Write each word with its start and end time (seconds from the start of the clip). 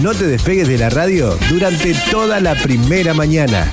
No 0.00 0.14
te 0.14 0.26
despegues 0.26 0.68
de 0.68 0.78
la 0.78 0.90
radio 0.90 1.38
durante 1.48 1.94
toda 2.10 2.38
la 2.40 2.54
primera 2.54 3.14
mañana. 3.14 3.70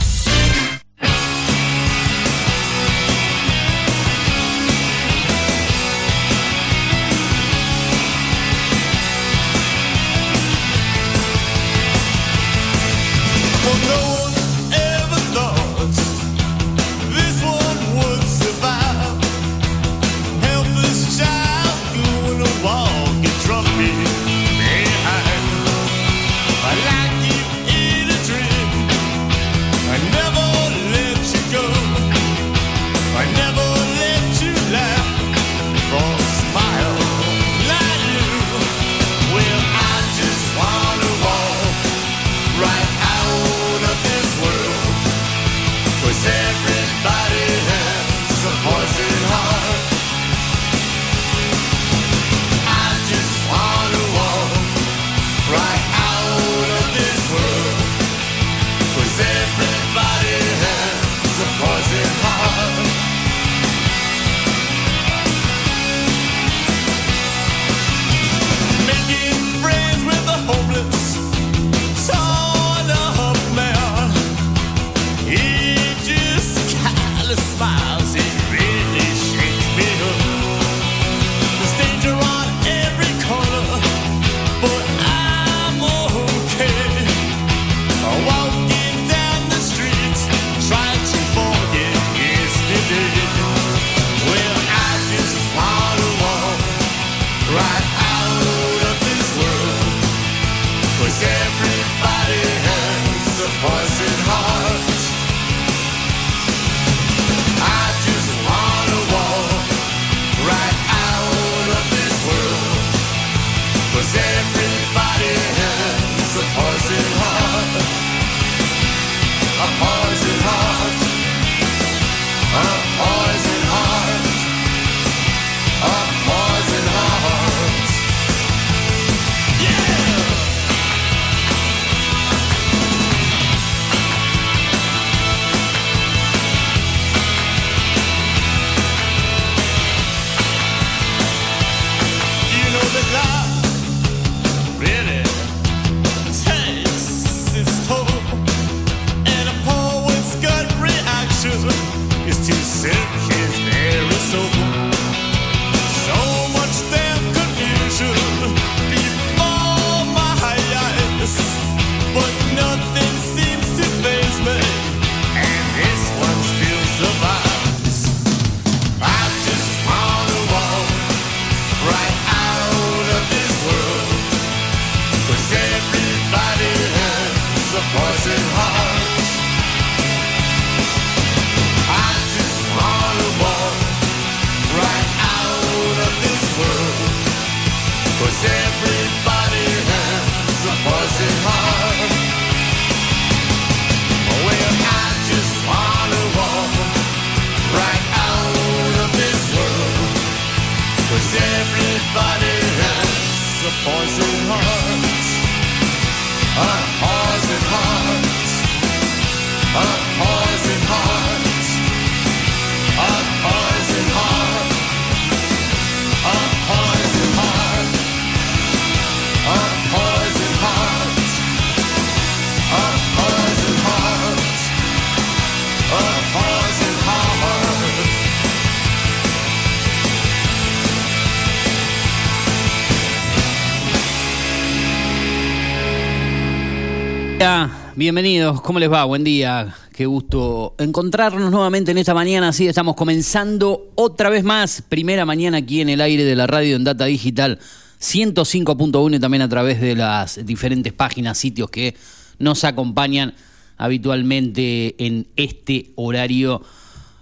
Bienvenidos, 237.96 238.60
¿cómo 238.62 238.80
les 238.80 238.92
va? 238.92 239.04
Buen 239.04 239.24
día, 239.24 239.76
qué 239.94 240.08
gusto 240.08 240.74
encontrarnos 240.80 241.52
nuevamente 241.52 241.92
en 241.92 242.00
esta 242.00 242.16
mañana. 242.16 242.48
Así 242.48 242.68
estamos 242.68 242.96
comenzando 242.96 243.92
otra 243.94 244.32
vez 244.32 244.44
más, 244.44 244.82
primera 244.82 245.26
mañana 245.26 245.58
aquí 245.60 245.80
en 245.80 245.90
el 245.90 246.02
aire 246.02 246.24
de 246.24 246.36
la 246.36 246.48
radio 246.48 246.76
en 246.76 246.84
Data 246.84 247.06
Digital 247.06 247.60
105.1 248.02 249.16
y 249.16 249.20
también 249.20 249.44
a 249.44 249.48
través 249.48 249.80
de 249.80 249.96
las 249.96 250.44
diferentes 250.44 250.92
páginas, 250.92 251.38
sitios 251.38 251.70
que 251.70 251.96
nos 252.40 252.64
acompañan 252.64 253.36
habitualmente 253.78 254.96
en 254.98 255.28
este 255.36 255.92
horario 255.94 256.64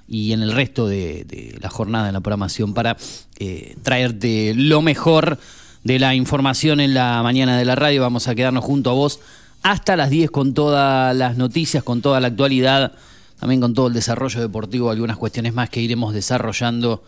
y 0.08 0.32
en 0.32 0.42
el 0.42 0.54
resto 0.54 0.88
de, 0.88 1.58
la 1.60 1.70
jornada 1.70 2.06
de 2.06 2.14
la 2.14 2.22
programación 2.22 2.74
para 2.74 2.96
eh, 3.40 3.76
traerte 3.84 4.54
lo 4.56 4.82
mejor 4.82 5.38
de 5.84 6.00
la 6.00 6.16
información 6.16 6.80
en 6.80 6.94
la 6.94 7.22
mañana 7.24 7.58
de 7.58 7.66
la 7.66 7.76
radio. 7.76 8.02
Vamos 8.02 8.30
a 8.30 8.36
quedarnos 8.36 8.64
junto 8.64 8.90
a 8.90 8.94
vos 8.94 9.20
hasta 9.64 9.96
las 9.96 10.10
10 10.10 10.32
con 10.32 10.54
todas 10.54 11.16
las 11.16 11.38
noticias, 11.38 11.84
con 11.84 12.02
toda 12.02 12.20
la 12.20 12.28
actualidad, 12.28 12.94
también 13.40 13.62
con 13.62 13.74
todo 13.74 13.88
el 13.88 13.94
desarrollo 13.94 14.40
deportivo, 14.40 14.90
algunas 14.90 15.18
cuestiones 15.18 15.54
más 15.54 15.70
que 15.70 15.82
iremos 15.82 16.14
desarrollando 16.14 17.04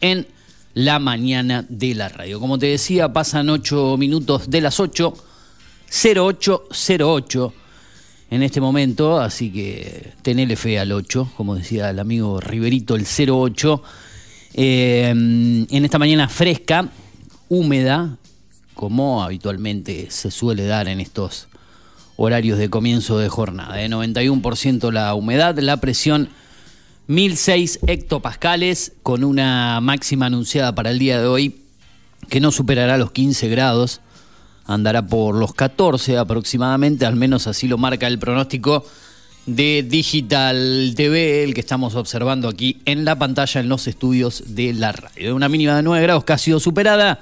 en 0.00 0.26
la 0.74 0.98
mañana 0.98 1.64
de 1.68 1.94
la 1.94 2.08
radio. 2.08 2.40
Como 2.40 2.58
te 2.58 2.66
decía, 2.66 3.12
pasan 3.12 3.50
8 3.50 3.96
minutos 3.98 4.50
de 4.50 4.60
las 4.60 4.80
8, 4.80 5.14
0808 5.90 7.52
en 8.30 8.42
este 8.42 8.60
momento, 8.60 9.20
así 9.20 9.52
que 9.52 10.12
tenele 10.22 10.56
fe 10.56 10.78
al 10.78 10.92
8, 10.92 11.32
como 11.36 11.54
decía 11.54 11.90
el 11.90 11.98
amigo 11.98 12.40
Riverito, 12.40 12.96
el 12.96 13.06
08. 13.06 13.82
Eh, 14.54 15.08
en 15.10 15.84
esta 15.84 15.98
mañana 15.98 16.28
fresca, 16.28 16.88
húmeda, 17.48 18.16
como 18.74 19.22
habitualmente 19.22 20.10
se 20.10 20.30
suele 20.30 20.64
dar 20.64 20.88
en 20.88 21.00
estos 21.00 21.48
horarios 22.24 22.56
de 22.56 22.70
comienzo 22.70 23.18
de 23.18 23.28
jornada. 23.28 23.74
De 23.74 23.86
¿eh? 23.86 23.88
91% 23.88 24.92
la 24.92 25.12
humedad, 25.14 25.58
la 25.58 25.78
presión 25.78 26.28
1006 27.08 27.80
hectopascales, 27.88 28.92
con 29.02 29.24
una 29.24 29.80
máxima 29.80 30.26
anunciada 30.26 30.72
para 30.74 30.90
el 30.90 31.00
día 31.00 31.20
de 31.20 31.26
hoy 31.26 31.56
que 32.28 32.40
no 32.40 32.52
superará 32.52 32.96
los 32.96 33.10
15 33.10 33.48
grados, 33.48 34.00
andará 34.66 35.04
por 35.04 35.34
los 35.34 35.52
14 35.52 36.16
aproximadamente, 36.18 37.06
al 37.06 37.16
menos 37.16 37.48
así 37.48 37.66
lo 37.66 37.76
marca 37.76 38.06
el 38.06 38.20
pronóstico 38.20 38.86
de 39.46 39.82
Digital 39.82 40.94
TV, 40.96 41.42
el 41.42 41.54
que 41.54 41.60
estamos 41.60 41.96
observando 41.96 42.48
aquí 42.48 42.80
en 42.84 43.04
la 43.04 43.18
pantalla 43.18 43.60
en 43.60 43.68
los 43.68 43.88
estudios 43.88 44.44
de 44.54 44.72
la 44.72 44.92
radio. 44.92 45.34
Una 45.34 45.48
mínima 45.48 45.74
de 45.74 45.82
9 45.82 46.00
grados 46.04 46.24
sido 46.40 46.60
superada 46.60 47.18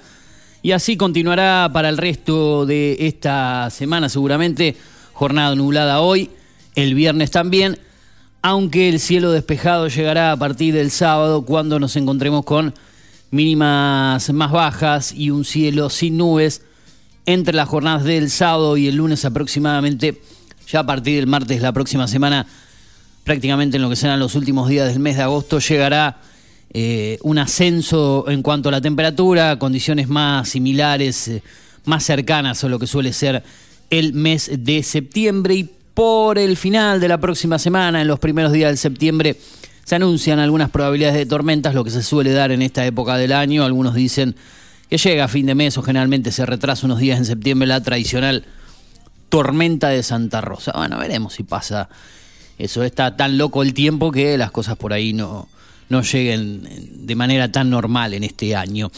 y 0.62 0.72
así 0.72 0.96
continuará 0.96 1.70
para 1.72 1.88
el 1.88 1.96
resto 1.96 2.66
de 2.66 2.96
esta 3.00 3.68
semana 3.70 4.08
seguramente. 4.08 4.76
Jornada 5.12 5.54
nublada 5.54 6.00
hoy, 6.00 6.30
el 6.74 6.94
viernes 6.94 7.30
también, 7.30 7.78
aunque 8.42 8.88
el 8.88 9.00
cielo 9.00 9.32
despejado 9.32 9.88
llegará 9.88 10.32
a 10.32 10.36
partir 10.36 10.74
del 10.74 10.90
sábado 10.90 11.42
cuando 11.42 11.78
nos 11.78 11.96
encontremos 11.96 12.44
con 12.44 12.74
mínimas 13.30 14.32
más 14.32 14.50
bajas 14.50 15.12
y 15.12 15.30
un 15.30 15.44
cielo 15.44 15.90
sin 15.90 16.16
nubes 16.16 16.62
entre 17.26 17.54
las 17.54 17.68
jornadas 17.68 18.04
del 18.04 18.30
sábado 18.30 18.76
y 18.76 18.88
el 18.88 18.96
lunes 18.96 19.24
aproximadamente 19.24 20.20
ya 20.70 20.80
a 20.80 20.86
partir 20.86 21.16
del 21.16 21.26
martes 21.26 21.60
la 21.60 21.72
próxima 21.72 22.06
semana, 22.06 22.46
prácticamente 23.24 23.76
en 23.76 23.82
lo 23.82 23.90
que 23.90 23.96
serán 23.96 24.20
los 24.20 24.34
últimos 24.34 24.68
días 24.68 24.88
del 24.88 25.00
mes 25.00 25.16
de 25.16 25.22
agosto, 25.22 25.58
llegará 25.58 26.20
eh, 26.72 27.18
un 27.22 27.38
ascenso 27.38 28.26
en 28.28 28.42
cuanto 28.42 28.68
a 28.68 28.72
la 28.72 28.80
temperatura, 28.80 29.58
condiciones 29.58 30.08
más 30.08 30.50
similares, 30.50 31.28
eh, 31.28 31.42
más 31.84 32.04
cercanas 32.04 32.62
a 32.62 32.68
lo 32.68 32.78
que 32.78 32.86
suele 32.86 33.12
ser 33.12 33.42
el 33.90 34.12
mes 34.12 34.50
de 34.56 34.82
septiembre 34.84 35.54
y 35.54 35.70
por 35.94 36.38
el 36.38 36.56
final 36.56 37.00
de 37.00 37.08
la 37.08 37.18
próxima 37.18 37.58
semana, 37.58 38.00
en 38.00 38.06
los 38.06 38.20
primeros 38.20 38.52
días 38.52 38.70
de 38.70 38.76
septiembre, 38.76 39.36
se 39.84 39.96
anuncian 39.96 40.38
algunas 40.38 40.70
probabilidades 40.70 41.16
de 41.16 41.26
tormentas, 41.26 41.74
lo 41.74 41.82
que 41.82 41.90
se 41.90 42.02
suele 42.02 42.30
dar 42.30 42.52
en 42.52 42.62
esta 42.62 42.86
época 42.86 43.16
del 43.16 43.32
año. 43.32 43.64
Algunos 43.64 43.94
dicen 43.94 44.36
que 44.88 44.98
llega 44.98 45.24
a 45.24 45.28
fin 45.28 45.46
de 45.46 45.56
mes 45.56 45.76
o 45.76 45.82
generalmente 45.82 46.30
se 46.30 46.46
retrasa 46.46 46.86
unos 46.86 47.00
días 47.00 47.18
en 47.18 47.24
septiembre 47.24 47.66
la 47.66 47.82
tradicional 47.82 48.44
tormenta 49.28 49.88
de 49.88 50.04
Santa 50.04 50.40
Rosa. 50.40 50.72
Bueno, 50.76 50.98
veremos 50.98 51.34
si 51.34 51.42
pasa 51.42 51.88
eso. 52.58 52.84
Está 52.84 53.16
tan 53.16 53.36
loco 53.36 53.62
el 53.62 53.74
tiempo 53.74 54.12
que 54.12 54.38
las 54.38 54.52
cosas 54.52 54.76
por 54.76 54.92
ahí 54.92 55.12
no, 55.12 55.48
no 55.90 56.02
lleguen 56.02 57.06
de 57.06 57.14
manera 57.14 57.52
tan 57.52 57.68
normal 57.68 58.14
en 58.14 58.24
este 58.24 58.56
año. 58.56 58.90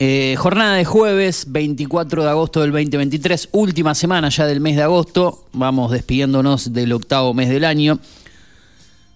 Eh, 0.00 0.36
jornada 0.38 0.76
de 0.76 0.84
jueves, 0.84 1.46
24 1.48 2.22
de 2.22 2.30
agosto 2.30 2.60
del 2.60 2.70
2023, 2.70 3.48
última 3.50 3.96
semana 3.96 4.28
ya 4.28 4.46
del 4.46 4.60
mes 4.60 4.76
de 4.76 4.82
agosto. 4.82 5.46
Vamos 5.52 5.90
despidiéndonos 5.90 6.72
del 6.72 6.92
octavo 6.92 7.34
mes 7.34 7.48
del 7.48 7.64
año. 7.64 7.98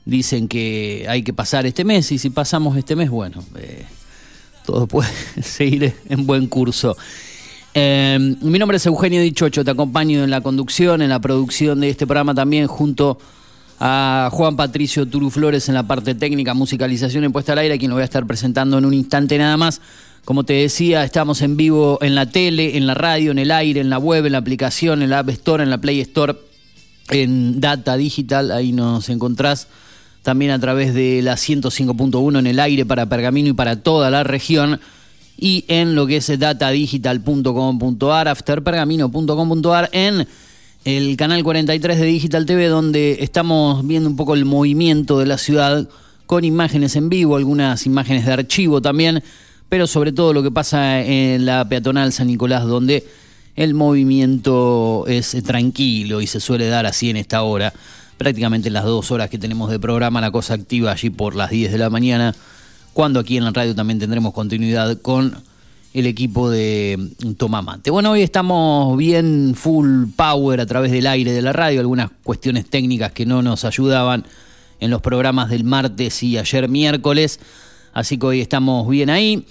Dicen 0.05 0.49
que 0.49 1.07
hay 1.09 1.23
que 1.23 1.33
pasar 1.33 1.65
este 1.65 1.85
mes 1.85 2.11
y 2.11 2.19
si 2.19 2.31
pasamos 2.31 2.77
este 2.77 2.97
mes, 2.97 3.09
bueno, 3.09 3.45
eh, 3.57 3.87
todo 4.67 4.89
puede 4.89 5.09
seguir 5.43 5.95
en 6.09 6.27
buen 6.27 6.49
curso. 6.49 6.97
Eh, 7.75 8.19
mi 8.41 8.59
nombre 8.59 8.79
es 8.79 8.87
Eugenio 8.87 9.23
Dichocho, 9.23 9.65
te 9.65 9.71
acompaño 9.71 10.25
en 10.25 10.31
la 10.31 10.41
conducción, 10.41 11.01
en 11.01 11.11
la 11.11 11.21
producción 11.21 11.81
de 11.81 11.91
este 11.91 12.05
programa 12.05 12.35
también, 12.35 12.67
junto 12.67 13.11
a 13.13 13.42
Juan 14.31 14.57
Patricio 14.57 15.07
Turu 15.07 15.29
Flores 15.31 15.69
en 15.69 15.75
la 15.75 15.83
parte 15.83 16.15
técnica, 16.15 16.55
musicalización 16.55 17.25
y 17.25 17.29
puesta 17.31 17.53
al 17.53 17.59
aire, 17.59 17.75
a 17.75 17.79
quien 17.79 17.89
lo 17.89 17.97
voy 17.97 18.03
a 18.03 18.05
estar 18.05 18.25
presentando 18.27 18.79
en 18.79 18.85
un 18.85 18.95
instante 18.95 19.37
nada 19.39 19.57
más. 19.57 19.81
Como 20.25 20.45
te 20.45 20.53
decía, 20.53 21.03
estamos 21.03 21.43
en 21.43 21.57
vivo 21.57 21.99
en 22.01 22.15
la 22.15 22.27
tele, 22.27 22.77
en 22.77 22.87
la 22.87 22.95
radio, 22.95 23.33
en 23.33 23.41
el 23.41 23.51
aire, 23.51 23.81
en 23.81 23.91
la 23.91 23.99
web, 23.99 24.25
en 24.25 24.33
la 24.33 24.39
aplicación, 24.39 25.03
en 25.03 25.11
la 25.11 25.19
App 25.19 25.31
Store, 25.31 25.65
en 25.65 25.71
la 25.71 25.79
Play 25.79 26.01
Store, 26.01 26.37
en 27.11 27.61
Data 27.61 27.97
Digital, 27.97 28.53
ahí 28.53 28.71
nos 28.71 29.09
encontrás 29.09 29.67
también 30.23 30.53
a 30.53 30.61
través 30.61 30.95
de 30.95 31.21
la 31.23 31.35
105.1 31.35 32.39
en 32.39 32.47
el 32.47 32.61
aire 32.61 32.87
para 32.87 33.07
Pergamino 33.07 33.49
y 33.49 33.55
para 33.55 33.83
toda 33.83 34.11
la 34.11 34.23
región 34.23 34.79
y 35.37 35.65
en 35.67 35.97
lo 35.97 36.07
que 36.07 36.19
es 36.19 36.39
datadigital.com.ar, 36.39 38.29
afterpergamino.com.ar, 38.29 39.91
en 39.91 40.29
el 40.85 41.17
canal 41.17 41.43
43 41.45 41.99
de 41.99 42.07
Digital 42.07 42.47
TV, 42.47 42.67
donde 42.67 43.19
estamos 43.21 43.87
viendo 43.87 44.09
un 44.09 44.17
poco 44.17 44.35
el 44.35 44.45
movimiento 44.45 45.19
de 45.19 45.27
la 45.27 45.39
ciudad 45.39 45.89
con 46.27 46.45
imágenes 46.45 46.97
en 46.97 47.09
vivo, 47.09 47.37
algunas 47.37 47.87
imágenes 47.87 48.27
de 48.27 48.33
archivo 48.33 48.81
también, 48.81 49.23
pero 49.69 49.87
sobre 49.87 50.13
todo 50.13 50.33
lo 50.33 50.43
que 50.43 50.51
pasa 50.51 51.01
en 51.01 51.47
la 51.47 51.69
peatonal 51.69 52.13
San 52.13 52.27
Nicolás, 52.27 52.67
donde 52.67 53.07
el 53.55 53.75
movimiento 53.75 55.05
es 55.07 55.37
tranquilo 55.45 56.21
y 56.21 56.27
se 56.27 56.41
suele 56.41 56.67
dar 56.67 56.87
así 56.87 57.11
en 57.11 57.17
esta 57.17 57.43
hora, 57.43 57.73
prácticamente 58.19 58.69
en 58.69 58.75
las 58.75 58.85
dos 58.85 59.11
horas 59.11 59.31
que 59.31 59.39
tenemos 59.39 59.71
de 59.71 59.79
programa, 59.79 60.21
la 60.21 60.31
cosa 60.31 60.55
activa 60.55 60.93
allí 60.93 61.11
por 61.11 61.35
las 61.37 61.51
10 61.51 61.73
de 61.73 61.79
la 61.79 61.91
mañana 61.91 62.35
cuando 62.93 63.21
aquí 63.21 63.37
en 63.37 63.45
la 63.45 63.51
radio 63.51 63.75
también 63.75 63.99
tendremos 63.99 64.33
continuidad 64.35 65.01
con 65.01 65.37
el 65.95 66.07
equipo 66.07 66.49
de 66.49 67.11
Tomamante. 67.37 67.91
Bueno, 67.91 68.13
hoy 68.13 68.23
estamos 68.23 68.97
bien 68.97 69.55
full 69.55 70.07
power 70.17 70.61
a 70.61 70.67
través 70.67 70.91
del 70.91 71.07
aire 71.07 71.33
de 71.33 71.43
la 71.43 71.53
radio, 71.53 71.81
algunas 71.81 72.11
cuestiones 72.23 72.69
técnicas 72.69 73.13
que 73.13 73.27
no 73.27 73.43
nos 73.43 73.65
ayudaban 73.65 74.25
en 74.81 74.91
los 74.91 75.03
programas 75.03 75.51
del 75.51 75.65
martes 75.65 76.23
y 76.23 76.39
ayer 76.39 76.69
miércoles, 76.69 77.41
así 77.93 78.19
que 78.19 78.27
hoy 78.27 78.41
estamos 78.41 78.89
bien 78.89 79.11
ahí. 79.11 79.45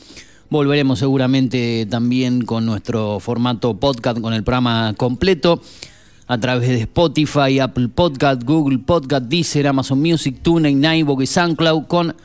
Volveremos 0.49 0.99
seguramente 0.99 1.87
también 1.89 2.43
con 2.43 2.65
nuestro 2.65 3.19
formato 3.19 3.79
podcast, 3.79 4.19
con 4.19 4.33
el 4.33 4.43
programa 4.43 4.93
completo, 4.97 5.61
a 6.27 6.37
través 6.37 6.69
de 6.69 6.81
Spotify, 6.81 7.59
Apple 7.59 7.87
Podcast, 7.87 8.43
Google 8.43 8.79
Podcast, 8.79 9.25
Deezer, 9.25 9.67
Amazon 9.67 10.01
Music, 10.01 10.39
TuneIn, 10.41 10.81
Nightbook 10.81 11.21
y 11.21 11.27
SoundCloud, 11.27 11.87
con 11.87 12.15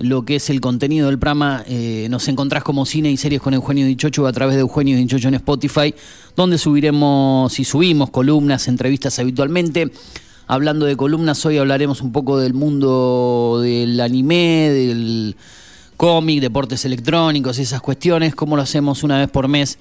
lo 0.00 0.24
que 0.24 0.36
es 0.36 0.50
el 0.50 0.60
contenido 0.60 1.08
del 1.08 1.18
programa. 1.18 1.62
Eh, 1.66 2.08
nos 2.10 2.26
encontrás 2.28 2.64
como 2.64 2.86
cine 2.86 3.10
y 3.10 3.16
series 3.16 3.40
con 3.40 3.54
Eugenio 3.54 3.86
Dichocho 3.86 4.26
a 4.26 4.32
través 4.32 4.56
de 4.56 4.62
Eugenio 4.62 4.96
Dichocho 4.96 5.28
en 5.28 5.34
Spotify, 5.34 5.94
donde 6.36 6.58
subiremos 6.58 7.58
y 7.58 7.64
subimos 7.64 8.10
columnas, 8.10 8.68
entrevistas 8.68 9.18
habitualmente. 9.18 9.92
Hablando 10.46 10.86
de 10.86 10.96
columnas, 10.96 11.44
hoy 11.46 11.58
hablaremos 11.58 12.00
un 12.00 12.12
poco 12.12 12.38
del 12.38 12.54
mundo 12.54 13.60
del 13.62 14.00
anime, 14.00 14.70
del 14.70 15.36
cómic, 15.96 16.40
deportes 16.40 16.84
electrónicos 16.84 17.58
esas 17.58 17.80
cuestiones, 17.80 18.34
como 18.34 18.56
lo 18.56 18.62
hacemos 18.62 19.02
una 19.02 19.18
vez 19.18 19.28
por 19.28 19.48
mes 19.48 19.78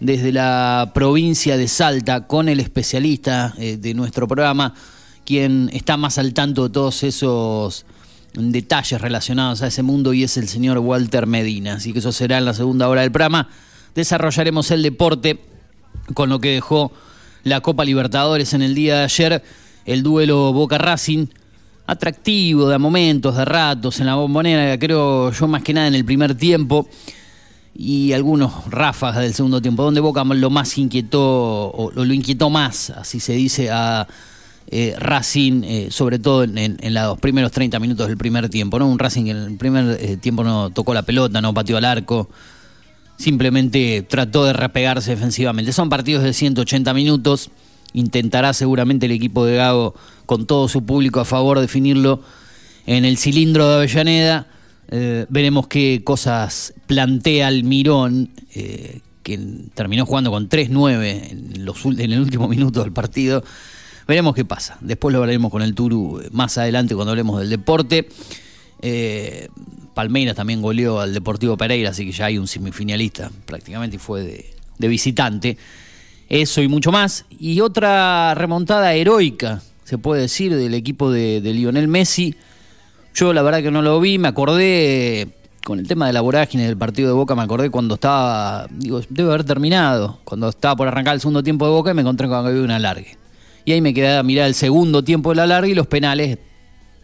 desde 0.00 0.30
la 0.32 0.92
provincia 0.94 1.56
de 1.56 1.66
Salta 1.66 2.26
con 2.26 2.48
el 2.48 2.60
especialista 2.60 3.54
eh, 3.58 3.76
de 3.76 3.94
nuestro 3.94 4.28
programa, 4.28 4.74
quien 5.26 5.68
está 5.72 5.96
más 5.96 6.16
al 6.16 6.32
tanto 6.32 6.68
de 6.68 6.70
todos 6.70 7.02
esos 7.02 7.84
detalles 8.34 9.00
relacionados 9.00 9.62
a 9.62 9.68
ese 9.68 9.82
mundo 9.82 10.12
y 10.12 10.24
es 10.24 10.36
el 10.36 10.48
señor 10.48 10.78
Walter 10.78 11.26
Medina. 11.26 11.74
Así 11.74 11.92
que 11.92 11.98
eso 11.98 12.12
será 12.12 12.38
en 12.38 12.44
la 12.44 12.54
segunda 12.54 12.88
hora 12.88 13.02
del 13.02 13.10
programa. 13.10 13.48
Desarrollaremos 13.94 14.70
el 14.70 14.82
deporte 14.82 15.40
con 16.14 16.28
lo 16.28 16.40
que 16.40 16.54
dejó 16.54 16.92
la 17.44 17.60
Copa 17.60 17.84
Libertadores 17.84 18.52
en 18.54 18.62
el 18.62 18.74
día 18.74 18.98
de 18.98 19.04
ayer, 19.04 19.42
el 19.84 20.02
duelo 20.02 20.52
Boca 20.52 20.78
Racing, 20.78 21.26
atractivo 21.86 22.68
de 22.68 22.78
momentos, 22.78 23.36
de 23.36 23.44
ratos 23.44 24.00
en 24.00 24.06
la 24.06 24.14
bombonera, 24.14 24.78
creo 24.78 25.32
yo 25.32 25.48
más 25.48 25.62
que 25.62 25.72
nada 25.72 25.88
en 25.88 25.94
el 25.94 26.04
primer 26.04 26.34
tiempo 26.34 26.88
y 27.74 28.12
algunos 28.12 28.70
ráfagas 28.70 29.22
del 29.22 29.34
segundo 29.34 29.62
tiempo, 29.62 29.82
donde 29.82 30.00
Boca 30.00 30.24
lo 30.24 30.50
más 30.50 30.76
inquietó, 30.78 31.70
o 31.70 31.92
lo 31.94 32.12
inquietó 32.12 32.50
más, 32.50 32.90
así 32.90 33.20
se 33.20 33.34
dice, 33.34 33.70
a 33.70 34.06
eh, 34.70 34.94
Racing, 34.98 35.62
eh, 35.64 35.88
sobre 35.90 36.18
todo 36.18 36.44
en, 36.44 36.76
los 36.92 37.18
primeros 37.20 37.52
30 37.52 37.78
minutos 37.80 38.06
del 38.06 38.18
primer 38.18 38.50
tiempo. 38.50 38.78
¿no? 38.78 38.86
Un 38.86 38.98
Racing 38.98 39.24
que 39.24 39.30
en 39.30 39.36
el 39.38 39.56
primer 39.56 39.98
eh, 39.98 40.18
tiempo 40.18 40.44
no 40.44 40.68
tocó 40.68 40.92
la 40.92 41.02
pelota, 41.02 41.40
no 41.40 41.54
pateó 41.54 41.78
al 41.78 41.86
arco, 41.86 42.28
simplemente 43.16 44.02
trató 44.02 44.44
de 44.44 44.52
repegarse 44.52 45.12
defensivamente. 45.12 45.72
Son 45.72 45.88
partidos 45.88 46.22
de 46.22 46.34
180 46.34 46.92
minutos, 46.92 47.50
intentará 47.94 48.52
seguramente 48.52 49.06
el 49.06 49.12
equipo 49.12 49.46
de 49.46 49.56
Gago 49.56 49.94
con 50.26 50.46
todo 50.46 50.68
su 50.68 50.84
público 50.84 51.20
a 51.20 51.24
favor 51.24 51.58
definirlo 51.60 52.22
en 52.84 53.06
el 53.06 53.16
cilindro 53.16 53.68
de 53.68 53.74
Avellaneda. 53.76 54.48
veremos 55.30 55.66
qué 55.66 56.02
cosas 56.04 56.74
plantea 56.86 57.48
el 57.48 57.64
Mirón, 57.64 58.30
que 59.22 59.40
terminó 59.72 60.04
jugando 60.04 60.30
con 60.30 60.50
3-9 60.50 61.30
en, 61.30 62.00
en 62.00 62.12
el 62.12 62.20
último 62.20 62.48
minuto 62.48 62.82
del 62.82 62.92
partido. 62.92 63.42
Veremos 64.08 64.34
qué 64.34 64.46
pasa. 64.46 64.78
Después 64.80 65.12
lo 65.12 65.18
hablaremos 65.18 65.52
con 65.52 65.60
el 65.60 65.74
Turu 65.74 66.22
más 66.32 66.56
adelante 66.56 66.94
cuando 66.94 67.10
hablemos 67.10 67.40
del 67.40 67.50
deporte. 67.50 68.08
Eh, 68.80 69.48
Palmeiras 69.92 70.34
también 70.34 70.62
goleó 70.62 70.98
al 70.98 71.12
Deportivo 71.12 71.58
Pereira, 71.58 71.90
así 71.90 72.06
que 72.06 72.12
ya 72.12 72.24
hay 72.24 72.38
un 72.38 72.46
semifinalista 72.46 73.30
prácticamente 73.44 73.96
y 73.96 73.98
fue 73.98 74.46
de, 74.78 74.88
visitante. 74.88 75.58
Eso 76.30 76.62
y 76.62 76.68
mucho 76.68 76.90
más. 76.90 77.26
Y 77.38 77.60
otra 77.60 78.34
remontada 78.34 78.94
heroica, 78.94 79.60
se 79.84 79.98
puede 79.98 80.22
decir, 80.22 80.56
del 80.56 80.72
equipo 80.72 81.10
de, 81.10 81.42
Lionel 81.42 81.86
Messi. 81.86 82.34
Yo 83.14 83.34
la 83.34 83.42
verdad 83.42 83.62
que 83.62 83.70
no 83.70 83.82
lo 83.82 84.00
vi, 84.00 84.16
me 84.16 84.28
acordé 84.28 85.28
con 85.64 85.78
el 85.78 85.86
tema 85.86 86.06
de 86.06 86.14
la 86.14 86.22
vorágine 86.22 86.64
del 86.64 86.78
partido 86.78 87.08
de 87.08 87.14
Boca 87.14 87.34
me 87.34 87.42
acordé 87.42 87.68
cuando 87.68 87.96
estaba, 87.96 88.68
digo, 88.70 89.02
debe 89.10 89.28
haber 89.28 89.44
terminado, 89.44 90.18
cuando 90.24 90.48
estaba 90.48 90.76
por 90.76 90.88
arrancar 90.88 91.12
el 91.14 91.20
segundo 91.20 91.42
tiempo 91.42 91.66
de 91.66 91.72
Boca 91.72 91.90
y 91.90 91.94
me 91.94 92.00
encontré 92.00 92.26
con 92.26 92.42
que 92.42 92.48
había 92.48 92.62
una 92.62 92.78
largue. 92.78 93.18
Y 93.68 93.72
ahí 93.72 93.82
me 93.82 93.92
quedé 93.92 94.16
a 94.16 94.22
mirar 94.22 94.46
el 94.46 94.54
segundo 94.54 95.04
tiempo 95.04 95.28
de 95.28 95.36
la 95.36 95.46
larga 95.46 95.68
y 95.68 95.74
los 95.74 95.86
penales 95.86 96.38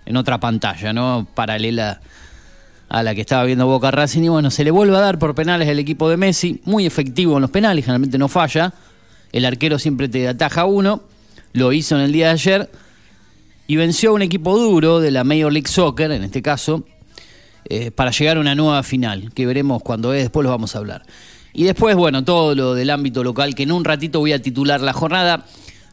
en 0.06 0.16
otra 0.16 0.40
pantalla, 0.40 0.94
¿no? 0.94 1.28
Paralela 1.34 2.00
a 2.88 3.02
la 3.02 3.14
que 3.14 3.20
estaba 3.20 3.44
viendo 3.44 3.66
Boca 3.66 3.90
Racing. 3.90 4.22
Y 4.22 4.28
bueno, 4.30 4.50
se 4.50 4.64
le 4.64 4.70
vuelve 4.70 4.96
a 4.96 5.00
dar 5.00 5.18
por 5.18 5.34
penales 5.34 5.68
el 5.68 5.78
equipo 5.78 6.08
de 6.08 6.16
Messi, 6.16 6.62
muy 6.64 6.86
efectivo 6.86 7.36
en 7.36 7.42
los 7.42 7.50
penales, 7.50 7.84
generalmente 7.84 8.16
no 8.16 8.28
falla. 8.28 8.72
El 9.30 9.44
arquero 9.44 9.78
siempre 9.78 10.08
te 10.08 10.26
ataja 10.26 10.64
uno, 10.64 11.02
lo 11.52 11.70
hizo 11.74 11.96
en 11.96 12.00
el 12.00 12.12
día 12.12 12.28
de 12.28 12.32
ayer 12.32 12.70
y 13.66 13.76
venció 13.76 14.12
a 14.12 14.14
un 14.14 14.22
equipo 14.22 14.56
duro 14.58 15.00
de 15.00 15.10
la 15.10 15.22
Major 15.22 15.52
League 15.52 15.68
Soccer, 15.68 16.12
en 16.12 16.24
este 16.24 16.40
caso, 16.40 16.86
eh, 17.68 17.90
para 17.90 18.10
llegar 18.10 18.38
a 18.38 18.40
una 18.40 18.54
nueva 18.54 18.82
final, 18.82 19.34
que 19.34 19.44
veremos 19.44 19.82
cuando 19.82 20.14
es, 20.14 20.22
después 20.22 20.42
lo 20.42 20.48
vamos 20.48 20.74
a 20.74 20.78
hablar. 20.78 21.02
Y 21.52 21.64
después, 21.64 21.94
bueno, 21.94 22.24
todo 22.24 22.54
lo 22.54 22.72
del 22.72 22.88
ámbito 22.88 23.22
local, 23.22 23.54
que 23.54 23.64
en 23.64 23.72
un 23.72 23.84
ratito 23.84 24.20
voy 24.20 24.32
a 24.32 24.40
titular 24.40 24.80
la 24.80 24.94
jornada. 24.94 25.44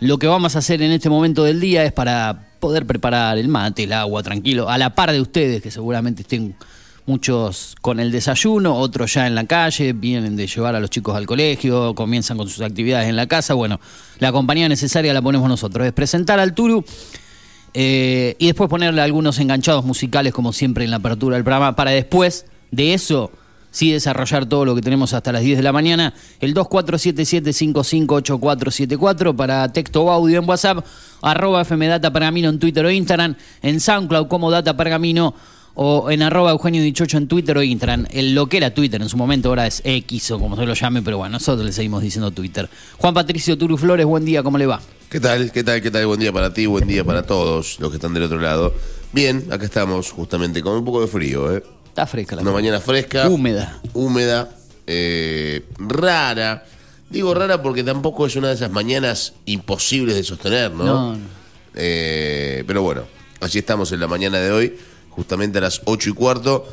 Lo 0.01 0.17
que 0.17 0.25
vamos 0.25 0.55
a 0.55 0.59
hacer 0.59 0.81
en 0.81 0.91
este 0.91 1.11
momento 1.11 1.43
del 1.43 1.59
día 1.59 1.83
es 1.83 1.93
para 1.93 2.47
poder 2.59 2.87
preparar 2.87 3.37
el 3.37 3.47
mate, 3.47 3.83
el 3.83 3.93
agua, 3.93 4.23
tranquilo, 4.23 4.67
a 4.67 4.79
la 4.79 4.95
par 4.95 5.11
de 5.11 5.21
ustedes, 5.21 5.61
que 5.61 5.69
seguramente 5.69 6.23
estén 6.23 6.55
muchos 7.05 7.75
con 7.81 7.99
el 7.99 8.11
desayuno, 8.11 8.75
otros 8.77 9.13
ya 9.13 9.27
en 9.27 9.35
la 9.35 9.45
calle, 9.45 9.93
vienen 9.93 10.35
de 10.35 10.47
llevar 10.47 10.73
a 10.73 10.79
los 10.79 10.89
chicos 10.89 11.15
al 11.15 11.27
colegio, 11.27 11.93
comienzan 11.93 12.35
con 12.35 12.49
sus 12.49 12.61
actividades 12.61 13.09
en 13.09 13.15
la 13.15 13.27
casa. 13.27 13.53
Bueno, 13.53 13.79
la 14.17 14.31
compañía 14.31 14.67
necesaria 14.67 15.13
la 15.13 15.21
ponemos 15.21 15.47
nosotros. 15.47 15.85
Es 15.85 15.93
presentar 15.93 16.39
al 16.39 16.55
Turu 16.55 16.83
eh, 17.75 18.35
y 18.39 18.47
después 18.47 18.71
ponerle 18.71 19.03
algunos 19.03 19.37
enganchados 19.37 19.85
musicales, 19.85 20.33
como 20.33 20.51
siempre 20.51 20.83
en 20.83 20.89
la 20.89 20.97
apertura 20.97 21.35
del 21.35 21.43
programa, 21.43 21.75
para 21.75 21.91
después 21.91 22.47
de 22.71 22.95
eso 22.95 23.31
sí 23.71 23.91
desarrollar 23.91 24.45
todo 24.45 24.65
lo 24.65 24.75
que 24.75 24.81
tenemos 24.81 25.13
hasta 25.13 25.31
las 25.31 25.41
10 25.41 25.57
de 25.57 25.63
la 25.63 25.71
mañana. 25.71 26.13
El 26.39 26.53
2477-558474 26.53 29.35
para 29.35 29.73
texto 29.73 30.03
o 30.03 30.11
audio 30.11 30.37
en 30.39 30.47
WhatsApp, 30.47 30.85
arroba 31.21 31.65
FMData 31.65 32.13
Pergamino 32.13 32.49
en 32.49 32.59
Twitter 32.59 32.85
o 32.85 32.91
Instagram, 32.91 33.35
en 33.63 33.79
SoundCloud 33.79 34.27
como 34.27 34.51
Data 34.51 34.77
Pergamino 34.77 35.33
o 35.73 36.11
en 36.11 36.21
arroba 36.21 36.51
Eugenio 36.51 36.83
Dichocho 36.83 37.17
en 37.17 37.27
Twitter 37.27 37.57
o 37.57 37.63
Instagram. 37.63 38.05
El, 38.11 38.35
lo 38.35 38.47
que 38.47 38.57
era 38.57 38.73
Twitter 38.73 39.01
en 39.01 39.09
su 39.09 39.17
momento 39.17 39.49
ahora 39.49 39.67
es 39.67 39.81
X 39.83 40.31
o 40.31 40.39
como 40.39 40.55
se 40.55 40.65
lo 40.65 40.73
llame, 40.73 41.01
pero 41.01 41.17
bueno, 41.17 41.33
nosotros 41.33 41.65
le 41.65 41.71
seguimos 41.71 42.03
diciendo 42.03 42.31
Twitter. 42.31 42.69
Juan 42.97 43.13
Patricio 43.13 43.57
Turu 43.57 43.77
Flores, 43.77 44.05
buen 44.05 44.25
día, 44.25 44.43
¿cómo 44.43 44.57
le 44.57 44.65
va? 44.65 44.81
¿Qué 45.09 45.19
tal? 45.19 45.51
¿Qué 45.51 45.63
tal? 45.63 45.81
¿Qué 45.81 45.91
tal? 45.91 46.07
Buen 46.07 46.19
día 46.19 46.31
para 46.31 46.53
ti, 46.53 46.65
buen 46.65 46.87
día 46.87 47.03
para 47.03 47.23
todos 47.23 47.79
los 47.79 47.89
que 47.89 47.97
están 47.97 48.13
del 48.13 48.23
otro 48.23 48.39
lado. 48.39 48.73
Bien, 49.11 49.45
acá 49.51 49.65
estamos 49.65 50.11
justamente 50.11 50.61
con 50.61 50.77
un 50.77 50.85
poco 50.85 51.01
de 51.01 51.07
frío, 51.07 51.55
¿eh? 51.55 51.63
Está 51.91 52.07
fresca 52.07 52.37
la 52.37 52.41
Una 52.41 52.51
mañana 52.53 52.79
fresca. 52.79 53.27
Húmeda. 53.27 53.77
Húmeda. 53.93 54.49
eh, 54.87 55.65
rara. 55.77 56.63
Digo 57.09 57.33
rara 57.33 57.61
porque 57.61 57.83
tampoco 57.83 58.25
es 58.25 58.37
una 58.37 58.47
de 58.47 58.53
esas 58.53 58.71
mañanas 58.71 59.33
imposibles 59.45 60.15
de 60.15 60.23
sostener, 60.23 60.71
¿no? 60.71 60.85
No, 60.85 61.15
no. 61.17 61.19
Eh, 61.75 62.63
pero 62.65 62.81
bueno, 62.81 63.03
así 63.41 63.59
estamos 63.59 63.91
en 63.91 63.99
la 63.99 64.07
mañana 64.07 64.39
de 64.39 64.51
hoy, 64.51 64.77
justamente 65.09 65.57
a 65.57 65.61
las 65.61 65.81
8 65.83 66.09
y 66.09 66.13
cuarto. 66.13 66.65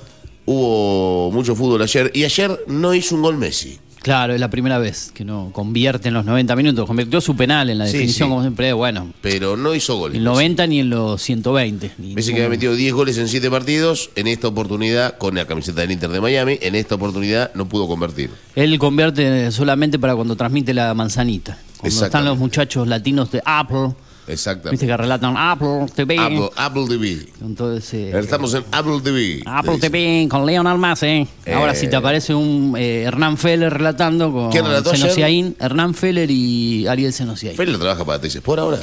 Hubo 0.46 1.32
mucho 1.32 1.56
fútbol 1.56 1.82
ayer 1.82 2.12
y 2.14 2.22
ayer 2.24 2.64
no 2.68 2.94
hizo 2.94 3.16
un 3.16 3.22
gol 3.22 3.36
Messi. 3.36 3.78
Claro, 4.02 4.32
es 4.34 4.40
la 4.40 4.48
primera 4.48 4.78
vez 4.78 5.10
que 5.12 5.24
no 5.24 5.50
convierte 5.52 6.08
en 6.08 6.14
los 6.14 6.24
90 6.24 6.54
minutos. 6.56 6.86
Convirtió 6.86 7.20
su 7.20 7.36
penal 7.36 7.68
en 7.68 7.78
la 7.78 7.86
Sí, 7.86 7.92
definición, 7.94 8.28
sí. 8.28 8.30
como 8.30 8.40
siempre. 8.42 8.72
Bueno, 8.72 9.12
Pero 9.20 9.56
no 9.56 9.74
hizo 9.74 9.96
gol. 9.96 10.14
en 10.14 10.22
90 10.24 10.66
ni 10.68 10.80
en 10.80 10.90
los 10.90 11.20
120. 11.22 11.92
Ni 11.98 12.14
Messi 12.14 12.30
que 12.32 12.38
había 12.38 12.48
metido 12.48 12.74
10 12.74 12.94
goles 12.94 13.18
en 13.18 13.28
7 13.28 13.50
partidos, 13.50 14.10
en 14.16 14.26
esta 14.28 14.48
oportunidad, 14.48 15.18
con 15.18 15.34
la 15.34 15.46
camiseta 15.46 15.80
del 15.80 15.90
Inter 15.90 16.10
de 16.10 16.20
Miami, 16.20 16.58
en 16.62 16.74
esta 16.74 16.94
oportunidad 16.94 17.52
no 17.54 17.68
pudo 17.68 17.88
convertir. 17.88 18.30
Él 18.54 18.78
convierte 18.78 19.50
solamente 19.52 19.98
para 19.98 20.14
cuando 20.14 20.36
transmite 20.36 20.72
la 20.74 20.94
manzanita. 20.94 21.58
Cuando 21.78 22.04
están 22.04 22.24
los 22.24 22.38
muchachos 22.38 22.86
latinos 22.88 23.30
de 23.32 23.42
Apple, 23.44 23.90
Exactamente. 24.28 24.70
viste 24.72 24.86
que 24.86 24.96
relatan 24.96 25.34
Apple 25.36 25.86
TV. 25.94 26.18
Apple, 26.18 26.50
Apple 26.56 26.84
TV. 26.88 27.26
Con 27.40 27.54
todo 27.54 27.76
ese- 27.76 28.16
Estamos 28.18 28.52
en 28.54 28.64
Apple 28.72 29.00
TV. 29.02 29.42
Apple. 29.46 29.78
TV 29.78 30.26
con 30.30 30.44
Messi. 30.78 31.26
Ahora 31.54 31.72
Eh. 31.72 31.76
si 31.76 31.88
te 31.88 31.96
aparece 31.96 32.34
un 32.34 32.74
eh, 32.78 33.02
Hernán 33.02 33.36
Feller 33.38 33.72
relatando 33.72 34.32
con. 34.32 34.52
Senosiaín, 34.52 35.56
Hernán 35.58 35.94
Feller 35.94 36.30
y 36.30 36.86
Ariel 36.86 37.12
Senosiaín. 37.12 37.56
Feller 37.56 37.78
trabaja 37.78 38.04
para 38.04 38.20
Texas 38.20 38.42
por 38.42 38.58
ahora. 38.60 38.78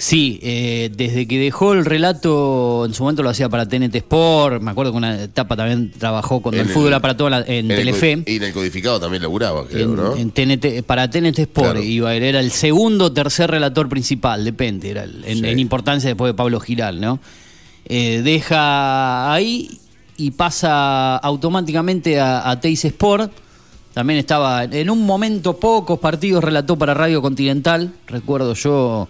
Sí, 0.00 0.38
eh, 0.44 0.92
desde 0.96 1.26
que 1.26 1.40
dejó 1.40 1.72
el 1.72 1.84
relato, 1.84 2.84
en 2.86 2.94
su 2.94 3.02
momento 3.02 3.24
lo 3.24 3.30
hacía 3.30 3.48
para 3.48 3.66
TNT 3.66 3.96
Sport, 3.96 4.62
me 4.62 4.70
acuerdo 4.70 4.92
que 4.92 4.98
una 4.98 5.24
etapa 5.24 5.56
también 5.56 5.90
trabajó 5.90 6.40
En 6.52 6.54
el 6.60 6.66
fútbol 6.68 6.82
el- 6.84 6.88
era 6.92 7.00
para 7.00 7.16
toda 7.16 7.30
la- 7.30 7.40
en, 7.40 7.68
el 7.68 7.76
Telefe. 7.76 8.22
y 8.24 8.36
en 8.36 8.42
el 8.44 8.52
codificado 8.52 9.00
también 9.00 9.22
laburaba, 9.24 9.66
creo, 9.66 9.86
En, 9.90 9.96
¿no? 9.96 10.14
en 10.16 10.30
TNT, 10.30 10.84
para 10.84 11.10
TNT 11.10 11.40
Sport 11.40 11.70
Claro. 11.72 11.82
iba, 11.82 12.14
era 12.14 12.38
el 12.38 12.52
segundo 12.52 13.06
o 13.06 13.12
tercer 13.12 13.50
relator 13.50 13.88
principal, 13.88 14.44
depende, 14.44 14.90
era 14.90 15.02
el- 15.02 15.24
en, 15.24 15.38
Sí. 15.38 15.46
en 15.46 15.58
importancia 15.58 16.08
después 16.08 16.30
de 16.30 16.34
Pablo 16.34 16.60
Giral, 16.60 17.00
¿no? 17.00 17.18
Eh, 17.86 18.22
deja 18.22 19.32
ahí 19.32 19.80
y 20.16 20.30
pasa 20.30 21.16
automáticamente 21.16 22.20
a, 22.20 22.48
a 22.48 22.60
Teis 22.60 22.84
Sport. 22.84 23.32
También 23.94 24.20
estaba, 24.20 24.62
en 24.62 24.90
un 24.90 25.04
momento, 25.04 25.56
pocos 25.58 25.98
partidos 25.98 26.44
relató 26.44 26.76
para 26.76 26.94
Radio 26.94 27.20
Continental. 27.20 27.94
Recuerdo 28.06 28.54
yo 28.54 29.08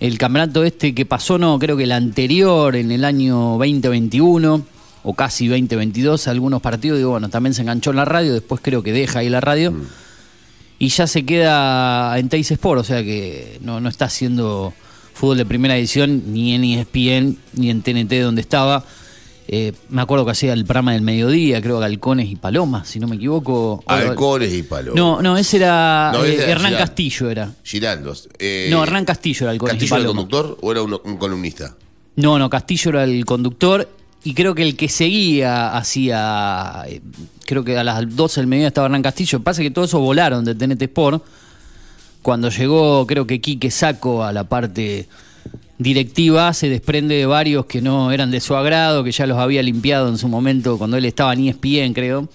el 0.00 0.18
campeonato 0.18 0.64
este 0.64 0.94
que 0.94 1.04
pasó, 1.04 1.38
no, 1.38 1.58
creo 1.58 1.76
que 1.76 1.84
el 1.84 1.92
anterior, 1.92 2.74
en 2.74 2.90
el 2.90 3.04
año 3.04 3.58
2021 3.58 4.66
o 5.02 5.14
casi 5.14 5.46
2022, 5.46 6.26
algunos 6.28 6.62
partidos, 6.62 6.98
digo, 6.98 7.10
bueno, 7.10 7.28
también 7.28 7.54
se 7.54 7.62
enganchó 7.62 7.90
en 7.90 7.96
la 7.96 8.04
radio, 8.04 8.32
después 8.32 8.60
creo 8.62 8.82
que 8.82 8.92
deja 8.92 9.20
ahí 9.20 9.28
la 9.28 9.40
radio 9.40 9.74
y 10.78 10.88
ya 10.88 11.06
se 11.06 11.24
queda 11.24 12.18
en 12.18 12.30
Teis 12.30 12.50
Sport, 12.50 12.80
o 12.80 12.84
sea 12.84 13.02
que 13.02 13.58
no, 13.60 13.80
no 13.80 13.90
está 13.90 14.06
haciendo 14.06 14.72
fútbol 15.12 15.36
de 15.36 15.44
primera 15.44 15.76
edición 15.76 16.32
ni 16.32 16.54
en 16.54 16.64
ESPN 16.64 17.36
ni 17.52 17.68
en 17.68 17.82
TNT 17.82 18.22
donde 18.22 18.40
estaba. 18.40 18.84
Eh, 19.52 19.72
me 19.88 20.00
acuerdo 20.00 20.24
que 20.24 20.30
hacía 20.30 20.52
el 20.52 20.64
programa 20.64 20.92
del 20.92 21.02
mediodía, 21.02 21.60
creo 21.60 21.80
que 21.80 21.84
Halcones 21.84 22.30
y 22.30 22.36
Palomas, 22.36 22.86
si 22.86 23.00
no 23.00 23.08
me 23.08 23.16
equivoco. 23.16 23.82
Halcones 23.84 24.52
y 24.54 24.62
palos. 24.62 24.94
No, 24.94 25.20
no, 25.22 25.36
ese 25.36 25.56
era, 25.56 26.12
No, 26.14 26.24
eh, 26.24 26.34
ese 26.34 26.42
era 26.44 26.52
Hernán 26.52 26.66
Giraldo. 26.70 26.78
Castillo 26.78 27.30
era. 27.30 27.52
Giraldo. 27.64 28.14
eh, 28.38 28.68
no, 28.70 28.84
Hernán 28.84 29.04
Castillo 29.04 29.38
era 29.46 29.50
Halcones 29.50 29.74
y 29.74 29.78
¿Castillo 29.78 29.94
era 29.96 30.02
el 30.02 30.06
Palomas. 30.06 30.22
conductor 30.30 30.58
o 30.62 30.70
era 30.70 30.82
un 30.82 31.16
columnista? 31.16 31.74
No, 32.14 32.38
no, 32.38 32.48
Castillo 32.48 32.90
era 32.90 33.02
el 33.02 33.24
conductor 33.24 33.88
y 34.22 34.34
creo 34.34 34.54
que 34.54 34.62
el 34.62 34.76
que 34.76 34.88
seguía 34.88 35.76
hacía, 35.76 36.84
eh, 36.86 37.00
creo 37.44 37.64
que 37.64 37.76
a 37.76 37.82
las 37.82 38.14
12 38.14 38.40
del 38.42 38.46
mediodía 38.46 38.68
estaba 38.68 38.86
Hernán 38.86 39.02
Castillo. 39.02 39.40
Pasa 39.40 39.62
que 39.62 39.72
todos 39.72 39.88
esos 39.90 40.00
volaron 40.00 40.44
de 40.44 40.54
TNT 40.54 40.82
Sport. 40.82 41.24
Cuando 42.22 42.50
llegó, 42.50 43.04
creo 43.04 43.26
que 43.26 43.40
Quique 43.40 43.72
Saco 43.72 44.22
a 44.22 44.32
la 44.32 44.44
parte 44.44 45.08
directiva, 45.80 46.52
se 46.52 46.68
desprende 46.68 47.14
de 47.14 47.24
varios 47.24 47.64
que 47.64 47.80
no 47.80 48.12
eran 48.12 48.30
de 48.30 48.40
su 48.40 48.54
agrado, 48.54 49.02
que 49.02 49.12
ya 49.12 49.26
los 49.26 49.38
había 49.38 49.62
limpiado 49.62 50.08
en 50.10 50.18
su 50.18 50.28
momento 50.28 50.76
cuando 50.76 50.98
él 50.98 51.06
estaba 51.06 51.32
en 51.32 51.46
E 51.46 51.48
ESPN, 51.48 51.94
creo. 51.94 52.28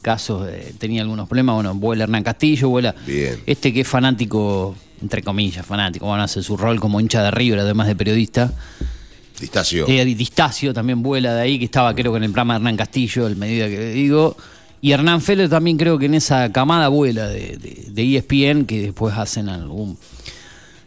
Casos, 0.00 0.48
tenía 0.78 1.02
algunos 1.02 1.28
problemas. 1.28 1.56
Bueno, 1.56 1.74
vuela 1.74 2.04
Hernán 2.04 2.22
Castillo, 2.22 2.70
vuela 2.70 2.94
Bien. 3.06 3.38
este 3.44 3.74
que 3.74 3.82
es 3.82 3.88
fanático, 3.88 4.74
entre 5.02 5.22
comillas, 5.22 5.64
fanático, 5.66 6.06
bueno, 6.06 6.22
hace 6.22 6.42
su 6.42 6.56
rol 6.56 6.80
como 6.80 7.00
hincha 7.00 7.22
de 7.22 7.30
River, 7.30 7.60
además 7.60 7.86
de 7.86 7.94
periodista. 7.94 8.50
Distacio. 9.38 9.86
Eh, 9.86 10.04
Distacio 10.06 10.72
también 10.72 11.02
vuela 11.02 11.34
de 11.34 11.42
ahí, 11.42 11.58
que 11.58 11.66
estaba 11.66 11.94
creo 11.94 12.12
que 12.12 12.16
en 12.16 12.24
el 12.24 12.30
programa 12.30 12.54
de 12.54 12.58
Hernán 12.58 12.76
Castillo, 12.78 13.26
el 13.26 13.36
medida 13.36 13.68
que 13.68 13.90
digo. 13.90 14.38
Y 14.80 14.92
Hernán 14.92 15.20
Feller 15.20 15.50
también 15.50 15.76
creo 15.76 15.98
que 15.98 16.06
en 16.06 16.14
esa 16.14 16.50
camada 16.50 16.88
vuela 16.88 17.28
de, 17.28 17.58
de, 17.58 17.88
de 17.90 18.16
ESPN, 18.16 18.64
que 18.64 18.80
después 18.80 19.14
hacen 19.14 19.50
algún... 19.50 19.98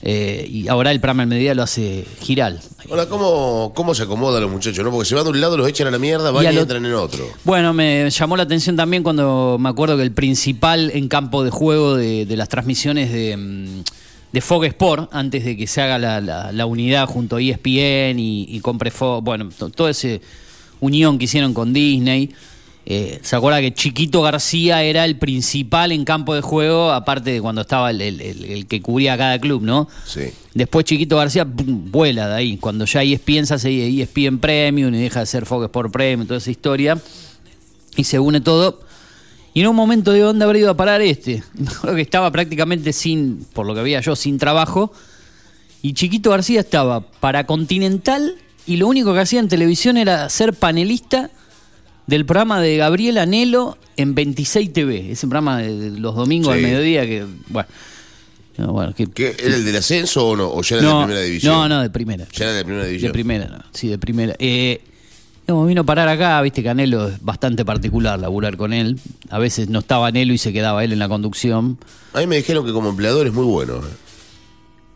eh, 0.05 0.45
y 0.51 0.67
ahora 0.67 0.91
el 0.91 1.00
programa 1.00 1.22
del 1.24 1.29
mediodía 1.29 1.55
lo 1.55 1.63
hace 1.63 2.05
Giral. 2.22 2.60
Ahora, 2.89 3.07
¿cómo, 3.07 3.72
¿cómo 3.74 3.95
se 3.95 4.03
acomodan 4.03 4.41
los 4.41 4.51
muchachos? 4.51 4.83
¿no? 4.83 4.91
Porque 4.91 5.07
se 5.07 5.15
van 5.15 5.24
de 5.24 5.29
un 5.29 5.39
lado, 5.39 5.55
los 5.55 5.67
echan 5.67 5.88
a 5.88 5.91
la 5.91 5.98
mierda, 6.00 6.29
van 6.31 6.43
Y 6.43 6.45
y, 6.45 6.50
al 6.50 6.57
entran 6.57 6.86
en 6.86 6.93
otro. 6.93 7.25
Bueno, 7.45 7.74
me 7.74 8.10
llamó 8.10 8.36
la 8.36 8.43
atención 8.43 8.75
también 8.75 9.01
cuando 9.01 9.55
me 9.60 9.69
acuerdo 9.69 9.95
que 9.95 10.03
el 10.03 10.12
principal 10.12 10.91
en 10.93 11.07
campo 11.07 11.43
de 11.45 11.50
juego 11.51 11.95
de, 11.95 12.25
de 12.25 12.36
las 12.36 12.50
transmisiones 12.50 13.13
de, 13.13 13.38
mm, 13.38 13.83
de 14.33 14.41
Fog 14.41 14.65
Sport, 14.65 15.10
antes 15.13 15.45
de 15.45 15.55
que 15.55 15.67
se 15.67 15.81
haga 15.81 15.98
la, 15.98 16.19
la- 16.19 16.51
la 16.51 16.65
unidad 16.65 17.07
junto 17.07 17.38
a 17.38 17.41
ESPN 17.41 18.19
y, 18.19 18.45
y 18.50 18.60
compre 18.60 18.91
Fog, 18.91 19.24
bueno, 19.24 19.50
to- 19.57 19.69
toda 19.69 19.91
esa 19.91 20.10
unión 20.81 21.17
que 21.17 21.25
hicieron 21.25 21.53
con 21.53 21.72
Disney. 21.72 22.29
Eh, 22.86 23.20
¿Se 23.24 23.36
acuerda 23.38 23.62
que 23.62 23.74
Chiquito 23.74 24.22
García 24.22 24.84
era 24.84 25.06
el 25.06 25.18
principal 25.18 25.92
en 25.94 26.04
campo 26.04 26.36
de 26.36 26.42
juego, 26.42 26.92
aparte 26.92 27.32
de 27.32 27.42
cuando 27.42 27.62
estaba 27.62 27.90
el, 27.92 28.02
el- 28.02 28.20
el- 28.22 28.44
el 28.46 28.66
que 28.68 28.82
cubría 28.82 29.18
cada 29.18 29.40
club, 29.40 29.62
¿no? 29.62 29.88
Sí. 30.06 30.24
Después 30.54 30.86
Chiquito 30.86 31.16
García 31.18 31.46
pum, 31.46 31.90
vuela 31.92 32.28
de 32.28 32.36
ahí. 32.36 32.58
Cuando 32.58 32.84
ya 32.86 33.02
ESPN 33.04 33.46
se 33.48 33.54
hace 33.54 33.88
ESPN 34.02 34.40
Premium 34.40 34.94
y 34.94 35.00
deja 35.00 35.22
de 35.22 35.25
ser 35.25 35.46
Fox 35.46 35.63
Sport 35.66 35.92
Premium, 35.94 36.28
toda 36.28 36.40
esa 36.40 36.52
historia. 36.52 36.98
Y 37.96 38.04
se 38.04 38.20
une 38.20 38.42
todo. 38.42 38.82
Y 39.54 39.62
en 39.62 39.68
un 39.68 39.75
momento 39.75 40.12
de 40.12 40.20
dónde 40.20 40.44
habrá 40.44 40.58
ido 40.58 40.70
a 40.72 40.75
parar 40.75 41.02
este. 41.02 41.42
Creo 41.82 41.96
que 41.96 42.02
estaba 42.02 42.32
prácticamente 42.32 42.92
sin, 42.92 43.46
por 43.54 43.66
lo 43.66 43.74
que 43.75 43.82
veía 43.82 44.02
yo, 44.02 44.16
sin 44.16 44.38
trabajo. 44.38 44.92
Y 45.82 45.94
Chiquito 45.94 46.32
García 46.32 46.60
estaba 46.62 47.02
para 47.02 47.46
Continental 47.46 48.36
y 48.66 48.78
lo 48.78 48.88
único 48.88 49.13
que 49.13 49.20
hacía 49.22 49.40
en 49.40 49.48
televisión 49.48 49.98
era 49.98 50.30
ser 50.30 50.54
panelista 50.54 51.30
del 52.07 52.25
programa 52.25 52.60
de 52.62 52.77
Gabriel 52.77 53.17
Anelo 53.17 53.77
en 53.98 54.15
26 54.15 54.74
TV, 54.74 55.12
ese 55.12 55.27
programa 55.27 55.60
de, 55.60 55.91
los 55.91 56.15
domingos 56.15 56.53
Sí. 56.53 56.60
al 56.60 56.63
mediodía 56.63 57.05
que, 57.05 57.25
bueno, 57.48 57.67
no, 58.57 58.72
bueno, 58.74 58.93
que- 58.93 59.07
¿Qué, 59.07 59.36
¿Era 59.39 59.55
el 59.55 59.65
del 59.65 59.75
ascenso 59.77 60.27
o 60.27 60.36
no? 60.36 60.48
¿O 60.50 60.62
ya 60.62 60.77
era 60.77 60.86
no, 60.86 61.00
de 61.00 61.05
primera 61.05 61.25
división? 61.25 61.53
no, 61.53 61.69
no, 61.69 61.81
de 61.81 61.89
primera. 61.89 62.27
Ya 62.33 62.45
era 62.45 62.53
de 62.53 62.65
primera 62.65 62.86
división. 62.86 63.10
De 63.10 63.13
primera, 63.13 63.48
no. 63.48 63.63
Sí, 63.72 63.88
de 63.88 63.98
primera. 63.98 64.36
Eh, 64.39 64.81
no, 65.48 65.65
vino 65.65 65.81
a 65.81 65.83
parar 65.83 66.07
acá, 66.07 66.41
viste 66.41 66.63
que 66.63 66.69
Anelo 66.69 67.10
es 67.10 67.22
bastante 67.24 67.65
particular 67.65 68.19
laburar 68.19 68.55
con 68.57 68.72
él. 68.74 69.00
A 69.29 69.39
veces 69.39 69.69
no 69.69 69.79
estaba 69.79 70.07
Anelo 70.07 70.33
y 70.33 70.38
se 70.38 70.53
quedaba 70.53 70.83
él 70.83 70.93
en 70.93 71.00
la 71.00 71.10
conducción. 71.10 71.77
A 72.13 72.19
mí 72.19 72.27
me 72.27 72.38
dijeron 72.38 72.65
que 72.65 72.72
como 72.72 72.89
empleador 72.89 73.27
es 73.27 73.33
muy 73.33 73.45
bueno. 73.45 73.77
¿eh? 73.77 73.81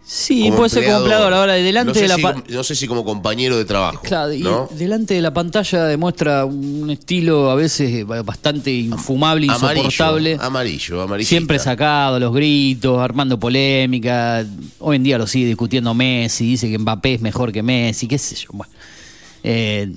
Sí, 0.09 0.43
Como 0.43 0.55
puede 0.55 0.69
ser 0.69 0.85
como 0.85 0.97
empleador. 0.99 1.33
Ahora, 1.33 1.53
delante 1.55 1.89
no 1.89 1.93
sé 1.93 2.01
de 2.03 2.07
la 2.07 2.15
si 2.15 2.21
pa- 2.21 2.43
no 2.47 2.63
sé 2.63 2.75
si 2.75 2.87
como 2.87 3.03
compañero 3.03 3.57
de 3.57 3.65
trabajo. 3.65 3.99
Claro, 4.03 4.31
y 4.31 4.39
¿no? 4.39 4.69
delante 4.71 5.15
de 5.15 5.21
la 5.21 5.33
pantalla 5.33 5.83
demuestra 5.83 6.45
un 6.45 6.89
estilo 6.89 7.51
a 7.51 7.55
veces 7.55 8.07
bastante 8.23 8.71
infumable, 8.71 9.47
insoportable. 9.47 10.37
Amarillo, 10.39 11.01
amarillo. 11.01 11.27
Siempre 11.27 11.59
sacado, 11.59 12.21
los 12.21 12.33
gritos, 12.33 12.97
armando 13.01 13.37
polémica. 13.37 14.45
Hoy 14.79 14.95
en 14.95 15.03
día 15.03 15.17
lo 15.17 15.27
sigue 15.27 15.47
discutiendo 15.47 15.93
Messi, 15.93 16.45
dice 16.51 16.69
que 16.71 16.77
Mbappé 16.77 17.15
es 17.15 17.21
mejor 17.21 17.51
que 17.51 17.61
Messi, 17.61 18.07
qué 18.07 18.17
sé 18.17 18.35
yo. 18.35 18.47
Bueno, 18.53 18.71
eh, 19.43 19.91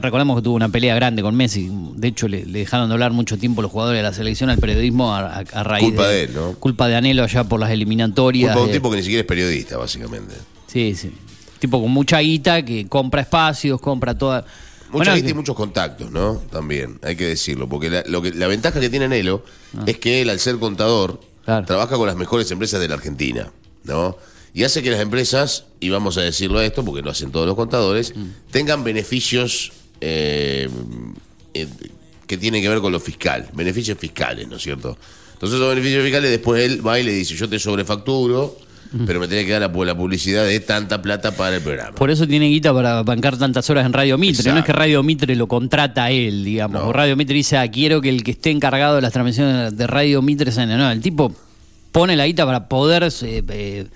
recordemos 0.00 0.36
que 0.36 0.42
tuvo 0.42 0.54
una 0.56 0.68
pelea 0.68 0.94
grande 0.94 1.22
con 1.22 1.34
Messi. 1.36 1.70
De 1.96 2.08
hecho, 2.08 2.28
le, 2.28 2.44
le 2.46 2.60
dejaron 2.60 2.88
de 2.88 2.94
hablar 2.94 3.12
mucho 3.12 3.38
tiempo 3.38 3.62
los 3.62 3.70
jugadores 3.70 3.98
de 3.98 4.02
la 4.02 4.12
selección 4.12 4.50
al 4.50 4.58
periodismo 4.58 5.14
a, 5.14 5.20
a- 5.38 5.44
a 5.52 5.62
raíz 5.64 5.84
Culpa 5.84 6.08
de 6.08 6.24
él, 6.24 6.30
¿no? 6.34 6.52
Culpa 6.54 6.88
de 6.88 6.96
Anelo 6.96 7.22
allá 7.24 7.44
por 7.44 7.60
las 7.60 7.70
eliminatorias. 7.70 8.52
Culpa 8.52 8.60
de 8.60 8.66
un 8.66 8.72
tipo 8.72 8.90
que 8.90 8.96
ni 8.98 9.02
siquiera 9.02 9.20
es 9.22 9.26
periodista, 9.26 9.76
básicamente. 9.76 10.34
Sí, 10.66 10.94
sí. 10.94 11.12
Tipo 11.58 11.80
con 11.80 11.90
mucha 11.90 12.18
guita 12.20 12.64
que 12.64 12.86
compra 12.88 13.20
espacios, 13.22 13.80
compra 13.80 14.16
toda. 14.16 14.40
Mucha 14.40 14.92
Bueno, 14.92 15.12
gente 15.12 15.26
que- 15.26 15.30
y 15.30 15.34
muchos 15.34 15.54
contactos, 15.56 16.10
¿no? 16.10 16.34
También, 16.50 16.98
hay 17.02 17.16
que 17.16 17.26
decirlo. 17.26 17.68
Porque 17.68 17.90
la, 17.90 18.02
lo 18.06 18.22
que, 18.22 18.32
la 18.32 18.46
ventaja 18.48 18.80
que 18.80 18.90
tiene 18.90 19.08
Nelo 19.08 19.44
es 19.86 19.98
que 19.98 20.22
él, 20.22 20.30
al 20.30 20.38
ser 20.40 20.58
contador, 20.58 21.20
Ah. 21.22 21.44
Claro. 21.44 21.66
trabaja 21.66 21.96
con 21.96 22.06
las 22.06 22.16
mejores 22.16 22.50
empresas 22.50 22.80
de 22.80 22.86
la 22.88 22.94
Argentina, 22.94 23.50
¿no? 23.84 24.16
Y 24.52 24.64
hace 24.64 24.82
que 24.82 24.90
las 24.90 25.00
empresas, 25.00 25.64
y 25.78 25.90
vamos 25.90 26.18
a 26.18 26.22
decirlo 26.22 26.60
esto 26.60 26.84
porque 26.84 27.02
lo 27.02 27.10
hacen 27.10 27.30
todos 27.30 27.46
los 27.46 27.54
contadores, 27.56 28.14
Mm. 28.16 28.50
tengan 28.50 28.82
beneficios 28.84 29.72
eh, 30.00 30.68
eh, 31.54 31.66
que 32.26 32.36
tienen 32.38 32.62
que 32.62 32.68
ver 32.68 32.80
con 32.80 32.90
lo 32.92 33.00
fiscal, 33.00 33.48
beneficios 33.52 33.98
fiscales, 33.98 34.48
¿no 34.48 34.56
es 34.56 34.62
cierto? 34.62 34.96
Entonces 35.34 35.56
esos 35.58 35.68
beneficios 35.70 36.02
fiscales 36.02 36.30
después 36.30 36.62
él 36.64 36.86
va 36.86 36.98
y 36.98 37.02
le 37.02 37.12
dice, 37.12 37.34
yo 37.34 37.48
te 37.48 37.58
sobrefacturo, 37.58 38.56
pero 39.06 39.20
me 39.20 39.28
tenés 39.28 39.46
que 39.46 39.52
dar 39.52 39.60
la, 39.70 39.84
la 39.84 39.96
publicidad 39.96 40.44
de 40.44 40.58
tanta 40.60 41.00
plata 41.00 41.30
para 41.30 41.56
el 41.56 41.62
programa. 41.62 41.94
Por 41.94 42.10
eso 42.10 42.26
tiene 42.26 42.46
guita 42.48 42.74
para 42.74 43.02
bancar 43.04 43.36
tantas 43.38 43.70
horas 43.70 43.86
en 43.86 43.92
Radio 43.92 44.18
Mitre. 44.18 44.50
No 44.50 44.58
es 44.58 44.64
que. 44.64 44.72
Radio 44.72 45.02
Mitre 45.04 45.36
lo 45.36 45.46
contrata 45.46 46.04
a 46.06 46.10
él, 46.10 46.44
digamos. 46.44 46.82
No. 46.82 46.88
O 46.88 46.92
Radio 46.92 47.16
Mitre 47.16 47.36
dice, 47.36 47.56
ah, 47.56 47.70
quiero 47.70 48.00
que 48.00 48.08
el 48.08 48.24
que 48.24 48.32
esté 48.32 48.50
encargado 48.50 48.96
de 48.96 49.02
las 49.02 49.12
transmisiones 49.12 49.76
de 49.76 49.86
Radio 49.86 50.22
Mitre 50.22 50.50
sea. 50.50 50.66
No, 50.66 50.90
el 50.90 51.00
tipo 51.00 51.32
pone 51.92 52.16
la 52.16 52.26
guita 52.26 52.44
para 52.44 52.68
poder 52.68 53.08
eh, 53.22 53.86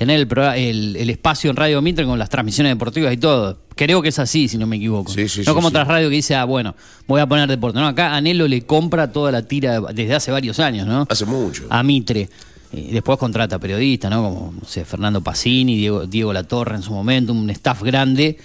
tener 0.00 0.18
el, 0.18 0.38
el, 0.56 0.96
el 0.96 1.10
espacio 1.10 1.50
en 1.50 1.56
Radio 1.56 1.82
Mitre 1.82 2.06
con 2.06 2.18
las 2.18 2.30
transmisiones 2.30 2.72
deportivas 2.72 3.12
y 3.12 3.18
todo. 3.18 3.58
Creo 3.76 4.00
que 4.00 4.08
es 4.08 4.18
así, 4.18 4.48
si 4.48 4.56
no 4.56 4.66
me 4.66 4.76
equivoco. 4.76 5.12
Sí, 5.12 5.28
sí, 5.28 5.40
no 5.40 5.44
sí, 5.44 5.52
como 5.52 5.68
otras 5.68 5.86
radios 5.86 6.08
que 6.08 6.16
dice, 6.16 6.34
ah, 6.34 6.44
bueno, 6.46 6.74
voy 7.06 7.20
a 7.20 7.26
poner 7.26 7.46
deporte. 7.46 7.78
No, 7.78 7.86
acá 7.86 8.16
Anelo 8.16 8.48
le 8.48 8.62
compra 8.62 9.12
toda 9.12 9.30
la 9.30 9.42
tira 9.42 9.78
desde 9.92 10.14
hace 10.14 10.30
varios 10.30 10.58
años, 10.58 10.86
¿no? 10.86 11.06
Hace 11.06 11.26
mucho. 11.26 11.66
a 11.68 11.82
Mitre. 11.82 12.30
Y 12.72 12.92
después 12.92 13.18
contrata 13.18 13.58
periodistas, 13.58 14.10
¿no? 14.10 14.22
Como, 14.22 14.54
no 14.58 14.66
sé, 14.66 14.86
Fernando 14.86 15.20
Pacini, 15.20 15.76
Diego, 15.76 16.06
Diego 16.06 16.32
Latorre 16.32 16.76
en 16.76 16.82
su 16.82 16.92
momento, 16.94 17.34
un 17.34 17.50
staff 17.50 17.82
grande, 17.82 18.38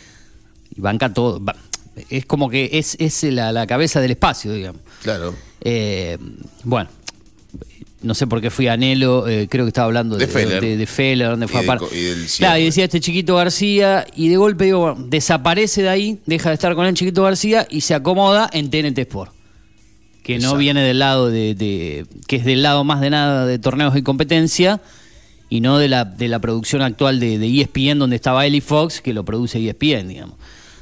y 0.76 0.82
banca 0.82 1.14
todo. 1.14 1.42
Es 2.10 2.26
como 2.26 2.50
que 2.50 2.70
es, 2.74 2.98
es 3.00 3.24
la, 3.24 3.54
la 3.54 3.66
cabeza 3.66 4.02
del 4.02 4.12
espacio, 4.12 4.52
digamos. 4.52 4.82
Claro. 5.04 5.34
Eh, 5.62 6.18
bueno, 6.66 6.90
no 8.06 8.14
sé 8.14 8.28
por 8.28 8.40
qué 8.42 8.50
fui 8.50 8.68
a 8.68 8.74
Anhelo, 8.74 9.28
eh, 9.28 9.48
creo 9.50 9.66
que 9.66 9.70
estaba 9.70 9.86
hablando 9.88 10.18
de, 10.18 10.26
De 10.28 10.32
Feller. 10.32 10.62
de, 10.62 10.78
de 10.78 10.86
Feller, 10.86 11.30
donde 11.32 11.46
Y 11.46 11.50
fue 11.50 11.62
a 11.62 11.64
par- 11.66 11.80
co- 11.80 11.90
y 11.92 12.02
del 12.02 12.26
Claro, 12.38 12.60
y 12.60 12.66
decía 12.66 12.86
este 12.86 13.00
chiquito 13.00 13.36
García, 13.36 14.06
y 14.16 14.30
de 14.30 14.38
golpe 14.38 14.66
digo, 14.66 14.80
bueno, 14.80 15.06
desaparece 15.10 15.82
de 15.82 15.90
ahí, 15.90 16.20
deja 16.26 16.50
de 16.50 16.56
estar 16.56 16.76
con 16.76 16.86
el 16.86 16.94
chiquito 16.94 17.24
García 17.24 17.68
y 17.70 17.82
se 17.82 17.94
acomoda 17.94 18.50
en 18.54 18.70
TNT 18.70 19.00
Sport. 19.00 19.32
Que 20.24 20.40
no 20.40 20.56
viene 20.58 20.82
del 20.82 21.00
lado 21.00 21.30
de, 21.30 21.54
de- 21.54 22.06
que 22.28 22.38
es 22.38 22.46
del 22.46 22.64
lado 22.64 22.84
más 22.84 23.00
de 23.02 23.10
nada 23.12 23.46
de 23.46 23.60
torneos 23.60 23.96
y 23.96 24.02
competencia, 24.02 24.82
y 25.50 25.62
no 25.62 25.78
de 25.78 25.88
la, 25.88 26.06
de 26.06 26.28
la 26.28 26.40
producción 26.40 26.82
actual 26.82 27.20
de, 27.20 27.38
de 27.38 27.62
ESPN, 27.62 28.00
donde 28.00 28.16
estaba 28.16 28.46
Eli 28.48 28.62
Fox, 28.62 29.02
que 29.02 29.14
lo 29.14 29.24
produce 29.24 29.60
ESPN, 29.64 30.08
digamos. 30.08 30.36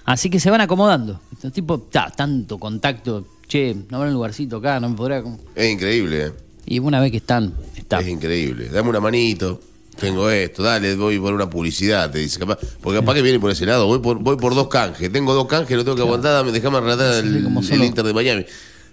Así 0.06 0.30
que 0.30 0.40
se 0.40 0.50
van 0.50 0.62
acomodando. 0.62 1.20
Este 1.34 1.52
tipo, 1.52 1.80
ta, 1.80 2.10
tanto 2.16 2.58
contacto, 2.58 3.28
che, 3.48 3.76
no 3.90 3.98
habrá 3.98 4.08
un 4.10 4.14
lugarcito 4.16 4.58
acá, 4.58 4.80
no 4.80 4.90
me 4.90 4.96
podrá. 4.96 5.22
Es 5.56 5.72
increíble, 5.72 6.28
¿eh? 6.28 6.32
Y 6.66 6.80
una 6.80 7.00
vez 7.00 7.12
que 7.12 7.18
están, 7.18 7.54
está. 7.76 8.00
Es 8.00 8.08
increíble. 8.08 8.70
Dame 8.70 8.90
una 8.90 9.00
manito. 9.00 9.60
Tengo 10.00 10.28
esto, 10.30 10.64
dale, 10.64 10.96
voy 10.96 11.20
por 11.20 11.34
una 11.34 11.48
publicidad, 11.50 12.10
te 12.10 12.18
dice. 12.18 12.40
Capaz, 12.40 12.58
porque 12.82 13.00
capaz 13.00 13.14
que 13.14 13.22
viene 13.22 13.40
por 13.40 13.52
ese 13.52 13.66
lado, 13.66 13.86
voy 13.86 14.00
por, 14.00 14.18
voy 14.18 14.38
por 14.38 14.56
dos 14.56 14.68
canjes. 14.68 15.12
Tengo 15.12 15.36
dos 15.36 15.48
canjes, 15.48 15.78
lo 15.78 15.84
tengo 15.84 15.96
que 15.96 16.02
aguantar, 16.02 16.34
dame, 16.34 16.52
relatar 16.52 17.22
Sí, 17.22 17.28
el, 17.28 17.46
el. 17.74 17.84
Inter 17.84 18.04
de 18.04 18.14
Miami. 18.14 18.46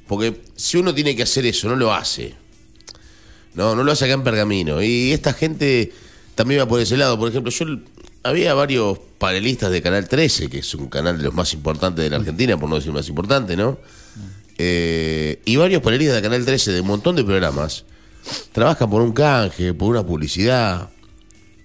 Porque 0.06 0.42
si 0.56 0.76
uno 0.76 0.94
tiene 0.94 1.16
que 1.16 1.22
hacer 1.22 1.46
eso, 1.46 1.68
no 1.68 1.76
lo 1.76 1.94
hace. 1.94 2.34
No, 3.54 3.74
no 3.74 3.82
lo 3.82 3.92
hace 3.92 4.04
acá 4.04 4.14
en 4.14 4.24
Pergamino. 4.24 4.82
Y 4.82 5.12
esta 5.12 5.32
gente 5.32 5.92
también 6.34 6.60
va 6.60 6.68
por 6.68 6.80
ese 6.80 6.96
lado. 6.96 7.18
Por 7.18 7.28
ejemplo, 7.28 7.50
yo 7.50 7.64
había 8.22 8.54
varios 8.54 8.98
panelistas 9.18 9.70
de 9.70 9.80
Canal 9.82 10.08
13, 10.08 10.50
que 10.50 10.58
es 10.58 10.74
un 10.74 10.88
canal 10.88 11.16
de 11.16 11.24
los 11.24 11.34
más 11.34 11.52
importantes 11.54 12.04
de 12.04 12.10
la 12.10 12.16
Argentina, 12.16 12.58
por 12.58 12.68
no 12.68 12.76
decir 12.76 12.92
más 12.92 13.08
importante, 13.08 13.56
¿no? 13.56 13.78
Eh, 14.62 15.40
y 15.46 15.56
varios 15.56 15.80
panelistas 15.80 16.16
de 16.16 16.22
Canal 16.22 16.44
13 16.44 16.72
de 16.72 16.80
un 16.82 16.86
montón 16.86 17.16
de 17.16 17.24
programas 17.24 17.86
trabajan 18.52 18.90
por 18.90 19.00
un 19.00 19.12
canje, 19.12 19.72
por 19.72 19.88
una 19.88 20.04
publicidad. 20.04 20.90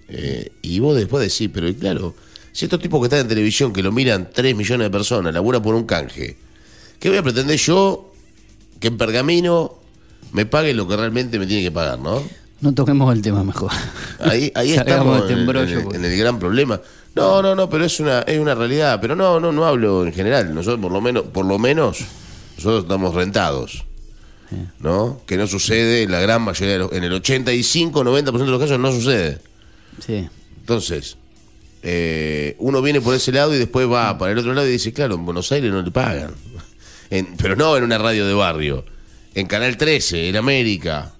eh, 0.08 0.50
y 0.62 0.78
vos 0.78 0.96
después 0.96 1.22
decís, 1.28 1.50
pero 1.52 1.70
claro, 1.78 2.14
si 2.52 2.64
estos 2.64 2.80
tipos 2.80 2.98
que 3.00 3.04
están 3.04 3.20
en 3.20 3.28
televisión, 3.28 3.70
que 3.70 3.82
lo 3.82 3.92
miran 3.92 4.30
3 4.32 4.56
millones 4.56 4.86
de 4.86 4.90
personas, 4.90 5.34
laburan 5.34 5.60
por 5.60 5.74
un 5.74 5.84
canje, 5.84 6.38
¿qué 6.98 7.10
voy 7.10 7.18
a 7.18 7.22
pretender 7.22 7.58
yo 7.58 8.14
que 8.80 8.88
en 8.88 8.96
Pergamino 8.96 9.74
me 10.32 10.46
paguen 10.46 10.78
lo 10.78 10.88
que 10.88 10.96
realmente 10.96 11.38
me 11.38 11.46
tiene 11.46 11.62
que 11.64 11.70
pagar, 11.70 11.98
no? 11.98 12.22
No 12.62 12.72
toquemos 12.72 13.12
el 13.14 13.20
tema 13.20 13.44
mejor. 13.44 13.72
Ahí, 14.20 14.50
ahí 14.54 14.72
estamos 14.74 15.20
este 15.20 15.34
en, 15.34 15.40
embrollo, 15.40 15.80
en 15.80 15.88
el, 15.90 15.94
en 15.96 16.04
el 16.06 16.18
gran 16.18 16.38
problema. 16.38 16.80
No, 17.14 17.42
no, 17.42 17.54
no, 17.54 17.68
pero 17.68 17.84
es 17.84 18.00
una, 18.00 18.20
es 18.20 18.38
una 18.38 18.54
realidad. 18.54 18.98
Pero 19.02 19.14
no, 19.14 19.38
no, 19.38 19.52
no 19.52 19.66
hablo 19.66 20.06
en 20.06 20.14
general. 20.14 20.54
Nosotros 20.54 20.80
por 20.80 20.92
lo 20.92 21.02
menos, 21.02 21.24
por 21.24 21.44
lo 21.44 21.58
menos, 21.58 21.98
nosotros 22.56 22.82
estamos 22.84 23.14
rentados. 23.14 23.84
¿No? 24.78 25.20
Que 25.26 25.36
no 25.36 25.46
sucede 25.48 26.02
en 26.04 26.12
la 26.12 26.20
gran 26.20 26.40
mayoría 26.42 26.74
de 26.74 26.78
los, 26.78 26.92
en 26.92 27.02
el 27.02 27.12
85, 27.14 28.04
90% 28.04 28.32
de 28.38 28.46
los 28.46 28.60
casos 28.60 28.78
no 28.78 28.92
sucede. 28.92 29.38
Sí. 30.04 30.28
Entonces, 30.60 31.16
eh, 31.82 32.54
uno 32.58 32.80
viene 32.80 33.00
por 33.00 33.14
ese 33.14 33.32
lado 33.32 33.52
y 33.54 33.58
después 33.58 33.90
va 33.90 34.16
para 34.18 34.30
el 34.32 34.38
otro 34.38 34.54
lado 34.54 34.68
y 34.68 34.72
dice, 34.72 34.92
claro, 34.92 35.16
en 35.16 35.24
Buenos 35.24 35.50
Aires 35.50 35.70
no 35.72 35.82
le 35.82 35.90
pagan. 35.90 36.32
En- 37.10 37.36
pero 37.36 37.54
no 37.54 37.76
en 37.76 37.84
una 37.84 37.98
radio 37.98 38.26
de 38.26 38.34
barrio. 38.34 38.84
En 39.34 39.46
Canal 39.46 39.76
13, 39.76 40.28
en 40.28 40.36
América. 40.36 41.12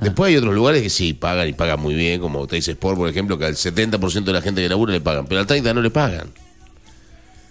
Después 0.00 0.28
hay 0.28 0.36
otros 0.36 0.54
lugares 0.54 0.82
que 0.82 0.90
sí, 0.90 1.14
pagan 1.14 1.48
y 1.48 1.52
pagan 1.52 1.80
muy 1.80 1.94
bien, 1.94 2.20
como 2.20 2.46
Teis 2.46 2.68
Sport, 2.68 2.96
por 2.96 3.08
ejemplo, 3.08 3.36
que 3.38 3.44
al 3.46 3.56
70% 3.56 4.22
de 4.24 4.32
la 4.32 4.40
gente 4.42 4.60
que 4.62 4.68
labura 4.68 4.92
le 4.92 5.00
pagan, 5.00 5.26
pero 5.26 5.40
al 5.40 5.46
30% 5.48 5.74
no 5.74 5.82
le 5.82 5.90
pagan. 5.90 6.28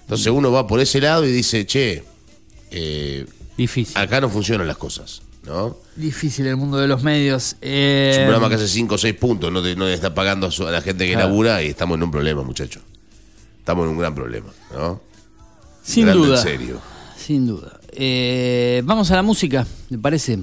Entonces 0.03 0.27
uno 0.27 0.51
va 0.53 0.67
por 0.67 0.79
ese 0.79 1.01
lado 1.01 1.25
y 1.25 1.31
dice, 1.33 1.65
che, 1.65 2.03
eh, 2.71 3.25
Difícil. 3.57 3.97
acá 3.97 4.21
no 4.21 4.29
funcionan 4.29 4.67
las 4.67 4.77
cosas, 4.77 5.21
¿no? 5.45 5.77
Difícil 5.95 6.45
el 6.47 6.55
mundo 6.57 6.77
de 6.77 6.87
los 6.87 7.03
medios. 7.03 7.55
Eh, 7.61 8.09
Es 8.13 8.17
un 8.19 8.25
programa 8.25 8.49
que 8.49 8.55
hace 8.55 8.67
5 8.67 8.95
o 8.95 8.97
6 8.97 9.13
puntos, 9.15 9.51
no, 9.51 9.61
te- 9.63 9.75
no 9.75 9.87
está 9.87 10.13
pagando 10.13 10.47
a, 10.47 10.51
su- 10.51 10.67
a 10.67 10.71
la 10.71 10.81
gente 10.81 11.05
que 11.05 11.13
Claro. 11.13 11.29
labura 11.29 11.63
y 11.63 11.67
estamos 11.67 11.97
en 11.97 12.03
un 12.03 12.11
problema, 12.11 12.43
muchachos. 12.43 12.83
Estamos 13.59 13.85
en 13.85 13.91
un 13.91 13.97
gran 13.97 14.13
problema, 14.15 14.47
¿no? 14.73 15.01
sin 15.83 16.05
Grande 16.05 16.27
duda. 16.27 16.37
En 16.37 16.43
serio. 16.43 16.81
Sin 17.17 17.47
duda. 17.47 17.79
Eh, 17.91 18.81
vamos 18.85 19.09
a 19.11 19.15
la 19.15 19.23
música, 19.23 19.65
¿me 19.89 19.97
parece? 19.97 20.39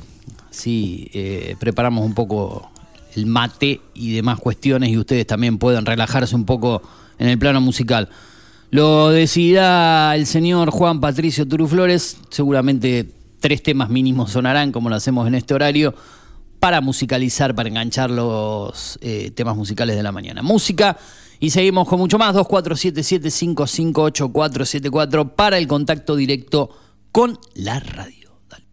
Sí, 0.50 1.10
eh, 1.12 1.56
preparamos 1.58 2.04
un 2.04 2.14
poco 2.14 2.70
el 3.14 3.26
mate 3.26 3.80
y 3.94 4.12
demás 4.14 4.38
cuestiones 4.40 4.90
y 4.90 4.98
ustedes 4.98 5.26
también 5.26 5.58
puedan 5.58 5.84
relajarse 5.86 6.34
un 6.34 6.44
poco 6.46 6.82
en 7.18 7.28
el 7.28 7.38
plano 7.38 7.60
musical. 7.60 8.08
Lo 8.70 9.10
decidirá 9.10 10.16
el 10.16 10.26
señor 10.26 10.70
Juan 10.70 11.00
Patricio 11.00 11.46
Turuflores, 11.46 12.16
seguramente 12.30 13.12
tres 13.40 13.62
temas 13.62 13.90
mínimos 13.90 14.30
sonarán 14.30 14.72
como 14.72 14.88
lo 14.88 14.96
hacemos 14.96 15.28
en 15.28 15.34
este 15.34 15.52
horario 15.52 15.94
para 16.60 16.80
musicalizar, 16.80 17.54
para 17.54 17.68
enganchar 17.68 18.10
los 18.10 18.98
eh, 19.02 19.30
temas 19.32 19.54
musicales 19.54 19.96
de 19.96 20.02
la 20.02 20.12
mañana. 20.12 20.42
Música 20.42 20.96
y 21.40 21.50
seguimos 21.50 21.86
con 21.86 21.98
mucho 21.98 22.16
más, 22.18 22.34
2477-558-474 22.36 25.34
para 25.34 25.58
el 25.58 25.68
contacto 25.68 26.16
directo 26.16 26.70
con 27.12 27.38
la 27.54 27.80
radio. 27.80 28.30
Dale. 28.48 28.64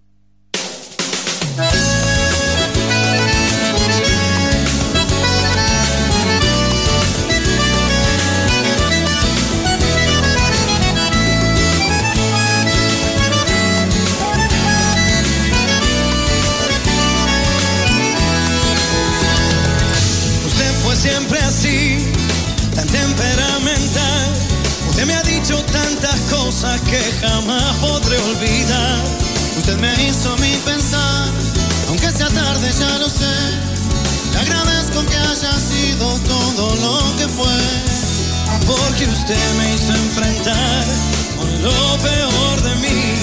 cosa 26.62 26.80
que 26.84 27.02
jamás 27.22 27.76
podré 27.80 28.18
olvidar. 28.20 29.04
Usted 29.58 29.78
me 29.80 29.92
hizo 30.06 30.36
mi 30.38 30.54
pensar, 30.64 31.28
aunque 31.88 32.12
sea 32.12 32.30
tarde 32.30 32.70
ya 32.80 33.00
lo 33.00 33.10
sé. 33.10 33.36
Le 34.32 34.40
agradezco 34.40 35.04
que 35.06 35.18
haya 35.18 35.54
sido 35.60 36.08
todo 36.20 36.76
lo 36.76 37.18
que 37.18 37.28
fue, 37.28 37.58
porque 38.68 39.06
usted 39.08 39.54
me 39.58 39.74
hizo 39.74 39.94
enfrentar 39.94 40.86
con 41.40 41.64
lo 41.64 41.98
peor 41.98 42.62
de 42.62 42.76
mí 42.76 43.14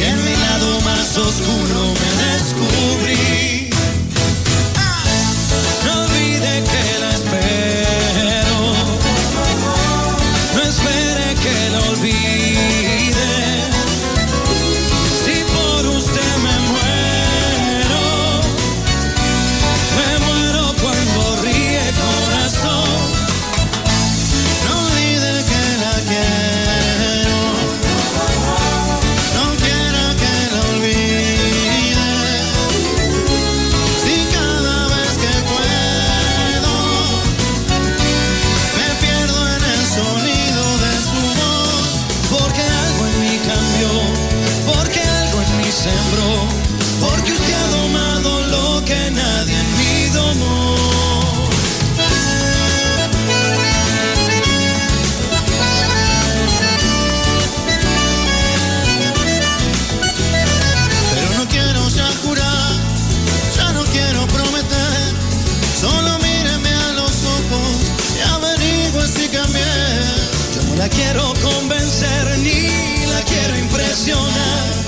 y 0.00 0.02
en 0.02 0.24
mi 0.24 0.34
lado 0.36 0.80
más 0.80 1.16
oscuro 1.16 1.94
me 1.94 2.24
descubrí. 2.24 3.69
impresiona. 73.90 74.79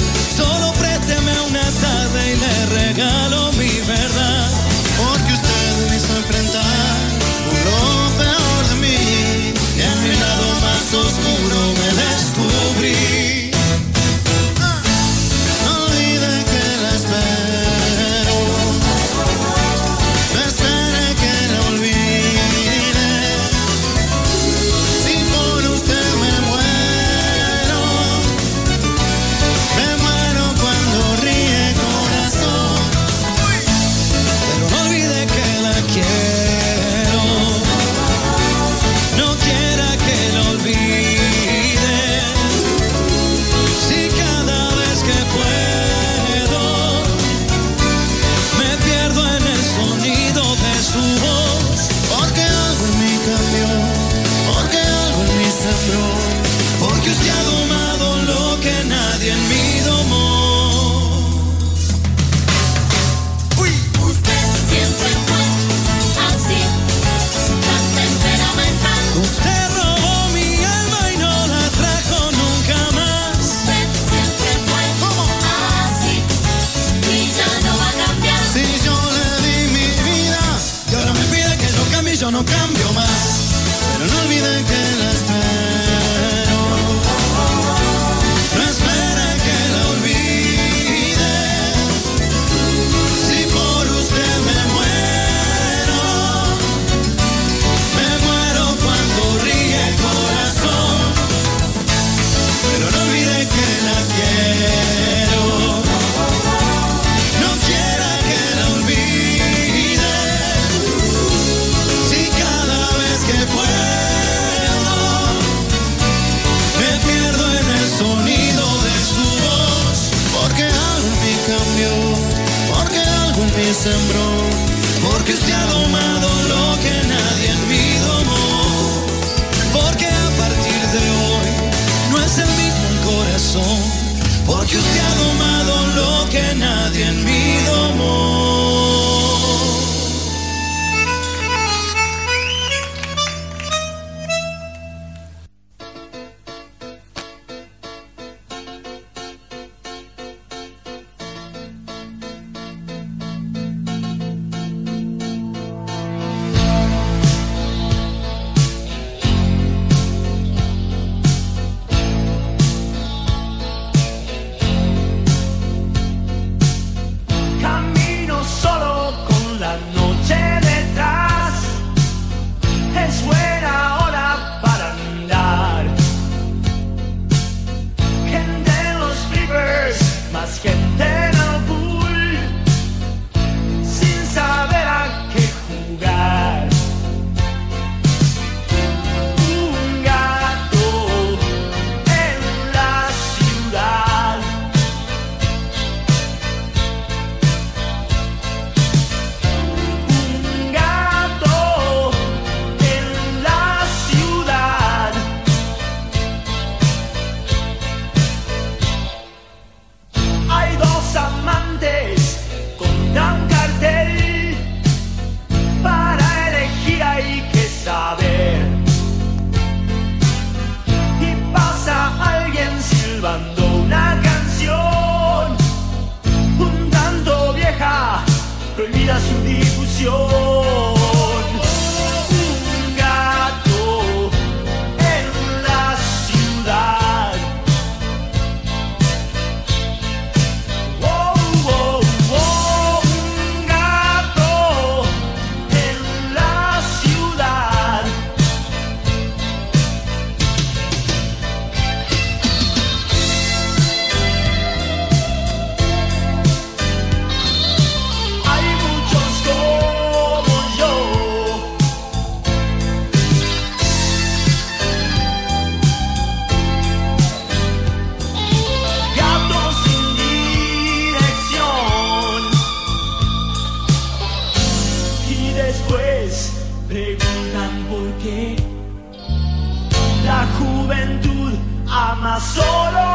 Juventud 280.83 281.55
ama 281.87 282.41
solo 282.41 283.12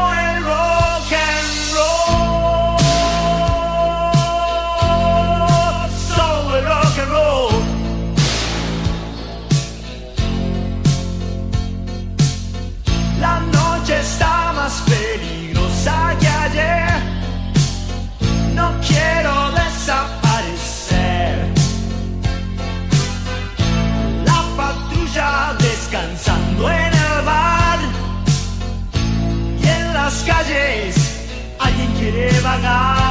alguien 32.19 33.06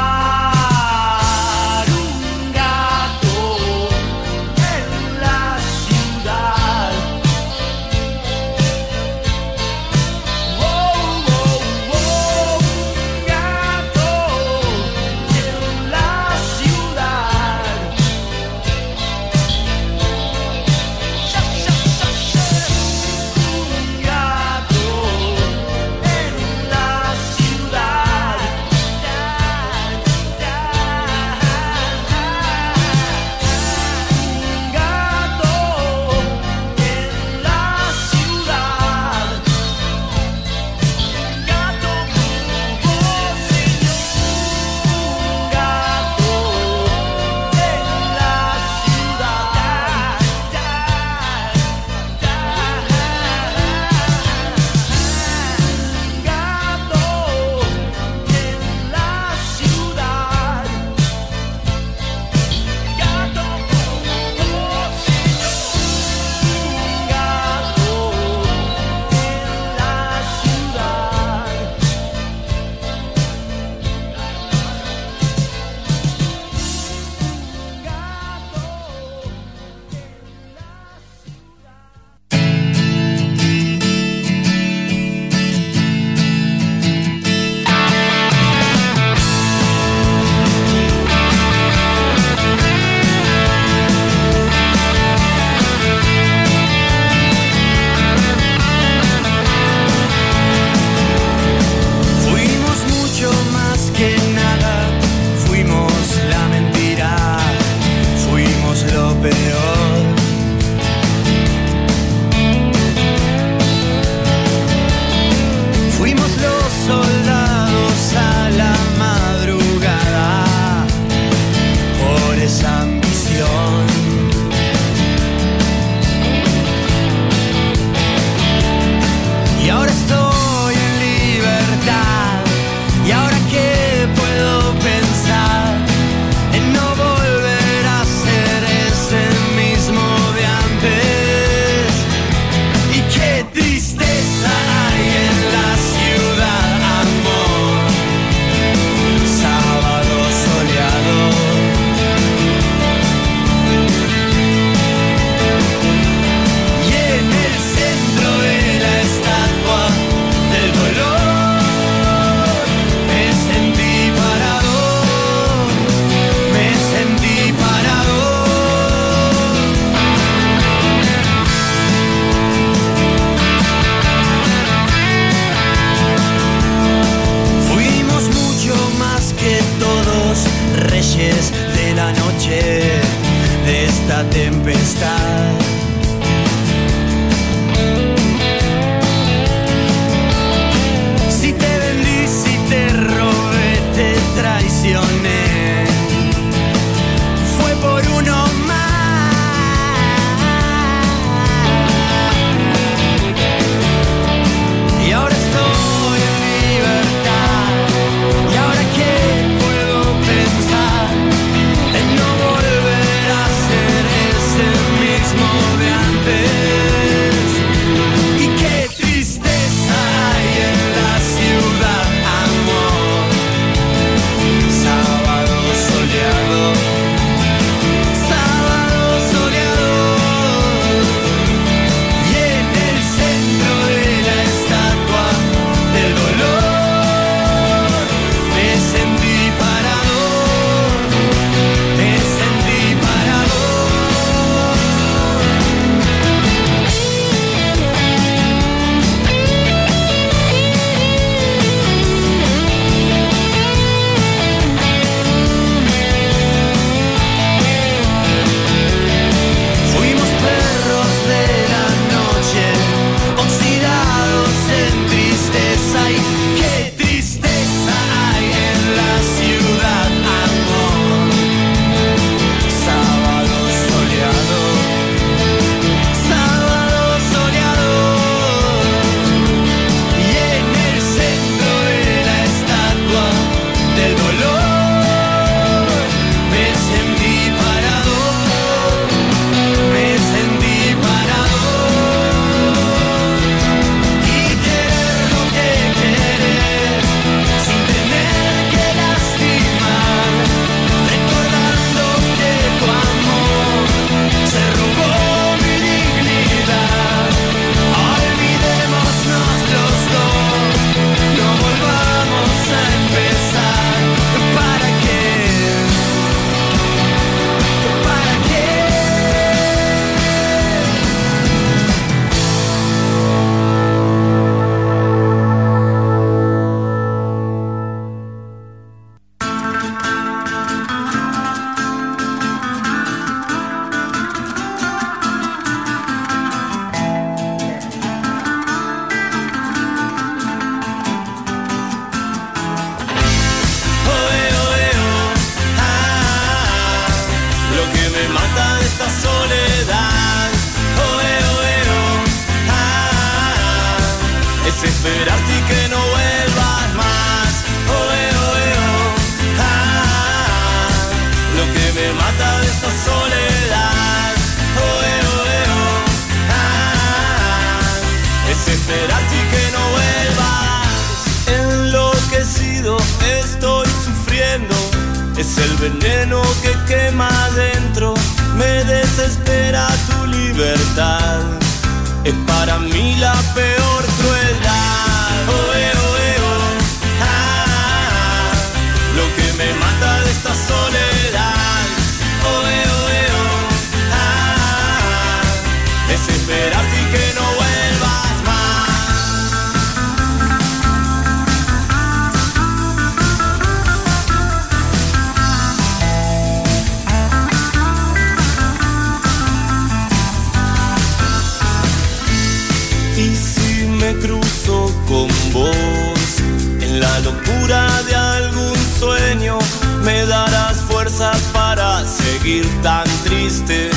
cruzo 414.41 414.93
con 415.07 415.29
vos 415.53 416.41
en 416.81 417.01
la 417.01 417.19
locura 417.21 418.03
de 418.03 418.15
algún 418.15 418.77
sueño, 418.99 419.59
me 420.03 420.27
darás 420.27 420.79
fuerzas 420.89 421.39
para 421.53 422.05
seguir 422.05 422.67
tan 422.83 423.05
triste. 423.25 423.91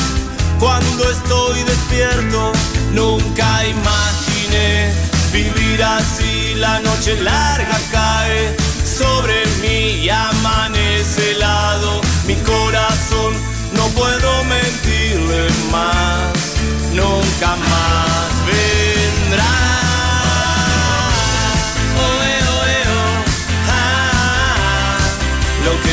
Cuando 0.59 1.09
estoy 1.09 1.63
despierto, 1.63 2.51
nunca 2.93 3.65
imaginé 3.65 4.93
vivir 5.31 5.83
así. 5.83 6.55
La 6.55 6.79
noche 6.79 7.19
larga 7.21 7.79
cae 7.91 8.55
sobre 8.85 9.45
mí 9.61 10.03
y 10.03 10.09
amanece 10.09 11.31
helado. 11.31 12.01
Mi 12.27 12.35
corazón 12.35 13.33
no 13.73 13.87
puedo 13.89 14.43
mentirle 14.45 15.47
más, 15.71 16.55
nunca 16.93 17.55
más 17.55 18.29
vendrá. 18.45 19.68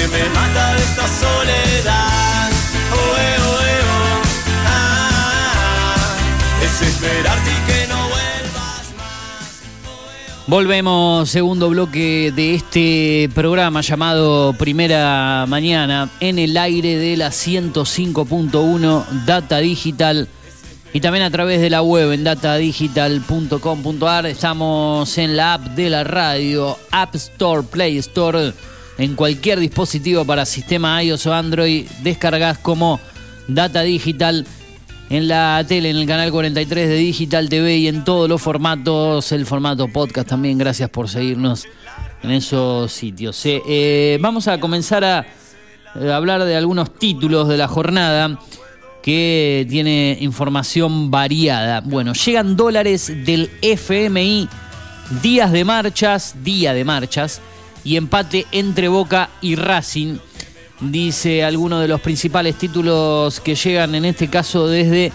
Me 0.09 0.29
mata 0.31 0.77
esta 0.77 1.07
soledad. 1.09 2.51
Oh, 2.93 3.17
eh, 3.19 3.37
es 6.65 6.83
esperarte 6.83 7.51
que 7.67 7.87
no 7.89 8.09
vuelvas 8.09 8.93
más. 8.97 9.63
Volvemos, 10.47 11.29
segundo 11.29 11.69
bloque 11.71 12.33
de 12.35 12.55
este 12.55 13.29
programa 13.35 13.81
llamado 13.81 14.53
Primera 14.55 15.45
Mañana 15.49 16.09
en 16.21 16.39
el 16.39 16.57
aire 16.57 16.97
de 16.97 17.17
la 17.17 17.31
105.1 17.31 19.25
Data 19.25 19.59
Digital 19.59 20.29
y 20.93 21.01
también 21.01 21.25
a 21.25 21.31
través 21.31 21.61
de 21.61 21.69
la 21.69 21.83
web 21.83 22.13
en 22.13 22.23
datadigital.com.ar. 22.25 24.27
Estamos 24.27 25.19
en 25.19 25.37
la 25.37 25.55
app 25.55 25.63
de 25.75 25.91
la 25.91 26.05
radio, 26.05 26.79
App 26.91 27.15
Store, 27.17 27.63
Play 27.63 27.99
Store, 27.99 28.53
en 28.99 29.15
cualquier 29.15 29.61
dispositivo 29.61 30.25
para 30.25 30.47
sistema 30.47 31.03
iOS 31.03 31.27
o 31.27 31.35
Android. 31.35 31.87
Descargas 32.03 32.59
como 32.59 33.01
Data 33.49 33.83
Digital 33.83 34.47
en 35.11 35.29
la 35.29 35.65
tele, 35.67 35.91
en 35.91 35.97
el 35.97 36.07
canal 36.07 36.31
43 36.31 36.89
de 36.89 36.97
Digital 36.97 37.49
TV 37.49 37.77
y 37.77 37.89
en 37.89 38.05
todos 38.05 38.29
los 38.29 38.43
formatos, 38.43 39.31
el 39.33 39.47
formato 39.47 39.89
podcast 39.89 40.29
también. 40.29 40.59
Gracias 40.59 40.91
por 40.91 41.09
seguirnos 41.09 41.67
en 42.23 42.31
esos 42.33 42.93
sitios. 42.93 43.45
Eh, 43.47 43.63
eh, 43.69 44.19
vamos 44.21 44.49
a 44.49 44.59
comenzar 44.59 45.05
a 45.05 45.27
eh, 46.01 46.13
hablar 46.13 46.45
de 46.45 46.57
algunos 46.57 46.93
títulos 46.95 47.49
de 47.49 47.57
la 47.57 47.69
jornada 47.69 48.39
que 49.03 49.65
tiene 49.71 50.19
información 50.21 51.11
variada. 51.13 51.81
Bueno, 51.83 52.13
llegan 52.13 52.57
dólares 52.57 53.13
del 53.25 53.51
FMI, 53.63 54.49
días 55.23 55.53
de 55.53 55.65
marchas, 55.65 56.35
día 56.43 56.75
de 56.75 56.85
marchas 56.85 57.41
y 57.87 57.97
empate 57.97 58.47
entre 58.51 58.89
Boca 58.89 59.31
y 59.41 59.55
Racing 59.55 60.19
dice 60.81 61.45
alguno 61.45 61.79
de 61.79 61.87
los 61.87 62.01
principales 62.01 62.57
títulos 62.57 63.39
que 63.39 63.55
llegan 63.55 63.95
en 63.95 64.05
este 64.05 64.29
caso 64.29 64.67
desde 64.67 65.13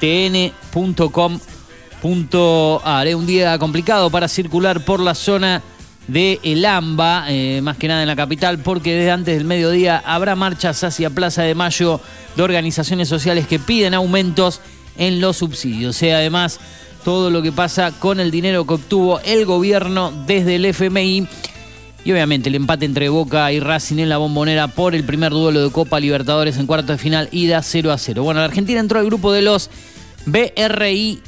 tn.com.ar. 0.00 0.74
Un 3.14 3.26
día 3.26 3.58
complicado 3.58 4.08
para 4.08 4.26
circular 4.26 4.86
por 4.86 5.00
la 5.00 5.14
zona 5.14 5.62
de 6.06 6.40
El 6.42 6.64
Amba, 6.64 7.26
eh, 7.28 7.60
más 7.62 7.76
que 7.76 7.88
nada 7.88 8.00
en 8.00 8.08
la 8.08 8.16
capital, 8.16 8.58
porque 8.60 8.94
desde 8.94 9.10
antes 9.10 9.36
del 9.36 9.44
mediodía 9.44 10.02
habrá 10.06 10.34
marchas 10.34 10.82
hacia 10.82 11.10
Plaza 11.10 11.42
de 11.42 11.54
Mayo 11.54 12.00
de 12.36 12.42
organizaciones 12.42 13.08
sociales 13.08 13.46
que 13.46 13.58
piden 13.58 13.92
aumentos 13.92 14.62
en 14.96 15.20
los 15.20 15.36
subsidios. 15.36 16.02
Y 16.02 16.08
además 16.08 16.58
todo 17.04 17.28
lo 17.28 17.42
que 17.42 17.52
pasa 17.52 17.92
con 17.92 18.18
el 18.18 18.30
dinero 18.30 18.66
que 18.66 18.74
obtuvo 18.74 19.20
el 19.20 19.44
gobierno 19.44 20.10
desde 20.26 20.56
el 20.56 20.64
FMI 20.64 21.28
y 22.08 22.12
obviamente 22.12 22.48
el 22.48 22.54
empate 22.54 22.86
entre 22.86 23.10
Boca 23.10 23.52
y 23.52 23.60
Racing 23.60 23.98
en 23.98 24.08
la 24.08 24.16
bombonera 24.16 24.68
por 24.68 24.94
el 24.94 25.04
primer 25.04 25.30
duelo 25.30 25.62
de 25.62 25.70
Copa 25.70 26.00
Libertadores 26.00 26.56
en 26.56 26.66
cuarto 26.66 26.92
de 26.92 26.98
final, 26.98 27.28
ida 27.32 27.60
0 27.60 27.92
a 27.92 27.98
0. 27.98 28.22
Bueno, 28.22 28.40
la 28.40 28.46
Argentina 28.46 28.80
entró 28.80 28.98
al 28.98 29.04
grupo 29.04 29.30
de 29.30 29.42
los 29.42 29.68
BRICS 30.24 31.20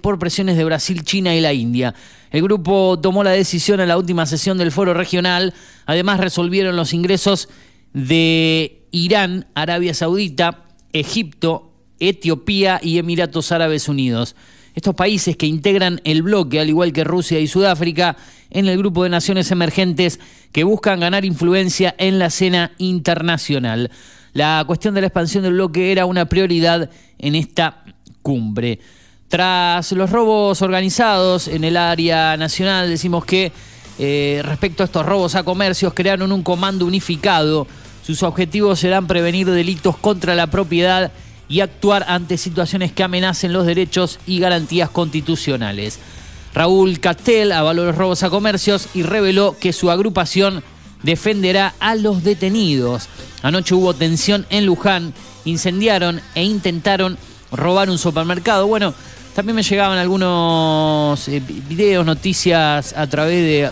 por 0.00 0.18
presiones 0.18 0.56
de 0.56 0.64
Brasil, 0.64 1.04
China 1.04 1.34
y 1.36 1.42
la 1.42 1.52
India. 1.52 1.94
El 2.30 2.40
grupo 2.40 2.98
tomó 2.98 3.22
la 3.22 3.32
decisión 3.32 3.80
en 3.80 3.88
la 3.88 3.98
última 3.98 4.24
sesión 4.24 4.56
del 4.56 4.72
foro 4.72 4.94
regional. 4.94 5.52
Además, 5.84 6.20
resolvieron 6.20 6.74
los 6.74 6.94
ingresos 6.94 7.50
de 7.92 8.86
Irán, 8.92 9.46
Arabia 9.54 9.92
Saudita, 9.92 10.64
Egipto, 10.94 11.74
Etiopía 12.00 12.80
y 12.82 12.96
Emiratos 12.96 13.52
Árabes 13.52 13.90
Unidos. 13.90 14.36
Estos 14.76 14.94
países 14.94 15.38
que 15.38 15.46
integran 15.46 16.02
el 16.04 16.22
bloque, 16.22 16.60
al 16.60 16.68
igual 16.68 16.92
que 16.92 17.02
Rusia 17.02 17.40
y 17.40 17.46
Sudáfrica, 17.46 18.14
en 18.50 18.68
el 18.68 18.76
grupo 18.76 19.04
de 19.04 19.08
naciones 19.08 19.50
emergentes 19.50 20.20
que 20.52 20.64
buscan 20.64 21.00
ganar 21.00 21.24
influencia 21.24 21.94
en 21.96 22.18
la 22.18 22.26
escena 22.26 22.72
internacional. 22.76 23.90
La 24.34 24.62
cuestión 24.66 24.92
de 24.94 25.00
la 25.00 25.06
expansión 25.06 25.44
del 25.44 25.54
bloque 25.54 25.92
era 25.92 26.04
una 26.04 26.26
prioridad 26.26 26.90
en 27.18 27.34
esta 27.34 27.84
cumbre. 28.20 28.78
Tras 29.28 29.92
los 29.92 30.10
robos 30.10 30.60
organizados 30.60 31.48
en 31.48 31.64
el 31.64 31.78
área 31.78 32.36
nacional, 32.36 32.90
decimos 32.90 33.24
que 33.24 33.52
eh, 33.98 34.42
respecto 34.44 34.82
a 34.82 34.86
estos 34.86 35.06
robos 35.06 35.36
a 35.36 35.42
comercios 35.42 35.94
crearon 35.94 36.32
un 36.32 36.42
comando 36.42 36.84
unificado. 36.84 37.66
Sus 38.02 38.22
objetivos 38.22 38.78
serán 38.78 39.06
prevenir 39.06 39.50
delitos 39.50 39.96
contra 39.96 40.34
la 40.34 40.48
propiedad 40.48 41.12
y 41.48 41.60
actuar 41.60 42.04
ante 42.08 42.38
situaciones 42.38 42.92
que 42.92 43.02
amenacen 43.02 43.52
los 43.52 43.66
derechos 43.66 44.18
y 44.26 44.38
garantías 44.38 44.90
constitucionales. 44.90 45.98
Raúl 46.54 47.00
Castel 47.00 47.52
avaló 47.52 47.84
los 47.84 47.96
robos 47.96 48.22
a 48.22 48.30
comercios 48.30 48.88
y 48.94 49.02
reveló 49.02 49.56
que 49.60 49.72
su 49.72 49.90
agrupación 49.90 50.62
defenderá 51.02 51.74
a 51.80 51.94
los 51.94 52.24
detenidos. 52.24 53.08
Anoche 53.42 53.74
hubo 53.74 53.94
tensión 53.94 54.46
en 54.50 54.66
Luján, 54.66 55.12
incendiaron 55.44 56.20
e 56.34 56.44
intentaron 56.44 57.18
robar 57.52 57.90
un 57.90 57.98
supermercado. 57.98 58.66
Bueno, 58.66 58.94
también 59.34 59.54
me 59.54 59.62
llegaban 59.62 59.98
algunos 59.98 61.28
eh, 61.28 61.42
videos, 61.68 62.06
noticias 62.06 62.94
a 62.96 63.06
través 63.06 63.44
de 63.44 63.70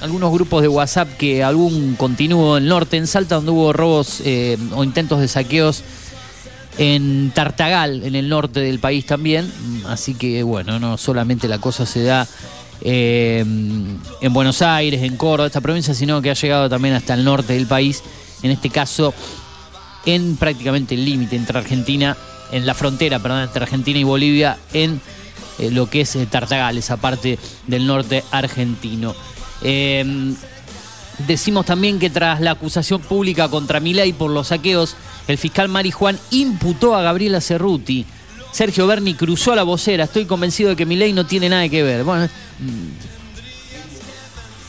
algunos 0.00 0.32
grupos 0.32 0.62
de 0.62 0.68
WhatsApp 0.68 1.08
que 1.16 1.42
algún 1.42 1.96
continuo 1.96 2.54
del 2.54 2.68
norte, 2.68 2.96
en 2.96 3.06
Salta, 3.06 3.34
donde 3.36 3.50
hubo 3.50 3.72
robos 3.72 4.22
eh, 4.24 4.56
o 4.72 4.84
intentos 4.84 5.20
de 5.20 5.28
saqueos 5.28 5.82
en 6.78 7.30
Tartagal, 7.34 8.02
en 8.04 8.14
el 8.14 8.28
norte 8.28 8.60
del 8.60 8.78
país 8.78 9.06
también. 9.06 9.50
Así 9.86 10.14
que 10.14 10.42
bueno, 10.42 10.78
no 10.78 10.96
solamente 10.98 11.48
la 11.48 11.58
cosa 11.58 11.86
se 11.86 12.02
da 12.02 12.26
eh, 12.80 13.40
en 13.40 14.32
Buenos 14.32 14.62
Aires, 14.62 15.02
en 15.02 15.16
Córdoba, 15.16 15.46
esta 15.46 15.60
provincia, 15.60 15.94
sino 15.94 16.20
que 16.20 16.30
ha 16.30 16.34
llegado 16.34 16.68
también 16.68 16.94
hasta 16.94 17.14
el 17.14 17.24
norte 17.24 17.54
del 17.54 17.66
país, 17.66 18.02
en 18.42 18.50
este 18.50 18.70
caso 18.70 19.14
en 20.06 20.36
prácticamente 20.36 20.94
el 20.94 21.04
límite 21.04 21.36
entre 21.36 21.58
Argentina, 21.58 22.16
en 22.52 22.66
la 22.66 22.74
frontera, 22.74 23.18
perdón, 23.18 23.42
entre 23.42 23.62
Argentina 23.62 23.98
y 23.98 24.04
Bolivia, 24.04 24.58
en 24.72 25.00
eh, 25.58 25.70
lo 25.70 25.88
que 25.88 26.02
es 26.02 26.14
eh, 26.16 26.26
Tartagal, 26.26 26.76
esa 26.76 26.98
parte 26.98 27.38
del 27.66 27.86
norte 27.86 28.22
argentino. 28.30 29.14
Decimos 31.18 31.64
también 31.66 31.98
que 31.98 32.10
tras 32.10 32.40
la 32.40 32.52
acusación 32.52 33.00
pública 33.00 33.48
contra 33.48 33.80
Milei 33.80 34.12
por 34.12 34.30
los 34.30 34.48
saqueos, 34.48 34.96
el 35.28 35.38
fiscal 35.38 35.68
Mari 35.68 35.90
Juan 35.92 36.18
imputó 36.30 36.94
a 36.96 37.02
Gabriela 37.02 37.40
Cerruti. 37.40 38.04
Sergio 38.52 38.86
Berni 38.86 39.14
cruzó 39.14 39.54
la 39.54 39.62
vocera. 39.62 40.04
Estoy 40.04 40.26
convencido 40.26 40.70
de 40.70 40.76
que 40.76 40.86
Milei 40.86 41.12
no 41.12 41.26
tiene 41.26 41.48
nada 41.48 41.68
que 41.68 41.82
ver. 41.82 42.04
Bueno, 42.04 42.28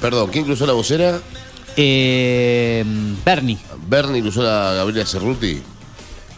Perdón, 0.02 0.30
¿quién 0.32 0.46
cruzó 0.46 0.66
la 0.66 0.74
vocera? 0.74 1.20
eh, 1.78 2.84
Berni. 3.26 3.58
Bernie 3.88 4.22
usó 4.22 4.42
a 4.50 4.74
Gabriela 4.74 5.06
Cerruti, 5.06 5.62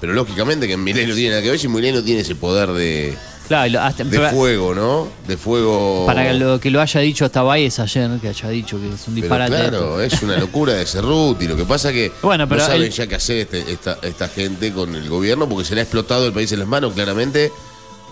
pero 0.01 0.13
lógicamente 0.13 0.67
que 0.67 0.77
Milei 0.77 1.05
no 1.05 1.13
tiene 1.15 1.29
nada 1.31 1.41
que 1.41 1.51
ver 1.51 1.59
si 1.59 1.67
Milei 1.67 1.91
no 1.91 2.03
tiene 2.03 2.21
ese 2.21 2.35
poder 2.35 2.69
de, 2.71 3.15
Claro, 3.47 3.81
hasta- 3.81 4.03
de 4.03 4.29
fuego, 4.29 4.75
¿no? 4.75 5.07
De 5.27 5.37
fuego. 5.37 6.05
para 6.05 6.33
lo 6.33 6.59
que 6.59 6.69
lo 6.69 6.81
haya 6.81 6.99
dicho 7.01 7.25
hasta 7.25 7.41
Baez 7.43 7.79
ayer, 7.79 8.09
que 8.21 8.27
haya 8.29 8.49
dicho 8.49 8.79
que 8.79 8.87
es 8.89 9.07
un 9.07 9.13
Pero 9.15 9.15
disparate. 9.15 9.51
claro, 9.69 10.01
es 10.01 10.21
una 10.21 10.37
locura 10.37 10.73
de 10.73 10.85
Cerruti. 10.85 11.47
Lo 11.47 11.55
que 11.55 11.65
pasa 11.65 11.91
que 11.91 12.11
Bueno, 12.21 12.47
pero 12.47 12.61
no 12.61 12.67
saben 12.67 12.91
ya 12.91 13.07
qué 13.07 13.15
hacer 13.15 13.37
este- 13.37 13.71
esta, 13.71 13.97
esta 14.01 14.27
gente 14.27 14.71
con 14.73 14.93
el 14.95 15.07
gobierno 15.09 15.47
porque 15.47 15.65
se 15.65 15.75
le 15.75 15.81
ha 15.81 15.83
explotado 15.83 16.25
el 16.27 16.33
país 16.33 16.51
en 16.51 16.59
las 16.59 16.67
manos, 16.67 16.93
claramente. 16.93 17.51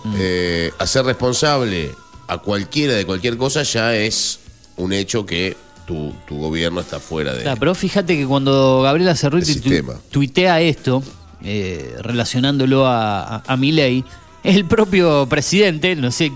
Mm. 0.04 0.14
Eh, 0.18 0.70
hacer 0.78 1.04
responsable 1.04 1.90
a 2.28 2.38
cualquiera 2.38 2.94
de 2.94 3.04
cualquier 3.04 3.36
cosa 3.36 3.62
ya 3.62 3.94
es 3.94 4.40
un 4.76 4.92
hecho 4.92 5.24
que 5.26 5.56
tu, 5.86 6.12
tu 6.26 6.36
gobierno 6.38 6.80
está 6.80 6.98
fuera 7.00 7.32
de. 7.34 7.42
Claro, 7.42 7.56
pero 7.58 7.74
fíjate 7.74 8.16
que 8.16 8.26
cuando 8.26 8.82
Gabriela 8.82 9.14
Cerruti 9.14 9.60
tu- 9.60 9.92
tuitea 10.10 10.60
esto, 10.60 11.02
eh, 11.42 11.94
relacionándolo 12.00 12.86
a, 12.86 13.36
a, 13.36 13.42
a 13.46 13.56
Milei, 13.56 14.04
el 14.46 14.64
propio 14.64 15.26
presidente, 15.28 15.94
no 15.96 16.10
sé, 16.10 16.32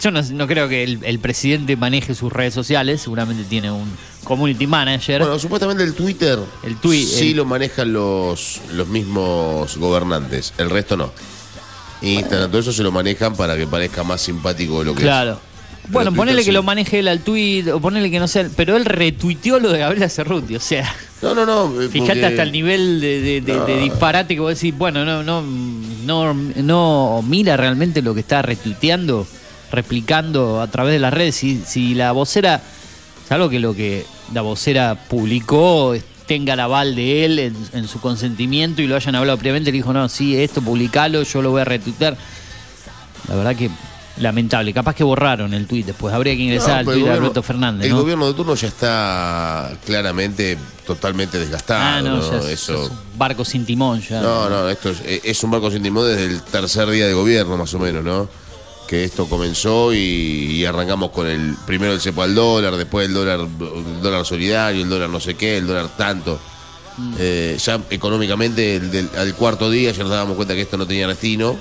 yo 0.00 0.10
no, 0.10 0.22
no 0.22 0.46
creo 0.46 0.68
que 0.68 0.84
el, 0.84 1.00
el 1.04 1.18
presidente 1.18 1.76
maneje 1.76 2.14
sus 2.14 2.32
redes 2.32 2.54
sociales, 2.54 3.00
seguramente 3.02 3.44
tiene 3.44 3.70
un 3.70 3.88
community 4.24 4.66
manager. 4.66 5.20
Bueno, 5.22 5.38
supuestamente 5.38 5.82
el 5.82 5.94
Twitter 5.94 6.38
El 6.62 6.76
tui- 6.80 7.04
sí 7.04 7.30
el- 7.30 7.36
lo 7.38 7.44
manejan 7.44 7.92
los, 7.92 8.60
los 8.74 8.86
mismos 8.88 9.76
gobernantes, 9.76 10.52
el 10.58 10.70
resto 10.70 10.96
no. 10.96 11.12
Instagram, 12.00 12.48
todo 12.50 12.60
eso 12.60 12.72
se 12.72 12.82
lo 12.84 12.92
manejan 12.92 13.34
para 13.34 13.56
que 13.56 13.66
parezca 13.66 14.04
más 14.04 14.20
simpático 14.20 14.78
de 14.80 14.84
lo 14.84 14.94
que 14.94 15.02
claro. 15.02 15.32
es. 15.32 15.38
Bueno, 15.90 16.12
ponele 16.12 16.44
que 16.44 16.52
lo 16.52 16.62
maneje 16.62 16.98
él 16.98 17.08
al 17.08 17.20
tweet, 17.20 17.70
o 17.72 17.80
ponele 17.80 18.10
que 18.10 18.18
no 18.18 18.28
sea, 18.28 18.48
pero 18.56 18.76
él 18.76 18.84
retuiteó 18.84 19.58
lo 19.58 19.70
de 19.72 19.78
Gabriela 19.78 20.08
Cerruti, 20.08 20.54
o 20.56 20.60
sea, 20.60 20.92
No, 21.22 21.34
no, 21.34 21.46
no. 21.46 21.80
eh, 21.80 21.88
fíjate 21.88 22.12
porque- 22.20 22.26
hasta 22.26 22.42
el 22.42 22.52
nivel 22.52 23.00
de, 23.00 23.20
de- 23.20 23.40
de- 23.40 23.60
de 23.60 23.78
disparate 23.80 24.34
que 24.34 24.40
vos 24.40 24.54
decís, 24.54 24.76
bueno, 24.76 25.04
no, 25.04 25.22
no, 25.22 25.42
no, 26.04 26.34
no 26.34 27.24
mira 27.26 27.56
realmente 27.56 28.02
lo 28.02 28.14
que 28.14 28.20
está 28.20 28.42
retuiteando, 28.42 29.26
replicando 29.72 30.60
a 30.60 30.66
través 30.68 30.92
de 30.92 30.98
las 30.98 31.12
redes. 31.12 31.36
Si, 31.36 31.62
si 31.66 31.94
la 31.94 32.12
vocera, 32.12 32.60
salvo 33.28 33.48
que 33.48 33.58
lo 33.58 33.74
que 33.74 34.04
la 34.34 34.42
vocera 34.42 34.94
publicó 35.08 35.94
tenga 36.26 36.52
el 36.54 36.60
aval 36.60 36.94
de 36.94 37.24
él 37.24 37.38
en, 37.38 37.56
en 37.72 37.88
su 37.88 38.00
consentimiento 38.00 38.82
y 38.82 38.86
lo 38.86 38.96
hayan 38.96 39.14
hablado 39.14 39.38
previamente, 39.38 39.70
le 39.70 39.78
dijo, 39.78 39.92
no, 39.94 40.08
sí, 40.10 40.36
esto 40.36 40.60
publicalo, 40.60 41.22
yo 41.22 41.40
lo 41.40 41.50
voy 41.50 41.62
a 41.62 41.64
retuitear. 41.64 42.16
La 43.28 43.34
verdad 43.34 43.56
que 43.56 43.70
lamentable. 44.20 44.72
Capaz 44.72 44.94
que 44.94 45.04
borraron 45.04 45.52
el 45.54 45.66
tuit 45.66 45.86
después. 45.86 46.14
Habría 46.14 46.34
que 46.36 46.42
ingresar 46.42 46.70
No, 46.84 46.90
al 46.90 46.96
tuit 46.96 47.04
de 47.06 47.10
Alberto 47.12 47.42
Fernández. 47.42 47.86
El 47.86 47.92
¿no? 47.92 48.00
gobierno 48.00 48.26
de 48.26 48.34
turno 48.34 48.54
ya 48.54 48.68
está 48.68 49.72
claramente 49.86 50.58
totalmente 50.86 51.38
desgastado. 51.38 51.80
Ah, 51.82 52.00
no, 52.02 52.16
¿no? 52.16 52.30
ya 52.30 52.38
es- 52.38 52.60
Eso. 52.62 52.84
es 52.84 52.90
un 52.90 52.98
barco 53.18 53.44
sin 53.44 53.64
timón 53.66 54.00
ya. 54.00 54.20
No, 54.20 54.48
no, 54.48 54.68
esto 54.68 54.90
es, 54.90 55.00
eh, 55.04 55.20
es 55.24 55.42
un 55.44 55.50
barco 55.50 55.70
sin 55.70 55.82
timón 55.82 56.06
desde 56.06 56.24
el 56.26 56.42
tercer 56.42 56.88
día 56.90 57.06
de 57.06 57.12
gobierno, 57.14 57.56
más 57.56 57.72
o 57.74 57.78
menos, 57.78 58.02
¿no? 58.04 58.28
Que 58.86 59.04
esto 59.04 59.26
comenzó 59.26 59.92
y, 59.92 59.98
y 59.98 60.64
arrancamos 60.64 61.10
con 61.10 61.26
el 61.26 61.54
primero 61.66 61.92
el 61.92 62.00
cepo 62.00 62.22
al 62.22 62.34
dólar, 62.34 62.74
después 62.76 63.06
el 63.06 63.12
dólar, 63.14 63.40
el 63.40 64.00
dólar 64.02 64.24
solidario, 64.24 64.82
el 64.82 64.88
dólar 64.88 65.10
no 65.10 65.20
sé 65.20 65.34
qué, 65.34 65.58
el 65.58 65.66
dólar 65.66 65.88
tanto. 65.96 66.40
Mm. 66.96 67.14
Eh, 67.18 67.58
ya 67.62 67.80
económicamente, 67.90 68.76
el 68.76 68.90
del- 68.90 69.10
al 69.16 69.34
cuarto 69.34 69.70
día 69.70 69.92
ya 69.92 70.02
nos 70.04 70.10
dábamos 70.10 70.36
cuenta 70.36 70.54
que 70.54 70.62
esto 70.62 70.76
no 70.78 70.86
tenía 70.86 71.06
destino. 71.06 71.56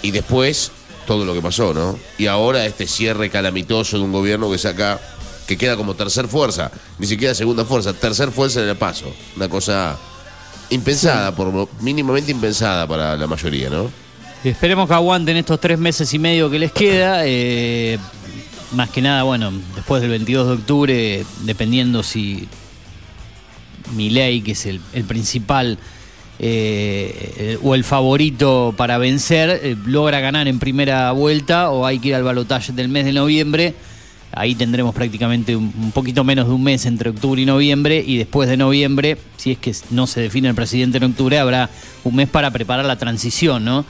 Y 0.00 0.10
después, 0.10 0.72
todo 1.06 1.24
lo 1.24 1.34
que 1.34 1.42
pasó, 1.42 1.72
¿no? 1.74 1.98
Y 2.18 2.26
ahora 2.26 2.64
este 2.66 2.86
cierre 2.86 3.30
calamitoso 3.30 3.98
de 3.98 4.04
un 4.04 4.12
gobierno 4.12 4.50
que 4.50 4.58
saca, 4.58 5.00
que 5.46 5.56
queda 5.56 5.76
como 5.76 5.94
tercer 5.94 6.28
fuerza, 6.28 6.70
ni 6.98 7.06
siquiera 7.06 7.34
segunda 7.34 7.64
fuerza, 7.64 7.92
tercer 7.92 8.30
fuerza 8.30 8.62
en 8.62 8.68
el 8.68 8.76
paso. 8.76 9.12
Una 9.36 9.48
cosa 9.48 9.96
impensada, 10.70 11.34
por 11.34 11.52
lo- 11.52 11.68
mínimamente 11.80 12.30
impensada 12.30 12.86
para 12.86 13.16
la 13.16 13.26
mayoría, 13.26 13.68
¿no? 13.68 13.90
Esperemos 14.44 14.88
que 14.88 14.94
aguanten 14.94 15.36
estos 15.36 15.60
tres 15.60 15.78
meses 15.78 16.12
y 16.14 16.18
medio 16.18 16.50
que 16.50 16.58
les 16.58 16.72
queda. 16.72 17.22
eh, 17.26 17.98
más 18.72 18.88
que 18.90 19.02
nada, 19.02 19.22
bueno, 19.24 19.52
después 19.74 20.00
del 20.00 20.10
22 20.10 20.46
de 20.48 20.52
octubre, 20.54 21.24
dependiendo 21.42 22.02
si 22.02 22.48
Milei, 23.94 24.40
que 24.40 24.52
es 24.52 24.64
el, 24.66 24.80
el 24.94 25.04
principal 25.04 25.78
eh, 26.44 27.56
o 27.62 27.76
el 27.76 27.84
favorito 27.84 28.74
para 28.76 28.98
vencer, 28.98 29.60
eh, 29.62 29.76
logra 29.86 30.18
ganar 30.18 30.48
en 30.48 30.58
primera 30.58 31.12
vuelta 31.12 31.70
o 31.70 31.86
hay 31.86 32.00
que 32.00 32.08
ir 32.08 32.16
al 32.16 32.24
balotaje 32.24 32.72
del 32.72 32.88
mes 32.88 33.04
de 33.04 33.12
noviembre. 33.12 33.74
Ahí 34.32 34.56
tendremos 34.56 34.92
prácticamente 34.92 35.54
un, 35.54 35.72
un 35.78 35.92
poquito 35.92 36.24
menos 36.24 36.48
de 36.48 36.54
un 36.54 36.64
mes 36.64 36.84
entre 36.86 37.10
octubre 37.10 37.40
y 37.40 37.46
noviembre 37.46 38.02
y 38.04 38.16
después 38.16 38.48
de 38.48 38.56
noviembre, 38.56 39.18
si 39.36 39.52
es 39.52 39.58
que 39.58 39.72
no 39.90 40.08
se 40.08 40.20
define 40.20 40.48
el 40.48 40.56
presidente 40.56 40.96
en 40.96 41.04
octubre, 41.04 41.38
habrá 41.38 41.70
un 42.02 42.16
mes 42.16 42.28
para 42.28 42.50
preparar 42.50 42.86
la 42.86 42.96
transición, 42.96 43.64
¿no? 43.64 43.84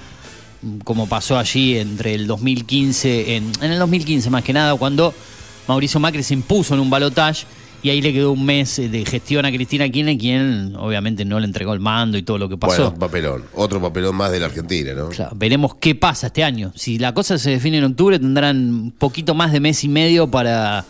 Como 0.84 1.08
pasó 1.08 1.38
allí 1.38 1.78
entre 1.78 2.14
el 2.14 2.26
2015, 2.26 3.36
en, 3.36 3.50
en 3.62 3.72
el 3.72 3.78
2015 3.78 4.28
más 4.28 4.44
que 4.44 4.52
nada, 4.52 4.74
cuando 4.74 5.14
Mauricio 5.68 6.00
Macri 6.00 6.22
se 6.22 6.34
impuso 6.34 6.74
en 6.74 6.80
un 6.80 6.90
balotaje 6.90 7.46
y 7.82 7.90
ahí 7.90 8.00
le 8.00 8.12
quedó 8.12 8.32
un 8.32 8.44
mes 8.44 8.76
de 8.76 9.04
gestión 9.04 9.44
a 9.44 9.50
Cristina 9.50 9.88
Kirchner, 9.88 10.16
quien 10.16 10.76
obviamente 10.76 11.24
no 11.24 11.40
le 11.40 11.46
entregó 11.46 11.72
el 11.72 11.80
mando 11.80 12.16
y 12.16 12.22
todo 12.22 12.38
lo 12.38 12.48
que 12.48 12.56
pasó. 12.56 12.84
Bueno, 12.84 12.98
papelón. 12.98 13.44
Otro 13.54 13.80
papelón 13.80 14.14
más 14.14 14.30
de 14.30 14.38
la 14.38 14.46
Argentina, 14.46 14.92
¿no? 14.94 15.08
Claro, 15.08 15.32
veremos 15.34 15.74
qué 15.76 15.94
pasa 15.94 16.28
este 16.28 16.44
año. 16.44 16.72
Si 16.76 16.98
la 16.98 17.12
cosa 17.12 17.38
se 17.38 17.50
define 17.50 17.78
en 17.78 17.84
octubre, 17.84 18.18
tendrán 18.18 18.56
un 18.56 18.90
poquito 18.92 19.34
más 19.34 19.50
de 19.52 19.58
mes 19.58 19.82
y 19.82 19.88
medio 19.88 20.30
para 20.30 20.84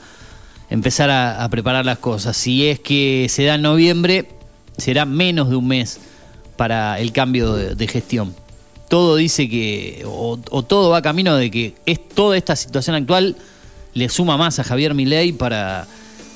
empezar 0.68 1.08
a, 1.08 1.42
a 1.42 1.48
preparar 1.48 1.86
las 1.86 1.98
cosas. 1.98 2.36
Si 2.36 2.68
es 2.68 2.78
que 2.78 3.26
se 3.30 3.44
da 3.44 3.54
en 3.54 3.62
noviembre, 3.62 4.28
será 4.76 5.06
menos 5.06 5.48
de 5.48 5.56
un 5.56 5.68
mes 5.68 5.98
para 6.56 7.00
el 7.00 7.12
cambio 7.12 7.54
de, 7.54 7.74
de 7.74 7.88
gestión. 7.88 8.34
Todo 8.90 9.16
dice 9.16 9.48
que, 9.48 10.02
o, 10.06 10.38
o 10.50 10.62
todo 10.62 10.90
va 10.90 11.00
camino 11.00 11.34
de 11.36 11.50
que 11.50 11.74
es 11.86 12.06
toda 12.10 12.36
esta 12.36 12.54
situación 12.54 12.96
actual 12.96 13.36
le 13.94 14.08
suma 14.10 14.36
más 14.36 14.58
a 14.58 14.64
Javier 14.64 14.94
Milei 14.94 15.32
para 15.32 15.86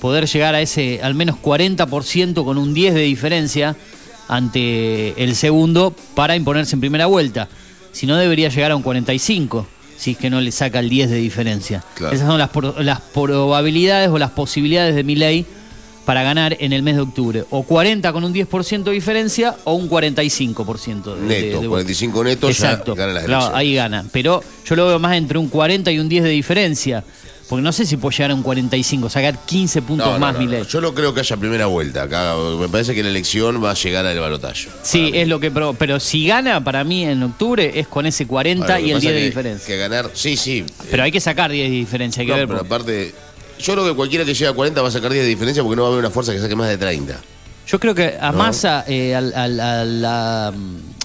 poder 0.06 0.26
llegar 0.28 0.54
a 0.54 0.60
ese 0.60 1.00
al 1.02 1.16
menos 1.16 1.34
40% 1.42 2.44
con 2.44 2.58
un 2.58 2.72
10 2.72 2.94
de 2.94 3.00
diferencia 3.00 3.74
ante 4.28 5.20
el 5.20 5.34
segundo 5.34 5.92
para 6.14 6.36
imponerse 6.36 6.76
en 6.76 6.80
primera 6.80 7.06
vuelta. 7.06 7.48
Si 7.90 8.06
no, 8.06 8.16
debería 8.16 8.48
llegar 8.48 8.70
a 8.70 8.76
un 8.76 8.82
45, 8.82 9.66
si 9.96 10.12
es 10.12 10.16
que 10.16 10.30
no 10.30 10.40
le 10.40 10.52
saca 10.52 10.78
el 10.78 10.88
10 10.88 11.10
de 11.10 11.16
diferencia. 11.16 11.82
Claro. 11.96 12.14
Esas 12.14 12.28
son 12.28 12.38
las, 12.38 12.50
las 12.84 13.00
probabilidades 13.00 14.08
o 14.10 14.18
las 14.18 14.30
posibilidades 14.30 14.94
de 14.94 15.02
Milei 15.02 15.44
para 16.04 16.22
ganar 16.22 16.56
en 16.60 16.72
el 16.72 16.84
mes 16.84 16.94
de 16.94 17.00
octubre. 17.00 17.44
O 17.50 17.64
40 17.64 18.12
con 18.12 18.22
un 18.22 18.32
10% 18.32 18.84
de 18.84 18.92
diferencia 18.92 19.56
o 19.64 19.74
un 19.74 19.90
45% 19.90 21.16
de, 21.16 21.26
Neto, 21.26 21.62
de- 21.62 21.68
45 21.68 22.22
netos, 22.24 22.50
Exacto. 22.50 22.94
ya 22.94 23.00
gana 23.06 23.12
las 23.14 23.24
Claro, 23.24 23.56
ahí 23.56 23.74
gana. 23.74 24.04
Pero 24.12 24.40
yo 24.64 24.76
lo 24.76 24.86
veo 24.86 25.00
más 25.00 25.16
entre 25.16 25.36
un 25.36 25.48
40 25.48 25.90
y 25.90 25.98
un 25.98 26.08
10 26.08 26.22
de 26.22 26.30
diferencia. 26.30 27.02
Porque 27.48 27.62
no 27.62 27.70
sé 27.72 27.86
si 27.86 27.96
puede 27.96 28.16
llegar 28.16 28.32
a 28.32 28.34
un 28.34 28.42
45, 28.42 29.08
sacar 29.08 29.38
15 29.46 29.82
puntos 29.82 30.06
No, 30.08 30.18
más 30.18 30.34
no, 30.34 30.40
Milei. 30.40 30.64
Yo 30.66 30.80
no 30.80 30.92
creo 30.94 31.14
que 31.14 31.20
haya 31.20 31.36
primera 31.36 31.66
vuelta. 31.66 32.02
Acá 32.02 32.34
me 32.58 32.68
parece 32.68 32.92
que 32.94 33.04
la 33.04 33.08
elección 33.10 33.62
va 33.62 33.70
a 33.70 33.74
llegar 33.74 34.04
al 34.04 34.18
balotaje. 34.18 34.68
Sí, 34.82 35.12
es 35.14 35.28
lo 35.28 35.38
que. 35.38 35.52
Pero, 35.52 35.72
pero 35.74 36.00
si 36.00 36.26
gana 36.26 36.64
para 36.64 36.82
mí 36.82 37.04
en 37.04 37.22
octubre 37.22 37.78
es 37.78 37.86
con 37.86 38.04
ese 38.04 38.26
40 38.26 38.64
Ahora, 38.64 38.78
lo 38.78 38.82
que 38.82 38.88
y 38.88 38.90
el 38.90 38.96
pasa 38.96 39.00
10 39.02 39.14
de 39.14 39.20
que- 39.20 39.26
diferencia. 39.26 39.66
Que 39.66 39.76
ganar, 39.76 40.10
sí, 40.14 40.36
sí. 40.36 40.64
Pero 40.90 41.04
hay 41.04 41.12
que 41.12 41.20
sacar 41.20 41.50
10 41.52 41.70
de 41.70 41.76
diferencia, 41.76 42.20
hay 42.22 42.26
que 42.26 42.32
ver. 42.32 42.48
pero 42.48 42.58
porque- 42.58 42.74
aparte, 42.74 43.14
yo 43.60 43.72
creo 43.74 43.84
que 43.86 43.94
cualquiera 43.94 44.24
que 44.24 44.34
llegue 44.34 44.48
a 44.48 44.52
40 44.52 44.82
va 44.82 44.88
a 44.88 44.90
sacar 44.90 45.12
10 45.12 45.22
de 45.22 45.28
diferencia 45.28 45.62
porque 45.62 45.76
no 45.76 45.82
va 45.82 45.88
a 45.88 45.92
haber 45.92 46.04
una 46.04 46.10
fuerza 46.10 46.32
que 46.32 46.40
saque 46.40 46.56
más 46.56 46.68
de 46.68 46.78
30. 46.78 47.20
Yo 47.68 47.78
creo 47.78 47.94
que 47.94 48.16
a. 48.20 48.32
Massa, 48.32 48.84
eh, 48.88 49.14
al, 49.14 49.32
al- 49.34 50.04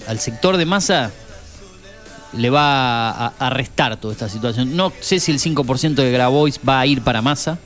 al 0.08 0.18
sector 0.20 0.56
de 0.56 0.66
Massa, 0.66 1.12
le 2.34 2.50
va 2.50 3.10
a, 3.10 3.26
a 3.38 3.50
restar 3.50 3.96
toda 3.98 4.12
esta 4.12 4.28
situación. 4.28 4.74
No 4.76 4.92
sé 5.00 5.20
si 5.20 5.32
el 5.32 5.38
5% 5.38 5.94
de 5.94 6.10
Grabois 6.10 6.58
va 6.66 6.80
a 6.80 6.86
ir 6.86 7.02
para 7.02 7.20
Massa. 7.22 7.58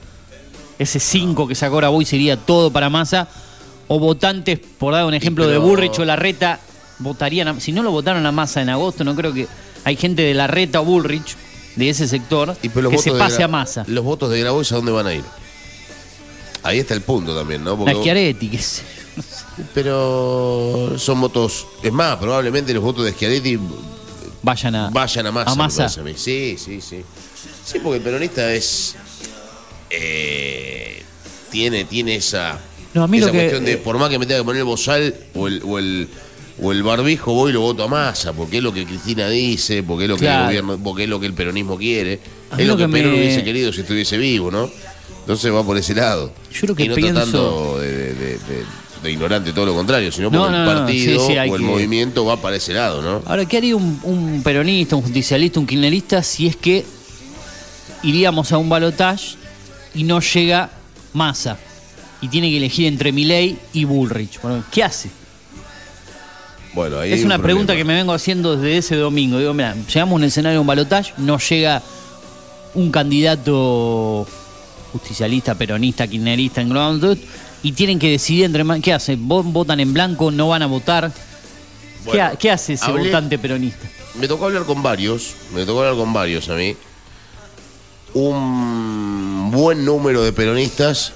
Ese 0.79 1.01
5 1.01 1.47
que 1.49 1.55
sacó 1.55 1.77
Grabois 1.77 2.09
sería 2.09 2.37
todo 2.37 2.71
para 2.71 2.91
Massa. 2.91 3.29
O 3.89 3.99
votantes, 4.01 4.59
por 4.79 4.93
dar 4.95 5.05
un 5.05 5.15
ejemplo 5.15 5.47
de 5.47 5.59
Burrich 5.59 5.99
o 6.01 6.05
Larreta, 6.05 6.59
votarían. 6.99 7.49
a- 7.49 7.61
si 7.61 7.71
no 7.73 7.83
lo 7.83 7.93
votaron 7.93 8.27
a 8.27 8.33
Massa 8.33 8.61
en 8.61 8.69
agosto, 8.71 9.05
no 9.05 9.15
creo 9.15 9.33
que. 9.33 9.47
Hay 9.85 9.95
gente 9.97 10.23
de 10.23 10.35
Larreta 10.35 10.81
o 10.81 10.85
Bullrich, 10.85 11.37
de 11.77 11.89
ese 11.91 12.09
sector, 12.09 12.57
Y 12.63 12.69
que 12.69 12.99
se 12.99 13.13
pase 13.13 13.45
a 13.45 13.49
Massa. 13.49 13.85
Los 13.87 14.03
votos 14.05 14.31
de 14.31 14.41
Grabois, 14.41 14.73
¿a 14.73 14.77
dónde 14.77 14.91
van 14.91 15.07
a 15.07 15.15
ir? 15.15 15.23
Ahí 16.65 16.81
está 16.81 16.95
el 16.95 17.03
punto 17.03 17.37
también, 17.37 17.63
¿no? 17.63 17.77
Porque- 17.79 17.95
La 17.95 18.01
Schiaretti, 18.01 18.49
que 18.49 18.57
es. 18.57 18.83
pero 19.73 20.95
son 20.99 21.21
votos. 21.21 21.67
Es 21.83 21.93
más, 21.93 22.17
probablemente 22.17 22.75
los 22.75 22.83
votos 22.83 23.05
de 23.05 23.13
Schiaretti 23.13 23.59
Vayan 24.47 24.77
a. 24.77 24.91
vayan 24.91 25.27
a 25.27 25.33
Massa. 25.33 25.87
A. 25.87 25.89
Sí, 25.89 26.55
sí, 26.57 26.81
sí. 26.81 27.03
Sí, 27.65 27.81
porque 27.83 27.97
el 27.97 28.03
peronista 28.03 28.53
es. 28.53 28.95
eh, 29.91 31.03
tiene, 31.51 31.85
tiene 31.85 32.15
esa. 32.15 32.57
No, 32.95 33.03
a 33.03 33.09
mí 33.09 33.19
esa 33.19 33.27
lo 33.27 33.33
que- 33.33 33.39
cuestión 33.39 33.65
de 33.65 33.77
por 33.79 33.99
más 33.99 34.09
que 34.09 34.21
me 34.21 34.25
tenga 34.27 34.41
que 34.41 34.45
poner 34.45 34.61
el 34.61 34.65
bozal 34.67 35.15
o 35.35 35.49
el, 35.49 35.63
o 35.65 35.79
el, 35.81 36.09
o 36.63 36.71
el 36.71 36.83
barbijo, 36.85 37.33
voy 37.35 37.51
y 37.51 37.55
lo 37.55 37.61
voto 37.63 37.83
a 37.83 37.89
Massa, 37.89 38.33
porque 38.35 38.59
es 38.59 38.63
lo 38.63 38.73
que 38.73 38.87
Cristina 38.87 39.29
dice, 39.29 39.83
porque 39.83 40.05
es 40.05 40.11
lo 40.11 40.15
que 40.17 40.21
Claro. 40.27 40.43
el 40.43 40.47
gobierno, 40.63 40.79
porque 40.85 41.03
es 41.05 41.09
lo 41.09 41.19
que 41.19 41.27
el 41.27 41.35
peronismo 41.35 41.77
quiere. 41.77 42.21
A 42.53 42.55
Es 42.61 42.67
lo 42.69 42.75
lo 42.75 42.77
que, 42.79 42.87
que 42.87 42.93
Perón 42.93 43.13
me- 43.15 43.19
hubiese 43.19 43.43
querido 43.43 43.73
si 43.73 43.81
estuviese 43.81 44.17
vivo, 44.17 44.53
¿no? 44.53 44.71
Entonces 45.23 45.53
va 45.53 45.65
por 45.65 45.77
ese 45.77 45.93
lado. 45.97 46.33
Yo 46.53 46.69
lo 46.69 46.77
que 46.77 46.85
y 46.85 46.89
no 46.89 46.95
pienso- 46.95 47.13
tratando 47.21 47.79
de, 47.81 48.15
de- 48.15 48.39
de- 48.39 48.65
de- 49.07 49.13
ignorante, 49.13 49.53
todo 49.53 49.67
lo 49.67 49.75
contrario, 49.75 50.13
sino 50.13 50.31
No, 50.31 50.41
porque 50.43 50.53
no, 50.57 50.71
el 50.71 50.77
partido 50.79 51.21
sí, 51.21 51.27
sí, 51.33 51.39
hay 51.39 51.49
o 51.51 51.57
el 51.57 51.61
que- 51.63 51.67
movimiento 51.67 52.25
va 52.25 52.37
para 52.41 52.57
ese 52.57 52.75
lado, 52.75 53.01
¿no? 53.03 53.23
Ahora, 53.27 53.45
¿qué 53.47 53.57
haría 53.57 53.75
un, 53.77 53.99
un 54.03 54.43
peronista, 54.43 54.97
un 54.97 55.03
justicialista, 55.03 55.59
un 55.61 55.67
kirchnerista 55.67 56.23
si 56.23 56.47
es 56.47 56.57
que 56.57 56.85
iríamos 58.03 58.53
a 58.53 58.59
un 58.59 58.69
balotaje 58.69 59.37
y 59.95 60.05
no 60.05 60.21
llega 60.21 60.71
Massa 61.13 61.57
y 62.21 62.29
tiene 62.29 62.51
que 62.51 62.57
elegir 62.59 62.87
entre 62.87 63.13
Milei 63.13 63.57
y 63.73 63.85
Bullrich? 63.85 64.41
Bueno, 64.43 64.63
¿Qué 64.71 64.83
hace? 64.85 65.11
Bueno, 66.75 66.99
ahí 66.99 67.13
es 67.13 67.25
una 67.25 67.37
un 67.37 67.43
pregunta 67.43 67.75
que 67.75 67.85
me 67.85 67.95
vengo 67.95 68.13
haciendo 68.13 68.55
desde 68.57 68.77
ese 68.77 68.97
domingo. 68.97 69.39
Digo, 69.39 69.55
mira, 69.55 69.75
llegamos 69.75 70.13
a 70.13 70.17
un 70.17 70.25
escenario 70.25 70.57
de 70.57 70.61
un 70.61 70.67
balotaje, 70.67 71.13
no 71.17 71.39
llega 71.39 71.83
un 72.75 72.91
candidato 72.91 74.27
justicialista, 74.93 75.55
peronista, 75.55 76.07
kirchnerista, 76.07 76.61
todo, 76.61 77.19
y 77.63 77.73
tienen 77.73 77.99
que 77.99 78.11
decidir 78.11 78.45
entre... 78.45 78.65
ma- 78.65 78.81
¿Qué 78.81 78.93
hace? 78.93 79.17
¿Vo- 79.19 79.43
¿Votan 79.45 79.81
en 79.81 79.93
blanco? 79.93 80.31
¿No 80.31 80.49
van 80.49 80.63
a 80.63 80.67
votar? 80.67 81.13
¿Qué, 81.13 82.11
Bueno, 82.11 82.31
qué 82.39 82.51
hace 82.51 82.75
ese 82.75 82.85
hablé- 82.87 83.07
votante 83.07 83.39
peronista? 83.39 83.89
Me 84.19 84.29
tocó 84.29 84.47
hablar 84.47 84.65
con 84.65 84.83
varios, 84.83 85.35
me 85.55 85.65
tocó 85.67 85.81
hablar 85.81 85.97
con 85.97 86.13
varios 86.13 86.49
a 86.49 86.55
mí. 86.55 86.75
Un 88.15 89.51
buen 89.53 89.85
número 89.85 90.23
de 90.23 90.33
peronistas 90.33 91.13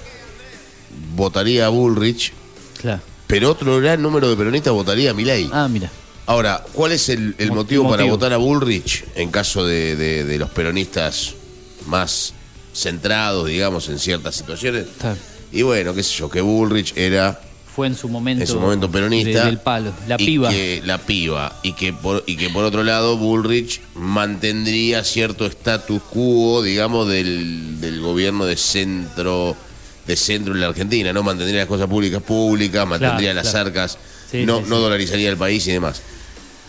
votaría 1.15 1.65
a 1.65 1.69
Bullrich, 1.69 2.31
Claro. 2.79 3.01
pero 3.27 3.51
otro 3.51 3.79
gran 3.79 4.01
número 4.01 4.29
de 4.29 4.35
peronistas 4.35 4.73
votaría 4.73 5.11
a 5.11 5.13
Milei. 5.13 5.49
Ah, 5.51 5.67
mira. 5.67 5.89
Ahora, 6.27 6.63
¿cuál 6.73 6.91
es 6.91 7.09
el, 7.09 7.33
el 7.39 7.49
Mo- 7.49 7.55
motivo, 7.55 7.89
para 7.89 8.03
votar 8.03 8.33
a 8.33 8.37
Bullrich 8.37 9.03
en 9.15 9.31
caso 9.31 9.65
de, 9.65 9.95
de- 9.95 10.23
de 10.25 10.37
los 10.37 10.49
peronistas 10.51 11.33
más 11.87 12.33
centrados, 12.73 13.47
digamos, 13.47 13.89
en 13.89 13.97
ciertas 13.97 14.35
situaciones? 14.35 14.85
Claro. 14.99 15.17
Y 15.51 15.61
bueno, 15.63 15.93
qué 15.93 16.03
sé 16.03 16.13
yo, 16.17 16.29
que 16.29 16.41
Bullrich 16.41 16.93
era 16.95 17.39
Fue 17.75 17.87
en 17.87 17.95
su 17.95 18.07
momento, 18.09 18.41
en 18.43 18.47
su 18.47 18.59
momento 18.59 18.89
peronista. 18.91 19.39
de- 19.41 19.45
del 19.45 19.57
palo. 19.59 19.91
La 20.07 20.15
y 20.17 20.25
piba. 20.25 20.49
que- 20.49 20.81
la 20.85 20.97
piba. 20.97 21.59
Y 21.63 21.73
que, 21.73 21.93
por, 21.93 22.23
y 22.27 22.35
que 22.37 22.49
por 22.49 22.63
otro 22.65 22.83
lado, 22.83 23.17
Bullrich 23.17 23.81
mantendría 23.95 25.03
cierto 25.03 25.45
status 25.45 26.01
quo, 26.09 26.61
digamos, 26.63 27.07
del, 27.09 27.79
del 27.81 28.01
gobierno 28.01 28.45
de 28.45 28.55
centro 28.57 29.55
de 30.07 30.15
centro 30.15 30.53
en 30.55 30.59
la 30.61 30.67
Argentina, 30.67 31.13
¿no? 31.13 31.21
Mantendría 31.21 31.59
las 31.59 31.67
cosas 31.67 31.87
públicas 31.87 32.21
públicas, 32.23 32.87
mantendría 32.87 33.33
las 33.35 33.49
claro. 33.51 33.67
arcas, 33.67 33.97
Sí, 34.31 34.45
no, 34.45 34.57
sí, 34.59 34.65
no 34.67 34.77
sí. 34.77 34.81
dolarizaría 34.81 35.29
el 35.29 35.37
país 35.37 35.65
y 35.67 35.71
demás. 35.73 36.01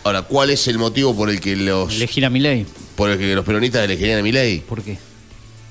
Ahora, 0.04 0.22
¿cuál 0.22 0.50
es 0.50 0.68
el 0.68 0.78
motivo 0.78 1.16
por 1.16 1.30
el 1.30 1.40
que 1.40 1.56
los 1.56 1.94
Elegir 1.94 2.26
a 2.26 2.30
Milei. 2.30 2.66
por 2.94 3.08
el 3.10 3.18
que 3.18 3.34
los 3.34 3.44
peronistas 3.44 3.84
elegirían 3.84 4.18
a 4.18 4.22
Milei? 4.22 4.60
¿Por 4.60 4.82
qué? 4.82 4.98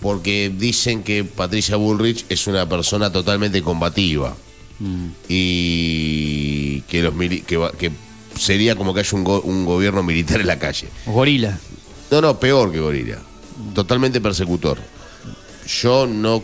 Porque 0.01 0.51
dicen 0.55 1.03
que 1.03 1.23
Patricia 1.23 1.75
Bullrich 1.75 2.25
es 2.29 2.47
una 2.47 2.67
persona 2.67 3.11
totalmente 3.11 3.61
combativa 3.61 4.35
Mm. 4.79 5.07
y 5.29 6.81
que 6.81 7.03
los 7.03 7.13
mili- 7.13 7.43
que, 7.43 7.57
va- 7.57 7.71
que 7.71 7.91
sería 8.35 8.75
como 8.75 8.93
que 8.93 9.01
haya 9.01 9.15
un, 9.17 9.23
go- 9.23 9.41
un 9.41 9.63
gobierno 9.65 10.01
militar 10.03 10.41
en 10.41 10.47
la 10.47 10.57
calle. 10.57 10.87
Gorila. 11.05 11.57
No, 12.09 12.19
no, 12.21 12.39
peor 12.39 12.71
que 12.71 12.79
gorila. 12.79 13.19
Totalmente 13.75 14.19
persecutor. 14.19 14.79
Yo 15.81 16.07
no 16.07 16.43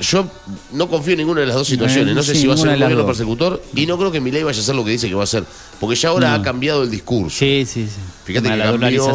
yo 0.00 0.26
no 0.72 0.88
confío 0.88 1.12
en 1.12 1.18
ninguna 1.18 1.42
de 1.42 1.46
las 1.46 1.56
dos 1.56 1.68
situaciones. 1.68 2.14
No 2.14 2.22
sé 2.22 2.34
sí, 2.34 2.40
si 2.40 2.46
va 2.46 2.54
a 2.54 2.56
ser 2.56 2.68
un 2.70 2.80
gobierno 2.80 3.04
persecutor 3.06 3.62
y 3.74 3.84
no 3.86 3.98
creo 3.98 4.10
que 4.10 4.20
Milei 4.20 4.42
vaya 4.42 4.58
a 4.58 4.62
hacer 4.62 4.74
lo 4.74 4.84
que 4.84 4.90
dice 4.92 5.06
que 5.08 5.14
va 5.14 5.20
a 5.20 5.24
hacer, 5.24 5.44
porque 5.78 5.94
ya 5.94 6.08
ahora 6.08 6.30
No. 6.30 6.34
ha 6.36 6.42
cambiado 6.42 6.82
el 6.82 6.90
discurso. 6.90 7.36
Sí, 7.38 7.64
sí, 7.66 7.84
sí. 7.84 8.00
Fíjate 8.24 8.48
que 8.48 8.56
la 8.56 8.64
cambió, 8.72 9.12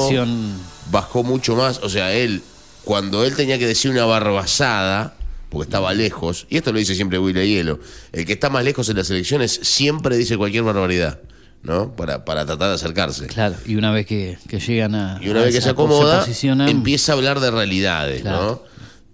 bajó 0.91 1.23
mucho 1.23 1.55
más. 1.55 1.79
O 1.79 1.89
sea, 1.89 2.13
él, 2.13 2.43
cuando 2.89 3.23
él 3.23 3.35
tenía 3.35 3.59
que 3.59 3.67
decir 3.67 3.91
una 3.91 4.05
barbazada, 4.05 5.13
porque 5.49 5.65
estaba 5.65 5.93
lejos, 5.93 6.47
y 6.49 6.57
esto 6.57 6.71
lo 6.71 6.79
dice 6.79 6.95
siempre 6.95 7.19
Willy 7.19 7.47
Hielo, 7.47 7.79
el 8.11 8.25
que 8.25 8.33
está 8.33 8.49
más 8.49 8.63
lejos 8.63 8.89
en 8.89 8.97
las 8.97 9.07
elecciones 9.11 9.59
siempre 9.61 10.17
dice 10.17 10.37
cualquier 10.37 10.63
barbaridad, 10.63 11.19
¿no? 11.61 11.95
Para, 11.95 12.25
para 12.25 12.47
tratar 12.47 12.69
de 12.69 12.73
acercarse. 12.73 13.27
Claro, 13.27 13.57
y 13.67 13.75
una 13.75 13.91
vez 13.91 14.07
que, 14.07 14.39
que 14.47 14.59
llegan 14.59 14.95
a. 14.95 15.19
Y 15.21 15.29
una 15.29 15.41
a 15.41 15.43
vez 15.43 15.53
que 15.53 15.61
se 15.61 15.69
acomoda, 15.69 16.21
posicionan, 16.21 16.67
empieza 16.67 17.11
a 17.11 17.15
hablar 17.15 17.39
de 17.39 17.51
realidades, 17.51 18.21
Claro. 18.21 18.43
¿no? 18.43 18.63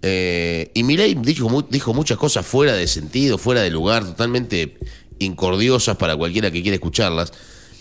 Eh, 0.00 0.70
y 0.72 0.82
Milei 0.82 1.14
dijo, 1.14 1.66
dijo 1.68 1.92
muchas 1.92 2.16
cosas 2.16 2.46
fuera 2.46 2.72
de 2.72 2.86
sentido, 2.86 3.36
fuera 3.36 3.60
de 3.60 3.68
lugar, 3.68 4.06
totalmente 4.06 4.78
incordiosas 5.18 5.98
para 5.98 6.16
cualquiera 6.16 6.50
que 6.50 6.62
quiera 6.62 6.76
escucharlas. 6.76 7.30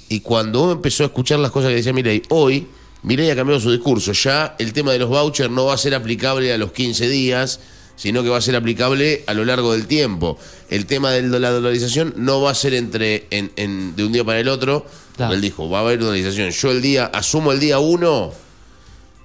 Y 0.09 0.19
cuando 0.19 0.73
empezó 0.73 1.03
a 1.03 1.05
escuchar 1.05 1.39
las 1.39 1.51
cosas 1.51 1.69
que 1.69 1.77
decía 1.77 1.93
Milei, 1.93 2.21
hoy 2.31 2.67
Milei 3.05 3.29
ha 3.29 3.35
cambiado 3.35 3.59
su 3.61 3.71
discurso. 3.71 4.11
Ya 4.13 4.55
el 4.57 4.73
tema 4.73 4.91
de 4.91 4.99
los 4.99 5.09
vouchers 5.09 5.51
no 5.51 5.65
va 5.65 5.75
a 5.75 5.77
ser 5.77 5.93
aplicable 5.93 6.51
a 6.51 6.57
los 6.57 6.71
15 6.71 7.07
días, 7.07 7.59
sino 7.95 8.23
que 8.23 8.29
va 8.29 8.37
a 8.37 8.41
ser 8.41 8.55
aplicable 8.55 9.23
a 9.27 9.33
lo 9.35 9.45
largo 9.45 9.73
del 9.73 9.85
tiempo. 9.85 10.37
El 10.69 10.85
tema 10.87 11.11
de 11.11 11.21
la 11.39 11.51
dolarización 11.51 12.13
no 12.17 12.41
va 12.41 12.51
a 12.51 12.55
ser 12.55 12.73
entre 12.73 13.27
en- 13.29 13.51
en- 13.57 13.95
de 13.95 14.03
un 14.05 14.11
día 14.11 14.23
para 14.23 14.39
el 14.39 14.47
otro. 14.49 14.85
Claro. 15.15 15.33
Él 15.35 15.41
dijo, 15.41 15.69
va 15.69 15.77
a 15.77 15.81
haber 15.81 15.99
dolarización. 15.99 16.49
Yo 16.49 16.71
el 16.71 16.81
día, 16.81 17.05
asumo 17.05 17.51
el 17.51 17.59
día 17.59 17.77
1 17.79 18.33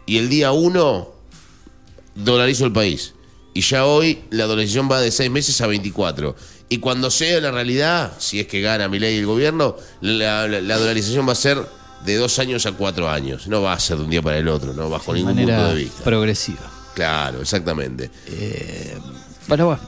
y 0.07 0.19
el 0.19 0.29
día 0.29 0.53
1 0.53 1.09
dolarizo 2.15 2.67
el 2.67 2.73
país. 2.73 3.15
Y 3.55 3.63
ya 3.63 3.87
hoy 3.87 4.21
la 4.31 4.45
dolarización 4.47 4.89
va 4.91 5.01
de 5.01 5.11
6 5.11 5.31
meses 5.31 5.61
a 5.61 5.67
24. 5.67 6.37
Y 6.69 6.79
cuando 6.79 7.11
sea 7.11 7.41
la 7.41 7.51
realidad, 7.51 8.13
si 8.19 8.39
es 8.41 8.47
que 8.47 8.61
gana 8.61 8.89
mi 8.89 8.99
ley 9.01 9.17
el 9.17 9.27
gobierno, 9.27 9.77
la, 10.01 10.47
la- 10.47 10.61
la 10.61 10.79
dolarización 10.79 11.27
va 11.27 11.33
a 11.33 11.37
ser 11.37 11.59
de 12.05 12.17
dos 12.17 12.39
años 12.39 12.67
a 12.67 12.73
cuatro 12.73 13.09
años. 13.11 13.47
No 13.49 13.63
va 13.63 13.73
a 13.73 13.79
ser 13.81 13.97
de 13.99 14.05
un 14.05 14.11
día 14.11 14.23
para 14.23 14.39
el 14.39 14.49
otro, 14.49 14.73
no 14.73 14.89
bajo 14.91 15.13
de 15.13 15.19
ningún 15.21 15.35
manera 15.35 15.57
punto 15.59 15.75
de 15.75 15.83
vista. 15.85 16.05
progresiva. 16.05 16.71
Claro, 16.95 17.41
exactamente. 17.41 18.11
Pero 19.49 19.67
bueno, 19.67 19.83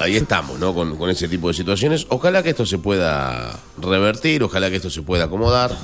Ahí 0.00 0.16
estamos, 0.16 0.58
¿no? 0.58 0.74
Con, 0.74 0.96
con 0.98 1.08
ese 1.08 1.28
tipo 1.28 1.48
de 1.48 1.54
situaciones. 1.54 2.06
Ojalá 2.10 2.42
que 2.42 2.50
esto 2.50 2.66
se 2.66 2.78
pueda 2.78 3.58
revertir, 3.80 4.42
ojalá 4.42 4.68
que 4.68 4.76
esto 4.76 4.90
se 4.90 5.02
pueda 5.02 5.24
acomodar. 5.24 5.74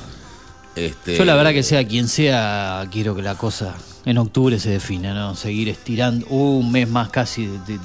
Este, 0.74 1.16
yo 1.16 1.24
la 1.24 1.36
verdad 1.36 1.52
que 1.52 1.62
sea 1.62 1.86
quien 1.86 2.08
sea, 2.08 2.86
quiero 2.90 3.14
que 3.14 3.22
la 3.22 3.36
cosa 3.36 3.74
en 4.04 4.18
octubre 4.18 4.58
se 4.58 4.70
defina, 4.70 5.14
¿no? 5.14 5.34
Seguir 5.36 5.68
estirando 5.68 6.26
un 6.26 6.70
mes 6.72 6.88
más 6.88 7.08
casi 7.10 7.46
de, 7.46 7.58
de- 7.58 7.78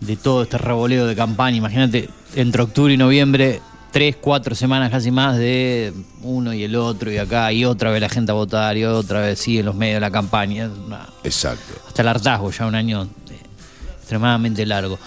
de 0.00 0.16
todo 0.16 0.42
este 0.42 0.58
revoleo 0.58 1.06
de 1.06 1.16
campaña. 1.16 1.56
Imagínate, 1.56 2.10
entre 2.34 2.62
octubre 2.62 2.92
y 2.92 2.98
noviembre, 2.98 3.62
tres, 3.92 4.16
cuatro 4.20 4.54
semanas 4.54 4.90
casi 4.90 5.10
más 5.10 5.36
de 5.38 5.92
uno 6.22 6.52
y 6.52 6.64
el 6.64 6.76
otro 6.76 7.10
y 7.10 7.18
acá, 7.18 7.52
y 7.52 7.64
otra 7.64 7.90
vez 7.90 8.00
la 8.00 8.08
gente 8.08 8.32
a 8.32 8.34
votar, 8.34 8.76
y 8.76 8.84
otra 8.84 9.20
vez 9.20 9.38
sigue 9.38 9.60
en 9.60 9.66
los 9.66 9.74
medios 9.74 9.96
de 9.96 10.00
la 10.00 10.10
campaña. 10.10 10.68
Una- 10.86 11.06
Exacto. 11.24 11.74
hasta 11.86 12.02
el 12.02 12.08
hartazgo, 12.08 12.50
ya 12.50 12.66
un 12.66 12.74
año 12.74 13.02
eh, 13.30 13.40
extremadamente 13.98 14.64
largo. 14.66 14.98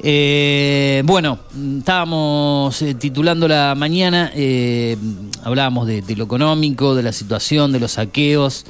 Eh, 0.00 1.02
bueno, 1.04 1.40
estábamos 1.78 2.80
eh, 2.82 2.94
titulando 2.94 3.48
la 3.48 3.74
mañana, 3.76 4.30
eh, 4.34 4.96
hablábamos 5.42 5.86
de, 5.88 6.02
de 6.02 6.14
lo 6.16 6.24
económico, 6.24 6.94
de 6.94 7.02
la 7.02 7.12
situación, 7.12 7.72
de 7.72 7.80
los 7.80 7.92
saqueos, 7.92 8.64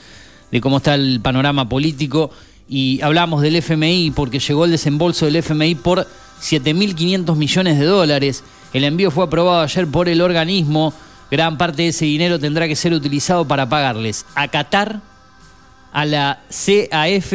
de 0.51 0.61
cómo 0.63 0.79
está 0.79 0.95
el 0.95 1.21
panorama 1.23 1.69
político 1.69 2.31
y 2.69 3.01
hablábamos 3.03 3.43
del 3.43 3.57
FMI 3.57 4.13
porque 4.17 4.39
llegó 4.39 4.65
el 4.65 4.71
desembolso 4.71 5.27
del 5.27 5.37
FMI 5.37 5.75
por 5.75 6.07
7.500 6.41 7.37
millones 7.37 7.79
de 7.79 7.85
dólares. 7.85 8.43
El 8.73 8.85
envío 8.85 9.11
fue 9.11 9.25
aprobado 9.25 9.63
ayer 9.63 9.87
por 9.87 10.09
el 10.09 10.21
organismo. 10.21 10.93
Gran 11.31 11.59
parte 11.59 11.83
de 11.83 11.89
ese 11.89 12.05
dinero 12.07 12.39
tendrá 12.39 12.67
que 12.69 12.77
ser 12.77 12.93
utilizado 12.93 13.47
para 13.47 13.69
pagarles 13.69 14.25
a 14.35 14.49
Qatar, 14.49 15.01
a 15.93 16.05
la 16.05 16.41
CAF 16.49 17.33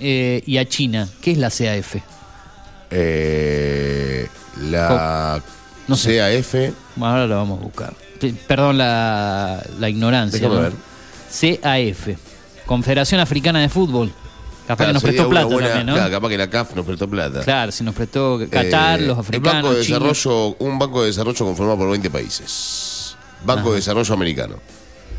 eh, 0.00 0.42
y 0.46 0.56
a 0.58 0.68
China. 0.68 1.08
¿Qué 1.20 1.32
es 1.32 1.38
la 1.38 1.50
CAF? 1.50 1.96
Eh, 2.90 4.28
la 4.62 5.42
No 5.88 5.96
sé. 5.96 6.18
CAF. 6.18 6.54
Bueno, 6.96 7.14
ahora 7.14 7.26
lo 7.26 7.36
vamos 7.36 7.60
a 7.60 7.64
buscar. 7.64 7.94
Perdón 8.46 8.78
la, 8.78 9.62
la 9.78 9.88
ignorancia. 9.88 10.48
¿no? 10.48 10.60
ver. 10.60 10.72
CAF, 11.30 12.08
Confederación 12.64 13.20
Africana 13.20 13.60
de 13.60 13.68
Fútbol. 13.68 14.12
Capaz 14.66 14.76
Claro, 14.76 14.88
que 14.88 14.92
nos 14.94 15.02
prestó 15.02 15.28
plata 15.28 15.46
buena- 15.46 15.68
también, 15.68 15.86
¿no? 15.86 15.92
Claro, 15.94 16.10
capaz 16.10 16.28
que 16.30 16.38
la 16.38 16.48
CAF 16.50 16.74
nos 16.74 16.86
prestó 16.86 17.08
plata. 17.10 17.40
Claro, 17.42 17.70
si 17.72 17.84
nos 17.84 17.94
prestó 17.94 18.40
Qatar, 18.50 19.00
Eh, 19.00 19.06
los 19.06 19.18
africanos. 19.18 19.54
El 19.54 19.62
Banco 19.62 19.72
de. 19.74 19.78
Desarrollo, 19.80 20.56
un 20.58 20.78
banco 20.78 21.00
de 21.02 21.06
desarrollo 21.08 21.44
conformado 21.44 21.78
por 21.78 21.90
20 21.90 22.10
países. 22.10 23.16
Banco 23.44 23.70
de 23.70 23.76
Desarrollo 23.76 24.14
Americano. 24.14 24.54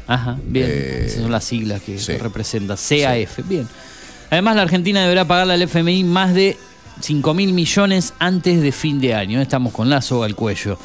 Ajá, 0.08 0.38
bien. 0.44 0.66
Eh, 0.70 1.04
Esas 1.08 1.22
son 1.22 1.32
las 1.32 1.44
siglas 1.44 1.82
que 1.82 2.00
sí. 2.00 2.14
representa. 2.18 2.76
CAF, 2.76 3.40
bien. 3.48 3.68
Además, 4.32 4.56
la 4.56 4.64
Argentina 4.64 5.02
deberá 5.04 5.26
pagarle 5.26 5.54
al 5.54 5.62
FMI 5.62 6.04
más 6.04 6.34
de 6.34 6.58
5 7.02 7.34
mil 7.36 7.54
millones 7.54 8.14
antes 8.18 8.62
de 8.62 8.72
fin 8.72 9.00
de 9.00 9.14
año. 9.14 9.42
Estamos 9.42 9.74
con 9.74 9.90
la 9.90 10.02
soga 10.02 10.26
al 10.26 10.36
cuello. 10.36 10.80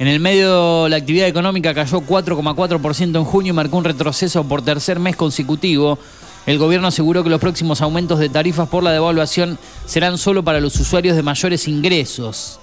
En 0.00 0.08
el 0.08 0.18
medio, 0.18 0.88
la 0.88 0.96
actividad 0.96 1.28
económica 1.28 1.74
cayó 1.74 2.00
4,4% 2.00 3.18
en 3.18 3.24
junio 3.24 3.50
y 3.52 3.54
marcó 3.54 3.76
un 3.76 3.84
retroceso 3.84 4.42
por 4.44 4.62
tercer 4.62 4.98
mes 4.98 5.14
consecutivo. 5.14 5.98
El 6.46 6.58
gobierno 6.58 6.88
aseguró 6.88 7.22
que 7.22 7.30
los 7.30 7.40
próximos 7.40 7.82
aumentos 7.82 8.18
de 8.18 8.28
tarifas 8.28 8.68
por 8.68 8.82
la 8.82 8.92
devaluación 8.92 9.58
serán 9.86 10.18
solo 10.18 10.42
para 10.42 10.60
los 10.60 10.74
usuarios 10.76 11.16
de 11.16 11.22
mayores 11.22 11.68
ingresos. 11.68 12.58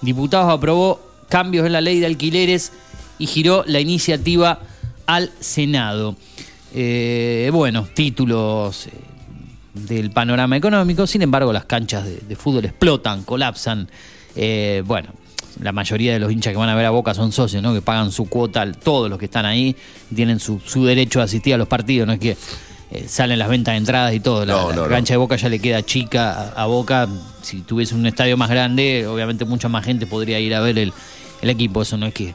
Diputados 0.00 0.52
aprobó 0.52 1.00
cambios 1.28 1.66
en 1.66 1.72
la 1.72 1.80
ley 1.80 2.00
de 2.00 2.06
alquileres 2.06 2.72
y 3.18 3.26
giró 3.26 3.64
la 3.66 3.80
iniciativa 3.80 4.60
al 5.06 5.30
Senado. 5.40 6.16
Eh, 6.74 7.50
bueno, 7.52 7.88
títulos 7.94 8.88
eh, 8.88 8.90
del 9.74 10.10
panorama 10.10 10.56
económico, 10.56 11.06
sin 11.06 11.22
embargo 11.22 11.52
las 11.52 11.64
canchas 11.64 12.04
de, 12.04 12.36
fútbol 12.36 12.64
explotan, 12.64 13.22
colapsan 13.22 13.88
Eh, 14.36 14.82
bueno, 14.86 15.08
la 15.62 15.72
mayoría 15.72 16.12
de 16.12 16.20
los 16.20 16.30
hinchas 16.30 16.52
que 16.52 16.58
van 16.58 16.68
a 16.68 16.74
ver 16.76 16.84
a 16.84 16.90
Boca 16.90 17.14
son 17.14 17.32
socios, 17.32 17.62
¿no? 17.62 17.74
Que 17.74 17.80
pagan 17.80 18.12
su 18.12 18.28
cuota, 18.28 18.70
todos 18.72 19.10
los 19.10 19.18
que 19.18 19.24
están 19.24 19.46
ahí 19.46 19.74
tienen 20.14 20.38
su, 20.38 20.60
su 20.60 20.84
derecho 20.84 21.20
a 21.20 21.24
asistir 21.24 21.54
a 21.54 21.56
los 21.56 21.66
partidos, 21.66 22.06
no 22.06 22.12
es 22.12 22.20
que 22.20 22.36
eh, 22.90 23.06
salen 23.08 23.38
las 23.38 23.48
ventas 23.48 23.72
de 23.72 23.78
entradas 23.78 24.14
y 24.14 24.20
todo. 24.20 24.44
La, 24.46 24.52
No, 24.54 24.68
la 24.70 24.74
no, 24.76 24.82
no. 24.84 24.88
cancha 24.88 25.14
de 25.14 25.18
Boca 25.18 25.36
ya 25.36 25.48
le 25.48 25.58
queda 25.58 25.82
chica 25.84 26.32
a, 26.54 26.62
a 26.62 26.66
Boca. 26.66 27.08
Si 27.42 27.60
tuviese 27.62 27.94
un 27.94 28.06
estadio 28.06 28.36
más 28.36 28.50
grande, 28.50 29.06
obviamente 29.06 29.44
mucha 29.44 29.68
más 29.68 29.84
gente 29.84 30.06
podría 30.06 30.38
ir 30.40 30.54
a 30.54 30.60
ver 30.60 30.78
el, 30.78 30.92
el 31.42 31.50
equipo. 31.50 31.82
Eso 31.82 31.96
no 31.96 32.06
es 32.06 32.14
que 32.14 32.34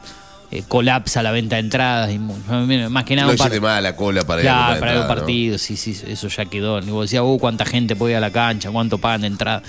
eh, 0.50 0.62
colapsa 0.68 1.22
la 1.22 1.30
venta 1.32 1.56
de 1.56 1.60
entradas. 1.62 2.12
Y, 2.12 2.18
más 2.18 3.04
que 3.04 3.16
nada 3.16 3.26
No 3.26 3.32
un 3.32 3.38
par- 3.38 3.60
más 3.60 3.82
la 3.82 3.96
cola 3.96 4.22
para 4.24 4.42
ir 4.42 4.48
a 4.48 4.52
Claro, 4.52 4.66
para 4.80 4.92
entrada, 4.92 5.00
¿no? 5.00 5.14
partidos, 5.14 5.62
sí, 5.62 5.76
sí, 5.76 5.98
eso 6.06 6.28
ya 6.28 6.44
quedó. 6.46 6.78
Y 6.80 6.90
vos 6.90 7.04
decías, 7.06 7.22
uh, 7.24 7.38
cuánta 7.38 7.64
gente 7.64 7.96
puede 7.96 8.12
ir 8.12 8.16
a 8.18 8.20
la 8.20 8.30
cancha, 8.30 8.70
cuánto 8.70 8.98
pagan 8.98 9.22
de 9.22 9.26
entrada. 9.28 9.62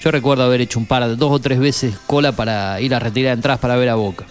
Yo 0.00 0.12
recuerdo 0.12 0.44
haber 0.44 0.60
hecho 0.60 0.78
un 0.78 0.86
par 0.86 1.06
de 1.08 1.16
dos 1.16 1.32
o 1.32 1.38
tres 1.40 1.58
veces 1.58 1.96
cola 2.06 2.30
para 2.30 2.80
ir 2.80 2.94
a 2.94 3.00
retirar 3.00 3.34
entradas 3.34 3.58
para 3.60 3.74
ver 3.76 3.88
a 3.88 3.96
Boca. 3.96 4.24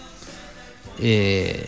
Eh, 1.00 1.66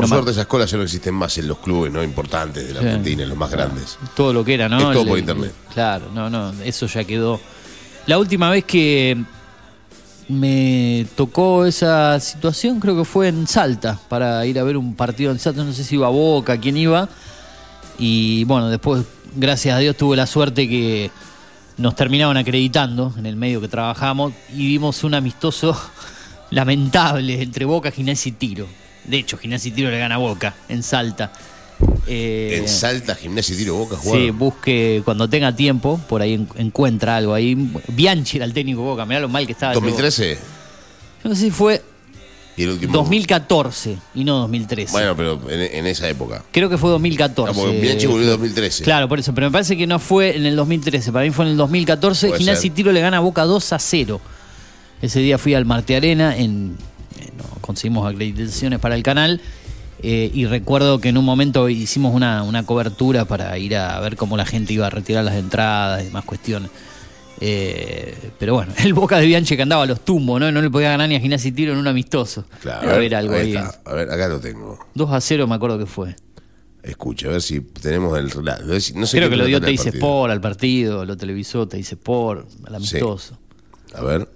Por 0.00 0.08
suerte 0.08 0.30
esas 0.32 0.46
colas 0.46 0.70
ya 0.70 0.76
no 0.76 0.82
existen 0.84 1.14
más 1.14 1.36
en 1.38 1.48
los 1.48 1.58
clubes 1.58 1.92
no 1.92 2.02
importantes 2.02 2.66
de 2.66 2.74
la 2.74 2.80
Sí. 2.80 2.86
Argentina, 2.86 3.22
en 3.24 3.28
los 3.28 3.38
más 3.38 3.50
grandes. 3.50 3.98
todo 4.14 4.32
lo 4.32 4.44
que 4.44 4.54
era, 4.54 4.68
¿no? 4.68 4.78
Es 4.78 4.84
todo 4.92 5.02
El- 5.02 5.08
por 5.08 5.18
internet. 5.18 5.52
Claro, 5.72 6.06
no, 6.14 6.28
no, 6.30 6.52
eso 6.62 6.86
ya 6.86 7.04
quedó. 7.04 7.40
La 8.06 8.18
última 8.18 8.48
vez 8.50 8.64
que 8.64 9.16
me 10.28 11.06
tocó 11.16 11.64
esa 11.64 12.20
situación 12.20 12.80
creo 12.80 12.96
que 12.96 13.04
fue 13.04 13.28
en 13.28 13.46
Salta, 13.46 13.98
para 14.08 14.44
ir 14.44 14.58
a 14.58 14.62
ver 14.62 14.76
un 14.76 14.94
partido 14.94 15.30
en 15.32 15.38
Salta, 15.38 15.64
no 15.64 15.72
sé 15.72 15.84
si 15.84 15.94
iba 15.94 16.06
a 16.06 16.10
Boca, 16.10 16.58
quién 16.58 16.76
iba. 16.76 17.08
Y 17.98 18.44
bueno, 18.44 18.68
después, 18.68 19.04
gracias 19.34 19.74
a 19.76 19.78
Dios, 19.78 19.96
tuve 19.96 20.16
la 20.16 20.26
suerte 20.26 20.68
que 20.68 21.10
nos 21.78 21.94
terminaban 21.96 22.36
acreditando 22.36 23.14
en 23.16 23.24
el 23.26 23.36
medio 23.36 23.60
que 23.60 23.68
trabajamos 23.68 24.32
y 24.54 24.66
vimos 24.66 25.02
un 25.04 25.14
amistoso 25.14 25.78
lamentable 26.50 27.42
entre 27.42 27.64
Boca, 27.64 27.90
Gimnasia 27.90 28.28
y 28.30 28.32
Tiro. 28.32 28.66
De 29.08 29.18
hecho, 29.18 29.36
Gimnasia 29.38 29.68
y 29.68 29.72
Tiro 29.72 29.90
le 29.90 29.98
gana 29.98 30.16
a 30.16 30.18
Boca 30.18 30.54
en 30.68 30.82
Salta. 30.82 31.32
Eh, 32.06 32.56
En 32.60 32.68
Salta, 32.68 33.14
Gimnasia 33.14 33.54
y 33.54 33.58
Tiro 33.58 33.74
Boca 33.76 33.96
Sí, 33.96 34.02
jugaron. 34.08 34.38
busque 34.38 35.02
cuando 35.04 35.28
tenga 35.28 35.54
tiempo, 35.54 36.00
por 36.08 36.22
ahí 36.22 36.34
en- 36.34 36.48
encuentra 36.56 37.16
algo 37.16 37.34
ahí. 37.34 37.54
Bianchi 37.88 38.36
era 38.38 38.46
el 38.46 38.52
técnico 38.52 38.82
Boca, 38.82 39.04
mirá 39.06 39.20
lo 39.20 39.28
mal 39.28 39.46
que 39.46 39.52
estaba. 39.52 39.72
ese 39.72 39.80
Boca. 39.80 39.90
2013 39.92 40.38
Yo 41.22 41.28
no 41.30 41.34
sé 41.36 41.42
si 41.42 41.50
fue 41.50 41.82
y 42.56 42.62
el 42.64 42.70
último. 42.70 42.92
2014 42.94 43.98
y 44.16 44.24
no 44.24 44.38
2013. 44.38 44.90
Bueno, 44.92 45.14
pero 45.16 45.40
en, 45.50 45.60
en 45.60 45.86
esa 45.86 46.08
época. 46.08 46.42
Creo 46.50 46.68
que 46.68 46.76
fue 46.78 46.90
2014. 46.90 47.52
Ah, 47.52 47.54
porque 47.62 47.80
Bianchi 47.80 48.06
volvió 48.06 48.24
en 48.24 48.30
2013. 48.32 48.82
Claro, 48.84 49.08
por 49.08 49.18
eso, 49.20 49.32
pero 49.34 49.46
me 49.46 49.52
parece 49.52 49.76
que 49.76 49.86
no 49.86 49.98
fue 50.00 50.36
en 50.36 50.44
el 50.46 50.56
2013, 50.56 51.12
para 51.12 51.24
mí 51.24 51.30
fue 51.30 51.44
en 51.44 51.52
el 51.52 51.56
2014. 51.56 52.28
Puede 52.28 52.38
Gimnasia 52.40 52.66
y 52.66 52.70
Tiro 52.70 52.90
le 52.92 53.00
gana 53.00 53.18
a 53.18 53.20
Boca 53.20 53.44
2 53.44 53.72
a 53.72 53.78
0. 53.78 54.20
Ese 55.00 55.20
día 55.20 55.38
fui 55.38 55.54
al 55.54 55.64
Marte 55.64 55.94
Arena, 55.94 56.36
en, 56.36 56.76
conseguimos 57.68 58.10
acreditaciones 58.10 58.78
para 58.80 58.94
el 58.96 59.02
canal. 59.02 59.40
eh, 60.02 60.30
y 60.32 60.46
recuerdo 60.46 61.00
que 61.00 61.10
en 61.10 61.18
un 61.18 61.24
momento 61.26 61.68
hicimos 61.68 62.14
una, 62.14 62.42
una 62.42 62.64
cobertura 62.64 63.26
para 63.26 63.58
ir 63.58 63.76
a 63.76 64.00
ver 64.00 64.16
cómo 64.16 64.36
la 64.38 64.46
gente 64.46 64.72
iba 64.72 64.86
a 64.86 64.90
retirar 64.90 65.22
las 65.24 65.34
entradas 65.34 66.00
y 66.02 66.04
demás 66.06 66.24
cuestiones. 66.24 66.70
Eh, 67.40 68.16
pero 68.38 68.54
bueno, 68.54 68.72
el 68.82 68.94
Boca 68.94 69.18
de 69.18 69.26
Bianchi 69.26 69.54
que 69.56 69.62
andaba 69.62 69.82
a 69.82 69.86
los 69.86 70.00
tumbos, 70.04 70.40
¿no? 70.40 70.50
No 70.50 70.62
le 70.62 70.70
podía 70.70 70.88
ganar 70.90 71.08
ni 71.10 71.16
a 71.16 71.20
Gimnasia 71.20 71.48
y 71.50 71.52
Tiro 71.52 71.72
en 71.74 71.78
un 71.78 71.86
amistoso. 71.86 72.44
Claro. 72.62 72.80
Debe 72.82 72.94
haber 72.94 73.14
algo 73.14 73.34
ahí. 73.34 73.54
está. 73.54 73.80
A 73.84 73.92
ver, 73.92 74.10
acá 74.10 74.28
lo 74.28 74.40
tengo. 74.40 74.78
2 74.94 75.12
a 75.12 75.20
0 75.20 75.46
me 75.46 75.54
acuerdo 75.54 75.78
que 75.78 75.86
fue. 75.86 76.16
Escucha, 76.82 77.26
a 77.28 77.32
ver 77.32 77.42
si 77.42 77.60
tenemos 77.60 78.16
el 78.18 78.30
relato. 78.30 78.62
A 78.64 78.66
ver 78.66 78.82
No 78.94 79.06
sé 79.06 79.18
Creo 79.18 79.28
que 79.28 79.36
lo 79.36 79.44
dio 79.44 79.58
relata 79.58 79.66
Te 79.66 79.70
el 79.70 79.76
dice 79.76 79.84
partido. 79.90 80.06
Sport 80.06 80.32
al 80.32 80.40
partido, 80.40 81.04
lo 81.04 81.16
televisó 81.16 81.68
Te 81.68 81.76
dice 81.76 81.96
Sport, 81.96 82.48
al 82.66 82.74
amistoso. 82.76 83.36
A 83.94 84.02
ver. 84.02 84.28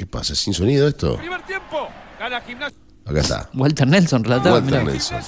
¿Qué 0.00 0.06
pasa? 0.06 0.34
¿Sin 0.34 0.54
sonido 0.54 0.88
esto? 0.88 1.18
Primer 1.18 1.42
tiempo. 1.42 1.86
Gana. 2.18 2.38
Acá 2.38 3.20
está. 3.20 3.50
Walter 3.52 3.86
Nelson 3.86 4.24
relataba. 4.24 4.54
Walter 4.54 4.80
mirá. 4.80 4.92
Nelson. 4.92 5.18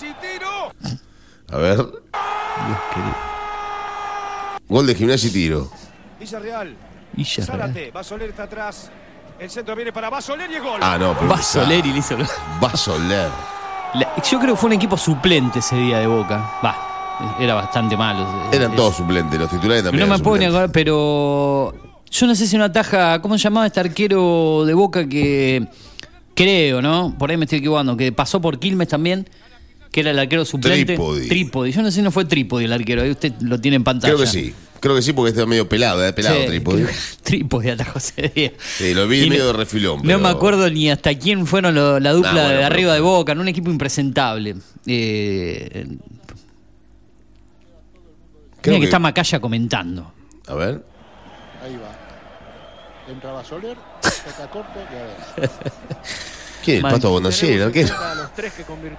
A 1.51 1.57
ver. 1.59 1.77
Dios 1.77 2.79
querido. 2.95 3.14
Gol 4.70 4.87
de 4.87 4.95
gimnasia 4.95 5.29
y 5.29 5.33
tiro. 5.35 5.70
Villarreal. 6.18 6.75
Ya, 7.14 7.45
Zárate. 7.45 7.91
Va 7.91 8.03
Soler 8.03 8.31
está 8.31 8.45
atrás. 8.45 8.91
El 9.39 9.51
centro 9.51 9.77
viene 9.77 9.93
para 9.93 10.09
Basoler 10.09 10.51
y 10.51 10.55
es 10.55 10.62
gol. 10.62 10.81
Ah, 10.83 10.97
no, 10.99 11.12
pero. 11.18 11.29
Va 11.29 11.43
Soler 11.43 11.85
y 11.85 11.93
le 11.93 11.99
hizo. 11.99 12.16
Va 12.64 12.75
Soler. 12.75 13.29
La- 13.93 14.16
Yo 14.23 14.39
creo 14.41 14.55
que 14.55 14.57
fue 14.59 14.68
un 14.68 14.73
equipo 14.77 14.97
suplente 14.97 15.59
ese 15.59 15.77
día 15.77 15.99
de 15.99 16.07
Boca. 16.07 16.51
Va, 16.64 17.37
era 17.39 17.53
bastante 17.53 17.95
malo. 17.95 18.27
Eran 18.51 18.70
Es- 18.70 18.77
todos 18.77 18.97
suplentes, 18.97 19.39
los 19.39 19.51
titulares 19.51 19.85
también. 19.85 20.01
No 20.01 20.07
me 20.07 20.14
eran 20.14 20.23
puedo 20.25 20.39
ni 20.39 20.47
suplentes. 20.47 20.49
acordar, 20.55 20.73
pero. 20.73 21.91
Yo 22.13 22.27
no 22.27 22.35
sé 22.35 22.47
si 22.47 22.57
una 22.57 22.71
taja. 22.71 23.21
¿Cómo 23.23 23.37
se 23.39 23.45
llamaba 23.45 23.67
este 23.67 23.81
arquero 23.81 24.65
de 24.67 24.75
Boca 24.75 25.09
que. 25.09 25.67
Creo, 26.35 26.81
¿no? 26.83 27.15
Por 27.19 27.31
ahí 27.31 27.37
me 27.37 27.45
estoy 27.45 27.59
equivocando. 27.59 27.97
Que 27.97 28.13
pasó 28.13 28.41
por 28.41 28.59
Quilmes 28.59 28.89
también. 28.89 29.29
Que 29.91 30.01
era 30.01 30.11
el 30.11 30.19
arquero 30.19 30.45
suplente. 30.45 30.85
Trípodi. 30.95 31.29
Trípodi. 31.29 31.73
Yo 31.73 31.83
no 31.83 31.91
sé 31.91 31.97
si 31.97 32.03
no 32.03 32.11
fue 32.11 32.25
Trípodi 32.25 32.65
el 32.65 32.73
arquero. 32.73 33.03
Ahí 33.03 33.11
usted 33.11 33.33
lo 33.41 33.61
tiene 33.61 33.77
en 33.77 33.85
pantalla. 33.85 34.15
Creo 34.15 34.25
que 34.25 34.31
sí. 34.31 34.55
Creo 34.81 34.97
que 34.97 35.03
sí, 35.03 35.13
porque 35.13 35.31
está 35.31 35.47
medio 35.47 35.69
pelado, 35.69 36.05
¿eh? 36.05 36.13
pelado 36.13 36.41
Sí, 36.41 36.47
trípode. 36.49 36.87
Trípodi 37.23 37.69
atajó 37.71 37.99
ese 37.99 38.33
día. 38.35 38.53
Sí, 38.79 38.95
lo 38.95 39.07
vi 39.07 39.23
Y 39.25 39.31
medio 39.31 39.43
no- 39.45 39.47
de 39.49 39.53
refilón. 39.53 40.01
No 40.03 40.19
me 40.19 40.29
acuerdo 40.29 40.69
ni 40.71 40.91
hasta 40.91 41.15
quién 41.15 41.47
fueron 41.47 41.75
lo- 41.77 42.01
la 42.01 42.13
dupla 42.13 42.33
bueno, 42.33 42.49
de 42.49 42.55
pero- 42.57 42.67
arriba 42.67 42.95
de 42.95 43.01
Boca, 43.01 43.31
en 43.33 43.39
un 43.39 43.49
equipo 43.49 43.71
impresentable. 43.71 44.57
Eh, 44.87 45.69
Creo 45.73 45.89
mira 48.65 48.73
que, 48.77 48.79
que- 48.81 48.85
está 48.87 48.99
Macaya 48.99 49.39
comentando. 49.41 50.13
A 50.49 50.55
ver. 50.55 50.85
Ahí 51.65 51.77
va. 51.77 51.99
Entraba 53.09 53.44
Soler, 53.44 53.76
toca 54.00 54.50
corto 54.50 54.78
y 54.78 54.96
a 54.96 55.46
ver. 55.46 55.50
¿Quién 56.64 56.76
el 56.76 56.82
Man. 56.82 56.92
Pato 56.92 57.18
el 57.18 57.62
arquero? 57.62 57.94
A 57.94 58.30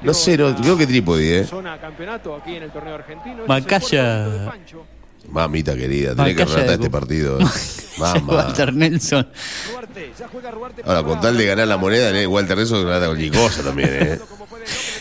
No 0.01 0.13
sé, 0.13 0.37
no, 0.37 0.55
creo 0.55 0.77
que 0.77 0.85
trípode, 0.85 1.39
¿eh? 1.39 1.45
Zona 1.45 1.79
campeonato 1.79 2.35
aquí 2.35 2.55
en 2.55 2.63
el 2.63 2.71
torneo 2.71 2.95
argentino. 2.95 3.45
Mamita 5.29 5.73
querida, 5.75 6.13
tenés 6.15 6.35
que 6.35 6.45
de 6.45 6.73
este 6.73 6.89
partido. 6.89 7.39
Mamá. 7.97 8.33
Walter 8.33 8.73
Nelson. 8.73 9.27
Ahora, 10.83 11.03
con 11.03 11.21
tal 11.21 11.37
de 11.37 11.45
ganar 11.45 11.67
la 11.67 11.77
moneda, 11.77 12.09
¿eh? 12.19 12.27
Walter 12.27 12.57
Nelson 12.57 12.83
relata 12.83 13.05
cualquier 13.05 13.31
cosa 13.31 13.63
también, 13.63 13.89
¿eh? 13.93 14.19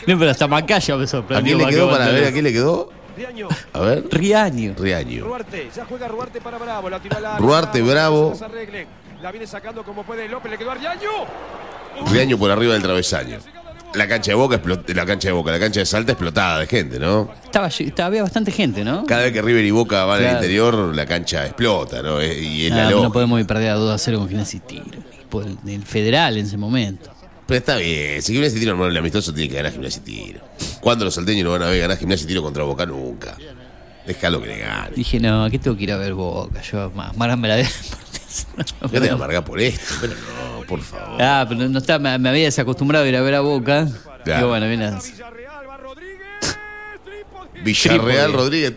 No, 0.07 0.18
pero 0.18 0.30
hasta 0.30 0.46
Macaya 0.46 0.96
me 0.96 1.05
¿A 1.05 1.07
sorprendió. 1.07 1.57
quién 1.57 1.66
le 1.68 1.74
quedó 1.74 1.88
que 1.88 1.92
para 1.92 2.09
ver? 2.09 2.24
¿A 2.26 2.32
quién 2.32 2.44
le 2.44 2.53
quedó? 2.53 2.90
Riaño, 3.17 3.49
A 3.73 3.81
ver. 3.81 4.05
Riaño. 4.11 4.75
Riaño. 4.79 5.25
Ruarte, 5.25 5.69
ya 5.75 5.85
juega 5.85 6.09
Ruarte 6.09 6.41
para 6.41 6.59
Bravo, 6.59 6.89
la 6.91 6.97
al 6.97 7.25
área, 7.27 7.39
Ruarte, 7.39 7.83
Bravo. 7.83 8.33
La 9.23 9.31
viene 9.31 9.47
sacando 9.47 9.83
como 9.85 10.03
puede 10.05 10.29
López, 10.29 10.51
le 10.51 10.59
quedó 10.59 10.71
a 10.73 10.75
Riaño. 10.75 11.11
Riaño 12.11 12.39
por 12.39 12.51
arriba 12.51 12.73
del 12.73 12.83
travesaño. 12.83 13.39
La 13.95 14.09
cancha 14.09 14.31
de 14.31 14.35
Boca, 14.37 14.61
explot- 14.63 14.89
la 14.95 15.05
cancha 15.05 15.29
de 15.29 15.33
Boca, 15.33 15.53
la 15.53 15.59
cancha 15.61 15.81
de 15.81 15.87
Salta 15.87 16.13
explotada 16.13 16.61
de 16.61 16.67
gente, 16.67 16.99
¿no? 16.99 17.31
Estaba, 17.45 17.67
estaba- 17.69 18.07
había 18.07 18.23
bastante 18.23 18.51
gente, 18.51 18.83
¿no? 18.85 19.05
Cada 19.05 19.25
vez 19.25 19.33
que 19.35 19.43
River 19.43 19.65
y 19.67 19.71
Boca 19.71 20.05
van 20.07 20.17
al 20.17 20.23
Claro. 20.23 20.37
interior, 20.39 20.75
la 20.97 21.05
cancha 21.05 21.45
explota, 21.45 22.01
¿no? 22.03 22.23
Y 22.23 22.67
es 22.67 22.73
Ah, 22.73 22.77
la 22.77 22.91
no 22.91 23.13
podemos 23.13 23.39
ir 23.39 23.47
perder 23.47 23.71
a 23.71 23.75
2 23.75 23.95
a 23.95 23.99
0 23.99 24.19
con 24.21 24.29
Gimnasia 24.31 24.57
y 24.57 24.61
Tiro. 24.61 24.85
el 25.67 25.83
federal 25.83 26.39
en 26.39 26.47
ese 26.47 26.57
momento. 26.57 27.11
Pero 27.53 27.61
está 27.61 27.76
bien, 27.76 28.22
si 28.22 28.32
Gimnasia 28.32 28.57
y 28.57 28.61
Tiro, 28.61 28.72
hermano, 28.72 28.90
el 28.90 28.96
amistoso 28.96 29.34
tiene 29.34 29.50
que 29.50 29.57
ganar 29.57 29.72
Gimnasia 29.72 30.00
y 30.00 30.11
Tiro. 30.11 30.40
¿Cuándo 30.80 31.05
los 31.05 31.14
salteños 31.14 31.44
no 31.44 31.50
van 31.50 31.61
a 31.61 31.66
ver 31.66 31.80
ganar 31.80 31.98
Gimnasia 31.98 32.24
y 32.24 32.28
Tiro 32.28 32.42
contra 32.42 32.64
Boca? 32.64 32.86
Nunca. 32.86 33.36
Déjalo 34.07 34.40
que 34.40 34.46
le 34.46 34.59
gane. 34.61 34.96
Dije, 34.96 35.20
no, 35.20 35.44
aquí 35.44 35.59
tengo 35.59 35.76
que 35.76 35.82
ir 35.82 35.92
a 35.92 35.98
ver 35.98 36.14
Boca. 36.14 36.62
Yo, 36.62 36.90
más, 36.92 37.14
más 37.14 37.36
me 37.36 37.48
la. 37.48 37.61
Yo 37.61 37.68
te 38.90 39.00
voy 39.00 39.09
a 39.09 39.12
amargar 39.12 39.44
por 39.44 39.61
esto, 39.61 39.94
pero 40.00 40.14
no, 40.14 40.66
por 40.66 40.80
favor. 40.80 41.20
Ah, 41.20 41.44
pero 41.46 41.68
no 41.68 41.78
está, 41.78 41.98
me, 41.98 42.18
me 42.18 42.30
había 42.30 42.44
desacostumbrado 42.44 43.05
a 43.05 43.09
ir 43.09 43.16
a 43.16 43.20
ver 43.20 43.34
a 43.34 43.42
Boca. 43.42 43.86
Claro. 44.24 44.38
Digo, 44.38 44.48
bueno, 44.48 44.66
viene. 44.66 44.90
Villarreal, 45.22 45.68
va 45.68 45.76
Rodríguez. 45.76 46.57
Trípode. 47.62 48.32
Rodríguez 48.32 48.72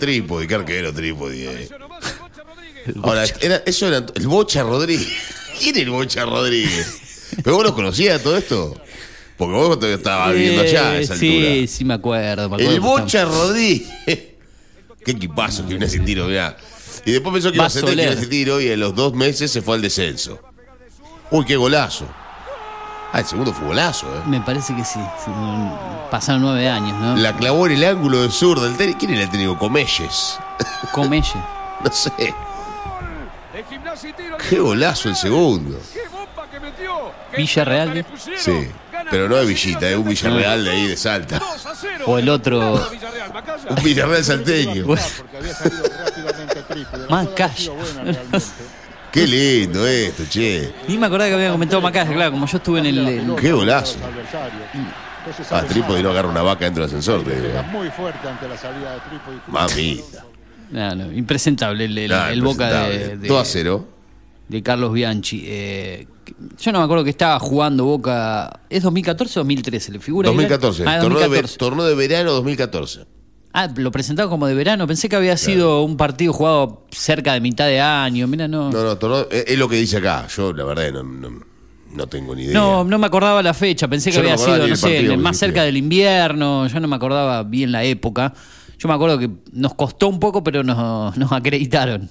qué 0.50 0.56
arquero 0.56 0.94
Trípode. 0.94 1.64
eh. 1.64 1.70
Ahora, 3.02 3.24
era, 3.40 3.64
eso 3.66 3.88
era 3.88 4.06
el 4.16 4.28
Bocha 4.28 4.64
Rodríguez. 4.64 5.08
¿Quién 5.58 5.78
es 5.78 5.84
el 5.84 5.92
Bocha 5.92 6.26
Rodríguez? 6.26 7.05
¿Pero 7.44 7.56
vos 7.56 7.66
lo 7.66 7.76
conocías 7.76 8.22
todo 8.22 8.38
esto? 8.38 8.76
Porque 9.38 9.54
vos 9.54 9.76
todavía 9.76 9.98
estabas 9.98 10.34
viviendo 10.34 10.62
allá 10.62 10.92
a 10.92 11.00
esa 11.00 11.16
sí, 11.18 11.38
altura. 11.38 11.68
sí, 11.68 11.86
me 11.86 11.94
acuerdo. 11.94 12.50
me 12.50 12.56
acuerdo 12.56 12.72
El 12.72 12.76
que 12.76 12.80
Bocha 12.80 13.26
Rodríguez. 13.26 13.90
Qué 15.06 15.12
equipazo 15.12 15.68
Gimnasia 15.68 16.02
y 16.02 16.06
Tiro, 16.06 16.26
mirá. 16.26 16.58
Y 17.06 17.12
después 17.12 17.34
pensó 17.34 17.52
que 17.52 17.58
iba 17.58 17.66
a. 17.66 17.70
Gimnasia 17.70 18.24
y 18.24 18.28
Tiro 18.28 18.62
y 18.62 18.70
en 18.70 18.80
los 18.80 18.96
dos 18.96 19.14
meses 19.14 19.52
se 19.52 19.62
fue 19.62 19.76
al 19.76 19.82
descenso. 19.82 20.40
Uy, 21.32 21.46
qué 21.46 21.56
golazo. 21.58 22.08
Ah, 23.12 23.20
el 23.20 23.26
segundo 23.26 23.54
fue 23.54 23.68
golazo, 23.68 24.08
¿eh? 24.08 24.22
Me 24.28 24.42
parece 24.42 24.76
que 24.76 24.84
sí. 24.84 25.00
Pasaron 26.12 26.42
nueve 26.42 26.68
años, 26.68 27.00
¿no? 27.00 27.16
La 27.16 27.36
clavó 27.36 27.66
en 27.68 27.74
el 27.74 27.84
ángulo 27.84 28.22
de 28.22 28.32
sur 28.32 28.60
del 28.60 28.76
tenis. 28.76 28.96
¿Quién 29.00 29.12
era 29.12 29.24
el 29.24 29.30
técnico? 29.30 29.58
Comelles. 29.58 30.38
Comelle. 30.92 31.28
No 31.84 31.92
sé. 31.92 32.12
Qué 34.50 34.60
golazo 34.60 35.10
el 35.10 35.16
segundo. 35.16 35.80
Villarreal, 37.36 37.98
¿eh? 37.98 38.06
Sí. 38.38 38.68
Pero 39.12 39.30
no 39.30 39.42
y 39.42 39.46
Villita, 39.48 39.90
es 39.90 39.98
un 39.98 40.08
Villarreal 40.08 40.64
de 40.64 40.72
ahí 40.72 40.88
de 40.88 40.98
Salta. 40.98 41.40
2 41.40 41.66
a 41.66 41.76
0. 41.76 42.04
O 42.08 42.18
el 42.18 42.30
otro- 42.30 42.82
Macaya. 43.34 43.70
Un 43.70 43.84
Villarreal 43.84 44.24
salteño. 44.24 44.72
Trípode. 44.74 44.98
Realmente. 47.10 48.40
Qué 49.12 49.28
lindo 49.28 49.86
esto, 49.88 50.24
che. 50.30 50.74
Ni 50.88 50.98
me 50.98 51.06
acordaba 51.06 51.30
que 51.30 51.36
había 51.36 51.52
comentado 51.52 51.82
Macaya, 51.82 52.12
claro, 52.14 52.32
como 52.32 52.48
yo 52.48 52.58
estuve 52.58 52.80
en 52.80 52.86
el. 52.88 53.08
el- 53.08 53.36
Qué 53.36 53.52
golazo. 53.52 53.98
Ah, 54.04 55.44
sabe- 55.44 55.68
Trípodi 55.70 56.04
no 56.04 56.12
agarra 56.12 56.28
una 56.30 56.42
vaca 56.42 56.66
dentro 56.66 56.84
del 56.86 56.90
ascensor, 56.90 57.24
muy 57.72 57.90
fuerte 57.90 58.28
ante 58.28 58.48
la 58.48 58.58
salida 58.58 58.94
de. 58.94 59.00
Mamita. 59.48 60.24
No, 60.72 60.96
no, 60.96 61.12
impresentable 61.12 61.86
el, 61.86 61.98
el- 61.98 62.12
Nah, 62.12 62.30
el 62.32 62.42
Boca 62.42 62.88
de, 62.88 63.18
de- 63.18 63.28
2 63.28 63.42
a 63.42 63.46
0. 63.46 63.88
De 64.48 64.64
Carlos 64.64 64.94
Bianchi. 64.94 65.44
Eh, 65.46 66.08
yo 66.60 66.72
no 66.72 66.80
me 66.80 66.86
acuerdo 66.86 67.04
que 67.04 67.10
estaba 67.10 67.40
jugando 67.40 67.86
Boca. 67.86 68.60
¿Es 68.70 68.84
2014 68.84 69.40
o 69.40 69.44
2013? 69.44 69.92
¿Le 69.94 70.00
figura? 70.00 70.30
ahí? 70.30 70.36
2014. 70.36 70.84
Ah, 70.88 71.00
torneo, 71.00 71.20
de, 71.20 71.28
ve- 71.28 71.42
2014. 71.42 71.58
torneo 71.58 71.86
de 71.86 71.96
verano 71.96 72.32
2014. 72.34 73.06
Ah, 73.54 73.70
lo 73.78 73.90
presentaba 73.92 74.30
como 74.30 74.48
de 74.48 74.54
verano. 74.54 74.86
Pensé 74.86 75.08
que 75.08 75.16
había 75.16 75.38
sido 75.38 75.82
un 75.84 75.96
partido 75.96 76.34
jugado 76.34 76.86
cerca 76.92 77.34
de 77.34 77.40
mitad 77.42 77.68
de 77.68 77.80
año. 77.80 78.28
Mira, 78.28 78.48
no. 78.48 78.70
No, 78.70 78.84
no, 78.84 78.98
torneo, 78.98 79.28
es, 79.32 79.46
es 79.48 79.58
lo 79.58 79.70
que 79.70 79.78
dice 79.78 79.98
acá. 79.98 80.28
Yo, 80.28 80.52
la 80.52 80.66
verdad, 80.66 80.92
no, 80.92 81.04
no, 81.04 81.40
no 81.94 82.08
tengo 82.08 82.36
ni 82.36 82.44
idea. 82.44 82.54
No, 82.54 82.84
no 82.84 83.00
me 83.00 83.08
acordaba 83.08 83.42
la 83.42 83.54
fecha, 83.54 83.88
pensé 83.88 84.10
que 84.10 84.16
Yo 84.18 84.22
había 84.24 84.38
sido, 84.38 84.68
no 84.68 84.76
sé, 84.76 85.00
más 85.18 85.32
existía. 85.32 85.34
cerca 85.34 85.64
del 85.64 85.78
invierno, 85.78 86.68
yo 86.68 86.80
no 86.82 86.88
me 86.90 86.98
acordaba 86.98 87.44
bien 87.44 87.72
la 87.72 87.86
época. 87.86 88.34
Yo 88.78 88.90
me 88.90 88.94
acuerdo 88.94 89.18
que 89.18 89.30
nos 89.54 89.74
costó 89.74 90.10
un 90.10 90.20
poco, 90.20 90.44
pero 90.44 90.62
nos, 90.62 91.16
nos 91.16 91.32
acreditaron. 91.32 92.10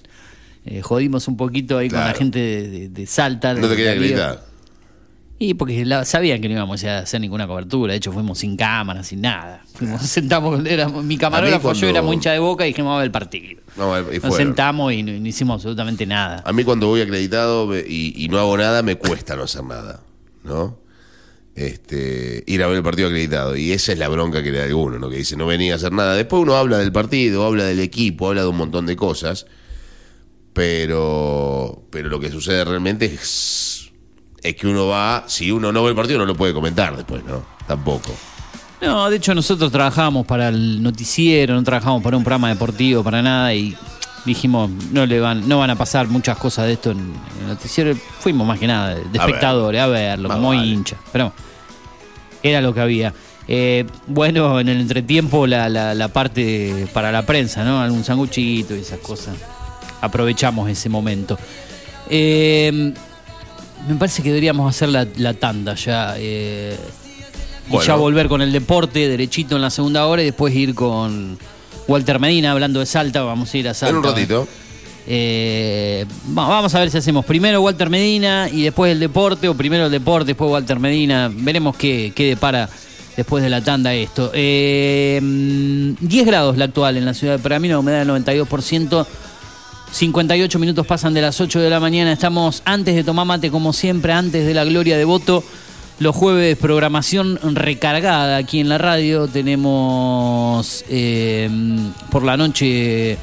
Eh, 0.66 0.80
jodimos 0.82 1.28
un 1.28 1.36
poquito 1.36 1.76
ahí 1.78 1.88
con 1.90 2.00
la 2.00 2.14
gente 2.14 2.38
de, 2.38 2.68
de- 2.68 2.88
de 2.88 3.06
Salta. 3.06 3.52
No 3.54 3.60
te 3.62 3.68
de 3.68 3.76
quería 3.76 3.94
la 3.94 4.00
liga. 4.00 4.24
acreditar. 4.30 4.54
Y 5.38 5.54
porque 5.54 5.84
la- 5.84 6.04
sabían 6.04 6.40
que 6.40 6.48
no 6.48 6.54
íbamos 6.54 6.82
a 6.84 6.98
hacer 7.00 7.20
ninguna 7.20 7.46
cobertura, 7.46 7.92
de 7.92 7.98
hecho 7.98 8.12
fuimos 8.12 8.38
sin 8.38 8.56
cámara, 8.56 9.02
sin 9.02 9.20
nada. 9.20 9.62
Fuimos, 9.74 10.00
sentamos, 10.02 10.64
éramos- 10.64 11.04
mi 11.04 11.18
camarógrafo, 11.18 11.62
cuando- 11.62 11.80
yo 11.80 11.88
era 11.88 12.00
muy 12.02 12.14
hincha 12.14 12.30
de 12.32 12.38
boca 12.38 12.64
y 12.64 12.68
dijimos 12.68 12.86
vamos 12.90 12.98
a 12.98 13.00
ver 13.00 13.06
el 13.06 13.12
partido. 13.12 13.60
No, 13.76 13.98
y 14.12 14.20
Nos 14.20 14.36
sentamos 14.36 14.92
y 14.92 15.02
no, 15.02 15.12
no 15.12 15.26
hicimos 15.26 15.56
absolutamente 15.56 16.06
nada. 16.06 16.42
A 16.46 16.52
mí 16.52 16.64
cuando 16.64 16.86
voy 16.86 17.02
acreditado 17.02 17.76
y, 17.76 18.14
y 18.16 18.28
no 18.28 18.38
hago 18.38 18.56
nada, 18.56 18.82
me 18.82 18.96
cuesta 18.96 19.36
no 19.36 19.42
hacer 19.42 19.64
nada, 19.64 20.00
¿no? 20.44 20.78
Este, 21.56 22.42
ir 22.46 22.62
a 22.62 22.66
ver 22.66 22.78
el 22.78 22.82
partido 22.82 23.08
acreditado. 23.08 23.54
Y 23.56 23.72
esa 23.72 23.92
es 23.92 23.98
la 23.98 24.08
bronca 24.08 24.42
que 24.42 24.50
le 24.50 24.58
da 24.58 24.64
alguno, 24.64 24.98
¿no? 24.98 25.08
Que 25.10 25.16
dice, 25.18 25.36
no 25.36 25.46
venía 25.46 25.74
a 25.74 25.76
hacer 25.76 25.92
nada. 25.92 26.14
Después 26.14 26.42
uno 26.42 26.54
habla 26.56 26.78
del 26.78 26.90
partido, 26.92 27.44
habla 27.44 27.64
del 27.64 27.80
equipo, 27.80 28.28
habla 28.28 28.42
de 28.42 28.48
un 28.48 28.56
montón 28.56 28.86
de 28.86 28.96
cosas. 28.96 29.46
Pero, 30.54 31.82
pero 31.90 32.08
lo 32.08 32.20
que 32.20 32.30
sucede 32.30 32.64
realmente 32.64 33.06
es, 33.06 33.90
es 34.40 34.54
que 34.54 34.66
uno 34.68 34.86
va, 34.86 35.24
si 35.26 35.50
uno 35.50 35.72
no 35.72 35.82
ve 35.82 35.90
el 35.90 35.96
partido, 35.96 36.20
no 36.20 36.26
lo 36.26 36.36
puede 36.36 36.54
comentar 36.54 36.96
después, 36.96 37.24
¿no? 37.24 37.44
Tampoco. 37.66 38.12
No, 38.80 39.10
de 39.10 39.16
hecho 39.16 39.34
nosotros 39.34 39.72
trabajábamos 39.72 40.26
para 40.26 40.48
el 40.48 40.82
noticiero, 40.82 41.54
no 41.54 41.64
trabajamos 41.64 42.02
para 42.02 42.16
un 42.16 42.22
programa 42.22 42.48
deportivo, 42.48 43.02
para 43.02 43.20
nada 43.20 43.52
y 43.52 43.76
dijimos, 44.24 44.70
no 44.92 45.06
le 45.06 45.20
van 45.20 45.48
no 45.48 45.58
van 45.58 45.70
a 45.70 45.76
pasar 45.76 46.08
muchas 46.08 46.36
cosas 46.38 46.66
de 46.66 46.74
esto 46.74 46.90
en, 46.92 46.98
en 46.98 47.42
el 47.42 47.48
noticiero. 47.48 47.94
Fuimos 48.20 48.46
más 48.46 48.58
que 48.58 48.66
nada 48.66 48.94
de, 48.94 49.02
ver. 49.02 49.20
espectadores 49.20 49.80
a 49.80 49.86
verlo, 49.86 50.28
como 50.28 50.48
vale. 50.50 50.66
hincha. 50.66 50.96
Pero 51.12 51.32
era 52.42 52.60
lo 52.60 52.72
que 52.72 52.80
había. 52.80 53.12
Eh, 53.48 53.86
bueno, 54.06 54.60
en 54.60 54.68
el 54.68 54.80
entretiempo 54.80 55.46
la, 55.46 55.68
la, 55.68 55.94
la 55.94 56.08
parte 56.08 56.86
para 56.92 57.10
la 57.10 57.26
prensa, 57.26 57.64
¿no? 57.64 57.80
Algún 57.80 58.04
sanguchito 58.04 58.76
y 58.76 58.80
esas 58.80 59.00
cosas. 59.00 59.34
Aprovechamos 60.04 60.68
ese 60.70 60.88
momento. 60.88 61.38
Eh, 62.10 62.92
me 63.88 63.94
parece 63.96 64.22
que 64.22 64.28
deberíamos 64.28 64.68
hacer 64.74 64.88
la, 64.88 65.06
la 65.16 65.34
tanda 65.34 65.74
ya. 65.74 66.14
eh, 66.18 66.76
y 67.70 67.78
ya 67.86 67.94
volver 67.96 68.28
con 68.28 68.42
el 68.42 68.52
deporte, 68.52 69.08
derechito 69.08 69.56
en 69.56 69.62
la 69.62 69.70
segunda 69.70 70.06
hora 70.06 70.20
y 70.22 70.26
después 70.26 70.54
ir 70.54 70.74
con 70.74 71.38
Walter 71.88 72.18
Medina 72.20 72.52
hablando 72.52 72.80
de 72.80 72.86
Salta. 72.86 73.22
Vamos 73.22 73.52
a 73.52 73.58
ir 73.58 73.68
a 73.68 73.74
Salta. 73.74 73.90
En 73.90 73.96
un 73.96 74.04
ratito. 74.04 74.46
Eh, 75.06 76.06
va- 76.36 76.48
vamos 76.48 76.74
a 76.74 76.80
ver 76.80 76.90
si 76.90 76.96
hacemos 76.98 77.24
primero 77.26 77.60
Walter 77.62 77.90
Medina 77.90 78.48
y 78.50 78.62
después 78.62 78.90
el 78.92 79.00
deporte, 79.00 79.48
o 79.48 79.54
primero 79.54 79.86
el 79.86 79.90
deporte, 79.92 80.28
después 80.28 80.50
Walter 80.50 80.78
Medina. 80.78 81.30
Veremos 81.32 81.76
qué, 81.76 82.12
qué 82.14 82.26
depara 82.28 82.68
después 83.16 83.42
de 83.42 83.50
la 83.50 83.60
tanda 83.62 83.94
esto. 83.94 84.30
Eh, 84.34 85.20
mm, 85.22 85.92
10 86.00 86.26
grados 86.26 86.56
la 86.56 86.66
actual 86.66 86.96
en 86.96 87.04
la 87.04 87.14
ciudad 87.14 87.36
de 87.36 87.42
Pergamino, 87.42 87.80
humedad 87.80 87.98
del 88.00 88.08
92%. 88.08 89.06
58 89.94 90.58
minutos 90.58 90.84
pasan 90.88 91.14
de 91.14 91.22
las 91.22 91.40
8 91.40 91.60
de 91.60 91.70
la 91.70 91.78
mañana. 91.78 92.12
Estamos 92.12 92.62
antes 92.64 92.96
de 92.96 93.04
tomar 93.04 93.26
mate, 93.26 93.48
como 93.52 93.72
siempre, 93.72 94.12
antes 94.12 94.44
de 94.44 94.52
la 94.52 94.64
gloria 94.64 94.98
de 94.98 95.04
voto. 95.04 95.44
Los 96.00 96.16
jueves, 96.16 96.58
programación 96.58 97.38
recargada 97.54 98.36
aquí 98.36 98.58
en 98.58 98.68
la 98.68 98.76
radio. 98.78 99.28
Tenemos 99.28 100.84
eh, 100.88 101.48
por 102.10 102.24
la 102.24 102.36
noche, 102.36 103.16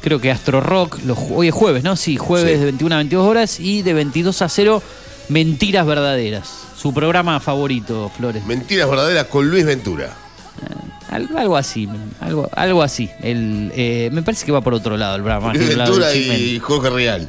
creo 0.00 0.20
que 0.20 0.32
Astro 0.32 0.60
Rock. 0.60 0.98
Los, 1.06 1.16
hoy 1.32 1.46
es 1.48 1.54
jueves, 1.54 1.84
¿no? 1.84 1.94
Sí, 1.94 2.16
jueves 2.16 2.54
Sí. 2.54 2.58
de 2.58 2.64
21 2.64 2.94
a 2.96 2.98
22 2.98 3.24
horas 3.24 3.60
y 3.60 3.82
de 3.82 3.94
22 3.94 4.42
a 4.42 4.48
0, 4.48 4.82
Mentiras 5.28 5.86
Verdaderas. 5.86 6.50
Su 6.76 6.92
programa 6.92 7.38
favorito, 7.38 8.10
Flores. 8.16 8.44
Mentiras 8.44 8.90
verdaderas 8.90 9.26
con 9.26 9.48
Luis 9.48 9.64
Ventura. 9.64 10.10
Algo, 11.12 11.38
algo 11.38 11.56
así, 11.56 11.88
algo, 12.20 12.48
algo 12.54 12.82
así. 12.82 13.10
El, 13.22 13.70
eh, 13.74 14.08
me 14.12 14.22
parece 14.22 14.46
que 14.46 14.52
va 14.52 14.60
por 14.62 14.72
otro 14.74 14.96
lado 14.96 15.16
el 15.16 15.22
del 15.58 15.76
Ventura 15.76 16.14
y 16.14 16.58
Jorge 16.58 16.90
Real. 16.90 17.28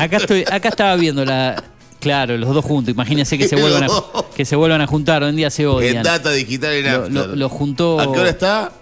Acá 0.00 0.16
estoy, 0.16 0.44
acá 0.50 0.68
estaba 0.68 0.96
viendo 0.96 1.24
la. 1.24 1.62
Claro, 2.00 2.36
los 2.36 2.52
dos 2.52 2.64
juntos. 2.64 2.92
Imagínense 2.92 3.38
que 3.38 3.46
se 3.48 3.54
vuelvan 3.60 3.84
a, 3.84 3.88
que 4.36 4.44
se 4.44 4.56
vuelvan 4.56 4.80
a 4.80 4.86
juntar. 4.86 5.22
Hoy 5.22 5.30
en 5.30 5.36
día 5.36 5.50
se 5.50 5.62
En 5.62 5.68
odian. 5.68 6.02
Data 6.02 6.30
Digital 6.32 6.72
en 6.74 7.14
lo- 7.14 7.36
lo 7.36 7.48
juntó- 7.48 8.00
¿A 8.00 8.12
qué 8.12 8.18
hora 8.18 8.30
está? 8.30 8.72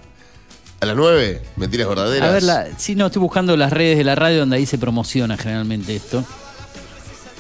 ¿A 0.81 0.87
las 0.87 0.97
9? 0.97 1.43
Mentiras 1.57 1.89
verdaderas. 1.89 2.29
A 2.29 2.33
ver, 2.33 2.43
la, 2.43 2.67
sí, 2.79 2.95
no, 2.97 3.07
estoy 3.07 3.21
buscando 3.21 3.57
las 3.57 3.73
redes 3.73 3.99
de 3.99 4.05
la 4.05 4.15
radio 4.17 4.41
donde 4.41 4.57
ahí 4.57 4.67
se 4.67 4.79
promociona 4.79 5.37
generalmente 5.37 5.95
esto. 5.95 6.25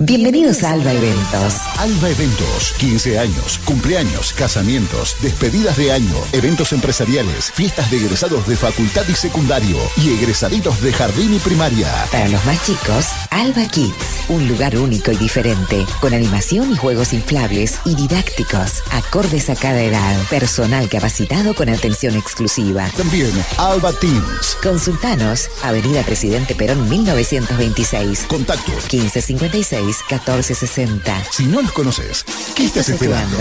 Bienvenidos 0.00 0.62
a 0.62 0.74
Alba 0.74 0.92
Eventos. 0.92 1.56
Alba 1.76 2.10
Eventos, 2.10 2.72
15 2.78 3.18
años, 3.18 3.58
cumpleaños, 3.64 4.32
casamientos, 4.32 5.16
despedidas 5.22 5.76
de 5.76 5.90
año, 5.90 6.14
eventos 6.32 6.72
empresariales, 6.72 7.50
fiestas 7.50 7.90
de 7.90 7.96
egresados 7.96 8.46
de 8.46 8.54
facultad 8.54 9.02
y 9.08 9.14
secundario 9.14 9.76
y 9.96 10.10
egresaditos 10.10 10.80
de 10.82 10.92
jardín 10.92 11.34
y 11.34 11.40
primaria. 11.40 11.92
Para 12.12 12.28
los 12.28 12.44
más 12.44 12.64
chicos, 12.64 13.06
Alba 13.30 13.66
Kids, 13.66 14.28
un 14.28 14.46
lugar 14.46 14.76
único 14.78 15.10
y 15.10 15.16
diferente, 15.16 15.84
con 16.00 16.14
animación 16.14 16.70
y 16.70 16.76
juegos 16.76 17.12
inflables 17.12 17.80
y 17.84 17.96
didácticos, 17.96 18.84
acordes 18.92 19.50
a 19.50 19.56
cada 19.56 19.82
edad, 19.82 20.16
personal 20.30 20.88
capacitado 20.88 21.54
con 21.56 21.68
atención 21.70 22.14
exclusiva. 22.14 22.88
También 22.96 23.32
Alba 23.56 23.92
Teams. 23.94 24.58
Consultanos, 24.62 25.50
Avenida 25.64 26.04
Presidente 26.04 26.54
Perón 26.54 26.88
1926. 26.88 28.26
Contacto 28.28 28.70
1556 28.92 29.87
1460. 29.88 31.24
Si 31.30 31.46
no 31.46 31.62
los 31.62 31.72
conoces, 31.72 32.24
¿qué 32.54 32.66
estás 32.66 32.88
esperando? 32.90 33.38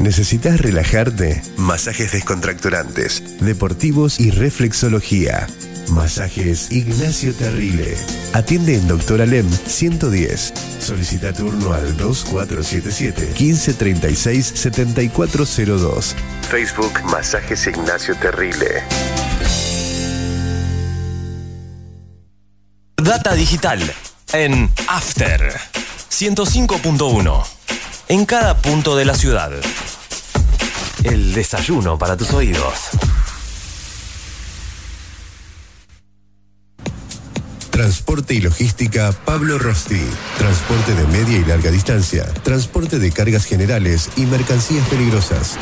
¿Necesitas 0.00 0.60
relajarte? 0.60 1.42
Masajes 1.56 2.12
descontracturantes, 2.12 3.22
deportivos 3.40 4.18
y 4.18 4.30
reflexología. 4.30 5.46
Masajes 5.90 6.72
Ignacio 6.72 7.34
Terrile. 7.34 7.96
Atiende 8.32 8.76
en 8.76 8.88
Doctor 8.88 9.20
Alem 9.20 9.48
110. 9.50 10.52
Solicita 10.80 11.32
turno 11.32 11.72
al 11.72 11.96
2477 11.96 13.34
1536 13.38 14.52
7402. 14.54 16.16
Facebook 16.48 17.02
Masajes 17.10 17.66
Ignacio 17.66 18.14
Terrile. 18.16 19.27
Data 23.02 23.34
Digital 23.34 23.80
en 24.32 24.68
After 24.88 25.54
105.1 26.10 27.44
en 28.08 28.26
cada 28.26 28.56
punto 28.60 28.96
de 28.96 29.04
la 29.04 29.14
ciudad. 29.14 29.52
El 31.04 31.32
desayuno 31.32 31.96
para 31.96 32.16
tus 32.16 32.32
oídos. 32.32 32.88
Transporte 37.70 38.34
y 38.34 38.40
logística 38.40 39.12
Pablo 39.24 39.60
Rosti. 39.60 40.02
Transporte 40.36 40.94
de 40.96 41.06
media 41.06 41.38
y 41.38 41.44
larga 41.44 41.70
distancia. 41.70 42.24
Transporte 42.42 42.98
de 42.98 43.12
cargas 43.12 43.44
generales 43.44 44.10
y 44.16 44.22
mercancías 44.22 44.86
peligrosas. 44.88 45.56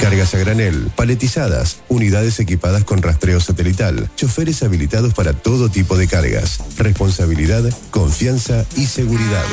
Cargas 0.00 0.34
a 0.34 0.38
granel, 0.38 0.90
paletizadas, 0.96 1.80
unidades 1.88 2.40
equipadas 2.40 2.84
con 2.84 3.02
rastreo 3.02 3.40
satelital, 3.40 4.10
choferes 4.16 4.62
habilitados 4.62 5.14
para 5.14 5.32
todo 5.32 5.68
tipo 5.68 5.96
de 5.96 6.08
cargas. 6.08 6.58
Responsabilidad, 6.78 7.64
confianza 7.90 8.64
y 8.76 8.86
seguridad. 8.86 9.44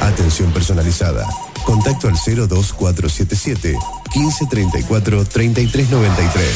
Atención 0.00 0.52
personalizada. 0.52 1.26
Contacto 1.64 2.08
al 2.08 2.14
02477 2.14 3.78
1534 4.14 5.24
3393. 5.24 6.46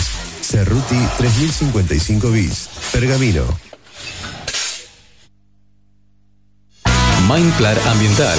Cerruti 0.43 0.99
3055 1.19 2.31
bis. 2.31 2.69
Pergamino. 2.93 3.45
Mindplar 7.29 7.79
Ambiental. 7.89 8.39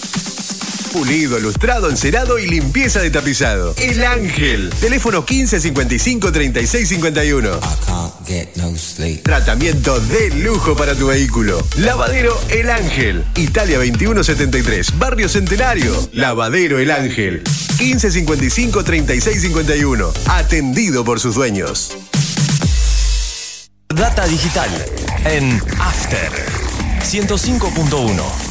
Pulido, 0.91 1.39
lustrado, 1.39 1.89
encerado 1.89 2.37
y 2.37 2.47
limpieza 2.47 2.99
de 2.99 3.09
tapizado. 3.09 3.73
El 3.77 4.03
Ángel. 4.03 4.69
Teléfono 4.81 5.25
15 5.25 5.61
55 5.61 6.31
36 6.31 6.89
51. 6.89 7.59
Tratamiento 9.23 9.99
de 10.01 10.31
lujo 10.31 10.75
para 10.75 10.93
tu 10.93 11.07
vehículo. 11.07 11.65
Lavadero 11.77 12.37
El 12.49 12.69
Ángel. 12.69 13.23
Italia 13.35 13.77
2173. 13.77 14.99
Barrio 14.99 15.29
Centenario. 15.29 15.93
Lavadero 16.11 16.77
El 16.77 16.91
Ángel. 16.91 17.41
15 17.77 18.11
55 18.11 18.83
36 18.83 19.41
51. 19.41 20.13
Atendido 20.27 21.05
por 21.05 21.21
sus 21.21 21.35
dueños. 21.35 21.95
Data 23.87 24.25
digital 24.27 24.69
en 25.25 25.61
After 25.79 26.31
105.1. 27.01 28.50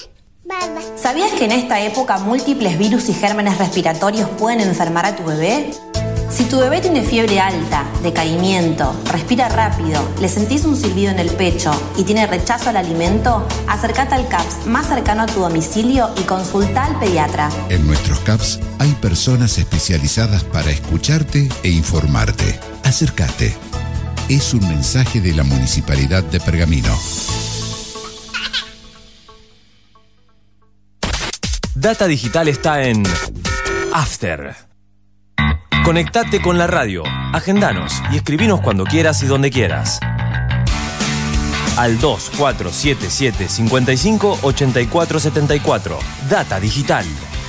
¿Sabías 0.95 1.31
que 1.31 1.45
en 1.45 1.51
esta 1.51 1.81
época 1.81 2.17
múltiples 2.19 2.77
virus 2.77 3.09
y 3.09 3.13
gérmenes 3.13 3.57
respiratorios 3.57 4.29
pueden 4.29 4.61
enfermar 4.61 5.05
a 5.05 5.15
tu 5.15 5.23
bebé? 5.23 5.71
Si 6.29 6.45
tu 6.45 6.59
bebé 6.59 6.79
tiene 6.79 7.03
fiebre 7.03 7.39
alta, 7.41 7.85
decaimiento, 8.03 8.95
respira 9.11 9.49
rápido, 9.49 10.01
le 10.21 10.29
sentís 10.29 10.63
un 10.63 10.77
silbido 10.77 11.11
en 11.11 11.19
el 11.19 11.29
pecho 11.29 11.71
y 11.97 12.03
tiene 12.03 12.25
rechazo 12.25 12.69
al 12.69 12.77
alimento, 12.77 13.45
acércate 13.67 14.15
al 14.15 14.27
CAPS 14.29 14.65
más 14.65 14.87
cercano 14.87 15.23
a 15.23 15.25
tu 15.25 15.41
domicilio 15.41 16.09
y 16.17 16.21
consulta 16.21 16.85
al 16.85 16.99
pediatra. 16.99 17.49
En 17.69 17.85
nuestros 17.85 18.19
CAPS 18.19 18.59
hay 18.79 18.91
personas 18.93 19.57
especializadas 19.57 20.45
para 20.45 20.71
escucharte 20.71 21.49
e 21.63 21.69
informarte. 21.69 22.59
Acércate. 22.83 23.53
Es 24.29 24.53
un 24.53 24.65
mensaje 24.69 25.19
de 25.19 25.33
la 25.33 25.43
Municipalidad 25.43 26.23
de 26.23 26.39
Pergamino. 26.39 26.95
Data 31.81 32.05
Digital 32.05 32.47
está 32.47 32.83
en 32.83 33.01
After. 33.91 34.55
Conectate 35.83 36.39
con 36.39 36.59
la 36.59 36.67
radio, 36.67 37.01
agendanos 37.33 38.03
y 38.11 38.17
escribinos 38.17 38.61
cuando 38.61 38.83
quieras 38.83 39.23
y 39.23 39.25
donde 39.25 39.49
quieras. 39.49 39.99
Al 41.77 41.99
2477 41.99 43.49
55 43.49 44.39
84 44.43 45.19
74. 45.19 45.97
Data 46.29 46.59
Digital 46.59 47.03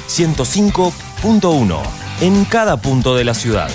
105.1. 0.09 1.83
En 2.23 2.47
cada 2.47 2.79
punto 2.79 3.15
de 3.15 3.25
la 3.25 3.35
ciudad. 3.35 3.69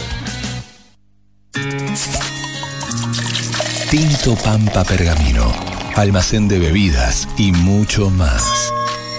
Tinto 3.91 4.35
Pampa 4.43 4.83
Pergamino, 4.83 5.53
almacén 5.95 6.47
de 6.47 6.57
bebidas 6.57 7.27
y 7.37 7.51
mucho 7.51 8.09
más. 8.09 8.73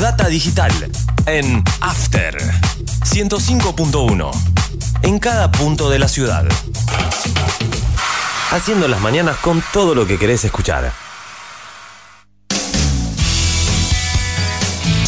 Data 0.00 0.28
digital 0.28 0.72
en 1.26 1.62
After 1.82 2.34
105.1. 3.04 4.30
En 5.02 5.18
cada 5.18 5.52
punto 5.52 5.90
de 5.90 5.98
la 5.98 6.08
ciudad. 6.08 6.46
Haciendo 8.50 8.88
las 8.88 9.02
mañanas 9.02 9.36
con 9.36 9.62
todo 9.74 9.94
lo 9.94 10.06
que 10.06 10.18
querés 10.18 10.42
escuchar. 10.46 10.90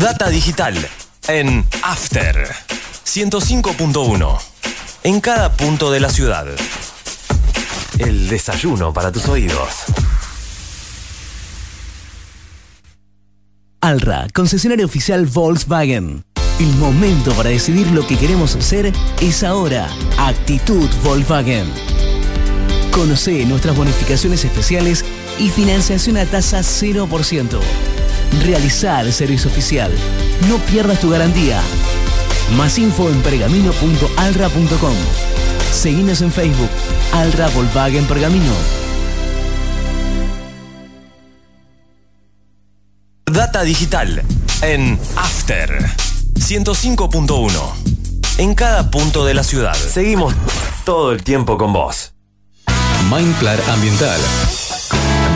Data 0.00 0.30
Digital 0.30 0.74
en 1.28 1.66
After 1.82 2.48
105.1. 3.04 4.38
En 5.02 5.20
cada 5.20 5.52
punto 5.52 5.90
de 5.90 6.00
la 6.00 6.08
ciudad. 6.08 6.46
El 7.98 8.30
desayuno 8.30 8.94
para 8.94 9.12
tus 9.12 9.28
oídos. 9.28 9.68
Alra, 13.82 14.26
concesionario 14.32 14.86
oficial 14.86 15.26
Volkswagen. 15.26 16.24
El 16.58 16.74
momento 16.76 17.34
para 17.34 17.50
decidir 17.50 17.88
lo 17.88 18.06
que 18.06 18.16
queremos 18.16 18.56
hacer 18.56 18.94
es 19.20 19.44
ahora. 19.44 19.86
Actitud 20.16 20.88
Volkswagen. 21.04 21.70
Conoce 22.90 23.44
nuestras 23.44 23.76
bonificaciones 23.76 24.46
especiales 24.46 25.04
y 25.38 25.50
financiación 25.50 26.16
a 26.16 26.24
tasa 26.24 26.60
0%. 26.60 27.60
Realizar 28.44 29.06
el 29.06 29.12
servicio 29.12 29.50
oficial. 29.50 29.92
No 30.48 30.58
pierdas 30.58 31.00
tu 31.00 31.10
garantía. 31.10 31.60
Más 32.56 32.78
info 32.78 33.08
en 33.08 33.20
pergamino.alra.com. 33.22 34.94
Seguinos 35.72 36.20
en 36.22 36.32
Facebook. 36.32 36.70
Alra 37.12 37.48
Volkswagen 37.48 38.06
Pergamino. 38.06 38.54
Data 43.26 43.62
Digital 43.62 44.22
en 44.62 44.98
After 45.16 45.88
105.1. 46.38 47.50
En 48.38 48.54
cada 48.54 48.90
punto 48.90 49.24
de 49.24 49.34
la 49.34 49.44
ciudad. 49.44 49.74
Seguimos 49.74 50.34
todo 50.84 51.12
el 51.12 51.22
tiempo 51.22 51.56
con 51.56 51.72
vos. 51.72 52.12
Mindplar 53.10 53.60
Ambiental. 53.70 54.20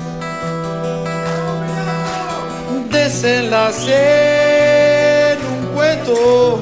Desenlace 3.25 5.33
en 5.33 5.39
un 5.47 5.67
cuento 5.75 6.61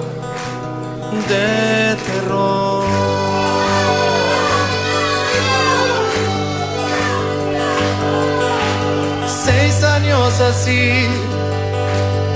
de 1.29 1.97
terror. 2.07 2.85
Seis 9.27 9.83
años 9.83 10.41
así, 10.41 11.09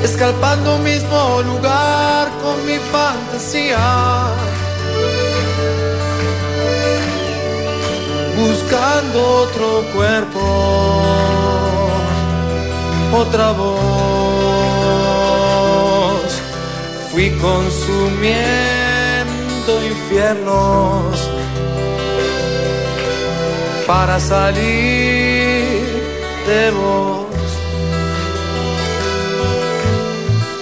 escalpando 0.03 0.79
mismo 0.79 1.43
lugar 1.43 2.29
con 2.43 2.67
mi 2.67 2.79
fantasía. 2.91 4.27
buscando 8.37 9.19
otro 9.45 9.69
cuerpo, 9.95 10.41
otra 13.21 13.53
voz. 13.53 13.67
Fui 17.11 17.31
consumiendo 17.31 18.37
infiernos 19.91 21.19
para 23.87 24.21
salir 24.21 25.87
de 26.47 26.71
vos. 26.73 27.27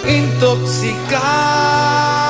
intoxicado, 0.06 2.23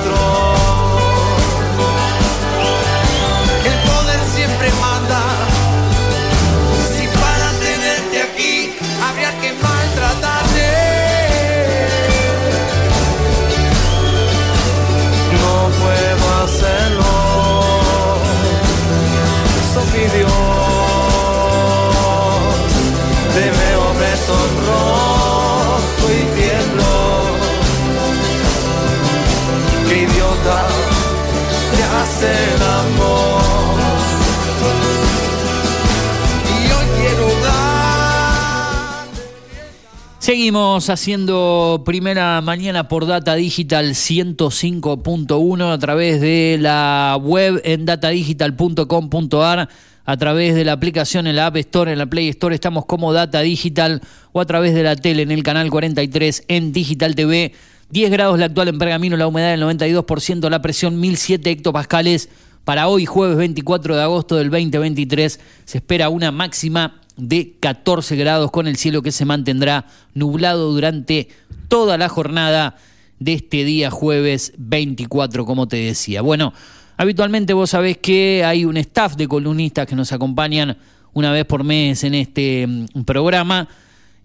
Seguimos 40.27 40.91
haciendo 40.91 41.83
primera 41.87 42.41
mañana 42.41 42.89
por 42.89 43.07
Data 43.07 43.37
Digital 43.37 43.91
105.1 43.91 45.73
a 45.73 45.79
través 45.79 46.21
de 46.21 46.59
la 46.61 47.17
web 47.23 47.61
en 47.63 47.85
datadigital.com.ar, 47.85 49.69
a 50.05 50.17
través 50.17 50.57
de 50.57 50.65
la 50.65 50.73
aplicación 50.73 51.29
en 51.29 51.37
la 51.37 51.47
App 51.47 51.59
Store, 51.59 51.93
en 51.93 51.99
la 51.99 52.07
Play 52.07 52.29
Store 52.31 52.57
estamos 52.57 52.87
como 52.87 53.13
Data 53.13 53.41
Digital 53.43 54.01
o 54.33 54.41
a 54.41 54.47
través 54.47 54.75
de 54.75 54.83
la 54.83 54.97
tele 54.97 55.23
en 55.23 55.31
el 55.31 55.45
canal 55.45 55.71
43 55.71 56.43
en 56.49 56.73
Digital 56.73 57.15
TV. 57.15 57.53
10 57.91 58.11
grados 58.11 58.39
la 58.39 58.47
actual 58.47 58.69
en 58.69 58.79
Pergamino, 58.79 59.17
la 59.17 59.29
humedad 59.29 59.51
del 59.51 59.63
92%, 59.63 60.51
la 60.51 60.61
presión 60.61 60.99
1007 60.99 61.51
hectopascales. 61.51 62.29
Para 62.65 62.89
hoy, 62.89 63.07
jueves 63.07 63.37
24 63.37 63.95
de 63.95 64.03
agosto 64.03 64.37
del 64.37 64.51
2023, 64.51 65.39
se 65.65 65.79
espera 65.79 66.09
una 66.09 66.33
máxima 66.33 67.01
de 67.17 67.55
14 67.61 68.17
grados 68.17 68.51
con 68.51 68.67
el 68.67 68.77
cielo 68.77 69.03
que 69.03 69.13
se 69.13 69.25
mantendrá 69.25 69.87
nublado 70.15 70.73
durante 70.73 71.29
toda 71.69 71.97
la 71.97 72.09
jornada 72.09 72.77
de 73.21 73.35
este 73.35 73.65
día 73.65 73.91
jueves 73.91 74.53
24, 74.59 75.47
como 75.47 75.69
te 75.69 75.77
decía. 75.77 76.23
Bueno, 76.23 76.53
habitualmente 76.97 77.53
vos 77.53 77.71
sabés 77.71 77.99
que 77.99 78.45
hay 78.45 78.65
un 78.65 78.77
staff 78.79 79.15
de 79.15 79.29
columnistas 79.29 79.87
que 79.87 79.95
nos 79.95 80.13
acompañan 80.13 80.77
una 81.13 81.31
vez 81.31 81.45
por 81.45 81.63
mes 81.63 82.03
en 82.03 82.15
este 82.15 82.67
mm, 82.67 83.05
programa. 83.05 83.69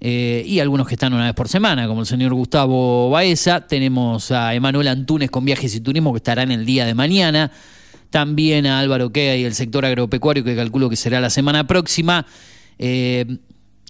Eh, 0.03 0.43
y 0.47 0.59
algunos 0.59 0.87
que 0.87 0.95
están 0.95 1.13
una 1.13 1.25
vez 1.25 1.35
por 1.35 1.47
semana, 1.47 1.87
como 1.87 2.01
el 2.01 2.07
señor 2.07 2.33
Gustavo 2.33 3.11
Baeza. 3.11 3.67
Tenemos 3.67 4.31
a 4.31 4.55
Emanuel 4.55 4.87
Antunes 4.87 5.29
con 5.29 5.45
Viajes 5.45 5.75
y 5.75 5.79
Turismo, 5.79 6.11
que 6.11 6.17
estará 6.17 6.41
en 6.41 6.51
el 6.51 6.65
día 6.65 6.87
de 6.87 6.95
mañana. 6.95 7.51
También 8.09 8.65
a 8.65 8.79
Álvaro 8.79 9.11
Quea 9.11 9.37
y 9.37 9.43
el 9.43 9.53
sector 9.53 9.85
agropecuario, 9.85 10.43
que 10.43 10.55
calculo 10.55 10.89
que 10.89 10.95
será 10.95 11.21
la 11.21 11.29
semana 11.29 11.67
próxima. 11.67 12.25
Eh, 12.79 13.37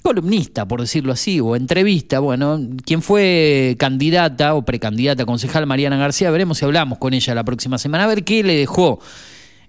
columnista, 0.03 0.67
por 0.67 0.81
decirlo 0.81 1.13
así, 1.13 1.39
o 1.39 1.55
entrevista, 1.55 2.19
bueno, 2.19 2.59
quien 2.85 3.01
fue 3.01 3.75
candidata 3.79 4.55
o 4.55 4.65
precandidata 4.65 5.25
concejal 5.25 5.65
Mariana 5.67 5.95
García, 5.95 6.31
veremos 6.31 6.57
si 6.57 6.65
hablamos 6.65 6.97
con 6.97 7.13
ella 7.13 7.35
la 7.35 7.43
próxima 7.43 7.77
semana, 7.77 8.05
a 8.05 8.07
ver 8.07 8.23
qué 8.23 8.43
le 8.43 8.55
dejó 8.55 8.99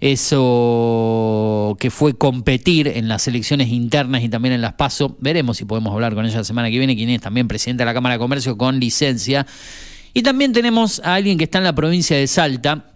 eso 0.03 1.77
que 1.79 1.89
fue 1.89 2.13
competir 2.17 2.89
en 2.89 3.07
las 3.07 3.25
elecciones 3.29 3.69
internas 3.69 4.21
y 4.21 4.27
también 4.27 4.53
en 4.53 4.59
las 4.59 4.73
PASO. 4.73 5.15
Veremos 5.21 5.55
si 5.55 5.63
podemos 5.63 5.93
hablar 5.93 6.13
con 6.13 6.25
ella 6.25 6.39
la 6.39 6.43
semana 6.43 6.69
que 6.69 6.77
viene, 6.77 6.93
quien 6.97 7.09
es 7.09 7.21
también 7.21 7.47
presidente 7.47 7.83
de 7.83 7.85
la 7.85 7.93
Cámara 7.93 8.15
de 8.15 8.19
Comercio 8.19 8.57
con 8.57 8.81
licencia. 8.81 9.47
Y 10.13 10.21
también 10.21 10.51
tenemos 10.51 10.99
a 11.05 11.15
alguien 11.15 11.37
que 11.37 11.45
está 11.45 11.59
en 11.59 11.63
la 11.63 11.73
provincia 11.73 12.17
de 12.17 12.27
Salta, 12.27 12.89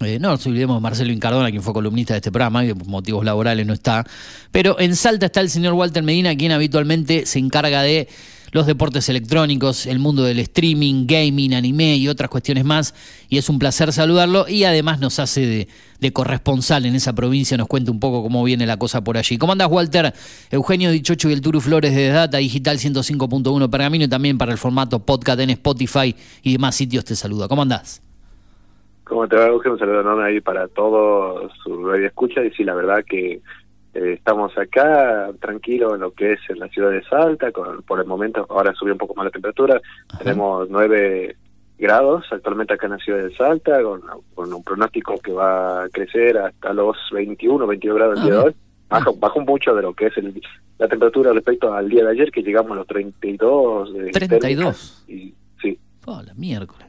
eh, 0.00 0.18
no 0.18 0.28
nos 0.30 0.46
olvidemos 0.46 0.76
de 0.76 0.80
Marcelo 0.80 1.10
Incardona, 1.10 1.50
quien 1.50 1.62
fue 1.62 1.72
columnista 1.72 2.12
de 2.12 2.18
este 2.18 2.32
programa 2.32 2.64
y 2.64 2.74
por 2.74 2.86
motivos 2.86 3.24
laborales 3.24 3.66
no 3.66 3.72
está. 3.72 4.04
Pero 4.50 4.78
en 4.78 4.94
Salta 4.94 5.26
está 5.26 5.40
el 5.40 5.48
señor 5.48 5.72
Walter 5.72 6.02
Medina, 6.02 6.36
quien 6.36 6.52
habitualmente 6.52 7.24
se 7.24 7.38
encarga 7.38 7.82
de 7.82 8.08
los 8.52 8.66
deportes 8.66 9.08
electrónicos, 9.08 9.86
el 9.86 9.98
mundo 9.98 10.22
del 10.22 10.38
streaming, 10.38 11.06
gaming, 11.06 11.54
anime 11.54 11.96
y 11.96 12.08
otras 12.08 12.30
cuestiones 12.30 12.64
más. 12.64 12.94
Y 13.28 13.38
es 13.38 13.48
un 13.48 13.58
placer 13.58 13.92
saludarlo 13.92 14.46
y 14.46 14.64
además 14.64 15.00
nos 15.00 15.18
hace 15.18 15.40
de, 15.40 15.68
de 15.98 16.12
corresponsal 16.12 16.84
en 16.84 16.94
esa 16.94 17.14
provincia, 17.14 17.56
nos 17.56 17.66
cuenta 17.66 17.90
un 17.90 17.98
poco 17.98 18.22
cómo 18.22 18.44
viene 18.44 18.66
la 18.66 18.76
cosa 18.76 19.02
por 19.02 19.16
allí. 19.16 19.38
¿Cómo 19.38 19.52
andás, 19.52 19.68
Walter? 19.70 20.12
Eugenio 20.50 20.90
Dichocho 20.90 21.30
y 21.30 21.32
el 21.32 21.40
Turu 21.40 21.60
Flores 21.60 21.94
de 21.94 22.08
Data 22.08 22.36
Digital 22.36 22.76
105.1 22.76 23.70
Pergamino 23.70 24.04
y 24.04 24.08
también 24.08 24.36
para 24.36 24.52
el 24.52 24.58
formato 24.58 25.00
podcast 25.00 25.40
en 25.40 25.50
Spotify 25.50 26.14
y 26.42 26.52
demás 26.52 26.76
sitios 26.76 27.06
te 27.06 27.16
saluda. 27.16 27.48
¿Cómo 27.48 27.62
andás? 27.62 28.02
¿Cómo 29.04 29.26
te 29.28 29.36
va, 29.36 29.46
Eugenio? 29.46 29.74
Un 29.74 29.78
saludo 29.78 30.00
enorme 30.02 30.24
ahí 30.24 30.40
para 30.40 30.68
todos 30.68 31.52
su 31.64 31.84
radio 31.86 32.06
escucha. 32.06 32.44
Y 32.44 32.50
sí, 32.50 32.64
la 32.64 32.74
verdad 32.74 33.04
que 33.08 33.40
eh, 33.94 34.14
estamos 34.14 34.56
acá 34.56 35.30
tranquilos 35.40 35.94
en 35.94 36.00
lo 36.00 36.12
que 36.12 36.32
es 36.32 36.40
en 36.48 36.58
la 36.58 36.68
ciudad 36.68 36.90
de 36.90 37.02
Salta. 37.04 37.52
Con, 37.52 37.82
por 37.82 38.00
el 38.00 38.06
momento, 38.06 38.46
ahora 38.48 38.72
subió 38.74 38.94
un 38.94 38.98
poco 38.98 39.14
más 39.14 39.26
la 39.26 39.30
temperatura. 39.30 39.80
Tenemos 40.18 40.68
9 40.70 41.36
grados 41.78 42.24
actualmente 42.30 42.74
acá 42.74 42.86
en 42.86 42.92
la 42.92 42.98
ciudad 42.98 43.22
de 43.24 43.34
Salta, 43.34 43.82
con, 43.82 44.02
con 44.34 44.52
un 44.52 44.62
pronóstico 44.62 45.16
que 45.18 45.32
va 45.32 45.84
a 45.84 45.88
crecer 45.88 46.38
hasta 46.38 46.72
los 46.72 46.96
21, 47.12 47.66
22 47.66 47.96
grados 47.96 48.18
el 48.18 48.24
día 48.24 48.32
de 48.34 48.38
hoy. 48.38 48.54
Bajó, 48.88 49.16
bajó 49.16 49.40
mucho 49.40 49.74
de 49.74 49.82
lo 49.82 49.94
que 49.94 50.06
es 50.06 50.16
el, 50.18 50.40
la 50.78 50.86
temperatura 50.86 51.32
respecto 51.32 51.72
al 51.72 51.88
día 51.88 52.04
de 52.04 52.10
ayer, 52.10 52.30
que 52.30 52.42
llegamos 52.42 52.72
a 52.72 52.74
los 52.76 52.86
32. 52.86 53.94
De 53.94 54.10
32. 54.10 55.04
Y, 55.08 55.34
sí. 55.62 55.78
Oh, 56.06 56.20
la 56.22 56.34
miércoles. 56.34 56.86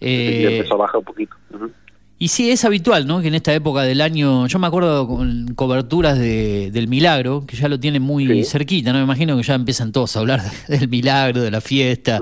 y 0.00 0.06
Eh, 0.06 0.56
empezó 0.58 0.74
a 0.74 0.78
bajar 0.78 0.98
un 0.98 1.04
poquito. 1.04 1.34
Ujú. 1.54 1.70
Y 2.18 2.28
sí, 2.28 2.50
es 2.50 2.64
habitual, 2.64 3.06
¿no? 3.06 3.20
Que 3.20 3.28
en 3.28 3.34
esta 3.34 3.52
época 3.52 3.82
del 3.82 4.00
año, 4.00 4.46
yo 4.46 4.58
me 4.58 4.66
acuerdo 4.66 5.06
con 5.06 5.52
coberturas 5.54 6.18
de, 6.18 6.70
del 6.70 6.88
milagro, 6.88 7.44
que 7.46 7.56
ya 7.56 7.68
lo 7.68 7.78
tienen 7.78 8.00
muy 8.00 8.42
cerquita, 8.44 8.90
¿no? 8.92 8.98
Me 8.98 9.04
imagino 9.04 9.36
que 9.36 9.42
ya 9.42 9.54
empiezan 9.54 9.92
todos 9.92 10.16
a 10.16 10.20
hablar 10.20 10.42
del 10.68 10.88
milagro, 10.88 11.42
de 11.42 11.50
la 11.50 11.60
fiesta, 11.60 12.20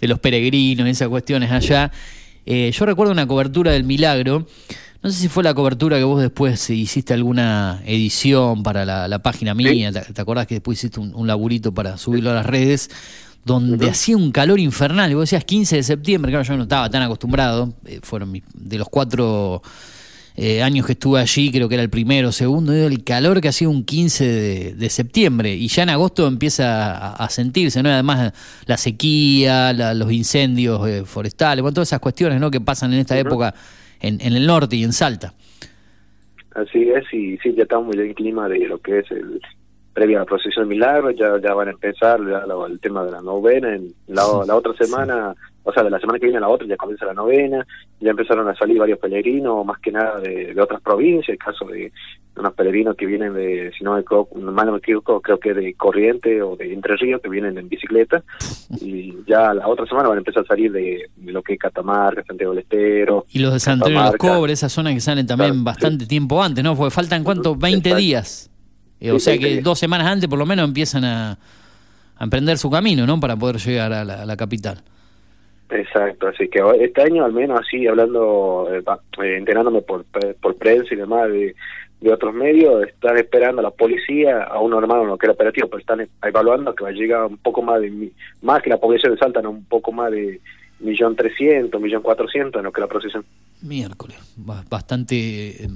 de 0.00 0.08
los 0.08 0.18
peregrinos, 0.18 0.88
esas 0.88 1.08
cuestiones 1.08 1.52
allá. 1.52 1.92
Eh, 2.44 2.72
yo 2.76 2.86
recuerdo 2.86 3.12
una 3.12 3.26
cobertura 3.28 3.70
del 3.70 3.84
milagro, 3.84 4.48
no 5.00 5.10
sé 5.10 5.20
si 5.20 5.28
fue 5.28 5.44
la 5.44 5.54
cobertura 5.54 5.96
que 5.98 6.04
vos 6.04 6.20
después 6.20 6.68
hiciste 6.70 7.14
alguna 7.14 7.82
edición 7.86 8.64
para 8.64 8.84
la, 8.84 9.06
la 9.06 9.20
página 9.20 9.54
mía, 9.54 9.92
¿te, 9.92 10.12
te 10.12 10.20
acordás 10.20 10.48
que 10.48 10.56
después 10.56 10.78
hiciste 10.78 10.98
un, 10.98 11.14
un 11.14 11.28
laburito 11.28 11.72
para 11.72 11.96
subirlo 11.98 12.30
a 12.30 12.34
las 12.34 12.46
redes? 12.46 12.90
Donde 13.46 13.88
hacía 13.88 14.16
un 14.16 14.30
calor 14.32 14.58
infernal. 14.60 15.10
Y 15.10 15.14
vos 15.14 15.22
decías 15.22 15.44
15 15.44 15.76
de 15.76 15.82
septiembre, 15.82 16.30
claro, 16.32 16.44
yo 16.44 16.56
no 16.56 16.64
estaba 16.64 16.90
tan 16.90 17.02
acostumbrado. 17.02 17.72
eh, 17.86 18.00
fueron 18.02 18.32
mis- 18.32 18.42
de 18.52 18.76
los 18.78 18.88
cuatro 18.88 19.62
eh, 20.38 20.62
años 20.62 20.84
que 20.84 20.92
estuve 20.92 21.18
allí, 21.20 21.50
creo 21.50 21.66
que 21.68 21.76
era 21.76 21.82
el 21.82 21.88
primero 21.88 22.28
o 22.28 22.32
segundo, 22.32 22.72
el 22.74 23.02
calor 23.04 23.40
que 23.40 23.48
hacía 23.48 23.68
un 23.70 23.84
15 23.84 24.24
de, 24.26 24.74
de 24.74 24.90
septiembre. 24.90 25.54
Y 25.54 25.68
ya 25.68 25.84
en 25.84 25.90
agosto 25.90 26.26
empieza 26.26 26.92
a, 26.94 27.14
a 27.24 27.30
sentirse, 27.30 27.82
¿no? 27.82 27.88
Además, 27.88 28.32
la 28.66 28.76
sequía, 28.76 29.72
la- 29.72 29.94
los 29.94 30.12
incendios 30.12 30.86
eh, 30.88 31.04
forestales, 31.06 31.62
bueno, 31.62 31.72
todas 31.74 31.88
esas 31.88 32.00
cuestiones, 32.00 32.38
¿no? 32.40 32.50
Que 32.50 32.60
pasan 32.60 32.92
en 32.92 32.98
esta 33.00 33.18
época 33.18 33.54
en, 34.00 34.20
en 34.20 34.34
el 34.34 34.46
norte 34.46 34.76
y 34.76 34.84
en 34.84 34.92
Salta. 34.92 35.32
Así 36.54 36.82
es, 36.88 37.04
y 37.12 37.36
sí, 37.38 37.54
ya 37.56 37.62
estamos 37.64 37.94
en 37.96 38.12
clima 38.14 38.48
de 38.48 38.58
lo 38.66 38.78
que 38.78 38.98
es 39.00 39.10
el 39.10 39.40
previa 39.96 40.18
a 40.18 40.20
la 40.20 40.26
procesión 40.26 40.68
de 40.68 40.74
milagros, 40.74 41.14
ya, 41.18 41.40
ya 41.42 41.54
van 41.54 41.68
a 41.68 41.70
empezar 41.72 42.20
ya 42.20 42.44
lo- 42.46 42.66
el 42.66 42.78
tema 42.78 43.02
de 43.02 43.10
la 43.12 43.22
novena, 43.22 43.74
en 43.74 43.94
la, 44.08 44.22
la 44.46 44.54
otra 44.54 44.74
semana, 44.74 45.34
o 45.64 45.72
sea, 45.72 45.82
de 45.82 45.88
la 45.90 45.98
semana 45.98 46.18
que 46.18 46.26
viene 46.26 46.36
a 46.36 46.42
la 46.42 46.48
otra 46.48 46.66
ya 46.66 46.76
comienza 46.76 47.06
la 47.06 47.14
novena, 47.14 47.66
ya 47.98 48.10
empezaron 48.10 48.46
a 48.46 48.54
salir 48.54 48.78
varios 48.78 48.98
peregrinos, 48.98 49.64
más 49.64 49.78
que 49.80 49.90
nada 49.92 50.20
de, 50.20 50.52
de 50.52 50.60
otras 50.60 50.82
provincias, 50.82 51.30
el 51.30 51.38
caso 51.38 51.64
de 51.64 51.90
unos 52.36 52.52
peregrinos 52.52 52.94
que 52.94 53.06
vienen 53.06 53.32
de, 53.32 53.72
si 53.78 53.82
no 53.82 53.94
me 53.94 54.00
equivoco, 54.00 54.38
mal 54.38 54.66
no 54.66 54.72
me 54.72 54.78
equivoco, 54.78 55.22
creo 55.22 55.40
que 55.40 55.54
de 55.54 55.72
Corriente 55.72 56.42
o 56.42 56.54
de 56.56 56.74
Entre 56.74 56.94
Ríos, 56.96 57.22
que 57.22 57.30
vienen 57.30 57.56
en 57.56 57.66
bicicleta, 57.70 58.22
y 58.82 59.14
ya 59.26 59.54
la 59.54 59.66
otra 59.66 59.86
semana 59.86 60.08
van 60.10 60.18
a 60.18 60.20
empezar 60.20 60.42
a 60.44 60.46
salir 60.46 60.70
de, 60.72 61.06
de 61.16 61.32
lo 61.32 61.42
que 61.42 61.54
es 61.54 61.58
Catamarca, 61.58 62.22
Santiago 62.26 62.52
del 62.52 62.62
Estero, 62.64 63.24
Y 63.32 63.38
los 63.38 63.54
de 63.54 63.60
San 63.60 63.74
Antonio 63.74 64.00
de 64.00 64.06
los. 64.08 64.16
Cobres, 64.16 64.58
esa 64.58 64.68
zona 64.68 64.92
que 64.92 65.00
salen 65.00 65.26
también 65.26 65.64
bastante 65.64 66.04
tiempo 66.06 66.42
antes, 66.42 66.62
¿no? 66.62 66.76
Porque 66.76 66.90
faltan, 66.90 67.24
¿cuánto? 67.24 67.56
20 67.56 67.78
Exacto. 67.88 67.96
días. 67.98 68.50
Eh, 69.00 69.10
Sí, 69.10 69.10
o 69.10 69.18
sea 69.18 69.32
20 69.34 69.48
que 69.56 69.60
dos 69.62 69.78
semanas 69.78 70.06
antes 70.08 70.28
por 70.28 70.38
lo 70.38 70.46
menos 70.46 70.66
empiezan 70.66 71.04
a, 71.04 71.32
a 72.18 72.24
emprender 72.24 72.56
su 72.58 72.70
camino, 72.70 73.06
¿no? 73.06 73.20
Para 73.20 73.36
poder 73.36 73.56
llegar 73.56 73.92
a 73.92 74.04
la, 74.04 74.22
a 74.22 74.26
la 74.26 74.36
capital. 74.36 74.82
Exacto, 75.68 76.28
así 76.28 76.48
que 76.48 76.60
este 76.80 77.02
año 77.02 77.24
al 77.24 77.32
menos 77.32 77.58
así 77.60 77.86
hablando, 77.88 78.68
eh, 78.72 78.82
eh, 79.24 79.36
enterándome 79.36 79.82
por, 79.82 80.04
pre- 80.04 80.34
por 80.34 80.54
prensa 80.56 80.94
y 80.94 80.96
demás 80.96 81.28
de, 81.28 81.56
de 82.00 82.12
otros 82.12 82.32
medios, 82.32 82.86
están 82.86 83.16
esperando 83.16 83.60
a 83.60 83.64
la 83.64 83.70
policía, 83.70 84.44
a 84.44 84.60
un 84.60 84.72
armado 84.74 85.02
en 85.02 85.08
lo 85.08 85.18
que 85.18 85.26
era 85.26 85.32
operativo, 85.32 85.66
pero 85.68 85.80
están 85.80 86.08
evaluando 86.22 86.72
que 86.72 86.84
va 86.84 86.90
a 86.90 86.92
llegar 86.92 87.24
un 87.26 87.38
poco 87.38 87.62
más 87.62 87.80
de, 87.80 88.12
más 88.42 88.62
que 88.62 88.70
la 88.70 88.78
población 88.78 89.12
de 89.14 89.18
Salta, 89.18 89.42
¿no? 89.42 89.50
un 89.50 89.64
poco 89.64 89.90
más 89.90 90.12
de 90.12 90.40
millón 90.78 91.16
trescientos, 91.16 91.80
millón 91.80 92.02
cuatrocientos 92.02 92.60
en 92.60 92.64
lo 92.64 92.72
que 92.72 92.80
la 92.82 92.86
procesión. 92.86 93.24
Miércoles. 93.62 94.18
Ba- 94.36 94.62
Bastante 94.70 95.64
eh, 95.64 95.68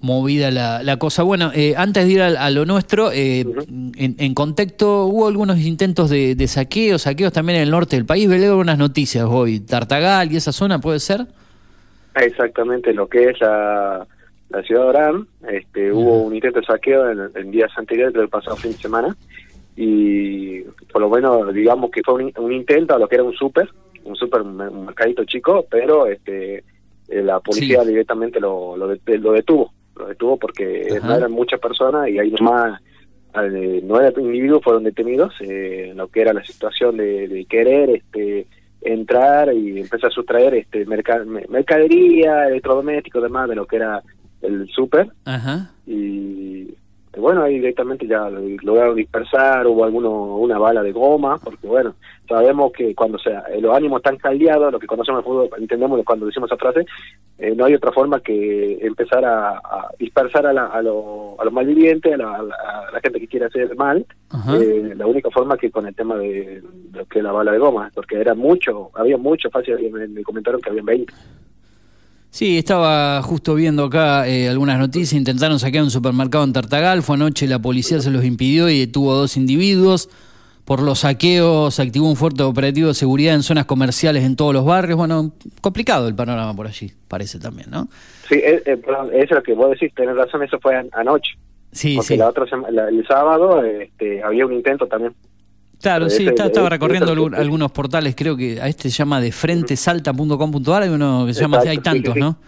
movida 0.00 0.50
la, 0.50 0.82
la 0.82 0.96
cosa. 0.96 1.22
Bueno, 1.22 1.50
eh, 1.54 1.74
antes 1.76 2.06
de 2.06 2.12
ir 2.12 2.22
al- 2.22 2.36
a, 2.36 2.50
lo 2.50 2.64
nuestro, 2.64 3.10
eh, 3.12 3.40
en, 3.96 4.14
en 4.18 4.34
contexto, 4.34 5.06
hubo 5.06 5.26
algunos 5.28 5.58
intentos 5.58 6.08
de, 6.10 6.34
de 6.34 6.46
saqueo, 6.46 6.98
saqueos 6.98 7.32
también 7.32 7.56
en 7.56 7.62
el 7.64 7.70
norte 7.70 7.96
del 7.96 8.06
país. 8.06 8.28
Veo 8.28 8.52
algunas 8.52 8.78
noticias 8.78 9.24
hoy. 9.28 9.60
Tartagal 9.60 10.30
y 10.32 10.36
esa 10.36 10.52
zona, 10.52 10.78
¿puede 10.80 11.00
ser? 11.00 11.26
Exactamente 12.14 12.92
lo 12.94 13.08
que 13.08 13.30
es 13.30 13.40
la, 13.40 14.06
la 14.50 14.62
ciudad 14.62 14.82
de 14.82 14.88
Orán, 14.88 15.26
este, 15.50 15.92
hubo 15.92 16.22
un 16.22 16.34
intento 16.34 16.60
de 16.60 16.66
saqueo 16.66 17.10
en, 17.10 17.18
en 17.34 17.50
días 17.50 17.70
anteriores 17.76 18.12
del 18.14 18.28
pasado 18.28 18.56
fin 18.56 18.72
de 18.72 18.78
semana 18.78 19.16
y 19.76 20.62
por 20.92 21.00
lo 21.00 21.08
menos 21.10 21.54
digamos 21.54 21.90
que 21.92 22.00
fue 22.04 22.14
un, 22.14 22.32
un 22.38 22.52
intento 22.52 22.94
a 22.94 22.98
lo 22.98 23.06
que 23.08 23.14
era 23.16 23.24
un 23.24 23.34
súper, 23.34 23.68
un 24.04 24.16
súper 24.16 24.42
mercadito 24.42 25.24
chico, 25.24 25.64
pero 25.70 26.06
este 26.06 26.64
eh, 27.08 27.22
la 27.22 27.38
policía 27.40 27.84
directamente 27.84 28.40
lo, 28.40 28.76
lo, 28.76 28.88
lo 28.88 29.32
detuvo, 29.32 29.72
lo 29.98 30.06
detuvo 30.06 30.36
porque 30.38 30.88
Ajá. 30.98 31.06
no 31.06 31.14
eran 31.16 31.32
muchas 31.32 31.60
personas 31.60 32.08
y 32.08 32.18
ahí 32.18 32.30
nomás 32.30 32.80
eh, 33.34 33.80
nueve 33.84 34.12
individuos 34.16 34.62
fueron 34.64 34.84
detenidos 34.84 35.34
eh, 35.40 35.92
lo 35.94 36.08
que 36.08 36.22
era 36.22 36.32
la 36.32 36.44
situación 36.44 36.96
de, 36.96 37.28
de 37.28 37.44
querer 37.44 37.90
este 37.90 38.46
entrar 38.80 39.52
y 39.52 39.80
empezar 39.80 40.08
a 40.10 40.14
sustraer 40.14 40.54
este 40.54 40.86
merca- 40.86 41.24
me- 41.24 41.46
mercadería, 41.48 42.46
electrodomésticos, 42.48 43.22
demás 43.22 43.48
de 43.48 43.56
lo 43.56 43.66
que 43.66 43.76
era 43.76 44.02
el 44.40 44.68
súper 44.68 45.10
Ajá. 45.24 45.72
Y 47.16 47.20
bueno 47.20 47.42
ahí 47.42 47.54
directamente 47.54 48.06
ya 48.06 48.28
lo- 48.30 48.40
lograron 48.62 48.94
dispersar 48.96 49.66
hubo 49.66 49.84
alguno 49.84 50.36
una 50.36 50.58
bala 50.58 50.82
de 50.82 50.92
goma 50.92 51.38
porque 51.42 51.66
bueno 51.66 51.94
sabemos 52.28 52.72
que 52.72 52.94
cuando 52.94 53.18
sea 53.18 53.42
los 53.60 53.74
ánimos 53.76 53.98
están 53.98 54.16
caldeados 54.18 54.72
lo 54.72 54.78
que 54.78 54.86
conocemos 54.86 55.20
el 55.20 55.24
fútbol 55.24 55.48
entendemos 55.58 56.00
cuando 56.04 56.26
decimos 56.26 56.50
esa 56.50 56.58
frase 56.58 56.84
eh, 57.38 57.54
no 57.56 57.64
hay 57.64 57.74
otra 57.74 57.92
forma 57.92 58.20
que 58.20 58.78
empezar 58.84 59.24
a, 59.24 59.50
a 59.58 59.88
dispersar 59.98 60.46
a, 60.46 60.52
la, 60.52 60.66
a, 60.66 60.82
lo- 60.82 61.36
a 61.40 61.44
los 61.44 61.52
malvivientes 61.52 62.12
a 62.12 62.16
la, 62.16 62.34
a 62.36 62.42
la- 62.42 62.54
a 62.88 62.92
la 62.92 63.00
gente 63.00 63.20
que 63.20 63.28
quiere 63.28 63.46
hacer 63.46 63.74
mal. 63.76 64.04
Eh, 64.60 64.94
la 64.96 65.06
única 65.06 65.30
forma 65.30 65.56
que 65.56 65.70
con 65.70 65.86
el 65.86 65.94
tema 65.94 66.16
de, 66.16 66.60
de 66.60 66.98
lo 66.98 67.06
que 67.06 67.18
es 67.18 67.24
la 67.24 67.32
bala 67.32 67.52
de 67.52 67.58
goma 67.58 67.90
porque 67.94 68.20
era 68.20 68.34
mucho 68.34 68.90
había 68.94 69.16
mucho 69.16 69.48
fácil 69.50 69.76
me, 69.92 70.06
me 70.08 70.22
comentaron 70.22 70.60
que 70.60 70.70
habían 70.70 70.84
20 70.86 71.12
Sí, 72.30 72.58
estaba 72.58 73.20
justo 73.22 73.54
viendo 73.54 73.84
acá 73.84 74.28
eh, 74.28 74.48
algunas 74.48 74.78
noticias. 74.78 75.14
Intentaron 75.18 75.58
saquear 75.58 75.82
un 75.84 75.90
supermercado 75.90 76.44
en 76.44 76.52
Tartagal. 76.52 77.02
Fue 77.02 77.16
anoche, 77.16 77.46
la 77.46 77.58
policía 77.58 78.00
se 78.00 78.10
los 78.10 78.24
impidió 78.24 78.68
y 78.68 78.80
detuvo 78.80 79.12
a 79.12 79.16
dos 79.16 79.36
individuos. 79.36 80.08
Por 80.64 80.82
los 80.82 80.98
saqueos 81.00 81.74
se 81.74 81.82
activó 81.82 82.06
un 82.08 82.16
fuerte 82.16 82.42
operativo 82.42 82.88
de 82.88 82.94
seguridad 82.94 83.34
en 83.34 83.42
zonas 83.42 83.64
comerciales 83.64 84.24
en 84.24 84.36
todos 84.36 84.52
los 84.52 84.66
barrios. 84.66 84.98
Bueno, 84.98 85.32
complicado 85.62 86.06
el 86.06 86.14
panorama 86.14 86.54
por 86.54 86.66
allí, 86.66 86.92
parece 87.08 87.38
también, 87.38 87.70
¿no? 87.70 87.88
Sí, 88.28 88.34
eh, 88.34 88.62
eh, 88.66 88.76
perdón, 88.76 89.08
eso 89.14 89.24
es 89.24 89.30
lo 89.30 89.42
que 89.42 89.54
vos 89.54 89.70
decís, 89.70 89.94
tenés 89.94 90.14
razón, 90.14 90.42
eso 90.42 90.58
fue 90.60 90.76
an- 90.76 90.90
anoche. 90.92 91.32
Sí, 91.72 91.94
porque 91.96 92.08
sí. 92.08 92.16
la 92.18 92.28
otra 92.28 92.44
la- 92.70 92.88
el 92.90 93.06
sábado 93.06 93.64
este, 93.64 94.22
había 94.22 94.44
un 94.44 94.52
intento 94.52 94.86
también. 94.86 95.14
Claro, 95.80 96.10
sí, 96.10 96.26
está- 96.26 96.46
estaba 96.46 96.68
recorriendo 96.68 97.12
algunos 97.36 97.70
portales, 97.72 98.14
creo 98.16 98.36
que 98.36 98.60
a 98.60 98.66
este 98.68 98.90
se 98.90 98.96
llama 98.96 99.20
de 99.20 99.30
frentesalta.com.ar, 99.32 100.82
hay 100.82 100.88
uno 100.88 101.24
que 101.26 101.34
se 101.34 101.40
llama 101.42 101.58
hay 101.60 101.76
Exacto, 101.76 101.90
sí, 101.90 102.02
tantos, 102.02 102.14
sí, 102.14 102.20
sí. 102.20 102.20
¿no? 102.20 102.38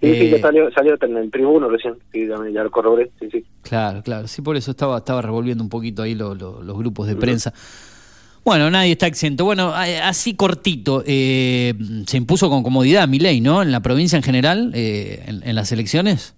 Sí, 0.00 0.14
sí, 0.14 0.26
Eh, 0.26 0.30
que 0.30 0.40
salió, 0.40 0.70
salió 0.72 0.96
en 1.00 1.16
el 1.16 1.30
tribuno 1.30 1.68
recién, 1.68 1.94
sí, 2.12 2.26
ya, 2.26 2.62
lo 2.64 2.70
corroboré, 2.70 3.10
sí, 3.20 3.28
sí. 3.30 3.44
Claro, 3.62 4.02
claro. 4.02 4.26
Sí, 4.26 4.42
por 4.42 4.56
eso 4.56 4.72
estaba, 4.72 4.98
estaba 4.98 5.22
revolviendo 5.22 5.62
un 5.62 5.70
poquito 5.70 6.02
ahí 6.02 6.14
lo- 6.14 6.34
lo- 6.34 6.62
los 6.62 6.76
grupos 6.76 7.06
de 7.06 7.14
prensa. 7.14 7.52
Bueno, 8.44 8.68
nadie 8.70 8.90
está 8.92 9.06
exento. 9.06 9.44
Bueno, 9.44 9.72
así 9.72 10.34
cortito, 10.34 11.04
eh, 11.06 11.74
se 12.06 12.16
impuso 12.16 12.50
con 12.50 12.64
comodidad 12.64 13.06
mi 13.06 13.20
ley, 13.20 13.40
¿no? 13.40 13.62
En 13.62 13.70
la 13.70 13.78
provincia 13.78 14.16
en 14.16 14.24
general, 14.24 14.72
eh, 14.74 15.22
en, 15.28 15.46
en 15.46 15.54
las 15.54 15.70
elecciones. 15.70 16.34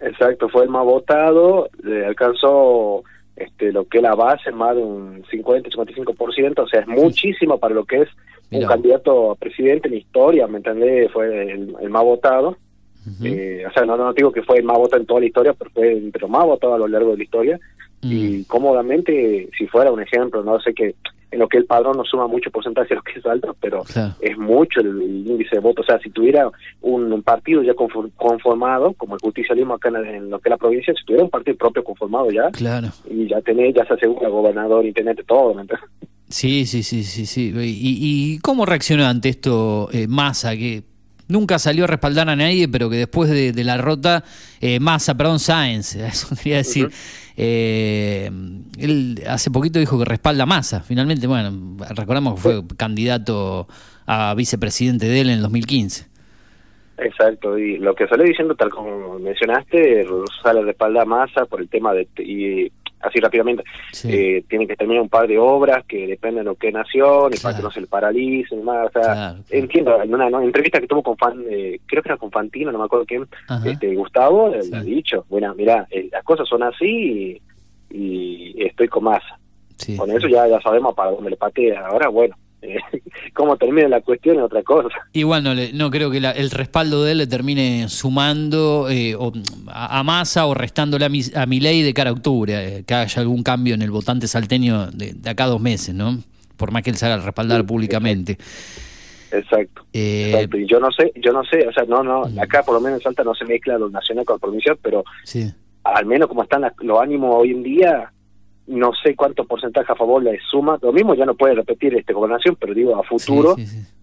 Exacto, 0.00 0.48
fue 0.48 0.62
el 0.64 0.68
más 0.70 0.84
votado, 0.84 1.68
le 1.82 2.06
alcanzó 2.06 3.02
este, 3.36 3.72
lo 3.72 3.86
que 3.86 3.98
es 3.98 4.02
la 4.02 4.14
base, 4.14 4.50
más 4.52 4.76
de 4.76 4.82
un 4.82 5.22
50-55%, 5.24 6.58
o 6.58 6.68
sea, 6.68 6.80
es 6.80 6.88
muchísimo 6.88 7.58
para 7.58 7.74
lo 7.74 7.84
que 7.84 8.02
es 8.02 8.08
un 8.50 8.66
candidato 8.66 9.30
a 9.30 9.34
presidente 9.36 9.88
en 9.88 9.94
la 9.94 10.00
historia, 10.00 10.46
¿me 10.46 10.58
entendés? 10.58 11.10
Fue 11.10 11.52
el, 11.52 11.74
el 11.80 11.90
más 11.90 12.04
votado. 12.04 12.56
Eh, 13.24 13.64
o 13.68 13.72
sea, 13.72 13.84
no, 13.84 13.96
no 13.96 14.12
digo 14.12 14.30
que 14.30 14.42
fue 14.42 14.58
el 14.58 14.64
más 14.64 14.76
votado 14.76 15.00
en 15.00 15.06
toda 15.06 15.20
la 15.20 15.26
historia, 15.26 15.54
pero 15.54 15.70
fue 15.70 15.92
entre 15.92 16.20
los 16.20 16.30
más 16.30 16.44
votados 16.44 16.76
a 16.76 16.78
lo 16.78 16.88
largo 16.88 17.12
de 17.12 17.16
la 17.16 17.24
historia. 17.24 17.60
Y 18.02 18.44
cómodamente, 18.44 19.48
si 19.56 19.66
fuera 19.66 19.92
un 19.92 20.00
ejemplo, 20.02 20.42
no 20.42 20.60
sé 20.60 20.74
que 20.74 20.94
en 21.30 21.38
lo 21.38 21.48
que 21.48 21.56
el 21.56 21.64
padrón 21.64 21.96
no 21.96 22.04
suma 22.04 22.26
mucho 22.26 22.50
porcentaje 22.50 22.90
de 22.90 22.96
lo 22.96 23.02
que 23.02 23.18
es 23.18 23.24
alto, 23.24 23.56
pero 23.58 23.84
es 24.20 24.36
mucho 24.36 24.80
el, 24.80 24.88
el 25.00 25.26
índice 25.26 25.56
de 25.56 25.60
voto. 25.60 25.80
O 25.80 25.84
sea, 25.84 25.98
si 26.00 26.10
tuviera 26.10 26.50
un, 26.82 27.10
un 27.10 27.22
partido 27.22 27.62
ya 27.62 27.72
confor- 27.72 28.10
conformado, 28.16 28.92
como 28.94 29.14
el 29.14 29.20
justicialismo 29.22 29.74
acá 29.74 29.88
en, 29.88 29.96
en 30.04 30.30
lo 30.30 30.38
que 30.40 30.48
es 30.48 30.50
la 30.50 30.58
provincia, 30.58 30.92
si 30.92 31.04
tuviera 31.06 31.24
un 31.24 31.30
partido 31.30 31.56
propio 31.56 31.82
conformado 31.84 32.30
ya, 32.30 32.50
Claro. 32.50 32.88
y 33.08 33.28
ya 33.28 33.40
tenés, 33.40 33.74
ya 33.74 33.86
se 33.86 33.94
asegura 33.94 34.28
gobernador, 34.28 34.84
intendente, 34.84 35.22
todo. 35.24 35.54
Sí, 36.28 36.66
sí, 36.66 36.82
sí, 36.82 37.02
sí, 37.04 37.24
sí. 37.26 37.52
¿Y, 37.54 38.34
y 38.34 38.38
cómo 38.40 38.66
reaccionó 38.66 39.06
ante 39.06 39.28
esto 39.30 39.88
eh, 39.92 40.06
Massa, 40.08 40.54
que 40.56 40.82
nunca 41.28 41.58
salió 41.58 41.84
a 41.84 41.86
respaldar 41.86 42.28
a 42.28 42.36
nadie, 42.36 42.68
pero 42.68 42.90
que 42.90 42.96
después 42.96 43.30
de, 43.30 43.52
de 43.52 43.64
la 43.64 43.76
derrota, 43.76 44.22
eh, 44.60 44.80
Massa, 44.80 45.14
perdón, 45.16 45.38
Sáenz, 45.38 45.94
eso 45.96 46.28
quería 46.36 46.58
decir, 46.58 46.90
eh, 47.36 48.30
él 48.78 49.22
hace 49.26 49.50
poquito 49.50 49.78
dijo 49.78 49.98
que 49.98 50.04
respalda 50.04 50.44
a 50.44 50.46
Massa, 50.46 50.80
finalmente, 50.80 51.26
bueno, 51.26 51.76
recordamos 51.94 52.34
que 52.34 52.40
fue 52.40 52.62
candidato 52.76 53.66
a 54.06 54.34
vicepresidente 54.34 55.06
de 55.06 55.20
él 55.20 55.28
en 55.30 55.36
el 55.36 55.42
2015. 55.42 56.12
Exacto, 56.98 57.58
y 57.58 57.78
lo 57.78 57.94
que 57.94 58.06
sale 58.06 58.24
diciendo, 58.24 58.54
tal 58.54 58.70
como 58.70 59.18
mencionaste, 59.18 60.06
sale 60.42 60.62
de 60.64 60.70
espalda 60.70 61.02
a 61.02 61.06
masa 61.06 61.46
por 61.46 61.60
el 61.60 61.68
tema 61.68 61.92
de, 61.94 62.06
y 62.18 62.70
así 63.02 63.20
rápidamente, 63.20 63.64
eh, 64.04 64.44
tienen 64.48 64.68
que 64.68 64.76
terminar 64.76 65.02
un 65.02 65.08
par 65.08 65.26
de 65.26 65.38
obras 65.38 65.84
que 65.86 66.06
dependen 66.06 66.44
de 66.44 66.68
es 66.68 66.72
nación 66.72 67.32
y 67.34 67.38
para 67.38 67.56
que 67.56 67.62
no 67.62 67.70
se 67.70 67.80
le 67.80 67.86
paralicen 67.86 68.60
y 68.60 68.62
más, 68.62 68.86
o 68.86 68.90
sea, 68.90 69.36
entiendo, 69.50 70.00
en 70.02 70.14
una, 70.14 70.30
¿no? 70.30 70.40
entrevista 70.40 70.80
que 70.80 70.86
tuvo 70.86 71.02
con 71.02 71.16
Fan, 71.16 71.44
eh, 71.50 71.80
creo 71.86 72.02
que 72.02 72.08
era 72.08 72.16
con 72.16 72.30
Fantino, 72.30 72.72
no 72.72 72.78
me 72.78 72.84
acuerdo 72.84 73.04
quién, 73.06 73.26
Ajá. 73.48 73.68
este 73.68 73.94
Gustavo, 73.94 74.48
le 74.48 74.76
ha 74.76 74.82
dicho, 74.82 75.24
bueno, 75.28 75.54
mira, 75.54 75.86
eh, 75.90 76.08
las 76.10 76.24
cosas 76.24 76.48
son 76.48 76.62
así 76.62 77.40
y, 77.90 78.54
y 78.54 78.64
estoy 78.64 78.88
con 78.88 79.04
masa. 79.04 79.38
con 79.96 80.10
eso 80.10 80.28
ya, 80.28 80.46
ya 80.46 80.60
sabemos 80.60 80.94
para 80.94 81.10
dónde 81.10 81.30
le 81.30 81.36
patea. 81.36 81.86
Ahora, 81.86 82.08
bueno, 82.08 82.36
eh, 82.62 82.78
cómo 83.34 83.56
termina 83.56 83.88
la 83.88 84.00
cuestión 84.00 84.36
es 84.36 84.42
otra 84.42 84.62
cosa. 84.62 84.94
Igual 85.12 85.44
no, 85.44 85.54
no 85.54 85.90
creo 85.90 86.10
que 86.10 86.20
la- 86.20 86.30
el 86.32 86.50
respaldo 86.50 87.04
de 87.04 87.12
él 87.12 87.18
le 87.18 87.26
termine 87.26 87.88
sumando 87.88 88.88
eh, 88.90 89.14
o, 89.14 89.32
a, 89.68 89.98
a 89.98 90.02
Massa 90.02 90.46
o 90.46 90.54
restándole 90.54 91.04
a, 91.04 91.08
mi, 91.46 91.60
ley 91.60 91.82
de 91.82 91.92
cara 91.94 92.10
a 92.10 92.12
octubre, 92.14 92.78
eh, 92.78 92.84
que 92.86 92.94
haya 92.94 93.20
algún 93.22 93.42
cambio 93.42 93.74
en 93.74 93.82
el 93.82 93.90
votante 93.90 94.26
salteño 94.26 94.86
de, 94.92 95.12
de 95.12 95.30
acá 95.30 95.44
a 95.44 95.48
dos 95.48 95.60
meses, 95.60 95.94
¿no? 95.94 96.18
por 96.56 96.70
más 96.70 96.82
que 96.84 96.90
él 96.90 96.96
salga 96.96 97.16
a 97.16 97.18
respaldar 97.24 97.66
públicamente. 97.66 98.38
Exacto. 99.32 99.84
Eh, 99.92 100.30
Exacto. 100.32 100.58
Y 100.58 100.66
yo 100.68 100.78
no 100.78 100.92
sé, 100.92 101.10
yo 101.16 101.32
no 101.32 101.42
sé, 101.44 101.66
o 101.66 101.72
sea, 101.72 101.84
no, 101.86 102.02
no, 102.02 102.22
acá 102.40 102.62
por 102.62 102.74
lo 102.74 102.80
menos 102.80 102.98
en 103.00 103.02
Salta 103.04 103.24
no 103.24 103.34
se 103.34 103.44
mezcla 103.46 103.78
lo 103.78 103.88
nacional 103.90 104.24
con 104.24 104.34
lo 104.36 104.38
provincial, 104.40 104.78
pero 104.82 105.04
Sí. 105.24 105.50
al 105.84 106.06
menos 106.06 106.28
como 106.28 106.42
están 106.42 106.62
los 106.80 107.00
ánimos 107.00 107.34
hoy 107.34 107.50
en 107.50 107.62
día, 107.62 108.12
no 108.72 108.92
sé 108.94 109.14
cuánto 109.14 109.44
porcentaje 109.44 109.92
a 109.92 109.96
favor 109.96 110.22
le 110.22 110.38
suma. 110.50 110.78
Lo 110.82 110.92
mismo 110.92 111.14
ya 111.14 111.26
no 111.26 111.34
puede 111.34 111.54
repetir 111.54 111.94
este 111.94 112.12
gobernación, 112.12 112.56
pero 112.58 112.74
digo, 112.74 112.96
a 112.96 113.02
futuro, 113.02 113.54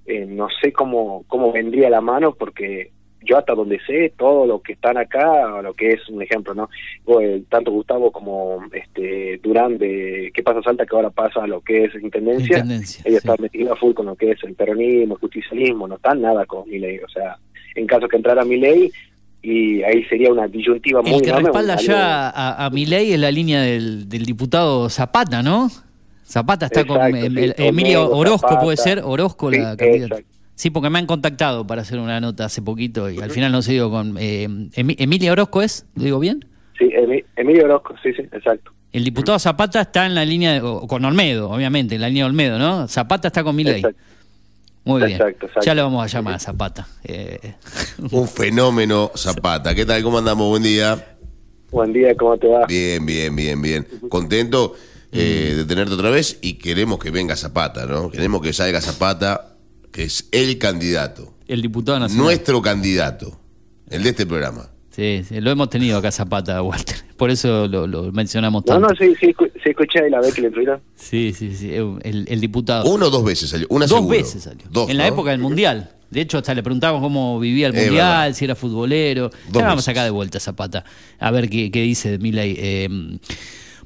eh, 0.06 0.26
no 0.28 0.48
sé 0.62 0.72
cómo, 0.72 1.24
cómo 1.28 1.52
vendría 1.52 1.90
la 1.90 2.02
mano, 2.02 2.34
porque 2.34 2.92
yo 3.22 3.38
hasta 3.38 3.54
donde 3.54 3.80
sé, 3.86 4.14
todo 4.18 4.46
lo 4.46 4.62
que 4.62 4.74
están 4.74 4.98
acá, 4.98 5.62
lo 5.62 5.74
que 5.74 5.92
es 5.92 6.08
un 6.10 6.22
ejemplo, 6.22 6.54
¿no? 6.54 6.70
O, 7.06 7.20
tanto 7.50 7.72
Gustavo 7.72 8.12
como 8.12 8.64
este 8.72 9.40
Durán 9.44 9.78
de 9.78 10.32
¿Qué 10.34 10.42
pasa 10.42 10.62
Salta? 10.62 10.86
que 10.86 10.96
ahora 10.96 11.10
pasa 11.10 11.44
a 11.44 11.48
lo 11.48 11.62
que 11.62 11.86
es 11.86 11.96
Intendencia, 11.96 12.60
Intendencia, 12.60 13.04
ella 13.06 13.18
está 13.18 13.36
metida 13.38 13.74
a 13.74 13.76
full 13.76 13.94
con 13.94 14.06
lo 14.06 14.16
que 14.16 14.32
es 14.32 14.44
el 14.44 14.56
peronismo, 14.56 15.16
el 15.16 15.20
justicialismo, 15.20 15.88
no 15.88 15.96
están 15.96 16.22
nada 16.22 16.46
con 16.46 16.70
mi 16.70 16.80
ley, 16.80 17.00
o 17.00 17.10
sea, 17.10 17.38
en 17.76 17.88
caso 17.88 18.08
que 18.08 18.18
entrara 18.18 18.46
mi 18.46 18.58
ley, 18.58 18.92
y 19.42 19.82
ahí 19.84 20.04
sería 20.06 20.32
una 20.32 20.48
disyuntiva 20.48 21.02
muy 21.02 21.14
El 21.14 21.22
que 21.22 21.32
respalda 21.34 21.76
ya 21.78 22.30
a, 22.30 22.66
a 22.66 22.70
Milei 22.70 23.14
es 23.14 23.20
la 23.20 23.32
línea 23.32 23.62
del, 23.62 24.08
del 24.10 24.26
diputado 24.26 24.90
Zapata, 24.90 25.42
¿no? 25.42 25.70
Zapata 26.26 26.66
está 26.68 26.86
con 26.86 26.98
Exacto, 26.98 27.18
em- 27.26 27.34
sí, 27.36 27.40
el- 27.44 27.56
Emilio 27.58 28.10
Orozco, 28.12 28.48
Zapata. 28.50 28.62
puede 28.64 28.78
ser, 28.78 29.02
Orozco 29.04 29.50
Sí, 29.52 29.58
la 29.58 29.76
candidata. 29.78 30.16
exacto. 30.16 30.36
Sí, 30.56 30.70
porque 30.72 30.90
me 30.90 31.00
han 31.00 31.06
contactado 31.06 31.66
para 31.66 31.84
hacer 31.84 32.00
una 32.00 32.20
nota 32.20 32.46
hace 32.46 32.62
poquito 32.62 33.10
y 33.10 33.18
al 33.20 33.32
final 33.32 33.52
no 33.52 33.62
se 33.62 33.72
dio 33.72 33.90
con... 33.90 34.18
eh, 34.20 34.46
Emi- 34.76 34.96
Emilia 35.00 35.32
Orozco 35.32 35.62
es, 35.62 35.86
¿lo 35.96 36.04
digo 36.04 36.20
bien? 36.20 36.46
Sí, 36.78 36.86
Emi- 36.86 37.24
Emilio 37.38 37.64
Orozco, 37.66 37.96
sí, 38.04 38.12
sí, 38.14 38.24
exacto. 38.32 38.72
El 38.92 39.04
diputado 39.06 39.40
Zapata 39.40 39.80
está 39.82 40.06
en 40.06 40.16
la 40.16 40.26
línea, 40.26 40.54
de- 40.56 40.62
con 40.62 41.06
Olmedo, 41.06 41.50
obviamente, 41.50 41.96
en 41.96 42.02
la 42.02 42.10
línea 42.10 42.26
de 42.26 42.30
Olmedo, 42.30 42.60
¿no? 42.60 42.88
Zapata 42.90 43.30
está 43.30 43.44
con 43.44 43.56
Milei. 43.56 43.78
Exacto. 43.78 44.02
Muy 44.90 45.02
bien. 45.06 45.12
Exacto, 45.20 45.46
exacto. 45.46 45.66
Ya 45.66 45.76
lo 45.76 45.84
vamos 45.84 46.04
a 46.04 46.08
llamar 46.08 46.34
a 46.36 46.40
Zapata. 46.40 46.88
Eh, 47.04 47.54
Un 48.12 48.28
fenómeno 48.28 49.12
Zapata. 49.16 49.74
¿Qué 49.76 49.86
tal? 49.86 50.02
¿Cómo 50.04 50.18
andamos? 50.18 50.48
Buen 50.50 50.64
día. 50.64 51.18
Buen 51.72 51.94
día, 51.94 52.16
¿cómo 52.18 52.38
te 52.38 52.48
va? 52.48 52.66
Bien, 52.66 53.06
bien, 53.06 53.36
bien, 53.36 53.62
bien. 53.62 53.88
Contento 54.10 54.74
eh, 55.12 55.54
de 55.58 55.66
tenerte 55.66 55.94
otra 55.94 56.10
vez 56.10 56.40
y 56.42 56.54
queremos 56.54 56.98
que 57.00 57.12
venga 57.12 57.36
Zapata, 57.36 57.86
¿no? 57.86 58.10
Queremos 58.10 58.42
que 58.42 58.54
salga 58.54 58.82
Zapata, 58.82 59.56
que 59.92 60.04
es 60.04 60.28
el 60.32 60.58
candidato. 60.58 61.34
el 61.48 61.62
diputado 61.62 62.00
nacional. 62.00 62.26
Nuestro 62.26 62.62
candidato. 62.62 63.40
El 63.90 64.04
de 64.04 64.10
este 64.10 64.26
programa. 64.26 64.70
Sí, 64.92 65.24
sí, 65.28 65.40
lo 65.40 65.50
hemos 65.52 65.70
tenido 65.70 65.98
acá 65.98 66.12
Zapata, 66.12 66.62
Walter. 66.64 66.96
Por 67.18 67.30
eso 67.30 67.68
lo, 67.68 67.86
lo 67.88 68.12
mencionamos 68.12 68.64
No, 68.66 68.74
tanto. 68.74 68.90
no, 68.90 68.96
sí, 68.96 69.14
sí, 69.20 69.34
escu- 69.72 69.86
sí 69.86 69.86
escuché 69.86 70.04
ahí 70.04 70.10
la 70.10 70.20
vez 70.22 70.34
que 70.34 70.42
le 70.42 70.48
entrevistaron. 70.48 70.82
Sí, 70.96 71.34
sí, 71.38 71.56
sí. 71.56 71.72
El, 71.74 72.26
el 72.28 72.42
diputado. 72.42 72.90
Uno 72.92 73.08
o 73.08 73.10
dos 73.10 73.24
veces 73.24 73.50
salió. 73.50 73.68
Una 73.70 73.86
Dos 73.86 73.98
seguro. 74.00 74.18
veces 74.18 74.44
salió. 74.44 74.66
Dos, 74.70 74.90
en 74.90 74.98
la 74.98 75.08
¿no? 75.08 75.14
época 75.14 75.32
del 75.32 75.40
Mundial. 75.40 75.92
De 76.10 76.22
hecho, 76.22 76.38
hasta 76.40 76.54
le 76.56 76.64
preguntamos 76.64 77.02
cómo 77.02 77.40
vivía 77.40 77.68
el 77.68 77.74
Mundial, 77.74 78.34
si 78.34 78.46
era 78.46 78.56
futbolero. 78.56 79.30
Dos 79.50 79.62
Ya 79.62 79.68
vamos 79.68 79.88
acá 79.88 80.04
de 80.04 80.10
vuelta 80.10 80.40
Zapata. 80.40 80.84
A 81.20 81.30
ver 81.32 81.50
qué, 81.50 81.70
qué 81.72 81.82
dice 81.82 82.12
de 82.12 82.18
Milei. 82.18 82.56
Eh, 82.58 82.90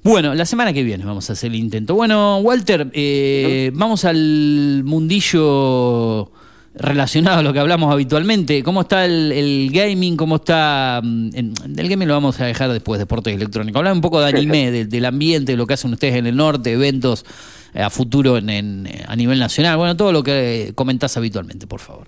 bueno, 0.04 0.34
la 0.34 0.46
semana 0.46 0.72
que 0.74 0.84
viene 0.84 1.04
vamos 1.06 1.30
a 1.30 1.34
hacer 1.34 1.50
el 1.52 1.56
intento. 1.58 1.96
Bueno, 1.96 2.38
Walter, 2.40 2.90
eh, 2.94 3.72
vamos 3.74 4.06
al 4.06 4.84
mundillo 4.86 6.32
relacionado 6.76 7.40
a 7.40 7.44
lo 7.44 7.54
que 7.54 7.60
hablamos 7.60 7.92
habitualmente. 7.92 8.64
¿Cómo 8.64 8.82
está 8.82 9.06
el, 9.06 9.32
el 9.32 9.70
gaming? 9.72 10.18
¿Cómo 10.18 10.38
está...? 10.38 11.02
mm, 11.04 11.30
en- 11.36 11.54
del 11.68 11.90
gaming 11.90 12.08
lo 12.08 12.16
vamos 12.16 12.40
a 12.42 12.46
dejar 12.46 12.72
después, 12.72 13.00
deportes 13.00 13.36
electrónicos. 13.36 13.80
Hablar 13.80 13.94
un 13.94 14.02
poco 14.02 14.20
de 14.22 14.28
anime, 14.30 14.72
del, 14.72 14.90
del 14.90 15.06
ambiente, 15.06 15.52
de 15.54 15.58
lo 15.58 15.68
que 15.68 15.74
hacen 15.76 15.94
ustedes 15.94 16.16
en 16.16 16.26
el 16.28 16.36
norte, 16.36 16.72
eventos 16.74 17.26
eh, 17.74 17.82
a 17.82 17.90
futuro 17.90 18.38
en, 18.38 18.50
en- 18.50 18.88
a 19.08 19.16
nivel 19.16 19.40
nacional. 19.40 19.78
Bueno, 19.78 19.96
todo 19.96 20.12
lo 20.12 20.24
que 20.24 20.70
eh, 20.70 20.74
comentás 20.74 21.16
habitualmente, 21.18 21.68
por 21.68 21.80
favor. 21.80 22.08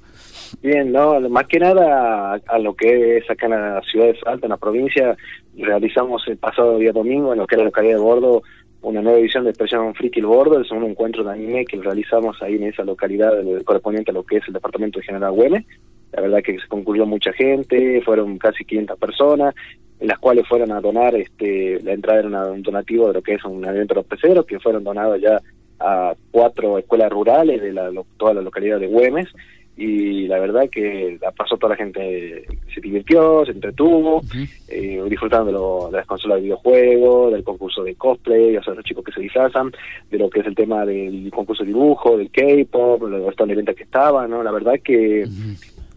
Bien, 0.61 0.91
no, 0.91 1.19
más 1.29 1.47
que 1.47 1.59
nada 1.59 2.33
a, 2.35 2.39
a 2.47 2.59
lo 2.59 2.75
que 2.75 3.17
es 3.17 3.29
acá 3.29 3.47
en 3.47 3.51
la 3.53 3.81
ciudad 3.81 4.07
de 4.07 4.19
Salta, 4.19 4.45
en 4.45 4.51
la 4.51 4.57
provincia, 4.57 5.17
realizamos 5.57 6.23
el 6.27 6.37
pasado 6.37 6.77
día 6.77 6.91
domingo 6.91 7.33
en 7.33 7.39
lo 7.39 7.47
que 7.47 7.55
era 7.55 7.63
la 7.63 7.69
localidad 7.69 7.95
de 7.95 7.99
Bordo 8.01 8.43
una 8.87 9.01
nueva 9.01 9.19
edición 9.19 9.43
de 9.43 9.49
Expresión 9.49 9.93
Friki 9.95 10.19
el 10.19 10.25
Bordo, 10.27 10.61
es 10.61 10.69
un 10.71 10.83
encuentro 10.83 11.23
de 11.23 11.31
anime 11.31 11.65
que 11.65 11.81
realizamos 11.81 12.41
ahí 12.41 12.55
en 12.55 12.63
esa 12.65 12.83
localidad 12.83 13.31
correspondiente 13.63 14.11
a 14.11 14.13
lo 14.13 14.23
que 14.23 14.37
es 14.37 14.43
el 14.47 14.53
departamento 14.53 14.99
de 14.99 15.05
General 15.05 15.31
Güemes. 15.31 15.65
La 16.11 16.21
verdad 16.21 16.41
que 16.43 16.59
se 16.59 16.67
concluyó 16.67 17.05
mucha 17.05 17.33
gente, 17.33 18.01
fueron 18.05 18.37
casi 18.37 18.63
500 18.63 18.97
personas, 18.99 19.55
las 19.99 20.19
cuales 20.19 20.47
fueron 20.47 20.71
a 20.71 20.79
donar, 20.81 21.15
este, 21.15 21.81
la 21.83 21.93
entrada 21.93 22.19
era 22.19 22.45
un 22.51 22.61
donativo 22.61 23.07
de 23.07 23.13
lo 23.15 23.21
que 23.21 23.33
es 23.33 23.43
un 23.45 23.65
evento 23.65 23.93
de 23.95 23.99
los 24.01 24.05
peceros, 24.07 24.45
que 24.45 24.59
fueron 24.59 24.83
donados 24.83 25.19
ya 25.19 25.39
a 25.79 26.13
cuatro 26.31 26.77
escuelas 26.77 27.09
rurales 27.11 27.61
de 27.61 27.73
la, 27.73 27.89
lo- 27.91 28.05
toda 28.17 28.33
la 28.33 28.41
localidad 28.41 28.79
de 28.79 28.87
Güemes, 28.87 29.27
y 29.77 30.27
la 30.27 30.39
verdad 30.39 30.69
que 30.69 31.17
la 31.21 31.31
pasó 31.31 31.57
toda 31.57 31.71
la 31.71 31.75
gente, 31.77 32.45
se 32.73 32.79
divirtió, 32.81 33.43
se 33.45 33.51
entretuvo, 33.51 34.21
eh, 34.69 35.01
disfrutando 35.09 35.47
de, 35.47 35.51
lo- 35.51 35.89
de 35.91 35.97
las 35.97 36.05
consolas 36.07 36.37
de 36.37 36.43
videojuegos, 36.43 37.33
del 37.33 37.43
concurso 37.43 37.83
de 37.83 37.95
cosplay, 37.95 38.55
o 38.55 38.63
sea, 38.63 38.73
los 38.73 38.85
chicos 38.85 39.03
que 39.03 39.11
se 39.11 39.19
disfrazan, 39.21 39.71
de 40.09 40.17
lo 40.17 40.29
que 40.29 40.39
es 40.39 40.45
el 40.47 40.55
tema 40.55 40.85
del 40.85 41.29
concurso 41.33 41.63
de 41.63 41.67
dibujo, 41.67 42.17
del 42.17 42.31
K-pop, 42.31 43.03
de 43.03 43.17
los 43.19 43.33
stand 43.33 43.51
eventos 43.51 43.75
que 43.75 43.83
estaban, 43.83 44.29
¿no? 44.29 44.43
La 44.43 44.51
verdad 44.51 44.79
que 44.83 45.25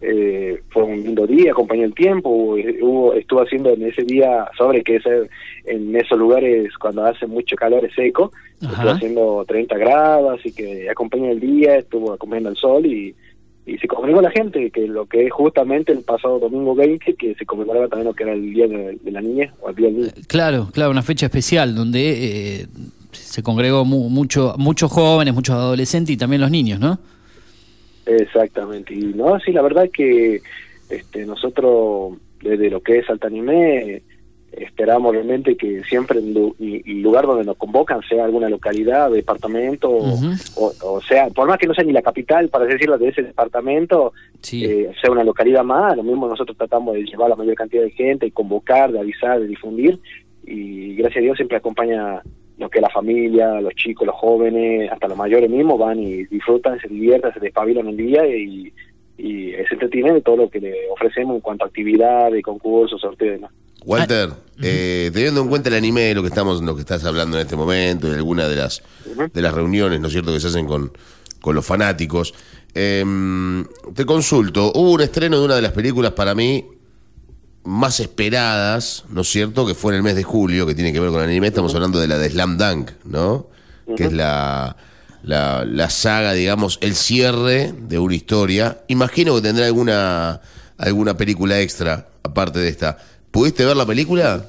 eh, 0.01 0.61
fue 0.69 0.83
un 0.83 1.03
lindo 1.03 1.27
día, 1.27 1.51
acompañó 1.51 1.83
el 1.83 1.93
tiempo, 1.93 2.29
hubo, 2.29 3.13
estuvo 3.13 3.41
haciendo 3.41 3.71
en 3.71 3.83
ese 3.83 4.03
día, 4.03 4.49
sobre 4.57 4.81
que 4.83 4.95
es 4.97 5.03
en 5.65 5.95
esos 5.95 6.17
lugares 6.17 6.73
cuando 6.77 7.03
hace 7.05 7.27
mucho 7.27 7.55
calor 7.55 7.83
es 7.85 7.93
seco, 7.95 8.31
estuvo 8.61 8.89
haciendo 8.91 9.45
30 9.47 9.77
grados, 9.77 10.39
así 10.39 10.53
que 10.53 10.89
acompañó 10.89 11.29
el 11.31 11.39
día, 11.39 11.77
estuvo 11.77 12.13
acompañando 12.13 12.49
el 12.49 12.55
sol 12.55 12.85
y, 12.85 13.13
y 13.69 13.77
se 13.77 13.87
conmemoró 13.87 14.21
la 14.21 14.31
gente, 14.31 14.71
que 14.71 14.87
lo 14.87 15.05
que 15.05 15.25
es 15.27 15.31
justamente 15.31 15.91
el 15.91 16.01
pasado 16.01 16.39
domingo 16.39 16.73
20, 16.75 17.13
que 17.15 17.35
se 17.35 17.45
conmemoraba 17.45 17.87
también 17.87 18.07
lo 18.07 18.13
que 18.13 18.23
era 18.23 18.33
el 18.33 18.53
día 18.53 18.67
de, 18.67 18.97
de 19.01 19.11
la 19.11 19.21
niña, 19.21 19.53
o 19.61 19.69
el 19.69 19.75
día 19.75 19.87
del 19.87 19.95
niño. 19.97 20.11
Claro, 20.27 20.69
claro, 20.73 20.91
una 20.91 21.03
fecha 21.03 21.27
especial 21.27 21.75
donde 21.75 22.61
eh, 22.61 22.67
se 23.11 23.43
congregó 23.43 23.85
mu- 23.85 24.09
mucho, 24.09 24.55
muchos 24.57 24.91
jóvenes, 24.91 25.33
muchos 25.33 25.55
adolescentes 25.55 26.13
y 26.13 26.17
también 26.17 26.41
los 26.41 26.51
niños, 26.51 26.79
¿no? 26.79 26.99
Exactamente. 28.05 28.93
Y 28.93 29.13
no, 29.15 29.39
sí, 29.39 29.51
la 29.51 29.61
verdad 29.61 29.89
que 29.93 30.41
este, 30.89 31.25
nosotros, 31.25 32.13
desde 32.41 32.69
lo 32.69 32.81
que 32.81 32.99
es 32.99 33.09
Altanimé, 33.09 34.01
esperamos 34.51 35.13
realmente 35.13 35.55
que 35.55 35.83
siempre 35.83 36.19
el, 36.19 37.01
lugar 37.01 37.25
donde 37.25 37.45
nos 37.45 37.57
convocan 37.57 38.01
sea 38.07 38.25
alguna 38.25 38.49
localidad, 38.49 39.11
departamento, 39.11 39.89
o, 39.89 40.73
o 40.83 41.01
sea, 41.01 41.29
por 41.29 41.47
más 41.47 41.57
que 41.57 41.67
no 41.67 41.73
sea 41.73 41.83
ni 41.83 41.93
la 41.93 42.01
capital, 42.01 42.49
para 42.49 42.65
decirlo, 42.65 42.97
de 42.97 43.09
ese 43.09 43.23
departamento, 43.23 44.13
eh, 44.51 44.91
sea 45.01 45.11
una 45.11 45.23
localidad 45.23 45.63
más, 45.63 45.95
lo 45.95 46.03
mismo 46.03 46.27
nosotros 46.27 46.57
tratamos 46.57 46.95
de 46.95 47.03
llevar 47.03 47.29
la 47.29 47.35
mayor 47.35 47.55
cantidad 47.55 47.83
de 47.83 47.91
gente, 47.91 48.27
y 48.27 48.31
convocar, 48.31 48.91
de 48.91 48.99
avisar, 48.99 49.39
de 49.39 49.47
difundir, 49.47 49.99
y 50.45 50.95
gracias 50.95 51.17
a 51.17 51.23
Dios 51.23 51.37
siempre 51.37 51.57
acompaña 51.57 52.21
lo 52.57 52.69
que 52.69 52.81
la 52.81 52.89
familia, 52.89 53.61
los 53.61 53.73
chicos, 53.75 54.05
los 54.05 54.15
jóvenes, 54.15 54.91
hasta 54.91 55.07
los 55.07 55.17
mayores 55.17 55.49
mismos 55.49 55.79
van 55.79 55.99
y 55.99 56.25
disfrutan, 56.25 56.79
se 56.79 56.89
divierten, 56.89 57.33
se 57.33 57.39
despabilan 57.39 57.87
el 57.87 57.95
día 57.95 58.27
y, 58.27 58.73
y 59.17 59.51
se 59.51 59.73
entretienen 59.73 60.15
de 60.15 60.21
todo 60.21 60.35
lo 60.35 60.49
que 60.49 60.59
le 60.59 60.89
ofrecemos 60.89 61.35
en 61.35 61.41
cuanto 61.41 61.63
a 61.63 61.67
actividades, 61.67 62.43
concursos, 62.43 62.99
sorteos 62.99 63.29
y 63.29 63.33
demás. 63.35 63.51
Walter, 63.85 64.33
eh, 64.61 65.09
teniendo 65.13 65.41
en 65.41 65.47
cuenta 65.47 65.69
el 65.69 65.75
anime, 65.75 66.13
lo 66.13 66.21
que 66.21 66.27
estamos, 66.27 66.61
lo 66.61 66.75
que 66.75 66.81
estás 66.81 67.03
hablando 67.05 67.37
en 67.37 67.43
este 67.43 67.55
momento, 67.55 68.07
y 68.07 68.13
alguna 68.13 68.47
de 68.47 68.55
las 68.55 68.81
de 69.33 69.41
las 69.41 69.53
reuniones, 69.53 69.99
¿no 69.99 70.07
es 70.07 70.13
cierto?, 70.13 70.33
que 70.33 70.39
se 70.39 70.47
hacen 70.47 70.65
con, 70.67 70.91
con 71.41 71.55
los 71.55 71.65
fanáticos. 71.65 72.33
eh, 72.73 73.03
te 73.95 74.05
consulto, 74.05 74.71
hubo 74.75 74.91
un 74.91 75.01
estreno 75.01 75.39
de 75.39 75.45
una 75.45 75.55
de 75.55 75.61
las 75.61 75.71
películas 75.71 76.11
para 76.11 76.35
mí 76.35 76.65
más 77.63 77.99
esperadas, 77.99 79.03
¿no 79.09 79.21
es 79.21 79.27
cierto?, 79.29 79.65
que 79.65 79.75
fue 79.75 79.93
en 79.93 79.97
el 79.97 80.03
mes 80.03 80.15
de 80.15 80.23
julio, 80.23 80.65
que 80.65 80.75
tiene 80.75 80.93
que 80.93 80.99
ver 80.99 81.09
con 81.09 81.21
el 81.21 81.29
anime. 81.29 81.47
Estamos 81.47 81.73
hablando 81.75 81.99
de 81.99 82.07
la 82.07 82.17
de 82.17 82.29
Slam 82.29 82.57
Dunk, 82.57 82.91
¿no? 83.03 83.47
Que 83.95 84.05
es 84.05 84.13
la, 84.13 84.75
la, 85.23 85.65
la 85.65 85.89
saga, 85.89 86.33
digamos, 86.33 86.77
el 86.81 86.95
cierre 86.95 87.73
de 87.73 87.97
una 87.97 88.15
historia. 88.15 88.81
Imagino 88.87 89.35
que 89.35 89.41
tendrá 89.41 89.65
alguna, 89.65 90.41
alguna 90.77 91.17
película 91.17 91.59
extra, 91.59 92.07
aparte 92.23 92.59
de 92.59 92.69
esta. 92.69 92.97
¿Pudiste 93.31 93.65
ver 93.65 93.77
la 93.77 93.85
película? 93.85 94.45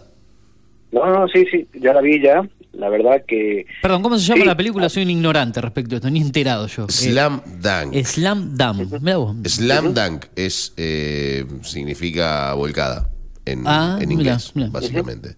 No, 0.93 1.07
no, 1.07 1.29
sí, 1.29 1.45
sí, 1.51 1.69
ya 1.81 1.93
la 1.93 2.01
vi 2.01 2.21
ya, 2.21 2.43
la 2.73 2.89
verdad 2.89 3.23
que... 3.29 3.65
Perdón, 3.83 4.03
¿cómo 4.03 4.19
se 4.19 4.25
llama 4.27 4.41
Sí. 4.43 4.47
la 4.47 4.57
película? 4.57 4.89
Soy 4.89 5.05
un 5.05 5.11
ignorante 5.11 5.61
respecto 5.61 5.95
a 5.95 5.99
esto, 5.99 6.11
ni 6.11 6.21
enterado 6.21 6.67
yo. 6.67 6.85
Eh, 6.85 6.93
Slam 6.93 7.41
Dunk. 7.61 8.05
Slam 8.05 8.57
Dunk. 8.57 9.01
Mirá 9.01 9.17
vos. 9.19 9.37
Slam 9.47 9.95
Dunk 9.95 10.27
es, 10.35 10.73
eh, 10.77 11.45
significa 11.63 12.53
volcada 12.55 13.09
en, 13.45 13.63
Ah, 13.67 13.99
en 14.01 14.11
inglés, 14.11 14.51
mirá. 14.55 14.69
básicamente. 14.71 15.37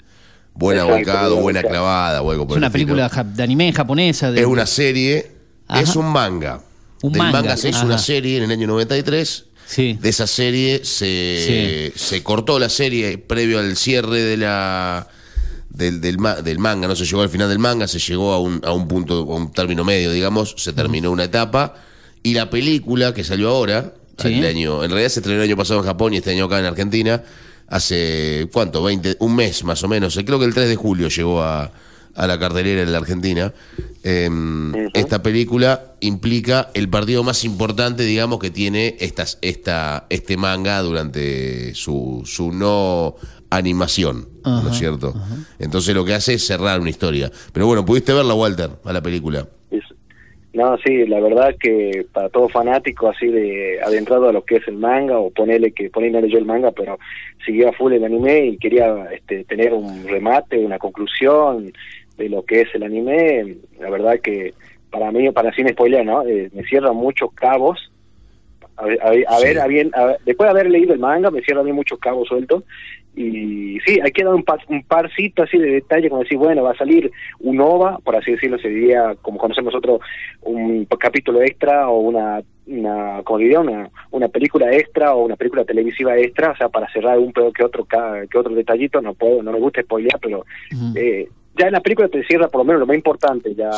Buena 0.54 0.82
Exacto, 0.82 0.96
volcada, 0.96 1.34
buena 1.40 1.62
clavada 1.62 2.22
o 2.22 2.30
algo 2.30 2.46
por 2.46 2.56
Es 2.56 2.58
una 2.58 2.66
el 2.66 2.72
película 2.72 3.08
ja- 3.08 3.24
de 3.24 3.42
anime 3.42 3.72
japonesa. 3.72 4.30
De... 4.30 4.40
Es 4.40 4.46
una 4.46 4.66
serie, 4.66 5.32
Ajá. 5.68 5.80
es 5.82 5.96
un 5.96 6.06
manga. 6.12 6.62
Un 7.02 7.12
Del 7.12 7.22
manga, 7.22 7.38
manga, 7.40 7.56
se 7.56 7.68
hizo 7.70 7.78
ajá. 7.78 7.86
una 7.86 7.98
serie 7.98 8.36
en 8.38 8.44
el 8.44 8.50
año 8.52 8.66
93. 8.68 9.46
De 10.00 10.08
esa 10.08 10.26
serie 10.26 10.84
se, 10.84 11.92
se 11.96 12.22
cortó 12.22 12.58
la 12.58 12.68
serie 12.68 13.16
previo 13.18 13.58
al 13.58 13.76
cierre 13.76 14.20
de 14.20 14.36
la 14.36 15.08
del, 15.70 16.00
del, 16.02 16.18
del 16.44 16.58
manga, 16.58 16.86
no 16.86 16.94
se 16.94 17.04
llegó 17.06 17.22
al 17.22 17.30
final 17.30 17.48
del 17.48 17.58
manga, 17.58 17.88
se 17.88 17.98
llegó 17.98 18.32
a 18.32 18.38
un, 18.40 18.60
a 18.64 18.72
un 18.72 18.86
punto, 18.86 19.14
a 19.14 19.36
un 19.36 19.50
término 19.52 19.84
medio, 19.84 20.12
digamos, 20.12 20.54
se 20.58 20.72
terminó 20.74 21.10
una 21.10 21.24
etapa. 21.24 21.74
Y 22.22 22.34
la 22.34 22.50
película 22.50 23.14
que 23.14 23.24
salió 23.24 23.48
ahora, 23.48 23.94
Sí. 24.18 24.28
el 24.34 24.44
año, 24.44 24.84
en 24.84 24.90
realidad 24.90 25.08
se 25.08 25.20
estrenó 25.20 25.42
el 25.42 25.48
año 25.48 25.56
pasado 25.56 25.80
en 25.80 25.86
Japón 25.86 26.12
y 26.12 26.18
este 26.18 26.30
año 26.32 26.44
acá 26.44 26.58
en 26.60 26.66
Argentina, 26.66 27.22
hace, 27.66 28.46
¿cuánto? 28.52 28.82
20, 28.82 29.16
un 29.20 29.34
mes 29.34 29.64
más 29.64 29.82
o 29.82 29.88
menos. 29.88 30.18
Creo 30.24 30.38
que 30.38 30.44
el 30.44 30.52
3 30.54 30.68
de 30.68 30.76
julio 30.76 31.08
llegó 31.08 31.42
a, 31.42 31.72
a 32.14 32.26
la 32.26 32.38
cartelera 32.38 32.82
en 32.82 32.92
la 32.92 32.98
Argentina. 32.98 33.52
Eh, 34.04 34.28
Esta 34.94 35.22
película 35.22 35.94
implica 36.00 36.70
el 36.74 36.88
partido 36.88 37.22
más 37.22 37.44
importante, 37.44 38.02
digamos, 38.04 38.38
que 38.38 38.50
tiene 38.50 38.96
estas, 39.00 39.38
esta, 39.42 40.06
este 40.10 40.36
manga 40.36 40.80
durante 40.80 41.74
su, 41.74 42.22
su 42.24 42.52
no 42.52 43.16
animación, 43.50 44.28
¿no 44.44 44.70
es 44.70 44.78
cierto? 44.78 45.14
Entonces 45.58 45.94
lo 45.94 46.04
que 46.04 46.14
hace 46.14 46.34
es 46.34 46.46
cerrar 46.46 46.80
una 46.80 46.90
historia. 46.90 47.30
Pero 47.52 47.66
bueno, 47.66 47.84
¿pudiste 47.84 48.12
verla, 48.12 48.34
Walter, 48.34 48.70
a 48.84 48.92
la 48.92 49.02
película? 49.02 49.46
No, 50.54 50.76
sí, 50.84 51.06
la 51.06 51.18
verdad 51.18 51.54
que 51.58 52.04
para 52.12 52.28
todo 52.28 52.46
fanático 52.48 53.08
así 53.08 53.26
de 53.26 53.80
adentrado 53.82 54.28
a 54.28 54.32
lo 54.32 54.44
que 54.44 54.56
es 54.56 54.68
el 54.68 54.76
manga 54.76 55.18
o 55.18 55.30
ponerle 55.30 55.72
que 55.72 55.88
ponerle 55.88 56.20
no 56.20 56.26
leyó 56.26 56.38
el 56.38 56.44
manga, 56.44 56.72
pero 56.72 56.98
siguió 57.44 57.70
a 57.70 57.72
full 57.72 57.94
el 57.94 58.04
anime 58.04 58.46
y 58.46 58.58
quería 58.58 59.06
este, 59.12 59.44
tener 59.44 59.72
un 59.72 60.06
remate, 60.06 60.58
una 60.58 60.78
conclusión 60.78 61.72
de 62.22 62.28
lo 62.28 62.44
que 62.44 62.62
es 62.62 62.68
el 62.74 62.82
anime, 62.84 63.56
la 63.80 63.90
verdad 63.90 64.20
que 64.22 64.54
para 64.90 65.10
mí, 65.10 65.30
para 65.30 65.52
sin 65.52 65.68
spoiler, 65.68 66.04
¿no? 66.04 66.26
Eh, 66.26 66.50
me 66.52 66.62
cierra 66.64 66.92
muchos 66.92 67.32
cabos. 67.34 67.90
A 68.76 68.84
a 68.84 69.36
a 69.36 69.40
ver, 69.40 69.58
a 69.60 69.66
bien- 69.66 69.90
a 69.94 70.04
ver, 70.06 70.16
después 70.24 70.46
de 70.46 70.50
haber 70.50 70.70
leído 70.70 70.92
el 70.94 70.98
manga, 71.00 71.30
me 71.30 71.42
cierra 71.42 71.62
bien 71.62 71.76
muchos 71.76 71.98
cabos 71.98 72.28
sueltos. 72.28 72.64
Y 73.14 73.78
sí, 73.84 74.00
hay 74.02 74.10
que 74.10 74.24
dar 74.24 74.32
un, 74.34 74.42
par, 74.42 74.60
un 74.68 74.82
parcito 74.84 75.42
así 75.42 75.58
de 75.58 75.70
detalle, 75.72 76.08
como 76.08 76.22
decir, 76.22 76.38
bueno, 76.38 76.62
va 76.62 76.70
a 76.70 76.76
salir 76.78 77.10
un 77.40 77.60
OVA, 77.60 77.98
por 77.98 78.16
así 78.16 78.32
decirlo, 78.32 78.58
sería 78.58 79.14
como 79.20 79.36
conocemos 79.38 79.74
nosotros, 79.74 80.00
un 80.42 80.86
capítulo 80.98 81.42
extra 81.42 81.90
o 81.90 82.00
una, 82.00 82.40
una 82.66 83.20
como 83.22 83.38
diría, 83.38 83.60
una, 83.60 83.90
una 84.12 84.28
película 84.28 84.72
extra 84.72 85.14
o 85.14 85.24
una 85.26 85.36
película 85.36 85.64
televisiva 85.66 86.16
extra, 86.16 86.52
o 86.52 86.56
sea, 86.56 86.70
para 86.70 86.90
cerrar 86.90 87.18
un 87.18 87.32
pedo 87.34 87.52
que 87.52 87.62
otro, 87.64 87.86
que 87.86 88.38
otro 88.38 88.54
detallito, 88.54 89.02
no 89.02 89.12
puedo, 89.12 89.42
no 89.42 89.52
me 89.52 89.58
gusta 89.60 89.82
spoilear, 89.82 90.18
pero 90.18 90.46
eh, 90.96 91.28
ya 91.54 91.66
en 91.66 91.72
la 91.72 91.80
película 91.80 92.08
te 92.08 92.24
cierra 92.24 92.48
por 92.48 92.60
lo 92.60 92.64
menos 92.64 92.80
lo 92.80 92.86
más 92.86 92.96
importante, 92.96 93.54
ya 93.54 93.70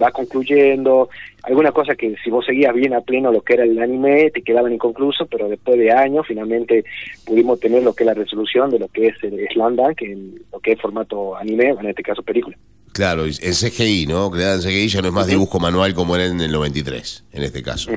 va 0.00 0.10
concluyendo, 0.10 1.08
alguna 1.42 1.72
cosa 1.72 1.94
que 1.94 2.14
si 2.22 2.30
vos 2.30 2.44
seguías 2.44 2.74
bien 2.74 2.94
a 2.94 3.00
pleno 3.00 3.32
lo 3.32 3.42
que 3.42 3.54
era 3.54 3.64
el 3.64 3.78
anime, 3.80 4.30
te 4.30 4.42
quedaban 4.42 4.72
inconclusos, 4.72 5.26
pero 5.30 5.48
después 5.48 5.78
de 5.78 5.90
años 5.92 6.26
finalmente 6.26 6.84
pudimos 7.24 7.58
tener 7.58 7.82
lo 7.82 7.94
que 7.94 8.04
es 8.04 8.06
la 8.06 8.14
resolución 8.14 8.70
de 8.70 8.78
lo 8.78 8.88
que 8.88 9.08
es 9.08 9.14
el 9.22 9.46
Slam 9.52 9.76
Dunk, 9.76 10.02
en 10.02 10.42
lo 10.52 10.60
que 10.60 10.72
es 10.72 10.80
formato 10.80 11.36
anime, 11.36 11.70
en 11.70 11.86
este 11.86 12.02
caso 12.02 12.22
película. 12.22 12.56
Claro, 12.92 13.24
en 13.24 13.32
CGI, 13.32 14.06
¿no? 14.06 14.30
Creada 14.30 14.56
en 14.56 14.60
CGI 14.60 14.88
ya 14.88 15.00
no 15.00 15.08
es 15.08 15.14
más 15.14 15.26
dibujo 15.26 15.58
manual 15.58 15.94
como 15.94 16.14
era 16.14 16.26
en 16.26 16.38
el 16.40 16.52
93, 16.52 17.24
en 17.32 17.42
este 17.42 17.62
caso. 17.62 17.90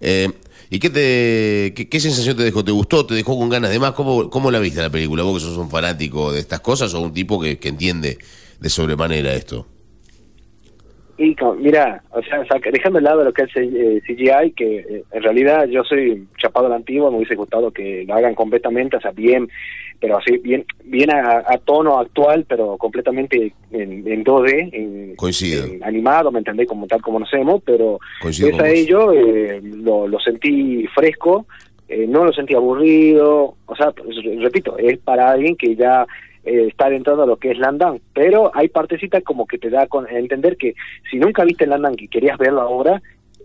Eh, 0.00 0.28
¿Y 0.70 0.78
qué, 0.78 0.88
te, 0.90 1.74
qué, 1.74 1.88
qué 1.90 2.00
sensación 2.00 2.36
te 2.36 2.44
dejó? 2.44 2.64
¿Te 2.64 2.72
gustó? 2.72 3.04
¿Te 3.04 3.14
dejó 3.14 3.38
con 3.38 3.50
ganas 3.50 3.70
de 3.70 3.78
más? 3.78 3.92
¿Cómo, 3.92 4.30
cómo 4.30 4.50
la 4.50 4.58
viste 4.58 4.80
la 4.80 4.90
película? 4.90 5.22
¿Vos 5.22 5.34
que 5.34 5.48
sos 5.48 5.58
un 5.58 5.70
fanático 5.70 6.32
de 6.32 6.40
estas 6.40 6.60
cosas 6.60 6.94
o 6.94 7.00
un 7.00 7.12
tipo 7.12 7.38
que, 7.38 7.58
que 7.58 7.68
entiende 7.68 8.18
de 8.60 8.68
sobremanera 8.68 9.34
esto? 9.34 9.66
Y 11.20 11.34
mira, 11.58 12.00
o 12.12 12.22
sea, 12.22 12.44
dejando 12.70 13.00
de 13.00 13.04
lado 13.04 13.24
lo 13.24 13.32
que 13.32 13.42
es 13.42 13.50
eh, 13.56 14.00
CGI, 14.06 14.52
que 14.52 14.78
eh, 14.78 15.04
en 15.10 15.22
realidad 15.24 15.66
yo 15.66 15.82
soy 15.82 16.28
chapado 16.38 16.66
a 16.66 16.70
la 16.70 16.76
antigua, 16.76 17.10
me 17.10 17.16
hubiese 17.16 17.34
gustado 17.34 17.72
que 17.72 18.04
lo 18.06 18.14
hagan 18.14 18.36
completamente, 18.36 18.98
o 18.98 19.00
sea, 19.00 19.10
bien, 19.10 19.48
pero 19.98 20.18
así, 20.18 20.38
bien 20.38 20.64
bien 20.84 21.10
a, 21.12 21.42
a 21.44 21.58
tono 21.58 21.98
actual, 21.98 22.46
pero 22.48 22.76
completamente 22.76 23.52
en, 23.72 24.06
en 24.06 24.24
2D, 24.24 24.70
en, 24.72 25.16
Coincido. 25.16 25.64
en 25.64 25.82
animado, 25.82 26.30
¿me 26.30 26.38
entendés? 26.38 26.68
Como 26.68 26.86
tal 26.86 27.02
como 27.02 27.18
conocemos, 27.18 27.62
pero 27.66 27.98
Coincido 28.22 28.50
pese 28.50 28.58
con 28.58 28.66
a 28.66 28.70
ello 28.70 29.12
eh, 29.12 29.60
lo, 29.60 30.06
lo 30.06 30.20
sentí 30.20 30.86
fresco, 30.94 31.46
eh, 31.88 32.06
no 32.08 32.24
lo 32.24 32.32
sentí 32.32 32.54
aburrido, 32.54 33.56
o 33.66 33.74
sea, 33.74 33.90
pues, 33.90 34.16
repito, 34.40 34.78
es 34.78 34.98
para 34.98 35.32
alguien 35.32 35.56
que 35.56 35.74
ya 35.74 36.06
eh, 36.48 36.66
está 36.68 36.86
adentrado 36.86 37.22
a 37.22 37.26
lo 37.26 37.36
que 37.36 37.50
es 37.50 37.58
Landan, 37.58 38.00
pero 38.14 38.50
hay 38.54 38.68
partecitas 38.68 39.22
como 39.22 39.46
que 39.46 39.58
te 39.58 39.70
da 39.70 39.86
con, 39.86 40.06
a 40.06 40.10
entender 40.18 40.56
que 40.56 40.74
si 41.10 41.18
nunca 41.18 41.44
viste 41.44 41.66
Landan 41.66 41.94
y 41.98 42.08
querías 42.08 42.38
verlo 42.38 42.60
ahora, 42.62 43.00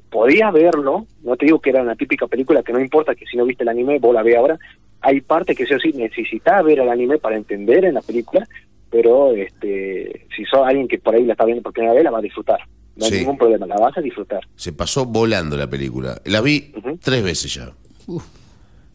podías 0.09 0.53
verlo, 0.53 1.05
no 1.23 1.35
te 1.35 1.45
digo 1.45 1.59
que 1.59 1.71
era 1.71 1.81
una 1.81 1.95
típica 1.95 2.27
película 2.27 2.61
que 2.63 2.71
no 2.73 2.79
importa 2.79 3.15
que 3.15 3.25
si 3.25 3.35
no 3.37 3.45
viste 3.45 3.63
el 3.63 3.69
anime, 3.69 3.99
vos 3.99 4.13
la 4.13 4.21
ve 4.23 4.37
ahora, 4.37 4.57
hay 5.01 5.21
partes 5.21 5.57
que 5.57 5.65
sí 5.65 5.73
o 5.73 5.79
sí 5.79 5.91
necesitas 5.93 6.63
ver 6.63 6.79
el 6.79 6.89
anime 6.89 7.17
para 7.17 7.35
entender 7.35 7.83
en 7.85 7.95
la 7.95 8.01
película, 8.01 8.47
pero 8.89 9.31
este 9.33 10.27
si 10.35 10.45
sos 10.45 10.61
alguien 10.65 10.87
que 10.87 10.99
por 10.99 11.15
ahí 11.15 11.25
la 11.25 11.33
está 11.33 11.45
viendo 11.45 11.63
por 11.63 11.73
primera 11.73 11.93
vez, 11.95 12.03
la 12.03 12.11
va 12.11 12.19
a 12.19 12.21
disfrutar, 12.21 12.59
no 12.95 13.05
hay 13.05 13.11
Sí. 13.11 13.17
ningún 13.19 13.37
problema, 13.37 13.65
la 13.65 13.75
vas 13.77 13.97
a 13.97 14.01
disfrutar. 14.01 14.41
Se 14.55 14.71
pasó 14.71 15.05
volando 15.05 15.57
la 15.57 15.67
película. 15.67 16.21
La 16.25 16.41
vi 16.41 16.71
tres 17.01 17.23
veces 17.23 17.53
ya. 17.55 17.71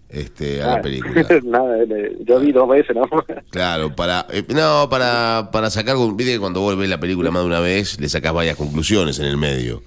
Este, 0.08 0.62
a 0.62 0.66
la 0.66 0.74
Ah, 0.76 0.80
película. 0.80 1.12
nada, 1.44 1.82
eh, 1.82 2.16
yo 2.26 2.40
vi 2.40 2.50
dos 2.52 2.68
veces, 2.68 2.96
¿no? 2.96 3.02
Claro, 3.50 3.94
para 3.94 4.26
eh, 4.30 4.42
no, 4.48 4.88
para, 4.88 5.50
para 5.52 5.68
sacar, 5.70 5.96
viste 6.14 6.32
que 6.32 6.38
cuando 6.40 6.60
vos 6.60 6.76
ves 6.78 6.88
la 6.88 6.98
película 6.98 7.30
más 7.30 7.42
de 7.42 7.46
una 7.48 7.60
vez, 7.60 8.00
le 8.00 8.08
sacás 8.08 8.32
varias 8.32 8.56
conclusiones 8.56 9.18
en 9.18 9.26
el 9.26 9.36
medio 9.36 9.82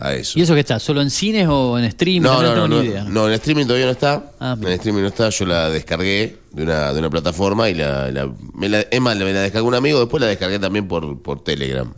a 0.00 0.14
eso. 0.14 0.36
¿Y 0.36 0.42
eso 0.42 0.54
qué 0.54 0.60
está? 0.60 0.80
¿Solo 0.80 1.00
en 1.00 1.10
cines 1.10 1.46
o 1.48 1.78
en 1.78 1.84
streaming? 1.84 2.22
No, 2.22 2.42
no, 2.42 2.52
tengo 2.52 2.66
no, 2.66 2.68
ni 2.68 2.74
no, 2.76 2.84
idea. 2.84 3.04
no, 3.04 3.28
en 3.28 3.34
streaming 3.34 3.66
todavía 3.66 3.86
no 3.86 3.92
está. 3.92 4.32
Ah, 4.40 4.56
en 4.60 4.66
streaming 4.72 5.02
no 5.02 5.06
está, 5.08 5.28
yo 5.30 5.46
la 5.46 5.70
descargué 5.70 6.38
de 6.50 6.62
una, 6.64 6.92
de 6.92 6.98
una 6.98 7.08
plataforma 7.10 7.68
y 7.70 7.74
la, 7.74 8.10
la- 8.10 8.28
me 8.54 8.68
la, 8.68 8.80
es 8.80 9.00
más, 9.00 9.16
me 9.16 9.32
la 9.32 9.42
descargó 9.42 9.68
un 9.68 9.76
amigo, 9.76 10.00
después 10.00 10.20
la 10.20 10.26
descargué 10.26 10.58
también 10.58 10.88
por, 10.88 11.22
por 11.22 11.44
Telegram. 11.44 11.94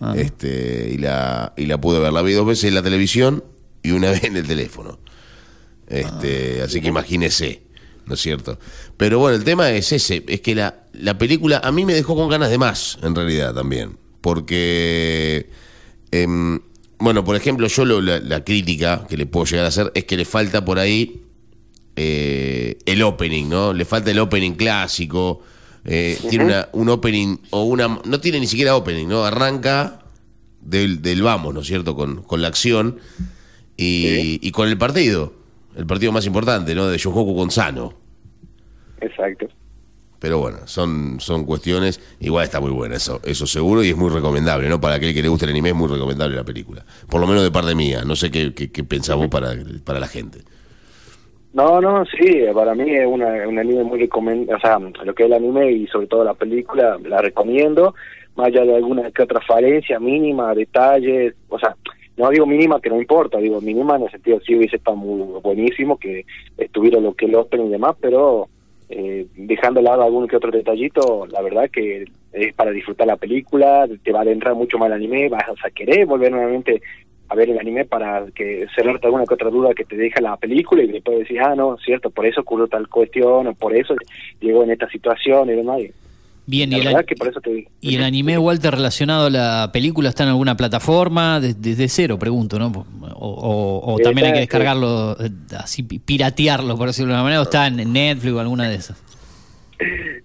Ah. 0.00 0.14
Este, 0.16 0.90
y 0.94 0.98
la, 0.98 1.52
y 1.56 1.66
la 1.66 1.80
pude 1.80 1.98
ver. 1.98 2.12
La 2.12 2.22
vi 2.22 2.32
dos 2.34 2.46
veces 2.46 2.64
en 2.68 2.76
la 2.76 2.82
televisión 2.84 3.42
y 3.82 3.90
una 3.90 4.10
vez 4.12 4.22
en 4.22 4.36
el 4.36 4.46
teléfono. 4.46 5.00
Este, 5.88 6.62
así 6.62 6.80
que 6.80 6.88
imagínese, 6.88 7.62
¿no 8.06 8.14
es 8.14 8.20
cierto? 8.20 8.58
Pero 8.96 9.18
bueno, 9.18 9.36
el 9.36 9.44
tema 9.44 9.70
es 9.70 9.90
ese, 9.92 10.22
es 10.28 10.40
que 10.40 10.54
la, 10.54 10.84
la 10.92 11.16
película 11.18 11.60
a 11.64 11.72
mí 11.72 11.84
me 11.86 11.94
dejó 11.94 12.14
con 12.14 12.28
ganas 12.28 12.50
de 12.50 12.58
más, 12.58 12.98
en 13.02 13.14
realidad 13.14 13.54
también. 13.54 13.96
Porque, 14.20 15.48
em, 16.10 16.60
bueno, 16.98 17.24
por 17.24 17.36
ejemplo, 17.36 17.66
yo 17.68 17.84
lo- 17.84 18.00
la, 18.00 18.18
la 18.20 18.44
crítica 18.44 19.06
que 19.08 19.16
le 19.16 19.26
puedo 19.26 19.46
llegar 19.46 19.64
a 19.64 19.68
hacer 19.68 19.90
es 19.94 20.04
que 20.04 20.16
le 20.16 20.24
falta 20.24 20.64
por 20.64 20.78
ahí 20.78 21.22
eh, 21.96 22.76
el 22.86 23.02
opening, 23.02 23.48
¿no? 23.48 23.72
Le 23.72 23.84
falta 23.84 24.10
el 24.10 24.18
opening 24.18 24.52
clásico. 24.52 25.42
eh, 25.84 26.18
Tiene 26.28 26.44
una, 26.44 26.68
un 26.72 26.88
opening, 26.90 27.38
o 27.50 27.64
una. 27.64 28.00
No 28.04 28.20
tiene 28.20 28.40
ni 28.40 28.46
siquiera 28.46 28.76
opening, 28.76 29.06
¿no? 29.08 29.24
Arranca 29.24 30.04
del, 30.60 31.00
del 31.02 31.22
vamos, 31.22 31.54
¿no 31.54 31.60
es 31.60 31.66
cierto? 31.66 31.96
Con, 31.96 32.22
con 32.22 32.42
la 32.42 32.48
acción 32.48 32.98
y, 33.76 34.38
y 34.42 34.50
con 34.50 34.68
el 34.68 34.76
partido. 34.78 35.32
El 35.76 35.86
partido 35.86 36.12
más 36.12 36.26
importante, 36.26 36.74
¿no? 36.74 36.88
De 36.88 36.98
Yohoku 36.98 37.36
con 37.36 37.50
Sano. 37.50 37.94
Exacto. 39.00 39.46
Pero 40.18 40.38
bueno, 40.38 40.58
son, 40.66 41.20
son 41.20 41.44
cuestiones. 41.44 42.00
Igual 42.20 42.44
está 42.44 42.60
muy 42.60 42.70
buena, 42.70 42.96
eso, 42.96 43.20
eso 43.24 43.46
seguro, 43.46 43.84
y 43.84 43.90
es 43.90 43.96
muy 43.96 44.10
recomendable, 44.10 44.68
¿no? 44.68 44.80
Para 44.80 44.96
aquel 44.96 45.14
que 45.14 45.22
le 45.22 45.28
guste 45.28 45.44
el 45.44 45.52
anime, 45.52 45.68
es 45.68 45.74
muy 45.76 45.88
recomendable 45.88 46.36
la 46.36 46.44
película. 46.44 46.84
Por 47.08 47.20
lo 47.20 47.26
menos 47.26 47.44
de 47.44 47.52
parte 47.52 47.74
mía. 47.74 48.02
No 48.04 48.16
sé 48.16 48.30
qué, 48.30 48.52
qué, 48.52 48.72
qué 48.72 48.82
pensás 48.82 49.16
vos 49.16 49.28
para, 49.28 49.52
para 49.84 50.00
la 50.00 50.08
gente. 50.08 50.40
No, 51.52 51.80
no, 51.80 52.04
sí, 52.04 52.42
para 52.54 52.74
mí 52.74 52.94
es 52.94 53.06
una, 53.06 53.48
un 53.48 53.58
anime 53.58 53.82
muy 53.82 54.00
recomendable, 54.00 54.54
o 54.54 54.60
sea, 54.60 54.78
lo 54.78 55.14
que 55.14 55.22
es 55.22 55.26
el 55.28 55.32
anime 55.32 55.72
y 55.72 55.86
sobre 55.86 56.06
todo 56.06 56.22
la 56.22 56.34
película, 56.34 56.98
la 57.02 57.22
recomiendo, 57.22 57.94
más 58.36 58.48
allá 58.48 58.64
de 58.64 58.76
alguna 58.76 59.10
que 59.10 59.22
otra 59.22 59.40
falencia 59.40 59.98
mínima, 59.98 60.54
detalles, 60.54 61.34
o 61.48 61.58
sea, 61.58 61.74
no 62.18 62.30
digo 62.30 62.46
mínima 62.46 62.80
que 62.80 62.90
no 62.90 63.00
importa, 63.00 63.38
digo 63.38 63.60
mínima 63.60 63.96
en 63.96 64.02
el 64.02 64.10
sentido 64.10 64.40
sí 64.40 64.56
hubiese 64.56 64.76
estado 64.76 64.96
muy 64.96 65.40
buenísimo 65.40 65.96
que 65.96 66.26
estuviera 66.56 67.00
lo 67.00 67.14
que 67.14 67.26
el 67.26 67.36
opening 67.36 67.66
y 67.66 67.70
demás, 67.70 67.96
pero 68.00 68.48
eh, 68.88 69.26
dejando 69.36 69.80
de 69.80 69.84
lado 69.84 70.02
algún 70.02 70.26
que 70.26 70.36
otro 70.36 70.50
detallito, 70.50 71.26
la 71.26 71.40
verdad 71.42 71.70
que 71.70 72.06
es 72.32 72.54
para 72.54 72.72
disfrutar 72.72 73.06
la 73.06 73.16
película, 73.16 73.86
te 74.02 74.12
va 74.12 74.20
a 74.20 74.22
adentrar 74.22 74.54
mucho 74.54 74.78
más 74.78 74.88
el 74.88 74.94
anime, 74.94 75.28
vas 75.28 75.44
a 75.64 75.70
querer 75.70 76.06
volver 76.06 76.32
nuevamente 76.32 76.82
a 77.28 77.34
ver 77.34 77.50
el 77.50 77.58
anime 77.58 77.84
para 77.84 78.26
que 78.34 78.66
cerrarte 78.74 79.06
alguna 79.06 79.26
que 79.26 79.34
otra 79.34 79.50
duda 79.50 79.74
que 79.74 79.84
te 79.84 79.96
deja 79.96 80.20
la 80.20 80.36
película 80.36 80.82
y 80.82 80.88
después 80.88 81.18
decir, 81.18 81.40
ah, 81.40 81.54
no, 81.54 81.76
cierto, 81.76 82.10
por 82.10 82.26
eso 82.26 82.40
ocurrió 82.40 82.66
tal 82.66 82.88
cuestión, 82.88 83.46
o 83.46 83.54
por 83.54 83.76
eso 83.76 83.94
llegó 84.40 84.64
en 84.64 84.70
esta 84.70 84.88
situación 84.88 85.50
y 85.50 85.52
demás. 85.52 85.82
Bien, 86.50 86.70
la 86.70 86.76
y 86.76 86.80
el, 86.80 86.86
verdad 86.86 87.00
an- 87.00 87.06
que 87.06 87.14
por 87.14 87.28
eso 87.28 87.40
te 87.42 87.50
digo. 87.50 87.70
y 87.82 87.94
el 87.96 88.02
anime, 88.02 88.38
Walter, 88.38 88.72
relacionado 88.74 89.26
a 89.26 89.30
la 89.30 89.70
película, 89.70 90.08
¿está 90.08 90.22
en 90.22 90.30
alguna 90.30 90.56
plataforma? 90.56 91.40
Desde, 91.40 91.60
desde 91.60 91.88
cero, 91.88 92.18
pregunto, 92.18 92.58
¿no? 92.58 92.68
O, 93.14 93.28
o- 93.28 93.92
o 93.94 93.98
también 93.98 94.28
hay 94.28 94.32
que 94.32 94.38
descargarlo, 94.40 95.16
eh, 95.20 95.28
así 95.58 95.82
pi- 95.82 95.98
piratearlo, 95.98 96.78
por 96.78 96.86
decirlo 96.86 97.08
de 97.12 97.16
alguna 97.16 97.24
manera, 97.24 97.40
o 97.40 97.44
está 97.44 97.66
en 97.66 97.92
Netflix 97.92 98.32
o 98.32 98.40
alguna 98.40 98.68
de 98.70 98.76
esas. 98.76 98.96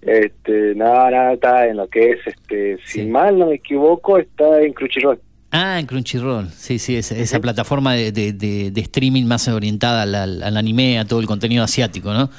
Este, 0.02 0.76
nada, 0.76 1.12
nada, 1.12 1.34
está 1.34 1.68
en 1.68 1.78
lo 1.78 1.88
que 1.88 2.12
es, 2.12 2.20
este, 2.26 2.78
si 2.86 3.06
mal 3.06 3.38
no 3.38 3.48
me 3.48 3.56
equivoco, 3.56 4.18
está 4.18 4.62
en 4.62 4.74
Crunchyroll. 4.74 5.20
Ah, 5.52 5.80
en 5.80 5.86
Crunchyroll, 5.86 6.50
sí, 6.50 6.80
sí, 6.80 6.96
esa, 6.96 7.16
esa 7.16 7.40
plataforma 7.40 7.94
de, 7.94 8.12
de- 8.12 8.34
de- 8.34 8.72
de 8.72 8.82
streaming 8.82 9.26
más 9.26 9.48
orientada 9.48 10.02
al 10.04 10.58
anime, 10.58 11.00
a 11.00 11.06
todo 11.06 11.20
el 11.20 11.28
contenido 11.28 11.64
asiático, 11.64 12.14
¿no? 12.14 12.30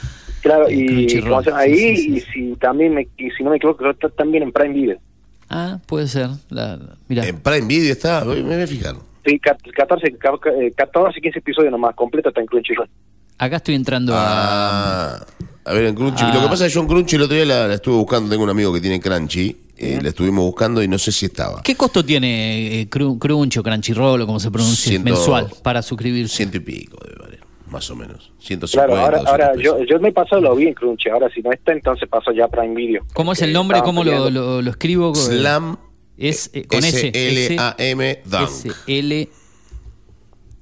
Claro, 0.45 0.71
y 0.71 1.21
como 1.23 1.43
sí, 1.43 1.51
ahí, 1.53 1.97
sí, 1.97 1.97
sí. 1.97 2.15
y 2.17 2.21
si 2.53 2.57
también 2.61 2.95
me, 2.95 3.09
y 3.19 3.31
si 3.31 3.43
no 3.43 3.51
me 3.51 3.57
equivoco, 3.57 3.79
creo 3.79 3.95
que 3.97 4.07
está 4.07 4.17
también 4.17 4.43
en 4.45 4.53
Prime 4.53 4.73
Video. 4.75 4.99
Ah, 5.49 5.79
puede 5.87 6.07
ser. 6.07 6.29
La, 6.51 6.77
la- 6.77 6.97
mirá. 7.09 7.27
En 7.27 7.41
Prime 7.41 7.67
Video 7.67 7.93
está, 7.93 8.25
me 8.25 8.43
voy 8.43 8.63
a 8.63 8.67
fijar. 8.67 8.95
Sí, 9.27 9.39
ca- 9.39 9.57
14, 9.75 10.13
ca- 10.19 10.39
ca- 10.39 10.51
eh, 10.51 10.71
14, 10.77 11.21
15 11.21 11.39
episodios 11.39 11.73
nomás, 11.73 11.95
completo 11.97 12.29
está 12.29 12.41
en 12.43 12.47
Crunchyroll. 12.47 12.89
Acá 13.39 13.57
estoy 13.57 13.75
entrando 13.75 14.15
a. 14.15 15.15
Ah, 15.17 15.27
a 15.65 15.73
ver, 15.73 15.87
en 15.87 15.95
Crunchy. 15.95 16.25
Ah. 16.25 16.35
Lo 16.35 16.43
que 16.43 16.49
pasa 16.49 16.67
es 16.67 16.73
que 16.73 16.75
yo 16.77 16.83
en 16.83 16.87
Crunchy 16.89 17.17
el 17.17 17.23
otro 17.23 17.35
día 17.35 17.45
la, 17.47 17.67
la 17.67 17.75
estuve 17.75 17.97
buscando. 17.97 18.29
Tengo 18.31 18.45
un 18.45 18.51
amigo 18.51 18.73
que 18.73 18.81
tiene 18.81 19.01
Crunchy. 19.01 19.57
eh, 19.77 19.99
la 20.03 20.11
estuvimos 20.11 20.45
buscando 20.45 20.83
y 20.83 20.89
no 20.89 20.99
sé 20.99 21.11
si 21.11 21.27
estaba. 21.27 21.63
¿Qué 21.63 21.75
costo 21.75 22.05
tiene 22.05 22.81
eh, 22.83 22.89
Cru- 22.91 23.19
Crunch 23.19 23.57
o 23.57 23.63
Crunchyroll 23.63 24.21
o 24.21 24.27
como 24.27 24.39
se 24.39 24.51
pronuncia 24.51 24.91
Ciento- 24.91 25.05
mensual 25.11 25.49
para 25.63 25.81
suscribirse? 25.83 26.37
Ciento 26.37 26.59
y 26.59 26.61
pico 26.61 26.99
debe 27.03 27.17
valer, 27.25 27.41
más 27.75 27.91
o 27.91 27.97
menos. 27.97 28.33
150. 28.39 28.87
Claro, 28.87 28.99
ahora, 28.99 29.19
200 29.19 29.31
ahora 29.31 29.63
yo, 29.63 29.85
yo 29.85 30.01
me 30.01 30.13
pasado 30.13 30.41
lo 30.41 30.55
vi 30.55 30.69
en 30.69 30.75
Crunchy, 30.75 31.11
ahora 31.11 31.29
si 31.29 31.43
no 31.43 31.53
está, 31.53 31.73
entonces 31.73 32.09
paso 32.09 32.33
ya 32.33 32.47
a 32.47 32.49
Prime 32.49 32.75
Video. 32.75 33.05
¿Cómo 33.13 33.33
es 33.33 33.43
el 33.43 33.49
Porque 33.49 33.55
nombre? 33.55 33.81
¿Cómo 33.83 34.05
lo, 34.05 34.11
peleando. 34.13 34.31
lo, 34.31 34.63
lo 34.63 34.71
escribo? 34.71 35.15
Slam. 35.15 35.77
Es 36.17 36.51
eh, 36.55 36.65
con 36.67 36.79
S. 36.79 37.11
S-L-A-M 37.13 38.23
Dunk. 38.25 38.49
S 38.49 38.71
L 38.87 39.29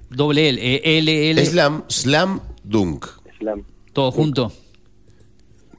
doble 0.08 0.48
L 0.48 0.58
eh, 0.60 0.98
L 0.98 1.30
L 1.30 1.46
Slam, 1.46 1.84
Slam 1.88 2.40
Dunk. 2.64 3.06
Slam. 3.38 3.64
todo 3.92 4.10
junto. 4.10 4.52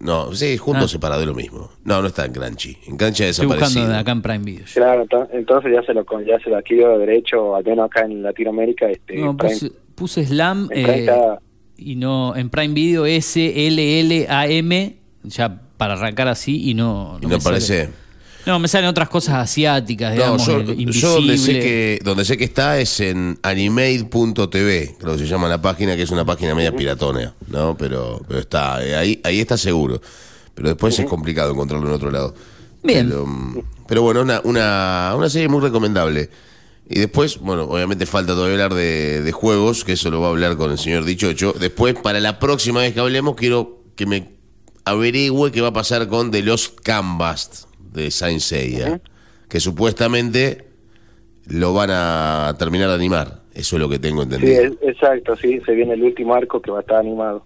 No, 0.03 0.33
sí, 0.33 0.57
juntos 0.57 0.85
Ah. 0.85 0.87
separado 0.89 1.21
es 1.21 1.27
lo 1.27 1.33
mismo. 1.33 1.69
No, 1.85 2.01
no 2.01 2.07
está 2.07 2.25
en 2.25 2.33
Crunchy. 2.33 2.77
En 2.87 2.97
Crunchy 2.97 3.23
ha 3.23 3.29
Estoy 3.29 3.45
buscando 3.47 3.69
desaparecido. 3.79 3.99
acá 3.99 4.11
en 4.11 4.21
Prime 4.21 4.39
Video. 4.43 4.65
Claro, 4.73 5.05
ento- 5.05 5.29
entonces 5.31 5.71
ya 5.73 5.81
se 5.83 5.93
lo 5.93 6.05
con- 6.05 6.25
ya 6.25 6.37
se 6.39 6.49
lo 6.49 6.57
adquirió 6.57 6.89
de 6.91 6.97
derecho, 7.05 7.55
al 7.55 7.63
menos 7.63 7.85
acá 7.85 8.01
en 8.05 8.21
Latinoamérica. 8.21 8.89
Este, 8.89 9.15
No, 9.17 9.35
Prime- 9.37 9.53
puse, 9.53 9.71
puse 9.95 10.25
Slam 10.25 10.63
en 10.63 10.67
Prime 10.83 10.89
eh, 10.95 10.99
está- 10.99 11.39
y 11.77 11.95
no 11.95 12.35
en 12.35 12.49
Prime 12.49 12.73
Video 12.73 13.05
S 13.05 13.39
L 13.67 13.99
L 14.01 14.27
A 14.29 14.47
M 14.47 14.97
ya 15.23 15.61
para 15.77 15.93
arrancar 15.93 16.27
así 16.27 16.69
y 16.69 16.73
no 16.73 17.17
Y 17.21 17.23
no 17.25 17.29
me 17.29 17.39
sale. 17.39 17.89
No, 18.45 18.59
me 18.59 18.67
salen 18.67 18.89
otras 18.89 19.09
cosas 19.09 19.35
asiáticas, 19.35 20.09
No, 20.15 20.15
digamos, 20.37 20.45
yo, 20.45 21.15
donde 21.15 21.37
sé 21.37 21.53
que 21.59 21.99
donde 22.03 22.25
sé 22.25 22.37
que 22.37 22.43
está 22.43 22.79
es 22.79 22.99
en 22.99 23.39
animate.tv, 23.41 24.97
creo 24.99 25.13
que 25.13 25.19
se 25.19 25.27
llama 25.27 25.47
la 25.47 25.61
página, 25.61 25.95
que 25.95 26.01
es 26.01 26.11
una 26.11 26.25
página 26.25 26.53
media 26.53 26.75
piratona, 26.75 27.33
¿no? 27.47 27.77
Pero 27.77 28.21
pero 28.27 28.39
está 28.39 28.85
eh, 28.85 28.95
ahí 28.95 29.21
ahí 29.23 29.39
está 29.39 29.57
seguro. 29.57 30.01
Pero 30.55 30.69
después 30.69 30.97
es 30.99 31.05
complicado 31.05 31.51
encontrarlo 31.51 31.87
en 31.87 31.93
otro 31.93 32.11
lado. 32.11 32.35
Bien. 32.83 33.07
Pero, 33.09 33.25
pero 33.87 34.01
bueno, 34.03 34.21
una, 34.21 34.41
una, 34.43 35.13
una 35.15 35.29
serie 35.29 35.47
muy 35.47 35.61
recomendable. 35.61 36.29
Y 36.87 36.99
después, 36.99 37.39
bueno, 37.39 37.63
obviamente 37.63 38.05
falta 38.05 38.33
todavía 38.33 38.53
hablar 38.53 38.73
de, 38.75 39.21
de 39.21 39.31
juegos, 39.31 39.83
que 39.83 39.93
eso 39.93 40.11
lo 40.11 40.19
va 40.19 40.27
a 40.27 40.29
hablar 40.29 40.57
con 40.57 40.69
el 40.69 40.77
señor 40.77 41.05
Dichocho. 41.05 41.55
Después, 41.57 41.95
para 41.95 42.19
la 42.19 42.37
próxima 42.39 42.81
vez 42.81 42.93
que 42.93 42.99
hablemos, 42.99 43.35
quiero 43.35 43.83
que 43.95 44.05
me 44.05 44.33
averigüe 44.85 45.51
qué 45.51 45.61
va 45.61 45.69
a 45.69 45.73
pasar 45.73 46.07
con 46.07 46.29
The 46.29 46.43
Lost 46.43 46.79
Canvas 46.81 47.67
de 47.93 48.11
Saint 48.11 48.39
Seiya, 48.39 49.01
que 49.47 49.59
supuestamente 49.59 50.65
lo 51.47 51.73
van 51.73 51.89
a 51.91 52.55
terminar 52.57 52.89
de 52.89 52.95
animar. 52.95 53.41
Eso 53.53 53.75
es 53.75 53.79
lo 53.79 53.89
que 53.89 53.99
tengo 53.99 54.23
entendido. 54.23 54.75
exacto, 54.81 55.35
sí, 55.35 55.59
se 55.65 55.73
viene 55.73 55.93
el 55.93 56.03
último 56.03 56.33
arco 56.33 56.61
que 56.61 56.71
va 56.71 56.79
a 56.79 56.81
estar 56.81 56.97
animado. 56.97 57.45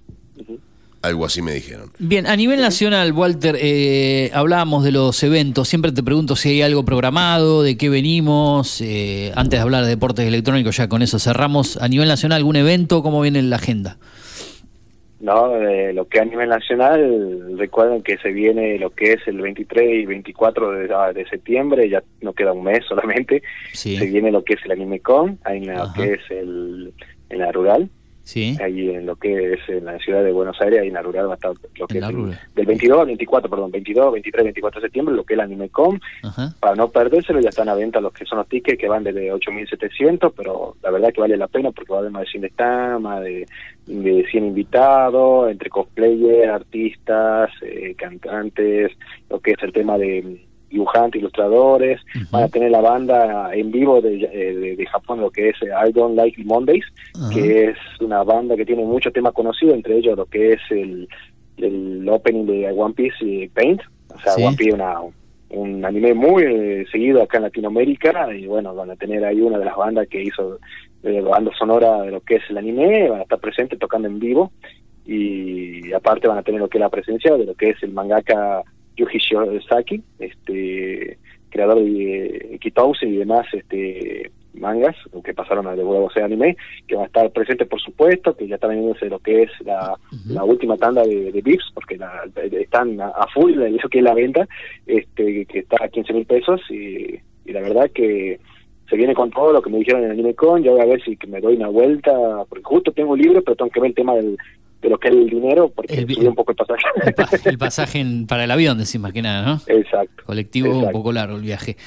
Algo 1.02 1.26
así 1.26 1.42
me 1.42 1.54
dijeron. 1.54 1.92
Bien, 2.00 2.26
a 2.26 2.36
nivel 2.36 2.60
nacional, 2.60 3.14
Walter, 3.14 3.58
eh, 3.60 4.32
hablábamos 4.34 4.84
de 4.84 4.92
los 4.92 5.22
eventos. 5.24 5.68
Siempre 5.68 5.92
te 5.92 6.02
pregunto 6.02 6.36
si 6.36 6.50
hay 6.50 6.62
algo 6.64 6.84
programado, 6.86 7.62
de 7.62 7.78
qué 7.78 7.90
venimos. 7.90 8.82
eh, 8.82 9.32
antes 9.36 9.60
de 9.60 9.62
hablar 9.62 9.84
de 9.84 9.90
deportes 9.90 10.26
electrónicos, 10.26 10.76
ya 10.78 10.90
con 10.90 11.02
eso 11.02 11.20
cerramos. 11.20 11.78
A 11.78 11.88
nivel 11.88 12.08
nacional, 12.08 12.38
¿algún 12.38 12.56
evento? 12.56 13.04
¿Cómo 13.04 13.22
viene 13.22 13.42
la 13.44 13.58
agenda? 13.58 13.98
No, 15.20 15.52
lo 15.94 16.08
que 16.08 16.20
a 16.20 16.26
nivel 16.26 16.50
nacional, 16.50 17.58
recuerden 17.58 18.04
que 18.04 18.18
se 18.20 18.32
viene 18.32 18.78
lo 18.78 18.92
que 18.92 19.14
es 19.14 19.28
el 19.28 19.42
23 19.42 20.04
y 20.04 20.06
24 20.06 20.72
de, 20.72 20.94
ah, 20.94 21.12
de 21.12 21.28
septiembre, 21.28 21.90
ya 21.90 22.04
no 22.22 22.34
queda 22.34 22.54
un 22.54 22.64
mes 22.64 22.86
solamente. 22.88 23.42
Sí. 23.74 23.98
Se 23.98 24.06
viene 24.06 24.32
lo 24.32 24.44
que 24.44 24.54
es 24.54 24.60
el 24.66 24.74
AnimeCon, 24.74 25.40
ahí 25.44 25.58
en 25.58 25.76
lo 25.76 25.92
que 25.94 26.14
es 26.14 26.22
el, 26.30 26.94
en 27.30 27.40
la 27.40 27.52
rural. 27.52 27.90
Sí. 28.28 28.58
Ahí 28.62 28.90
en 28.90 29.06
lo 29.06 29.16
que 29.16 29.54
es 29.54 29.60
en 29.70 29.86
la 29.86 29.98
ciudad 30.00 30.22
de 30.22 30.34
Buenos 30.34 30.60
Aires, 30.60 30.82
ahí 30.82 30.90
en 30.90 30.96
la 30.96 31.02
rural 31.02 31.28
va 31.30 31.32
a 31.32 31.36
estar 31.36 31.52
lo 31.80 31.88
que 31.88 31.98
es 31.98 32.04
el- 32.04 32.36
del 32.56 32.66
22 32.66 33.00
al 33.00 33.06
24, 33.06 33.50
perdón, 33.50 33.72
22, 33.72 34.12
23, 34.12 34.44
24 34.44 34.82
de 34.82 34.86
septiembre, 34.88 35.16
lo 35.16 35.24
que 35.24 35.34
es 35.34 35.38
el 35.38 35.46
AnimeCon. 35.46 36.02
Ajá. 36.24 36.54
Para 36.60 36.76
no 36.76 36.90
perdérselo, 36.90 37.40
ya 37.40 37.48
están 37.50 37.70
a 37.70 37.74
venta 37.74 38.02
los 38.02 38.12
que 38.12 38.26
son 38.26 38.40
los 38.40 38.50
tickets 38.50 38.78
que 38.78 38.90
van 38.90 39.06
desde 39.06 39.32
8.700, 39.32 40.34
pero 40.36 40.76
la 40.84 40.92
verdad 40.92 41.14
que 41.14 41.22
vale 41.22 41.38
la 41.38 41.48
pena 41.48 41.72
porque 41.72 41.92
va 41.94 42.00
a 42.00 42.02
haber 42.02 42.12
más 42.12 42.24
de 42.24 42.32
100 42.32 42.44
stand, 42.46 43.02
más 43.02 43.22
de, 43.24 43.48
de 43.86 44.26
100 44.30 44.46
invitados, 44.46 45.50
entre 45.50 45.70
cosplayers, 45.70 46.50
artistas, 46.52 47.50
eh, 47.62 47.96
cantantes, 47.98 48.92
lo 49.30 49.40
que 49.40 49.52
es 49.52 49.58
el 49.64 49.72
tema 49.72 49.98
de 49.98 50.42
dibujantes, 50.70 51.20
ilustradores, 51.20 52.02
van 52.32 52.44
a 52.44 52.48
tener 52.50 52.72
la 52.72 52.82
banda 52.82 53.54
en 53.54 53.72
vivo 53.72 54.02
de, 54.02 54.24
eh, 54.24 54.56
de, 54.56 54.76
de 54.76 54.86
Japón, 54.88 55.22
lo 55.22 55.32
que 55.32 55.50
es 55.50 55.56
eh, 55.62 55.70
I 55.88 55.92
Don't 55.92 56.16
Like 56.16 56.44
Mondays, 56.44 56.86
que 57.34 57.70
es 57.70 57.78
una 58.00 58.24
banda 58.24 58.56
que 58.56 58.66
tiene 58.66 58.84
muchos 58.84 59.14
temas 59.14 59.34
conocidos, 59.34 59.76
entre 59.76 59.98
ellos 59.98 60.18
lo 60.18 60.26
que 60.26 60.54
es 60.54 60.62
el, 60.70 61.08
el 61.58 62.08
opening 62.10 62.46
de 62.46 62.72
One 62.72 62.94
Piece 62.94 63.18
y 63.22 63.48
Paint, 63.50 63.82
o 64.14 64.20
sea, 64.20 64.34
Sí. 64.34 64.44
One 64.44 64.58
Piece 64.58 64.70
es 64.70 64.76
una, 64.76 65.00
un 65.50 65.86
anime 65.86 66.14
muy 66.14 66.44
eh, 66.44 66.86
seguido 66.92 67.22
acá 67.22 67.38
en 67.38 67.44
Latinoamérica 67.44 68.34
y 68.36 68.46
bueno, 68.48 68.76
van 68.76 68.92
a 68.92 68.96
tener 68.96 69.24
ahí 69.24 69.42
una 69.42 69.58
de 69.58 69.66
las 69.66 69.78
bandas 69.78 70.08
que 70.08 70.22
hizo 70.22 70.60
eh, 71.04 71.22
la 71.22 71.30
banda 71.30 71.52
sonora 71.58 72.02
de 72.02 72.12
lo 72.12 72.22
que 72.22 72.36
es 72.36 72.44
el 72.50 72.58
anime, 72.58 73.10
van 73.10 73.20
a 73.20 73.24
estar 73.24 73.40
presentes 73.40 73.80
tocando 73.80 74.08
en 74.08 74.20
vivo 74.20 74.52
y 75.06 75.94
aparte 75.94 76.28
van 76.28 76.38
a 76.38 76.44
tener 76.44 76.60
lo 76.60 76.68
que 76.68 76.78
es 76.78 76.82
la 76.82 76.90
presencia 76.90 77.38
de 77.38 77.46
lo 77.46 77.54
que 77.56 77.70
es 77.70 77.82
el 77.82 77.94
mangaka 77.94 78.64
Yuji 78.98 79.18
Shiozaki, 79.20 80.02
este 80.20 81.18
creador 81.50 81.84
de 81.84 82.58
Kitousi 82.62 83.06
y 83.06 83.18
demás 83.18 83.46
este 83.54 84.32
mangas 84.56 84.96
que 85.24 85.36
pasaron 85.36 85.68
a 85.68 85.76
de 85.76 85.84
huevo 85.84 86.10
sea 86.10 86.26
anime, 86.26 86.58
que 86.88 86.96
va 86.96 87.04
a 87.04 87.06
estar 87.06 87.30
presente 87.32 87.66
por 87.68 87.80
supuesto, 87.80 88.36
que 88.36 88.48
ya 88.48 88.56
está 88.56 88.66
vendiéndose 88.68 89.08
lo 89.08 89.20
que 89.20 89.44
es 89.44 89.52
la, 89.64 89.96
la 90.30 90.44
última 90.44 90.78
tanda 90.78 91.04
de, 91.04 91.32
de 91.32 91.42
VIPs, 91.44 91.72
porque 91.76 91.96
la- 91.98 92.24
están 92.54 93.00
a, 93.00 93.10
a 93.10 93.28
full 93.28 93.54
de 93.56 93.76
eso 93.76 93.88
que 93.88 94.00
es 94.00 94.04
la 94.04 94.16
venta, 94.16 94.48
este 94.88 95.46
que 95.46 95.60
está 95.60 95.78
a 95.84 95.90
15 95.90 96.12
mil 96.14 96.26
pesos 96.26 96.60
y, 96.72 97.20
y 97.46 97.52
la 97.54 97.62
verdad 97.62 97.92
que 97.94 98.40
se 98.90 98.96
viene 98.96 99.14
con 99.14 99.30
todo 99.30 99.52
lo 99.54 99.62
que 99.62 99.70
me 99.70 99.78
dijeron 99.80 100.02
en 100.02 100.08
el 100.08 100.12
AnimeCon, 100.14 100.64
yo 100.64 100.72
voy 100.72 100.82
a 100.82 100.86
ver 100.86 101.04
si 101.04 101.18
que 101.18 101.28
me 101.28 101.40
doy 101.42 101.56
una 101.58 101.68
vuelta, 101.68 102.12
porque 102.50 102.64
justo 102.64 102.92
tengo 102.94 103.16
libre, 103.16 103.42
pero 103.44 103.56
tengo 103.58 103.70
que 103.70 103.80
ver 103.82 103.90
el 103.90 103.96
tema 103.96 104.16
del, 104.16 104.38
de 104.82 104.90
lo 104.90 104.98
que 105.00 105.08
el 105.08 105.30
dinero, 105.30 105.70
porque 105.70 105.96
El 105.96 106.14
subió 106.14 106.30
un 106.30 106.36
poco 106.36 106.52
el 106.52 106.56
pasaje. 106.58 106.82
El, 107.06 107.14
pa- 107.14 107.30
el 107.46 107.58
pasaje 107.68 108.00
en- 108.00 108.28
para 108.28 108.44
el 108.44 108.52
avión, 108.52 108.78
decís 108.78 109.00
más 109.00 109.12
que 109.14 109.22
nada, 109.22 109.46
¿no? 109.46 109.62
Exacto. 109.74 110.24
Colectivo 110.26 110.78
un 110.80 110.92
poco 110.92 111.12
largo 111.12 111.36
el 111.38 111.42
viaje. 111.44 111.78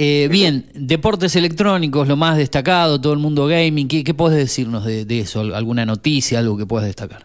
Eh, 0.00 0.28
bien, 0.30 0.66
deportes 0.74 1.34
electrónicos, 1.34 2.06
lo 2.06 2.16
más 2.16 2.36
destacado, 2.36 3.00
todo 3.00 3.12
el 3.12 3.18
mundo 3.18 3.46
gaming. 3.48 3.88
¿Qué, 3.88 4.04
qué 4.04 4.14
podés 4.14 4.38
decirnos 4.38 4.84
de, 4.84 5.04
de 5.04 5.18
eso? 5.20 5.40
¿Alguna 5.40 5.84
noticia, 5.84 6.38
algo 6.38 6.56
que 6.56 6.66
puedas 6.66 6.86
destacar? 6.86 7.22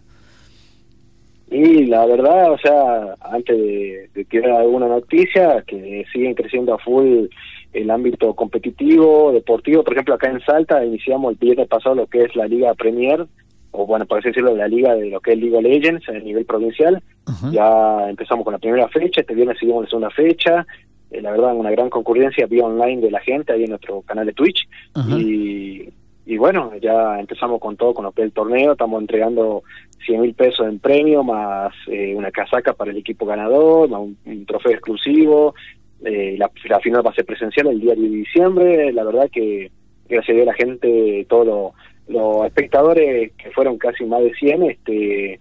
Y 1.52 1.86
la 1.86 2.06
verdad, 2.08 2.52
o 2.52 2.58
sea, 2.58 3.16
antes 3.22 3.56
de, 3.56 4.10
de 4.16 4.26
tirar 4.26 4.52
alguna 4.62 4.88
noticia, 4.88 5.64
que 5.68 6.04
siguen 6.12 6.34
creciendo 6.34 6.74
a 6.74 6.80
full 6.80 7.26
el 7.74 7.90
ámbito 7.92 8.34
competitivo, 8.34 9.32
deportivo. 9.32 9.84
Por 9.84 9.94
ejemplo, 9.94 10.16
acá 10.16 10.32
en 10.32 10.40
Salta 10.42 10.84
iniciamos 10.84 11.34
el 11.34 11.38
viernes 11.38 11.68
pasado 11.68 11.94
lo 11.96 12.08
que 12.08 12.24
es 12.24 12.36
la 12.36 12.48
Liga 12.48 12.74
Premier, 12.74 13.28
o 13.74 13.88
bueno, 13.88 14.06
por 14.06 14.20
así 14.20 14.30
decirlo, 14.30 14.56
la 14.56 14.68
liga 14.68 14.96
de 14.96 15.10
lo 15.10 15.20
que 15.20 15.34
es 15.34 15.40
League 15.40 15.56
of 15.56 15.64
Legends 15.64 16.08
a 16.08 16.14
nivel 16.14 16.46
provincial. 16.46 17.02
Ya 17.52 18.10
empezamos 18.10 18.44
con 18.44 18.54
la 18.54 18.60
primera 18.60 18.88
fecha, 18.90 19.22
este 19.22 19.34
viernes 19.34 19.58
seguimos 19.60 19.84
la 19.84 19.90
segunda 19.90 20.10
fecha. 20.12 20.66
Eh, 21.10 21.22
la 21.22 21.32
verdad, 21.32 21.56
una 21.56 21.72
gran 21.72 21.90
concurrencia 21.90 22.46
vía 22.46 22.66
online 22.66 23.02
de 23.02 23.10
la 23.10 23.20
gente 23.20 23.52
ahí 23.52 23.64
en 23.64 23.72
nuestro 23.72 24.02
canal 24.02 24.28
de 24.28 24.34
Twitch. 24.34 24.68
Y, 25.18 25.90
y 26.26 26.38
bueno, 26.38 26.72
ya 26.80 27.20
empezamos 27.20 27.60
con 27.60 27.76
todo, 27.76 27.96
con 27.96 28.06
lo 28.06 28.12
que 28.12 28.22
es 28.22 28.26
el 28.26 28.32
torneo. 28.32 28.74
Estamos 28.74 29.02
entregando 29.02 29.64
100 30.06 30.22
mil 30.22 30.36
pesos 30.36 30.68
en 30.68 30.78
premio, 30.78 31.24
más 31.24 31.74
eh, 31.88 32.14
una 32.16 32.30
casaca 32.30 32.74
para 32.74 32.92
el 32.92 32.98
equipo 32.98 33.26
ganador, 33.26 33.90
más 33.90 34.02
un, 34.02 34.18
un 34.26 34.46
trofeo 34.46 34.74
exclusivo. 34.74 35.56
Eh, 36.06 36.36
la, 36.38 36.52
la 36.66 36.80
final 36.80 37.04
va 37.04 37.10
a 37.10 37.16
ser 37.16 37.26
presencial 37.26 37.68
el 37.68 37.80
día 37.80 37.96
10 37.96 38.12
de 38.12 38.18
diciembre. 38.18 38.94
La 38.94 39.04
verdad 39.04 39.32
que 39.32 39.72
gracias 40.08 40.30
a 40.30 40.34
Dios 40.36 40.46
la 40.46 40.54
gente, 40.54 41.26
todos 41.28 41.48
los, 41.48 41.72
los 42.08 42.46
espectadores, 42.46 43.32
que 43.34 43.52
fueron 43.52 43.78
casi 43.78 44.06
más 44.06 44.22
de 44.24 44.34
100, 44.34 44.64
este, 44.64 45.40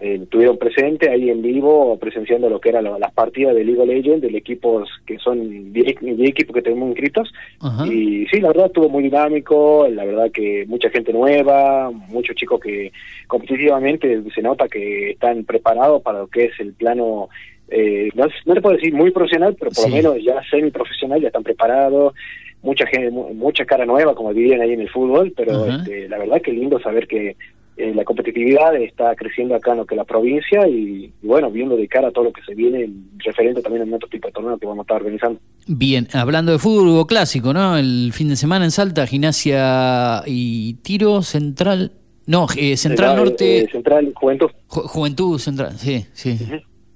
eh, 0.00 0.18
estuvieron 0.22 0.58
presentes 0.58 1.08
ahí 1.08 1.30
en 1.30 1.40
vivo 1.40 1.96
presenciando 1.98 2.50
lo 2.50 2.60
que 2.60 2.70
eran 2.70 2.84
las 2.98 3.12
partidas 3.12 3.54
de 3.54 3.64
League 3.64 3.80
of 3.80 3.86
Legends, 3.88 4.22
del 4.22 4.34
equipos 4.34 4.88
que 5.06 5.18
son 5.18 5.72
10 5.72 6.00
10 6.00 6.28
equipos 6.30 6.52
que 6.54 6.62
tenemos 6.62 6.88
inscritos. 6.88 7.32
Y 7.86 8.26
sí, 8.26 8.40
la 8.40 8.48
verdad 8.48 8.66
estuvo 8.66 8.88
muy 8.88 9.04
dinámico, 9.04 9.86
la 9.88 10.04
verdad 10.04 10.30
que 10.32 10.64
mucha 10.66 10.90
gente 10.90 11.12
nueva, 11.12 11.90
muchos 11.92 12.34
chicos 12.36 12.60
que 12.60 12.92
competitivamente 13.28 14.20
se 14.34 14.42
nota 14.42 14.68
que 14.68 15.10
están 15.12 15.44
preparados 15.44 16.02
para 16.02 16.18
lo 16.20 16.26
que 16.26 16.46
es 16.46 16.60
el 16.60 16.74
plano, 16.74 17.28
eh, 17.68 18.10
no, 18.14 18.26
no 18.46 18.54
te 18.54 18.60
puedo 18.60 18.76
decir 18.76 18.92
muy 18.92 19.10
profesional, 19.10 19.54
pero 19.58 19.70
por 19.70 19.84
Sí. 19.84 19.90
lo 19.90 19.96
menos 19.96 20.16
ya 20.22 20.42
semi 20.50 20.70
profesional, 20.70 21.20
ya 21.20 21.28
están 21.28 21.44
preparados. 21.44 22.14
Mucha 22.64 22.86
gente, 22.86 23.10
mu- 23.10 23.32
mucha 23.34 23.64
cara 23.64 23.84
nueva, 23.86 24.14
como 24.14 24.32
dirían 24.34 24.60
ahí 24.62 24.72
en 24.72 24.80
el 24.80 24.88
fútbol, 24.90 25.32
pero 25.36 25.66
este, 25.66 26.08
la 26.08 26.18
verdad 26.18 26.40
que 26.42 26.50
lindo 26.52 26.80
saber 26.80 27.06
que 27.06 27.36
eh, 27.76 27.92
la 27.94 28.04
competitividad 28.04 28.74
está 28.76 29.14
creciendo 29.16 29.54
acá 29.54 29.72
en 29.72 29.78
lo 29.78 29.84
que 29.86 29.94
es 29.94 29.98
la 29.98 30.04
provincia 30.04 30.66
y, 30.68 31.12
y 31.22 31.26
bueno, 31.26 31.50
viendo 31.50 31.76
de 31.76 31.86
cara 31.88 32.08
a 32.08 32.10
todo 32.12 32.24
lo 32.24 32.32
que 32.32 32.40
se 32.42 32.54
viene, 32.54 32.88
referente 33.18 33.60
también 33.62 33.82
en 33.86 33.92
otro 33.94 34.08
tipo 34.08 34.28
de 34.28 34.32
torneo 34.32 34.56
que 34.58 34.66
vamos 34.66 34.82
a 34.82 34.84
estar 34.84 34.96
organizando. 34.98 35.40
Bien, 35.66 36.08
hablando 36.12 36.52
de 36.52 36.58
fútbol 36.58 36.88
hubo 36.88 37.06
clásico, 37.06 37.52
¿no? 37.52 37.76
El 37.76 38.10
fin 38.12 38.28
de 38.28 38.36
semana 38.36 38.64
en 38.64 38.70
Salta, 38.70 39.06
gimnasia 39.06 40.22
y 40.26 40.74
tiro 40.82 41.22
central. 41.22 41.92
No, 42.26 42.46
eh, 42.56 42.76
Central 42.76 43.16
Norte. 43.16 43.58
eh, 43.64 43.68
Central 43.70 44.12
Juventud. 44.14 44.50
Ju- 44.68 44.86
Juventud 44.86 45.38
Central, 45.38 45.72
sí, 45.76 46.06
sí. 46.14 46.38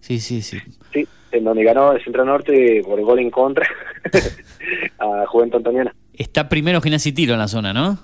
Sí, 0.00 0.18
sí, 0.20 0.40
sí. 0.40 0.56
Sí, 0.92 1.06
en 1.32 1.44
donde 1.44 1.64
ganó 1.64 1.92
el 1.92 2.02
Central 2.02 2.26
Norte 2.26 2.82
por 2.86 2.98
el 2.98 3.04
gol 3.04 3.18
en 3.18 3.30
contra 3.30 3.68
a 4.98 5.26
Juventud 5.26 5.56
Antoniana. 5.58 5.94
Está 6.14 6.48
primero 6.48 6.80
gimnasia 6.80 7.10
y 7.10 7.12
tiro 7.12 7.34
en 7.34 7.38
la 7.40 7.48
zona, 7.48 7.72
¿no? 7.72 7.98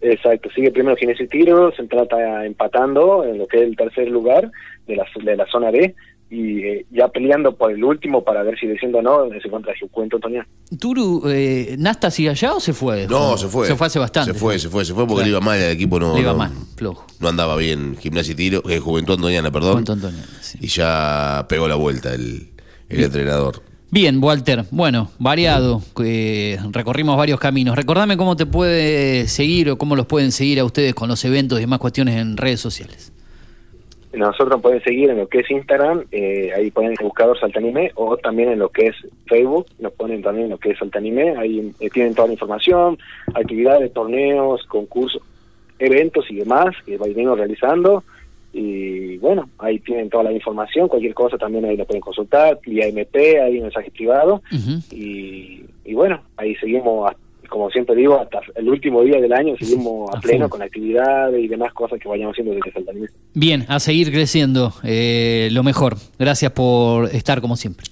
Exacto, 0.00 0.48
sigue 0.52 0.72
primero 0.72 0.96
Ginés 0.96 1.20
y 1.20 1.28
Tiro, 1.28 1.70
Central 1.76 2.02
está 2.02 2.44
empatando 2.44 3.24
en 3.24 3.38
lo 3.38 3.46
que 3.46 3.58
es 3.58 3.62
el 3.68 3.76
tercer 3.76 4.08
lugar 4.10 4.50
de 4.88 4.96
la, 4.96 5.04
de 5.22 5.36
la 5.36 5.46
zona 5.46 5.70
B 5.70 5.94
y 6.28 6.58
eh, 6.64 6.86
ya 6.90 7.06
peleando 7.06 7.54
por 7.56 7.70
el 7.70 7.84
último 7.84 8.24
para 8.24 8.42
ver 8.42 8.58
si 8.58 8.66
desciende 8.66 8.98
o 8.98 9.02
no, 9.02 9.28
se 9.40 9.46
encuentra 9.46 9.72
Juventud 9.92 10.16
Antoniana. 10.16 10.48
Turu, 10.80 11.22
eh, 11.28 11.76
¿Nasta 11.78 12.10
sigue 12.10 12.30
allá 12.30 12.54
o 12.54 12.58
se 12.58 12.72
fue? 12.72 13.06
No, 13.06 13.36
se 13.38 13.46
fue. 13.46 13.68
Se 13.68 13.76
fue 13.76 13.86
hace 13.86 14.00
bastante. 14.00 14.32
Se 14.32 14.38
fue, 14.40 14.58
se 14.58 14.68
fue, 14.70 14.84
se 14.84 14.92
fue 14.92 15.06
porque 15.06 15.22
Claro. 15.22 15.24
le 15.26 15.30
iba 15.30 15.40
mal 15.40 15.60
el 15.60 15.70
equipo, 15.70 16.00
no, 16.00 16.14
Le 16.14 16.20
iba 16.22 16.32
no, 16.32 16.38
mal, 16.38 16.50
flojo. 16.74 17.06
no 17.20 17.28
andaba 17.28 17.54
bien 17.56 17.96
gimnasia 17.96 18.32
y 18.32 18.34
tiro, 18.34 18.62
eh, 18.68 18.80
Juventud 18.80 19.14
Antoniana, 19.14 19.52
perdón. 19.52 19.72
Juventud 19.74 19.92
Antoniana, 19.92 20.26
Y 20.60 20.66
ya 20.66 21.46
pegó 21.48 21.68
la 21.68 21.76
vuelta 21.76 22.12
el, 22.12 22.48
el 22.88 23.04
entrenador. 23.04 23.62
Bien, 23.92 24.24
Walter. 24.24 24.64
Bueno, 24.70 25.10
variado. 25.18 25.82
eh, 26.02 26.56
recorrimos 26.70 27.18
varios 27.18 27.38
caminos. 27.38 27.76
Recordame 27.76 28.16
cómo 28.16 28.36
te 28.36 28.46
puede 28.46 29.28
seguir 29.28 29.68
o 29.68 29.76
cómo 29.76 29.96
los 29.96 30.06
pueden 30.06 30.32
seguir 30.32 30.60
a 30.60 30.64
ustedes 30.64 30.94
con 30.94 31.10
los 31.10 31.22
eventos 31.26 31.58
y 31.58 31.60
demás 31.60 31.78
cuestiones 31.78 32.16
en 32.16 32.38
redes 32.38 32.58
sociales. 32.58 33.12
Nosotros 34.14 34.48
nos 34.48 34.62
pueden 34.62 34.82
seguir 34.82 35.10
en 35.10 35.18
lo 35.18 35.28
que 35.28 35.40
es 35.40 35.50
Instagram, 35.50 36.04
eh, 36.10 36.52
ahí 36.56 36.70
ponen 36.70 36.92
el 36.92 37.04
buscador 37.04 37.38
Saltanime, 37.38 37.92
o 37.94 38.16
también 38.16 38.52
en 38.52 38.60
lo 38.60 38.70
que 38.70 38.86
es 38.86 38.96
Facebook, 39.26 39.66
nos 39.78 39.92
ponen 39.92 40.22
también 40.22 40.46
en 40.46 40.52
lo 40.52 40.58
que 40.58 40.70
es 40.70 40.78
Saltanime, 40.78 41.36
ahí 41.36 41.72
eh, 41.78 41.90
tienen 41.90 42.14
toda 42.14 42.28
la 42.28 42.32
información, 42.32 42.98
actividades, 43.34 43.92
torneos, 43.92 44.64
concursos, 44.68 45.20
eventos 45.78 46.30
y 46.30 46.36
demás 46.36 46.74
que 46.86 46.96
venimos 46.96 47.36
realizando. 47.36 48.04
Y 48.54 49.16
bueno, 49.18 49.48
ahí 49.58 49.78
tienen 49.80 50.10
toda 50.10 50.24
la 50.24 50.32
información, 50.32 50.86
cualquier 50.88 51.14
cosa 51.14 51.38
también 51.38 51.64
ahí 51.64 51.76
lo 51.76 51.86
pueden 51.86 52.02
consultar, 52.02 52.58
vía 52.66 52.86
MP, 52.86 53.40
ahí 53.40 53.60
mensaje 53.60 53.90
privado. 53.90 54.42
y, 54.90 55.62
y 55.84 55.94
bueno, 55.94 56.22
ahí 56.36 56.54
seguimos, 56.56 57.10
como 57.48 57.70
siempre 57.70 57.94
digo, 57.96 58.20
hasta 58.20 58.40
el 58.56 58.68
último 58.68 59.02
día 59.02 59.20
del 59.20 59.32
año 59.32 59.56
seguimos 59.58 60.10
a, 60.14 60.18
A 60.18 60.20
pleno 60.20 60.44
full. 60.44 60.50
con 60.50 60.62
actividades 60.62 61.42
y 61.42 61.48
demás 61.48 61.72
cosas 61.72 61.98
que 61.98 62.08
vayamos 62.08 62.34
haciendo 62.34 62.54
desde 62.54 62.72
Saltanime. 62.72 63.06
Bien, 63.34 63.64
a 63.68 63.80
seguir 63.80 64.10
creciendo. 64.12 64.72
eh, 64.84 65.48
lo 65.52 65.62
mejor. 65.62 65.94
Gracias 66.18 66.52
por 66.52 67.06
estar 67.06 67.40
como 67.40 67.56
siempre. 67.56 67.86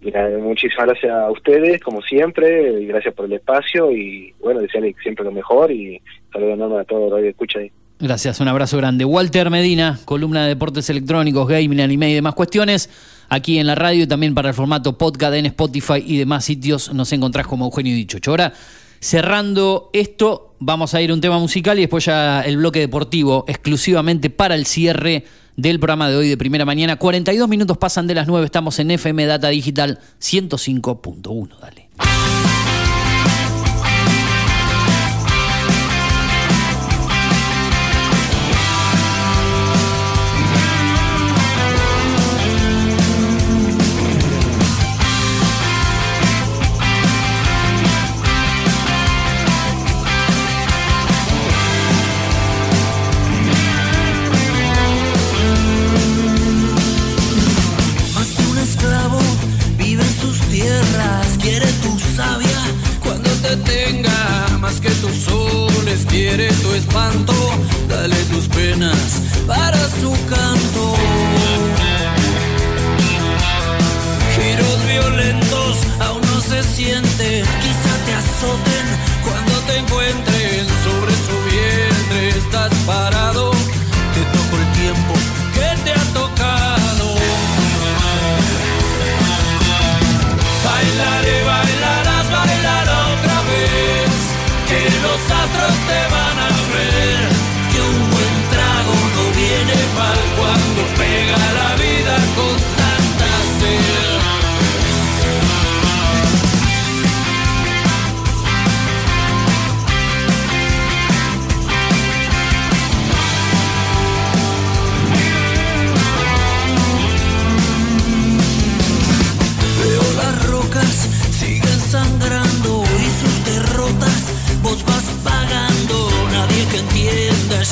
Mira, 0.00 0.28
muchísimas 0.38 0.86
gracias 0.86 1.12
a 1.12 1.30
ustedes, 1.30 1.80
como 1.82 2.00
siempre, 2.02 2.80
y 2.82 2.86
gracias 2.86 3.12
por 3.14 3.26
el 3.26 3.32
espacio 3.32 3.90
y 3.90 4.32
bueno, 4.40 4.60
desearles 4.60 4.94
siempre 5.02 5.24
lo 5.24 5.32
mejor 5.32 5.70
y 5.72 6.00
saludos 6.32 6.54
enorme 6.54 6.78
a 6.80 6.84
todos 6.84 7.10
los 7.10 7.20
que 7.20 7.28
escuchan 7.30 7.62
ahí. 7.62 7.72
Gracias, 8.00 8.38
un 8.38 8.46
abrazo 8.46 8.76
grande. 8.76 9.04
Walter 9.04 9.50
Medina, 9.50 9.98
columna 10.04 10.42
de 10.42 10.50
deportes 10.50 10.88
electrónicos, 10.88 11.48
gaming, 11.48 11.80
anime 11.80 12.10
y 12.10 12.14
demás 12.14 12.34
cuestiones, 12.34 12.88
aquí 13.28 13.58
en 13.58 13.66
la 13.66 13.74
radio 13.74 14.04
y 14.04 14.06
también 14.06 14.34
para 14.34 14.50
el 14.50 14.54
formato 14.54 14.96
podcast 14.96 15.34
en 15.34 15.46
Spotify 15.46 16.04
y 16.06 16.16
demás 16.16 16.44
sitios 16.44 16.94
nos 16.94 17.12
encontrás 17.12 17.48
como 17.48 17.64
Eugenio 17.64 17.96
Dichocho. 17.96 18.30
Ahora, 18.30 18.52
cerrando 19.00 19.90
esto, 19.92 20.54
vamos 20.60 20.94
a 20.94 21.02
ir 21.02 21.10
a 21.10 21.14
un 21.14 21.20
tema 21.20 21.40
musical 21.40 21.76
y 21.78 21.82
después 21.82 22.04
ya 22.04 22.42
el 22.42 22.58
bloque 22.58 22.78
deportivo 22.78 23.44
exclusivamente 23.48 24.30
para 24.30 24.54
el 24.54 24.64
cierre 24.66 25.24
del 25.56 25.80
programa 25.80 26.08
de 26.08 26.16
hoy 26.16 26.28
de 26.28 26.36
primera 26.36 26.64
mañana. 26.64 26.96
42 26.96 27.48
minutos 27.48 27.78
pasan 27.78 28.06
de 28.06 28.14
las 28.14 28.28
9, 28.28 28.46
estamos 28.46 28.78
en 28.78 28.92
FM 28.92 29.26
Data 29.26 29.48
Digital 29.48 29.98
105.1. 30.20 31.58
Dale. 31.60 31.88
Dale 67.88 68.16
tus 68.30 68.48
penas 68.48 69.22
para 69.46 69.78
su 70.00 70.12
canto. 70.28 70.47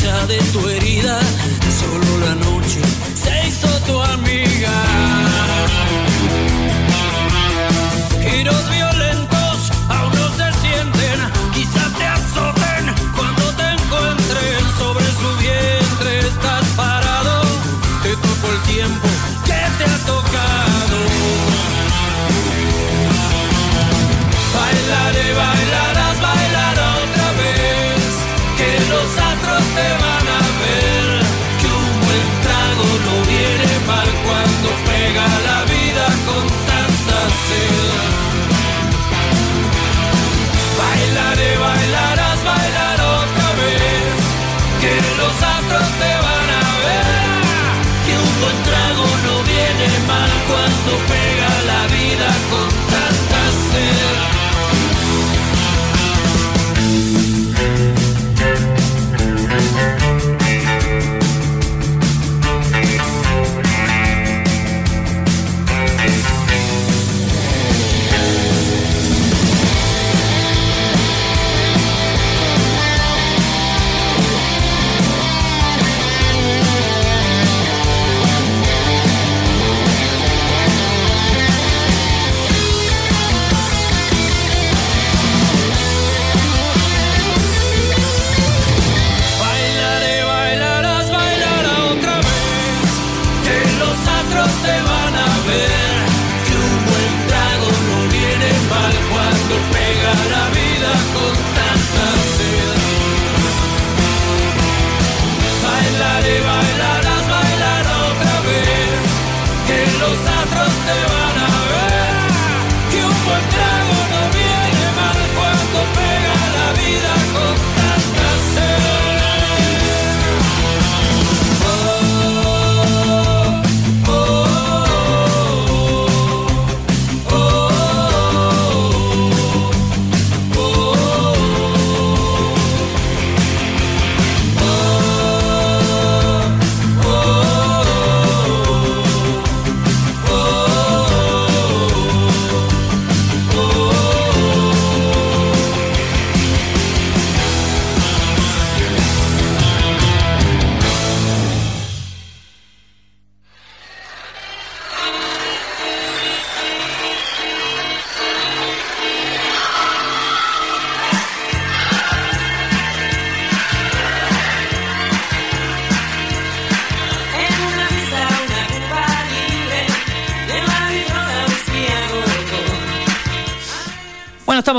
de 0.02 0.38
tu 0.52 0.75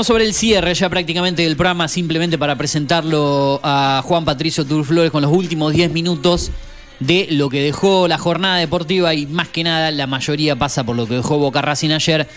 sobre 0.04 0.24
el 0.24 0.34
cierre 0.34 0.74
ya 0.74 0.88
prácticamente 0.88 1.42
del 1.42 1.56
programa, 1.56 1.88
simplemente 1.88 2.38
para 2.38 2.56
presentarlo 2.56 3.60
a 3.62 4.02
Juan 4.04 4.24
Patricio 4.24 4.64
Turflores 4.64 5.10
con 5.10 5.22
los 5.22 5.32
últimos 5.32 5.72
10 5.72 5.92
minutos 5.92 6.50
de 7.00 7.28
lo 7.30 7.48
que 7.48 7.62
dejó 7.62 8.06
la 8.06 8.18
jornada 8.18 8.56
deportiva 8.56 9.14
y 9.14 9.26
más 9.26 9.48
que 9.48 9.64
nada 9.64 9.90
la 9.90 10.06
mayoría 10.06 10.56
pasa 10.56 10.84
por 10.84 10.96
lo 10.96 11.06
que 11.06 11.14
dejó 11.14 11.38
Boca 11.38 11.62
Racing 11.62 11.90
ayer. 11.90 12.28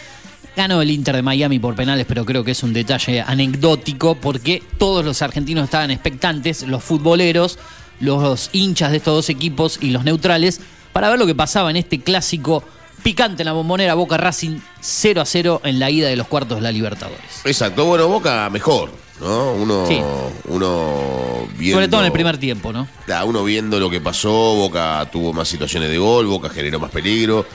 Ganó 0.55 0.81
el 0.81 0.91
Inter 0.91 1.15
de 1.15 1.21
Miami 1.21 1.59
por 1.59 1.75
penales, 1.75 2.05
pero 2.07 2.25
creo 2.25 2.43
que 2.43 2.51
es 2.51 2.63
un 2.63 2.73
detalle 2.73 3.21
anecdótico 3.21 4.15
porque 4.15 4.63
todos 4.77 5.05
los 5.05 5.21
argentinos 5.21 5.65
estaban 5.65 5.91
expectantes, 5.91 6.63
los 6.63 6.83
futboleros, 6.83 7.59
los 7.99 8.49
hinchas 8.53 8.91
de 8.91 8.97
estos 8.97 9.15
dos 9.15 9.29
equipos 9.29 9.77
y 9.81 9.91
los 9.91 10.03
neutrales, 10.03 10.61
para 10.93 11.09
ver 11.09 11.19
lo 11.19 11.27
que 11.27 11.35
pasaba 11.35 11.69
en 11.69 11.77
este 11.77 12.01
clásico 12.01 12.63
picante 13.03 13.41
en 13.43 13.45
la 13.45 13.53
bombonera 13.53 13.93
Boca 13.95 14.17
Racing 14.17 14.59
0 14.79 15.21
a 15.21 15.25
0 15.25 15.61
en 15.63 15.79
la 15.79 15.89
ida 15.89 16.07
de 16.07 16.15
los 16.15 16.27
cuartos 16.27 16.57
de 16.57 16.61
la 16.61 16.71
Libertadores. 16.71 17.41
Exacto, 17.45 17.85
bueno, 17.85 18.07
Boca 18.07 18.49
mejor, 18.49 18.91
¿no? 19.19 19.53
Uno, 19.53 19.85
Sí. 19.87 20.01
uno 20.45 21.47
viendo... 21.57 21.77
Sobre 21.77 21.87
todo 21.87 22.01
en 22.01 22.05
el 22.07 22.11
primer 22.11 22.37
tiempo, 22.37 22.71
¿no? 22.73 22.87
Uno 23.25 23.43
viendo 23.43 23.79
lo 23.79 23.89
que 23.89 24.01
pasó, 24.01 24.29
Boca 24.55 25.07
tuvo 25.11 25.33
más 25.33 25.47
situaciones 25.47 25.89
de 25.89 25.97
gol, 25.97 26.27
Boca 26.27 26.49
generó 26.49 26.79
más 26.79 26.91
peligro. 26.91 27.45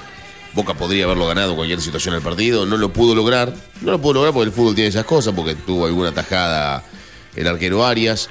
Boca 0.55 0.73
podría 0.73 1.05
haberlo 1.05 1.27
ganado 1.27 1.51
en 1.51 1.56
cualquier 1.56 1.81
situación 1.82 2.14
del 2.14 2.23
partido, 2.23 2.64
no 2.64 2.78
lo 2.78 2.90
pudo 2.90 3.14
lograr. 3.14 3.52
No 3.82 3.93
lo 3.93 4.01
pudo 4.01 4.14
lograr 4.14 4.32
porque 4.32 4.48
el 4.48 4.52
fútbol 4.55 4.74
tiene 4.74 4.89
esas 4.89 5.05
cosas, 5.05 5.35
porque 5.35 5.55
tuvo 5.55 5.85
alguna 5.86 6.12
tajada 6.12 6.82
el 7.35 7.47
arquero 7.47 7.85
Arias. 7.85 8.31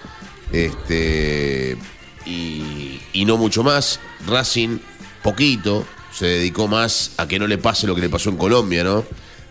Este. 0.52 1.78
Y, 2.26 3.00
y 3.14 3.26
no 3.26 3.38
mucho 3.38 3.64
más. 3.64 4.00
Racing, 4.28 4.80
poquito, 5.22 5.86
se 6.18 6.26
dedicó 6.26 6.68
más 6.68 7.12
a 7.18 7.28
que 7.28 7.40
no 7.40 7.48
le 7.48 7.58
pase 7.58 7.88
lo 7.88 7.96
que 7.96 8.02
le 8.02 8.10
pasó 8.10 8.30
en 8.30 8.38
Colombia, 8.38 8.84
¿no? 8.84 9.04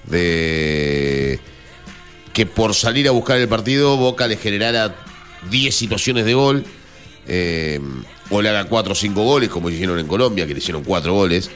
De 0.04 1.38
que 2.32 2.46
por 2.46 2.74
salir 2.74 3.06
a 3.06 3.12
buscar 3.12 3.38
el 3.38 3.48
partido, 3.48 3.96
Boca 3.96 4.26
le 4.26 4.36
generara 4.36 4.94
10 5.50 5.74
situaciones 5.74 6.24
de 6.24 6.34
gol, 6.34 6.64
eh, 7.28 7.80
o 8.30 8.42
le 8.42 8.48
haga 8.48 8.64
4 8.64 8.92
o 8.92 8.96
5 8.96 9.22
goles, 9.22 9.50
como 9.50 9.70
hicieron 9.70 9.98
en 9.98 10.06
Colombia, 10.06 10.46
que 10.46 10.54
le 10.54 10.58
hicieron 10.58 10.82
4 10.82 11.12
goles. 11.12 11.50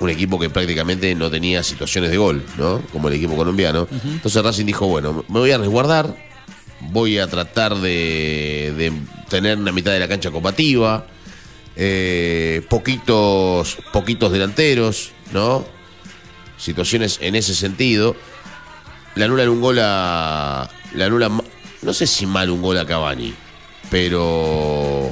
Un 0.00 0.10
equipo 0.10 0.38
que 0.38 0.50
prácticamente 0.50 1.14
no 1.14 1.30
tenía 1.30 1.62
situaciones 1.62 2.10
de 2.10 2.16
gol, 2.16 2.42
¿no? 2.58 2.82
Como 2.92 3.08
el 3.08 3.14
equipo 3.14 3.36
colombiano. 3.36 3.86
Entonces 4.04 4.42
Racing 4.42 4.66
dijo, 4.66 4.86
bueno, 4.86 5.24
me 5.28 5.38
voy 5.38 5.52
a 5.52 5.58
resguardar, 5.58 6.16
voy 6.80 7.18
a 7.18 7.26
tratar 7.26 7.76
de, 7.76 8.74
de 8.76 8.92
tener 9.28 9.58
una 9.58 9.72
mitad 9.72 9.92
de 9.92 10.00
la 10.00 10.08
cancha 10.08 10.30
combativa, 10.30 11.06
eh, 11.76 12.62
poquitos, 12.68 13.78
poquitos 13.92 14.32
delanteros, 14.32 15.12
¿no? 15.32 15.64
Situaciones 16.56 17.18
en 17.22 17.34
ese 17.36 17.54
sentido. 17.54 18.16
Le 19.14 19.24
anulan 19.24 19.48
un 19.48 19.60
gol 19.60 19.78
a. 19.80 20.68
Le 20.94 21.04
anulan. 21.04 21.40
No 21.82 21.92
sé 21.94 22.06
si 22.06 22.26
mal 22.26 22.50
un 22.50 22.60
gol 22.62 22.78
a 22.78 22.86
Cavani, 22.86 23.32
pero. 23.90 25.10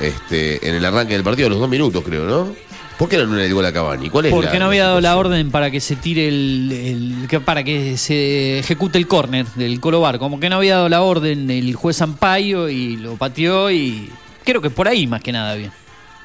Este, 0.00 0.66
en 0.68 0.76
el 0.76 0.84
arranque 0.84 1.14
del 1.14 1.24
partido, 1.24 1.48
a 1.48 1.50
los 1.50 1.58
dos 1.58 1.68
minutos, 1.68 2.02
creo, 2.04 2.24
¿no? 2.24 2.54
¿Por 2.96 3.08
qué 3.08 3.16
le 3.16 3.24
anulan 3.24 3.44
el 3.44 3.54
gol 3.54 3.66
a 3.66 3.72
Cavani? 3.72 4.08
¿Cuál 4.10 4.26
es 4.26 4.32
Porque 4.32 4.52
la- 4.54 4.58
no 4.60 4.64
había 4.66 4.84
dado 4.86 5.00
la 5.00 5.16
orden 5.16 5.50
para 5.50 5.70
que 5.70 5.80
se 5.80 5.96
tire 5.96 6.28
el, 6.28 7.26
el- 7.30 7.40
para 7.42 7.62
que 7.64 7.96
se 7.96 8.60
ejecute 8.60 8.98
el 8.98 9.06
córner 9.06 9.46
del 9.54 9.80
Colo 9.80 10.00
Bar. 10.00 10.18
Como 10.18 10.38
que 10.40 10.48
no 10.48 10.56
había 10.56 10.76
dado 10.76 10.88
la 10.88 11.02
orden 11.02 11.50
el 11.50 11.74
juez 11.74 11.96
Sampaio 11.96 12.68
y 12.68 12.96
lo 12.96 13.14
pateó 13.16 13.70
y 13.70 14.08
creo 14.52 14.62
que 14.62 14.70
por 14.70 14.88
ahí 14.88 15.06
más 15.06 15.22
que 15.22 15.32
nada 15.32 15.54
bien. 15.54 15.72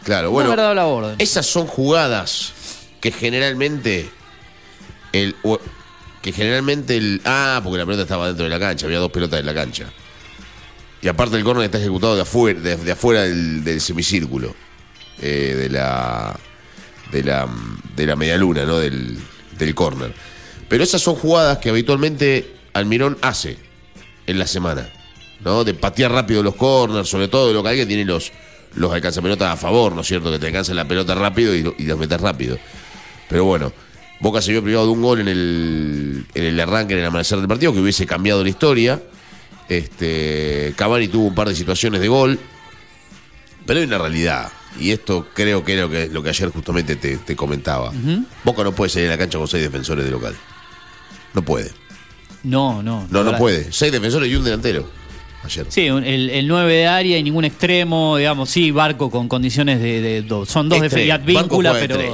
Claro, 0.04 0.28
No 0.28 0.32
bueno. 0.32 0.50
haber 0.50 0.60
dado 0.60 0.74
la 0.76 0.86
orden. 0.86 1.16
Esas 1.20 1.46
son 1.46 1.68
jugadas 1.68 2.54
que 3.00 3.12
generalmente 3.12 4.10
el 5.12 5.36
o- 5.44 5.60
que 6.22 6.32
generalmente 6.32 6.96
el 6.98 7.22
ah, 7.26 7.60
porque 7.64 7.78
la 7.78 7.86
pelota 7.86 8.04
estaba 8.04 8.28
dentro 8.28 8.44
de 8.46 8.50
la 8.50 8.60
cancha, 8.60 8.86
había 8.86 9.00
dos 9.00 9.12
pelotas 9.12 9.40
en 9.40 9.46
la 9.46 9.54
cancha. 9.54 9.86
Y 11.02 11.08
aparte 11.10 11.36
el 11.36 11.44
córner 11.44 11.66
está 11.66 11.80
ejecutado 11.80 12.16
de 12.16 12.22
afuera, 12.22 12.60
de, 12.62 12.78
de 12.78 12.92
afuera 12.94 13.24
del, 13.24 13.64
del 13.64 13.82
semicírculo, 13.82 14.56
eh, 15.20 15.56
de 15.58 15.70
la 15.70 16.38
de 17.12 17.24
la 17.24 17.48
de 17.96 18.06
la 18.06 18.16
media 18.16 18.38
luna, 18.38 18.64
¿no? 18.66 18.80
Del, 18.80 19.18
del 19.58 19.76
córner. 19.76 20.14
Pero 20.70 20.84
esas 20.84 21.02
son 21.02 21.16
jugadas 21.16 21.58
que 21.58 21.70
habitualmente 21.70 22.56
Almirón 22.74 23.18
hace 23.22 23.58
en 24.28 24.40
la 24.40 24.48
semana, 24.48 24.90
¿no? 25.44 25.64
De 25.64 25.74
patear 25.74 26.12
rápido 26.12 26.42
los 26.44 26.56
corners, 26.56 27.10
sobre 27.10 27.28
todo 27.28 27.48
de 27.48 27.54
local 27.54 27.76
que 27.76 27.86
tiene 27.86 28.06
los, 28.06 28.32
los 28.76 28.92
alcanzapelotas 28.94 29.54
a 29.54 29.58
favor, 29.58 29.94
¿no 29.94 30.02
es 30.02 30.08
cierto? 30.08 30.32
Que 30.32 30.40
te 30.40 30.48
alcanzan 30.48 30.76
la 30.76 30.88
pelota 30.88 31.16
rápido 31.16 31.56
y, 31.56 31.74
y 31.78 31.84
los 31.86 31.98
metes 31.98 32.20
rápido. 32.22 32.58
Pero 33.30 33.46
bueno, 33.46 33.72
Boca 34.20 34.42
se 34.42 34.52
vio 34.52 34.64
privado 34.64 34.86
de 34.88 34.92
un 34.94 35.02
gol 35.02 35.20
en 35.22 35.28
el, 35.28 36.26
en 36.34 36.44
el 36.46 36.60
arranque, 36.60 36.94
en 36.94 37.00
el 37.02 37.06
amanecer 37.06 37.40
del 37.40 37.48
partido, 37.48 37.74
que 37.74 37.80
hubiese 37.80 38.06
cambiado 38.06 38.42
la 38.44 38.50
historia. 38.50 39.02
Este, 39.70 40.74
Cavani 40.76 41.08
tuvo 41.08 41.28
un 41.28 41.36
par 41.36 41.50
de 41.50 41.56
situaciones 41.56 42.00
de 42.02 42.08
gol, 42.08 42.40
pero 43.66 43.80
hay 43.80 43.86
una 43.86 43.98
realidad. 43.98 44.52
Y 44.80 44.92
esto 44.92 45.28
creo 45.34 45.64
que 45.64 45.74
era 45.74 45.84
lo 45.84 45.90
que, 45.90 46.08
lo 46.08 46.24
que 46.24 46.30
ayer 46.30 46.50
justamente 46.50 46.96
te, 46.96 47.18
te 47.18 47.36
comentaba. 47.36 47.92
Boca 48.44 48.64
no 48.64 48.72
puede 48.74 48.90
salir 48.90 49.08
a 49.10 49.12
la 49.12 49.18
cancha 49.18 49.38
con 49.38 49.48
seis 49.48 49.64
defensores 49.64 50.04
de 50.06 50.12
local. 50.12 50.36
No 51.34 51.44
puede. 51.44 51.72
No, 52.44 52.82
no. 52.84 53.08
No, 53.10 53.24
no 53.24 53.30
Ahora- 53.30 53.38
puede. 53.38 53.72
Seis 53.72 53.92
defensores 53.92 54.30
y 54.30 54.36
un 54.36 54.44
delantero. 54.44 54.90
Ayer. 55.44 55.66
Sí, 55.70 55.82
el, 55.88 56.30
el 56.30 56.48
9 56.48 56.74
de 56.74 56.88
área 56.88 57.18
y 57.18 57.24
ningún 57.24 57.44
extremo, 57.46 58.18
digamos, 58.18 58.50
sí, 58.50 58.72
barco 58.72 59.10
con 59.12 59.28
condiciones 59.28 59.80
de, 59.82 60.02
de 60.02 60.22
dos. 60.22 60.50
Son 60.50 60.70
dos 60.70 60.82
Es 60.82 60.92
de 60.94 61.12
Advíncula, 61.12 61.74
de 61.74 61.80
pero. 61.82 61.98
tres. 61.98 62.12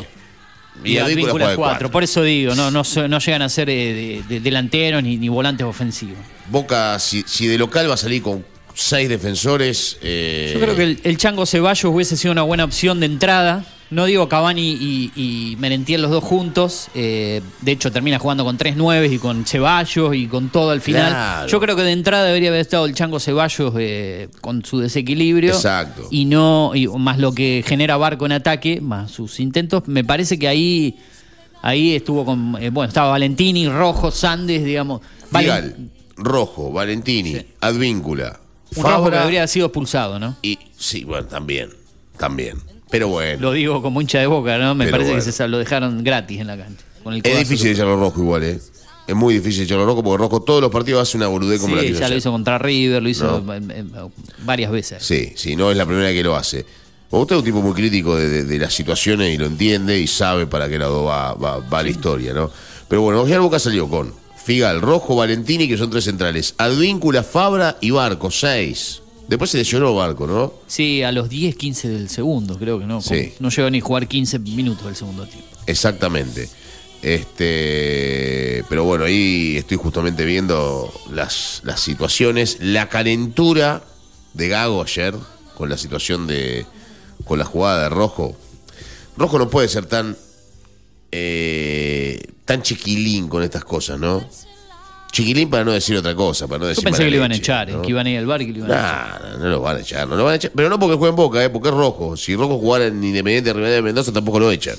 Y, 0.83 0.93
Y 0.93 0.97
Advíncula 0.97 1.03
Advíncula 1.03 1.31
juega 1.31 1.47
de 1.47 1.51
es 1.53 1.57
cuatro. 1.57 1.71
cuatro. 1.73 1.91
Por 1.91 2.03
eso 2.03 2.23
digo, 2.23 2.55
no, 2.55 2.71
no, 2.71 2.83
no 3.07 3.19
llegan 3.19 3.41
a 3.41 3.49
ser 3.49 3.69
eh, 3.69 3.93
de- 3.93 4.23
de- 4.35 4.39
delanteros 4.39 5.03
ni, 5.03 5.17
ni 5.17 5.29
volantes 5.29 5.65
ofensivos. 5.67 6.17
Boca, 6.49 6.97
si, 6.99 7.23
si 7.27 7.47
de 7.47 7.57
local 7.57 7.89
va 7.89 7.93
a 7.93 7.97
salir 7.97 8.21
con 8.21 8.43
seis 8.73 9.09
defensores. 9.09 9.97
eh, 10.01 10.51
Yo 10.53 10.59
creo 10.61 10.75
que 10.75 10.83
el, 10.83 10.99
el 11.03 11.17
Chango 11.17 11.45
Ceballos 11.45 11.83
hubiese 11.85 12.15
sido 12.17 12.31
una 12.31 12.43
buena 12.43 12.63
opción 12.63 12.99
de 12.99 13.05
entrada. 13.07 13.65
No 13.91 14.05
digo 14.05 14.29
Cavani 14.29 14.61
y, 14.79 15.11
y 15.15 15.55
Merentiel 15.57 16.01
los 16.03 16.11
dos 16.11 16.23
juntos. 16.23 16.89
eh, 16.93 17.41
de 17.61 17.71
hecho, 17.71 17.91
termina 17.91 18.19
jugando 18.19 18.45
con 18.45 18.55
tres 18.55 18.75
nueves 18.75 19.11
y 19.11 19.17
con 19.17 19.45
Ceballos 19.45 20.15
y 20.15 20.27
con 20.27 20.49
todo 20.49 20.69
al 20.69 20.81
final. 20.81 21.09
Claro. 21.11 21.47
Yo 21.47 21.59
creo 21.59 21.75
que 21.75 21.81
de 21.81 21.91
entrada 21.93 22.25
debería 22.25 22.49
haber 22.49 22.61
estado 22.61 22.85
el 22.85 22.93
Chango 22.93 23.19
Ceballos 23.19 23.73
eh, 23.79 24.29
con 24.41 24.63
su 24.63 24.79
desequilibrio. 24.79 25.53
Exacto. 25.53 26.07
Y 26.11 26.25
no, 26.25 26.71
y 26.75 26.87
más 26.87 27.17
lo 27.17 27.31
que 27.33 27.63
genera 27.65 27.97
Barco 27.97 28.27
en 28.27 28.33
ataque, 28.33 28.79
más 28.79 29.09
sus 29.09 29.39
intentos. 29.39 29.87
Me 29.87 30.03
parece 30.03 30.37
que 30.37 30.47
ahí, 30.47 30.99
ahí 31.63 31.95
estuvo 31.95 32.25
con. 32.25 32.57
eh, 32.61 32.69
bueno, 32.69 32.89
estaba 32.89 33.09
Valentini, 33.09 33.67
Rojo, 33.69 34.11
Sandes, 34.11 34.63
digamos. 34.63 35.01
Valen- 35.31 35.41
Figal, 35.41 35.89
Rojo, 36.15 36.71
Valentini, 36.71 37.37
Advíncula. 37.61 38.39
un 38.75 38.83
Rojo 38.83 39.09
que 39.09 39.17
haber 39.17 39.47
sido 39.47 39.65
expulsado, 39.67 40.19
¿no? 40.19 40.35
y 40.43 40.59
sí, 40.77 41.03
bueno, 41.05 41.25
también, 41.27 41.69
también. 42.17 42.57
Pero 42.89 43.07
bueno, 43.07 43.39
Lo 43.41 43.51
digo 43.51 43.81
como 43.81 44.01
hincha 44.01 44.19
de 44.19 44.27
boca, 44.27 44.57
¿no? 44.57 44.73
Me 44.75 44.85
Pero 44.85 44.93
parece 44.97 45.11
bueno. 45.11 45.25
que 45.25 45.31
se 45.31 45.47
lo 45.47 45.57
dejaron 45.59 46.03
gratis 46.03 46.39
en 46.41 46.47
la 46.47 46.57
cancha. 46.57 46.83
Con 47.03 47.13
el 47.13 47.21
es 47.23 47.37
difícil 47.39 47.71
echarlo 47.71 47.95
rojo 47.97 48.19
igual, 48.21 48.43
¿eh? 48.43 48.59
Es 49.07 49.15
muy 49.15 49.33
difícil 49.35 49.63
echarlo 49.63 49.85
rojo 49.85 50.03
porque 50.03 50.17
rojo 50.23 50.41
todos 50.41 50.61
los 50.61 50.69
partidos 50.71 51.01
hace 51.01 51.17
una 51.17 51.27
boludez 51.27 51.59
como 51.61 51.75
la 51.75 51.81
que 51.81 51.93
Sí, 51.93 51.99
ya 51.99 52.09
lo 52.09 52.15
hizo 52.17 52.31
contra 52.31 52.57
River, 52.57 53.01
lo 53.01 53.09
hizo 53.09 53.41
No. 53.41 53.53
eh, 53.53 53.61
eh, 53.69 53.83
varias 54.43 54.71
veces. 54.71 55.03
Sí, 55.03 55.33
sí, 55.35 55.55
no 55.55 55.71
es 55.71 55.77
la 55.77 55.85
primera 55.85 56.11
que 56.11 56.23
lo 56.23 56.35
hace. 56.35 56.65
Usted 57.11 57.35
es 57.35 57.39
un 57.39 57.45
tipo 57.45 57.61
muy 57.61 57.73
crítico 57.73 58.15
de, 58.15 58.29
de- 58.29 58.43
de 58.43 58.57
las 58.59 58.71
situaciones 58.73 59.33
y 59.33 59.37
lo 59.37 59.47
entiende 59.47 59.99
y 59.99 60.05
sabe 60.05 60.45
para 60.45 60.69
qué 60.69 60.77
lado 60.77 61.03
va, 61.05 61.33
va- 61.33 61.57
va 61.59 61.81
la 61.83 61.89
historia, 61.89 62.33
¿no? 62.33 62.51
Pero 62.87 63.01
bueno, 63.01 63.23
ayer 63.23 63.39
Boca 63.39 63.57
salió 63.57 63.87
con 63.89 64.13
Figal, 64.43 64.79
Rojo, 64.81 65.15
Valentini, 65.15 65.67
que 65.67 65.77
son 65.77 65.89
tres 65.89 66.03
centrales. 66.03 66.53
Advíncula, 66.59 67.23
Fabra 67.23 67.77
y 67.81 67.89
Barco, 67.91 68.29
seis. 68.29 69.01
Después 69.29 69.51
se 69.51 69.59
lesionó 69.59 69.93
Barco, 69.93 70.25
¿no? 70.25 70.53
Sí, 70.65 71.03
a 71.03 71.11
los 71.11 71.29
10, 71.29 71.55
15 71.55 71.87
del 71.87 72.09
segundo, 72.09 72.57
creo 72.57 72.79
que 72.79 72.87
no. 72.87 72.99
Sí. 72.99 73.33
No 73.39 73.49
llegó 73.49 73.69
ni 73.69 73.77
a 73.77 73.81
jugar 73.81 74.07
15 74.07 74.39
minutos 74.39 74.85
del 74.85 74.95
segundo 74.95 75.27
tiempo. 75.27 75.47
Exactamente. 75.67 76.49
Este, 77.03 78.65
pero 78.67 78.85
bueno, 78.85 79.03
ahí 79.03 79.55
estoy 79.55 79.77
justamente 79.77 80.25
viendo 80.25 80.91
las, 81.13 81.61
las 81.63 81.79
situaciones, 81.79 82.57
la 82.59 82.89
calentura 82.89 83.83
de 84.33 84.47
Gago 84.47 84.81
ayer 84.81 85.13
con 85.55 85.69
la 85.69 85.77
situación 85.77 86.25
de 86.25 86.65
con 87.23 87.37
la 87.37 87.45
jugada 87.45 87.83
de 87.83 87.89
Rojo. 87.89 88.35
Rojo 89.15 89.37
no 89.37 89.47
puede 89.47 89.67
ser 89.67 89.85
tan 89.85 90.17
eh, 91.11 92.19
tan 92.45 92.63
chiquilín 92.63 93.27
con 93.27 93.43
estas 93.43 93.63
cosas, 93.63 93.99
¿no? 93.99 94.27
Chiquilín 95.11 95.49
para 95.49 95.63
no 95.63 95.71
decir 95.71 95.97
otra 95.97 96.13
cosa, 96.15 96.47
para 96.47 96.59
no 96.59 96.65
decir 96.67 96.83
Yo 96.83 96.89
pensé 96.89 97.03
que 97.03 97.09
lo 97.09 97.15
iban 97.15 97.31
a 97.31 97.35
echar, 97.35 97.69
eh, 97.69 97.73
¿no? 97.73 97.81
que 97.81 97.89
iban 97.89 98.05
a 98.05 98.09
ir 98.11 98.19
al 98.19 98.25
bar 98.27 98.41
y 98.41 98.47
que 98.47 98.51
lo 98.51 98.57
iban 98.59 98.71
a 98.71 98.75
echar. 98.75 99.21
No, 99.21 99.37
no 99.37 99.49
lo 99.49 99.61
van 99.61 99.77
a 99.77 99.79
echar, 99.79 100.07
no 100.07 100.15
lo 100.15 100.23
van 100.23 100.33
a 100.33 100.35
echar. 100.35 100.51
Pero 100.55 100.69
no 100.69 100.79
porque 100.79 100.95
juegue 100.95 101.09
en 101.09 101.15
Boca, 101.15 101.43
¿eh? 101.43 101.49
porque 101.49 101.69
es 101.69 101.73
rojo. 101.73 102.15
Si 102.15 102.35
rojo 102.35 102.59
jugara 102.59 102.85
en 102.85 103.03
Independiente 103.03 103.51
Rivadavia 103.51 103.75
de 103.77 103.81
Mendoza, 103.81 104.11
tampoco 104.11 104.39
lo 104.39 104.51
echan. 104.51 104.77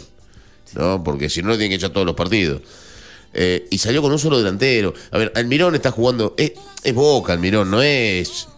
¿No? 0.74 1.02
Porque 1.02 1.28
si 1.28 1.42
no, 1.42 1.48
lo 1.48 1.54
tienen 1.54 1.70
que 1.70 1.76
echar 1.76 1.90
todos 1.90 2.06
los 2.06 2.14
partidos. 2.14 2.62
Eh, 3.32 3.66
y 3.70 3.78
salió 3.78 4.02
con 4.02 4.12
un 4.12 4.18
solo 4.18 4.38
delantero. 4.38 4.94
A 5.10 5.18
ver, 5.18 5.32
Almirón 5.34 5.74
está 5.74 5.90
jugando. 5.90 6.34
Es, 6.36 6.52
es 6.84 6.94
Boca, 6.94 7.32
Almirón, 7.32 7.70
no 7.70 7.82
es 7.82 8.48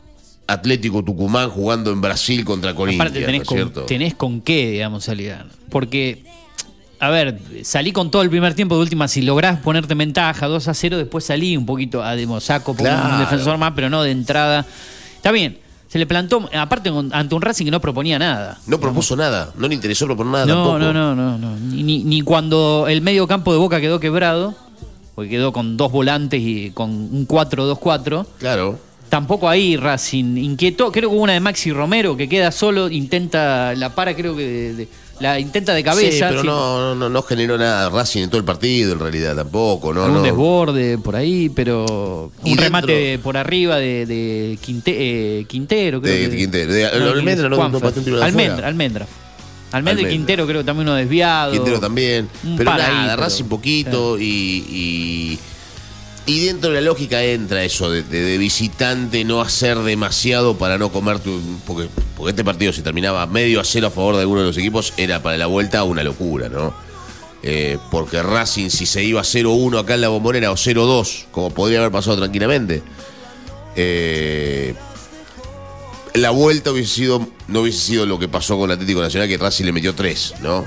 Atlético 0.47 1.03
Tucumán 1.03 1.51
jugando 1.51 1.91
en 1.91 2.01
Brasil 2.01 2.45
contra 2.45 2.75
Corinthians, 2.75 3.11
Aparte 3.11 3.25
tenés, 3.25 3.51
¿no 3.51 3.57
es 3.57 3.71
con, 3.71 3.87
tenés 3.87 4.15
con 4.15 4.41
qué, 4.41 4.71
digamos, 4.71 5.05
salir. 5.05 5.35
Porque 5.71 6.25
a 7.05 7.11
ver, 7.11 7.39
salí 7.65 7.91
con 7.93 8.11
todo 8.11 8.23
el 8.23 8.31
primer 8.31 8.55
tiempo 8.55 8.77
de 8.77 8.83
última. 8.83 9.09
Si 9.09 9.23
lográs 9.23 9.59
ponerte 9.59 9.93
en 9.93 9.99
ventaja 9.99 10.47
2 10.47 10.69
a 10.69 10.73
0, 10.75 10.97
después 10.99 11.25
salí 11.25 11.57
un 11.57 11.67
poquito 11.67 12.03
a 12.03 12.15
digamos, 12.15 12.45
saco 12.45 12.75
por 12.75 12.87
Claro. 12.87 13.15
un 13.15 13.21
defensor 13.21 13.59
más, 13.59 13.73
pero 13.75 13.91
no 13.91 14.03
de 14.03 14.13
entrada. 14.13 14.65
Está 15.17 15.33
bien. 15.33 15.59
Se 15.89 15.99
le 15.99 16.07
plantó, 16.07 16.49
aparte 16.59 16.91
ante 17.11 17.35
un 17.35 17.43
Racing 17.43 17.67
que 17.67 17.71
no 17.71 17.81
proponía 17.81 18.19
nada. 18.19 18.59
No 18.67 18.81
propuso 18.81 19.15
nada, 19.15 19.53
no 19.59 19.69
le 19.69 19.75
interesó 19.75 20.07
proponer 20.07 20.33
nada 20.33 20.47
No, 20.47 20.55
tampoco. 20.55 20.79
no, 20.79 20.93
no, 20.93 21.15
no, 21.15 21.37
no. 21.39 21.57
Ni, 21.59 21.83
ni- 21.83 22.05
ni 22.05 22.23
cuando 22.23 22.87
el 22.89 23.03
medio 23.03 23.27
campo 23.27 23.53
de 23.53 23.59
Boca 23.59 23.79
quedó 23.81 24.01
quebrado, 24.01 24.55
porque 25.15 25.29
quedó 25.31 25.53
con 25.53 25.77
dos 25.77 25.93
volantes 25.93 26.41
y 26.41 26.71
con 26.71 26.89
un 26.91 27.27
4-2-4. 27.29 28.25
Claro. 28.39 28.79
Tampoco 29.11 29.47
ahí 29.51 29.77
Racing 29.77 30.39
inquietó. 30.39 30.91
Creo 30.91 31.11
que 31.11 31.17
hubo 31.17 31.23
una 31.25 31.35
de 31.35 31.41
Maxi 31.41 31.71
Romero 31.73 32.17
que 32.17 32.27
queda 32.29 32.51
solo, 32.53 32.89
intenta, 32.89 33.75
la 33.75 33.95
para, 33.95 34.15
creo 34.17 34.35
que 34.35 34.43
de- 34.47 34.75
de- 34.75 34.89
la 35.23 35.39
intenta 35.41 35.73
de 35.73 35.83
cabeza. 35.83 36.11
Sí, 36.13 36.19
pero 36.29 36.41
sí, 36.43 36.47
no, 36.47 36.95
no, 36.95 37.09
no 37.09 37.23
generó 37.23 37.57
nada 37.57 37.89
Racing 37.89 38.23
en 38.25 38.29
todo 38.29 38.39
el 38.39 38.45
partido, 38.45 38.93
en 38.93 38.99
realidad 38.99 39.35
tampoco. 39.37 39.95
No, 39.95 40.09
no. 40.09 40.21
desborde 40.23 40.99
por 40.99 41.17
ahí, 41.17 41.49
pero 41.49 42.31
un 42.43 42.45
dentro- 42.45 42.65
remate 42.65 43.19
por 43.21 43.37
arriba 43.37 43.77
de, 43.79 44.05
de 44.05 44.59
Quinte- 44.61 44.95
eh, 44.97 45.45
Quintero. 45.49 46.03
Creo 46.03 46.13
De 46.15 46.31
que- 46.31 46.37
Quintero. 46.37 46.73
De- 46.73 46.99
no, 47.01 47.11
Almendra 47.11 47.49
no- 47.49 47.69
no 47.69 47.81
pateó 47.81 48.01
un 48.01 48.05
tiro 48.05 48.19
de 48.19 48.25
Almendra, 48.25 48.53
afuera. 48.55 48.69
Almendra. 48.69 49.07
Almendra 49.73 50.07
y. 50.07 50.11
Quintero 50.13 50.47
creo 50.47 50.61
que 50.61 50.65
también 50.67 50.87
uno 50.89 50.97
desviado. 50.97 51.53
Quintero 51.53 51.81
también. 51.81 52.29
Un 52.45 52.57
Pero 52.57 52.71
par 52.71 52.81
ahí, 52.83 52.93
nada, 52.95 53.15
pero- 53.15 53.23
Racing 53.23 53.45
poquito 53.45 54.19
y, 54.19 54.25
y. 54.69 55.39
y 56.27 56.47
dentro 56.47 56.71
de 56.71 56.77
la 56.81 56.87
lógica 56.87 57.23
entra 57.25 57.65
eso 57.65 57.91
de, 57.91 58.03
de- 58.03 58.39
visitante 58.39 59.25
no 59.25 59.41
hacer 59.41 59.79
demasiado 59.79 60.57
para 60.57 60.79
no 60.79 60.91
comer 60.93 61.19
tu. 61.19 61.41
Porque, 61.67 61.89
porque 62.17 62.31
este 62.31 62.45
partido, 62.45 62.73
si 62.73 62.83
terminaba 62.83 63.27
medio 63.27 63.61
a 63.61 63.65
cero 63.65 63.89
a 63.89 63.91
favor 63.91 64.15
de 64.15 64.21
alguno 64.23 64.41
de 64.41 64.47
los 64.47 64.57
equipos, 64.59 64.93
era 64.97 65.23
para 65.23 65.37
la 65.37 65.47
vuelta 65.47 65.83
una 65.85 66.03
locura, 66.05 66.49
¿no? 66.49 66.73
Eh, 67.43 67.79
porque 67.91 68.23
Racing, 68.23 68.69
si 68.71 68.87
se 68.87 69.03
iba 69.03 69.21
0-1 69.23 69.81
acá 69.81 69.95
en 69.95 70.03
la 70.03 70.09
bombonera 70.09 70.53
o 70.53 70.55
0-2, 70.55 71.25
como 71.33 71.51
podría 71.51 71.81
haber 71.81 71.91
pasado 71.91 72.17
tranquilamente, 72.17 72.83
eh, 73.75 74.75
la 76.15 76.31
vuelta 76.31 76.71
hubiese 76.71 76.95
sido, 76.95 77.27
no 77.49 77.63
hubiese 77.63 77.81
sido 77.81 78.07
lo 78.07 78.19
que 78.19 78.29
pasó 78.29 78.57
con 78.59 78.71
Atlético 78.71 79.01
Nacional, 79.01 79.29
que 79.29 79.39
Racing 79.39 79.65
le 79.65 79.73
metió 79.73 79.93
tres, 79.95 80.35
¿no? 80.41 80.65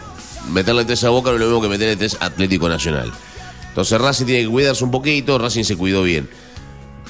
Meterle 0.51 0.83
tres 0.85 1.03
a 1.05 1.09
Boca 1.09 1.29
no 1.29 1.35
es 1.35 1.39
lo 1.41 1.45
mismo 1.47 1.61
que 1.61 1.69
meterle 1.69 1.95
tres 1.95 2.17
a 2.19 2.25
Atlético 2.25 2.67
Nacional. 2.67 3.11
Entonces 3.75 3.99
Racing 3.99 4.25
tiene 4.25 4.43
que 4.43 4.49
cuidarse 4.49 4.85
un 4.85 4.91
poquito, 4.91 5.37
Racing 5.37 5.65
se 5.65 5.75
cuidó 5.75 6.01
bien. 6.03 6.29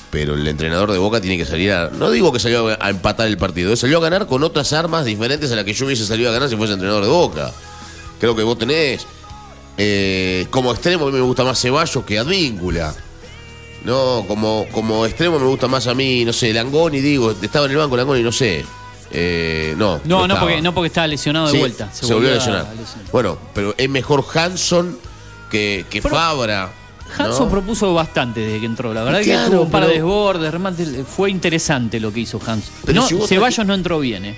Pero 0.10 0.34
el 0.34 0.48
entrenador 0.48 0.92
de 0.92 0.98
Boca 0.98 1.22
tiene 1.22 1.38
que 1.38 1.46
salir 1.46 1.72
a. 1.72 1.90
No 1.92 2.10
digo 2.10 2.32
que 2.32 2.40
salió 2.40 2.70
a 2.82 2.90
empatar 2.90 3.28
el 3.28 3.38
partido, 3.38 3.72
eh, 3.72 3.78
salió 3.78 3.98
a 4.00 4.02
ganar 4.02 4.26
con 4.26 4.44
otras 4.44 4.74
armas 4.74 5.06
diferentes 5.06 5.52
a 5.52 5.56
las 5.56 5.64
que 5.66 5.74
yo 5.74 5.86
hubiese 5.86 6.06
salido 6.06 6.30
a 6.30 6.34
ganar 6.34 6.50
si 6.50 6.56
fuese 6.56 6.74
entrenador 6.74 7.04
de 7.04 7.10
Boca. 7.10 7.52
Creo 8.20 8.36
que 8.36 8.42
vos 8.44 8.58
tenés. 8.58 9.06
eh, 9.78 10.48
como 10.50 10.72
extremo, 10.72 11.06
a 11.08 11.12
mí 11.12 11.18
me 11.18 11.22
gusta 11.22 11.44
más 11.44 11.62
Ceballos 11.62 12.04
que 12.04 12.18
Advíncula. 12.18 12.96
No, 13.84 14.26
como, 14.28 14.66
como 14.72 15.06
extremo 15.06 15.38
me 15.38 15.46
gusta 15.46 15.68
más 15.68 15.86
a 15.86 15.94
mí, 15.94 16.26
no 16.26 16.34
sé, 16.34 16.52
Langoni, 16.54 17.02
digo, 17.02 17.30
estaba 17.40 17.66
en 17.66 17.74
el 17.74 17.78
banco 17.78 17.96
Langoni, 17.96 18.24
no 18.24 18.32
sé. 18.32 18.66
Eh, 19.12 19.76
no, 19.78 20.00
No, 20.06 20.28
no 20.28 20.40
porque, 20.40 20.62
no 20.62 20.74
porque 20.74 20.88
estaba 20.88 21.06
lesionado 21.08 21.46
de 21.48 21.52
Sí, 21.52 21.60
vuelta. 21.60 21.90
Se, 21.94 22.12
volvió 22.12 22.30
a 22.30 22.32
a 22.32 22.36
lesionar. 22.36 22.68
Bueno, 23.12 23.38
pero 23.54 23.76
es 23.78 23.88
mejor 23.90 24.26
Hanson 24.34 24.98
que, 25.49 25.85
que 25.89 26.01
Fabra. 26.01 26.72
¿no? 27.17 27.23
Hanson 27.26 27.49
propuso 27.49 27.93
bastante 27.93 28.39
desde 28.41 28.59
que 28.59 28.65
entró. 28.65 28.93
La 28.93 29.03
verdad 29.03 29.19
que 29.19 29.26
Claro, 29.26 29.51
tuvo 29.51 29.61
un 29.61 29.72
par 29.72 29.85
de 29.88 29.93
desbordes, 29.93 30.51
remates. 30.51 30.89
Fue 31.07 31.30
interesante 31.30 31.99
lo 31.99 32.11
que 32.11 32.22
hizo 32.22 32.39
Hanson. 32.45 32.73
Pero 32.85 33.01
no, 33.01 33.07
si 33.07 33.15
Ceballos 33.27 33.65
no 33.65 33.73
entró 33.73 33.99
bien, 33.99 34.26
¿eh? 34.26 34.35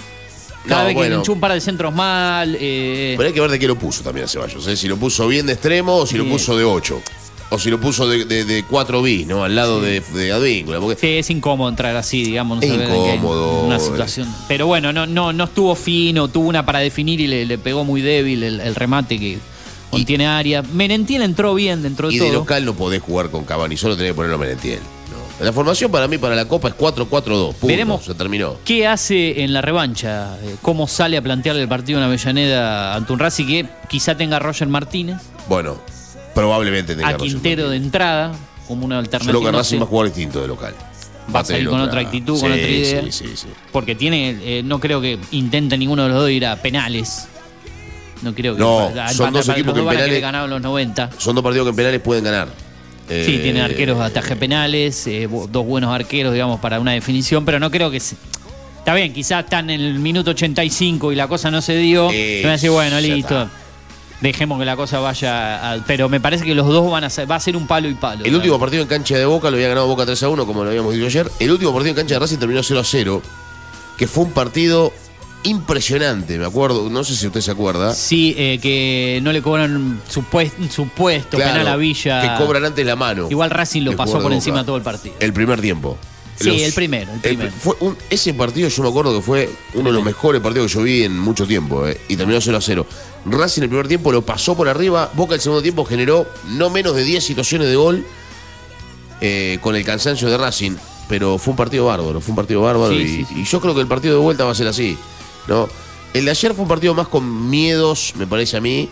Cada 0.68 0.82
No, 0.82 0.88
vez 0.88 0.94
que 0.96 0.98
bueno. 1.10 1.24
un 1.28 1.40
par 1.40 1.54
de 1.54 1.62
centros 1.62 1.94
mal. 1.96 2.58
eh, 2.60 3.14
Pero 3.18 3.28
hay 3.28 3.34
que 3.34 3.40
ver 3.42 3.52
de 3.52 3.58
qué 3.60 3.68
lo 3.68 3.78
puso 3.80 4.04
también 4.04 4.26
a 4.26 4.28
Ceballos. 4.28 4.68
¿eh? 4.68 4.76
Si 4.76 4.88
lo 4.90 4.98
puso 4.98 5.28
bien 5.28 5.46
de 5.46 5.54
extremo 5.54 5.96
o 5.96 6.06
si 6.06 6.18
lo 6.18 6.26
puso 6.26 6.58
de 6.58 6.66
8. 6.66 7.02
O 7.50 7.58
si 7.58 7.70
lo 7.70 7.80
puso 7.80 8.06
de, 8.10 8.26
de, 8.26 8.44
de 8.44 8.64
4 8.66 9.02
bis, 9.02 9.26
¿no? 9.26 9.46
Al 9.46 9.56
lado 9.56 9.80
de, 9.80 10.02
de 10.02 10.34
Advíncula. 10.34 10.82
Porque 10.82 11.00
Sí, 11.00 11.08
es 11.20 11.30
incómodo 11.30 11.70
entrar 11.70 11.96
así, 11.96 12.22
digamos. 12.26 12.58
No 12.58 12.64
Es 12.64 12.74
incómodo, 12.74 13.62
Una 13.64 13.78
eh. 13.78 13.80
situación. 13.80 14.28
Pero 14.50 14.68
bueno, 14.68 14.92
no, 14.92 15.08
no, 15.08 15.32
no 15.32 15.46
estuvo 15.46 15.74
fino, 15.74 16.28
tuvo 16.28 16.50
una 16.50 16.66
para 16.66 16.80
definir 16.80 17.22
y 17.22 17.28
le, 17.28 17.46
le 17.46 17.58
pegó 17.58 17.86
muy 17.86 18.02
débil 18.02 18.44
el, 18.44 18.60
el 18.60 18.76
remate 18.76 19.18
que 19.18 19.40
contiene 19.90 20.28
área. 20.28 20.62
Menentiel 20.62 21.22
entró 21.22 21.54
bien 21.54 21.82
dentro 21.84 22.10
de 22.10 22.16
y 22.16 22.18
todo. 22.18 22.28
de 22.28 22.34
local 22.34 22.66
no 22.66 22.74
podés 22.74 23.02
jugar 23.02 23.30
con 23.30 23.46
Cavani, 23.46 23.78
solo 23.78 23.96
tenés 23.96 24.12
que 24.12 24.16
ponerlo 24.16 24.36
a 24.36 24.40
Menentiel. 24.40 24.80
¿no? 24.80 25.46
La 25.46 25.54
formación 25.54 25.92
para 25.92 26.08
mí, 26.08 26.18
para 26.18 26.36
la 26.36 26.46
Copa, 26.46 26.70
es 26.70 26.76
4-4-2. 26.76 27.04
punto, 27.06 27.68
Veremos. 27.68 28.06
Se 28.06 28.16
terminó. 28.16 28.58
¿Qué 28.66 28.88
hace 28.88 29.44
en 29.44 29.54
la 29.54 29.62
revancha? 29.62 30.38
Eh, 30.44 30.56
¿Cómo 30.62 30.88
sale 30.88 31.18
a 31.18 31.22
plantearle 31.22 31.62
el 31.62 31.68
partido 31.68 32.00
en 32.00 32.06
Avellaneda 32.06 32.96
ante 32.96 33.14
un 33.14 33.20
Racing 33.20 33.46
que 33.46 33.66
quizá 33.88 34.16
tenga 34.16 34.38
a 34.38 34.40
Roger 34.40 34.68
Martínez, 34.68 35.18
Bueno, 35.48 35.78
probablemente 36.34 36.96
tenga 36.96 37.10
a. 37.10 37.18
Quintero 37.18 37.70
de 37.70 37.78
entrada, 37.78 38.34
como 38.68 38.86
una 38.86 39.00
alternativa? 39.00 39.40
creo 39.40 39.52
que 39.52 39.58
Racing 39.58 39.80
va 39.80 39.84
a 39.84 39.88
jugar 39.88 40.08
distinto 40.08 40.42
de 40.42 40.48
local. 40.48 40.74
Va 41.34 41.42
a 41.42 41.44
salir 41.44 41.66
tener 41.66 41.72
con 41.72 41.82
otra 41.82 42.02
actitud, 42.02 42.40
con 42.40 42.52
otra 42.52 42.68
idea. 42.68 43.02
Sí, 43.04 43.12
sí, 43.12 43.26
sí. 43.36 43.48
Porque 43.72 43.96
tiene, 43.96 44.38
eh, 44.42 44.64
no 44.64 44.80
creo 44.80 45.02
que 45.02 45.20
intente 45.32 45.78
ninguno 45.78 46.04
de 46.04 46.10
los 46.10 46.20
dos 46.20 46.30
ir 46.32 46.46
a 46.46 46.56
penales. 46.56 47.28
No 48.22 48.34
creo 48.34 48.56
que 48.56 48.60
No, 48.60 48.90
son 49.14 49.34
dos 49.34 49.48
equipos 49.50 49.74
que 49.74 49.80
en 49.82 49.86
penales- 49.88 50.06
querer 50.08 50.22
ganar 50.22 50.44
en 50.46 50.50
los 50.50 50.62
90. 50.62 51.10
Son 51.18 51.36
dos 51.36 51.44
partidos 51.44 51.66
que 51.66 51.70
en 51.72 51.76
penales 51.76 52.02
pueden 52.02 52.24
ganar. 52.24 52.48
Sí, 53.08 53.14
Eh, 53.36 53.40
tienen 53.42 53.64
arqueros 53.64 53.98
de 54.00 54.04
ataje 54.06 54.36
penales, 54.36 55.08
eh, 55.08 55.30
dos 55.50 55.66
buenos 55.66 55.94
arqueros, 55.96 56.34
digamos, 56.34 56.60
para 56.60 56.80
una 56.80 56.92
definición, 56.92 57.46
pero 57.46 57.60
no 57.60 57.72
creo 57.72 57.90
que 57.92 58.00
se- 58.00 58.16
Está 58.80 58.96
bien, 58.96 59.12
quizás 59.14 59.44
están 59.44 59.70
en 59.70 59.82
el 59.82 60.00
minuto 60.00 60.32
85 60.32 61.12
y 61.12 61.16
la 61.16 61.28
cosa 61.28 61.52
no 61.52 61.62
se 61.62 61.76
dio. 61.78 62.10
Eh, 62.14 62.42
me 62.44 62.52
decir, 62.52 62.70
bueno, 62.70 63.00
listo. 63.02 63.18
está. 63.44 63.50
Dejemos 64.22 64.58
que 64.60 64.66
la 64.66 64.76
cosa 64.78 65.00
vaya. 65.00 65.74
a- 65.74 65.78
pero 65.86 66.08
me 66.10 66.20
parece 66.20 66.44
que 66.46 66.56
los 66.56 66.66
dos 66.68 66.90
van 66.90 67.04
a 67.04 67.10
ser, 67.10 67.30
va 67.30 67.36
a 67.36 67.40
ser 67.40 67.56
un 67.58 67.68
palo 67.68 67.88
y 67.90 67.94
palo. 67.96 68.24
El 68.26 68.34
último 68.34 68.58
partido 68.60 68.82
en 68.82 68.88
cancha 68.88 69.16
de 69.18 69.26
Boca 69.26 69.50
lo 69.52 69.58
había 69.58 69.68
ganado 69.68 69.88
Boca 69.88 70.06
3 70.06 70.24
a 70.24 70.30
1, 70.30 70.46
como 70.46 70.64
lo 70.64 70.70
habíamos 70.70 70.94
dicho 70.94 71.06
ayer. 71.06 71.30
El 71.40 71.52
último 71.52 71.72
partido 71.74 71.90
en 71.92 71.96
cancha 71.98 72.16
de 72.16 72.20
Racing 72.20 72.38
terminó 72.38 72.64
0 72.64 72.80
a 72.80 72.84
0, 72.86 73.22
que 73.98 74.08
fue 74.08 74.24
un 74.24 74.32
partido 74.32 74.92
impresionante, 75.48 76.38
me 76.38 76.46
acuerdo. 76.46 76.90
No 76.90 77.04
sé 77.04 77.16
si 77.16 77.28
usted 77.28 77.42
se 77.42 77.52
acuerda. 77.52 77.94
Sí, 77.94 78.36
eh, 78.38 78.60
que 78.62 79.20
no 79.24 79.32
le 79.32 79.42
cobran 79.42 80.02
supuesto, 80.10 80.58
supuesto 80.70 81.38
Claro, 81.38 81.54
penal 81.54 81.68
a 81.68 81.76
Villa. 81.78 82.22
Que 82.38 82.44
cobran 82.44 82.66
antes 82.66 82.86
la 82.86 82.96
mano. 82.96 83.28
Igual 83.30 83.50
Racing 83.50 83.82
lo 83.84 83.96
pasó 83.96 84.20
por 84.20 84.32
encima 84.34 84.66
todo 84.66 84.78
el 84.78 84.84
partido. 84.84 85.16
El 85.20 85.34
primer 85.34 85.60
tiempo. 85.62 85.98
Sí, 86.40 86.62
el 86.62 86.72
primero, 86.72 87.12
el 87.14 87.20
primero. 87.20 87.52
fue 87.60 87.74
un- 87.80 87.98
ese 88.12 88.32
partido 88.36 88.70
yo 88.70 88.84
me 88.84 88.90
acuerdo 88.90 89.16
que 89.16 89.24
fue 89.24 89.50
uno 89.74 89.90
de 89.90 89.96
los 89.96 90.06
mejores 90.06 90.40
partidos 90.40 90.72
que 90.72 90.78
yo 90.78 90.84
vi 90.84 91.02
en 91.02 91.18
mucho 91.18 91.48
tiempo, 91.48 91.88
eh, 91.88 92.00
y 92.10 92.16
terminó 92.16 92.40
0 92.40 92.58
a 92.58 92.62
0. 92.62 92.86
Racing 93.26 93.64
el 93.64 93.70
primer 93.70 93.88
tiempo 93.88 94.12
lo 94.12 94.22
pasó 94.22 94.56
por 94.56 94.70
arriba, 94.70 95.10
Boca 95.16 95.34
el 95.34 95.42
segundo 95.42 95.64
tiempo 95.64 95.84
generó 95.84 96.28
no 96.50 96.70
menos 96.70 96.96
de 96.96 97.04
10 97.04 97.24
situaciones 97.24 97.68
de 97.68 97.76
gol 97.76 98.06
eh, 99.20 99.58
con 99.62 99.76
el 99.76 99.84
cansancio 99.84 100.30
de 100.30 100.38
Racing, 100.38 100.74
pero 101.10 101.40
fue 101.40 101.54
un 101.54 101.58
partido 101.58 101.86
bárbaro, 101.88 102.22
fue 102.22 102.34
un 102.34 102.36
partido 102.36 102.62
bárbaro 102.62 102.92
Sí, 102.94 103.00
y, 103.00 103.08
sí, 103.08 103.26
sí. 103.28 103.34
y 103.42 103.44
yo 103.44 103.60
creo 103.60 103.74
que 103.74 103.82
el 103.82 103.88
partido 103.88 104.14
de 104.14 104.22
vuelta 104.22 104.46
va 104.46 104.52
a 104.52 104.56
ser 104.56 104.68
así, 104.68 104.96
¿no? 105.48 105.68
El 106.14 106.26
de 106.26 106.32
ayer 106.32 106.54
fue 106.54 106.64
un 106.64 106.70
partido 106.70 106.94
más 106.94 107.08
con 107.08 107.50
miedos, 107.50 108.14
me 108.18 108.26
parece 108.26 108.58
a 108.58 108.62
mí, 108.62 108.90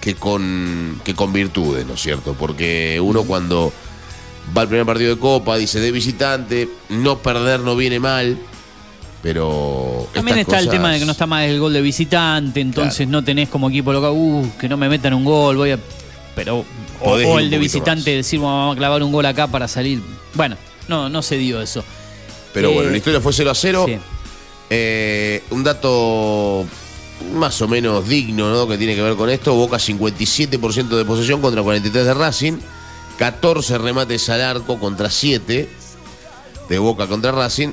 que 0.00 0.14
con, 0.14 1.00
que 1.04 1.14
con 1.14 1.32
virtudes, 1.32 1.86
¿no 1.86 1.94
es 1.94 2.00
cierto? 2.00 2.34
Porque 2.38 3.00
uno 3.02 3.24
cuando 3.24 3.72
va 4.56 4.62
al 4.62 4.68
primer 4.68 4.86
partido 4.86 5.14
de 5.14 5.20
Copa, 5.20 5.56
dice 5.56 5.80
de 5.80 5.92
visitante, 5.92 6.68
no 6.88 7.18
perder 7.18 7.60
no 7.60 7.76
viene 7.76 8.00
mal, 8.00 8.38
pero... 9.22 10.08
También 10.12 10.38
está 10.38 10.58
el 10.58 10.68
tema 10.68 10.92
de 10.92 10.98
que 10.98 11.04
no 11.04 11.12
está 11.12 11.26
más 11.26 11.44
el 11.44 11.60
gol 11.60 11.72
de 11.72 11.80
visitante, 11.80 12.60
entonces 12.60 13.06
no 13.06 13.22
tenés 13.22 13.48
como 13.48 13.68
equipo 13.68 13.92
local, 13.92 14.12
uh, 14.14 14.50
que 14.58 14.68
no 14.68 14.76
me 14.76 14.88
metan 14.88 15.14
un 15.14 15.24
gol, 15.24 15.56
voy 15.56 15.72
a. 15.72 15.78
Pero. 16.34 16.64
O, 17.00 17.10
o 17.10 17.38
el 17.38 17.50
de 17.50 17.58
visitante 17.58 18.10
decir, 18.10 18.40
vamos 18.40 18.74
a 18.74 18.78
clavar 18.78 19.02
un 19.02 19.12
gol 19.12 19.26
acá 19.26 19.46
para 19.48 19.68
salir. 19.68 20.00
Bueno, 20.34 20.56
no, 20.88 21.08
no 21.08 21.20
se 21.22 21.36
dio 21.36 21.60
eso. 21.60 21.84
Pero 22.54 22.70
Eh, 22.70 22.74
bueno, 22.74 22.90
la 22.90 22.96
historia 22.96 23.20
fue 23.20 23.32
0 23.32 23.50
a 23.50 23.54
0. 23.54 23.84
sí. 23.86 23.98
Eh, 24.74 25.42
un 25.50 25.62
dato 25.62 26.64
más 27.34 27.60
o 27.60 27.68
menos 27.68 28.08
digno, 28.08 28.50
¿no? 28.50 28.66
Que 28.66 28.78
tiene 28.78 28.94
que 28.94 29.02
ver 29.02 29.16
con 29.16 29.28
esto. 29.28 29.52
Boca 29.52 29.76
57% 29.76 30.88
de 30.96 31.04
posesión 31.04 31.42
contra 31.42 31.62
43 31.62 32.06
de 32.06 32.14
Racing. 32.14 32.54
14 33.18 33.76
remates 33.76 34.30
al 34.30 34.40
arco 34.40 34.80
contra 34.80 35.10
7 35.10 35.68
de 36.70 36.78
Boca 36.78 37.06
contra 37.06 37.32
Racing. 37.32 37.68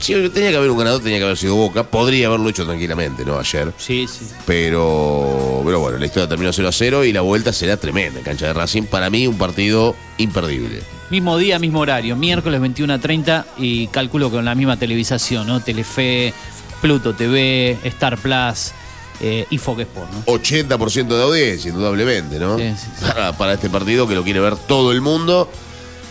Si 0.00 0.12
tenía 0.30 0.50
que 0.50 0.56
haber 0.56 0.70
un 0.70 0.78
ganador, 0.78 1.00
tenía 1.00 1.18
que 1.18 1.24
haber 1.24 1.36
sido 1.36 1.54
Boca. 1.54 1.84
Podría 1.84 2.26
haberlo 2.26 2.48
hecho 2.48 2.66
tranquilamente, 2.66 3.24
¿no? 3.24 3.38
Ayer. 3.38 3.72
Sí, 3.78 4.08
sí. 4.08 4.26
Pero, 4.44 5.62
pero 5.64 5.78
bueno, 5.78 5.98
la 5.98 6.06
historia 6.06 6.28
terminó 6.28 6.52
0 6.52 6.66
a 6.68 6.72
0 6.72 7.04
y 7.04 7.12
la 7.12 7.20
vuelta 7.20 7.52
será 7.52 7.76
tremenda 7.76 8.18
en 8.18 8.24
cancha 8.24 8.48
de 8.48 8.54
Racing. 8.54 8.82
Para 8.82 9.08
mí, 9.08 9.28
un 9.28 9.38
partido 9.38 9.94
imperdible. 10.16 10.97
Mismo 11.10 11.38
día, 11.38 11.58
mismo 11.58 11.80
horario, 11.80 12.16
miércoles 12.16 12.60
21 12.60 12.92
a 12.92 12.98
30 12.98 13.46
y 13.56 13.86
calculo 13.86 14.30
con 14.30 14.44
la 14.44 14.54
misma 14.54 14.76
televisación, 14.76 15.46
¿no? 15.46 15.60
Telefe, 15.60 16.34
Pluto 16.82 17.14
TV, 17.14 17.78
Star 17.84 18.18
Plus 18.18 18.72
eh, 19.20 19.46
y 19.48 19.56
Fox 19.56 19.80
Sport, 19.80 20.12
¿no? 20.12 20.24
80% 20.26 21.08
de 21.08 21.22
audiencia, 21.22 21.70
indudablemente, 21.70 22.38
¿no? 22.38 22.58
Para, 23.00 23.32
para 23.32 23.54
este 23.54 23.70
partido 23.70 24.06
que 24.06 24.14
lo 24.14 24.22
quiere 24.22 24.40
ver 24.40 24.56
todo 24.56 24.92
el 24.92 25.00
mundo. 25.00 25.50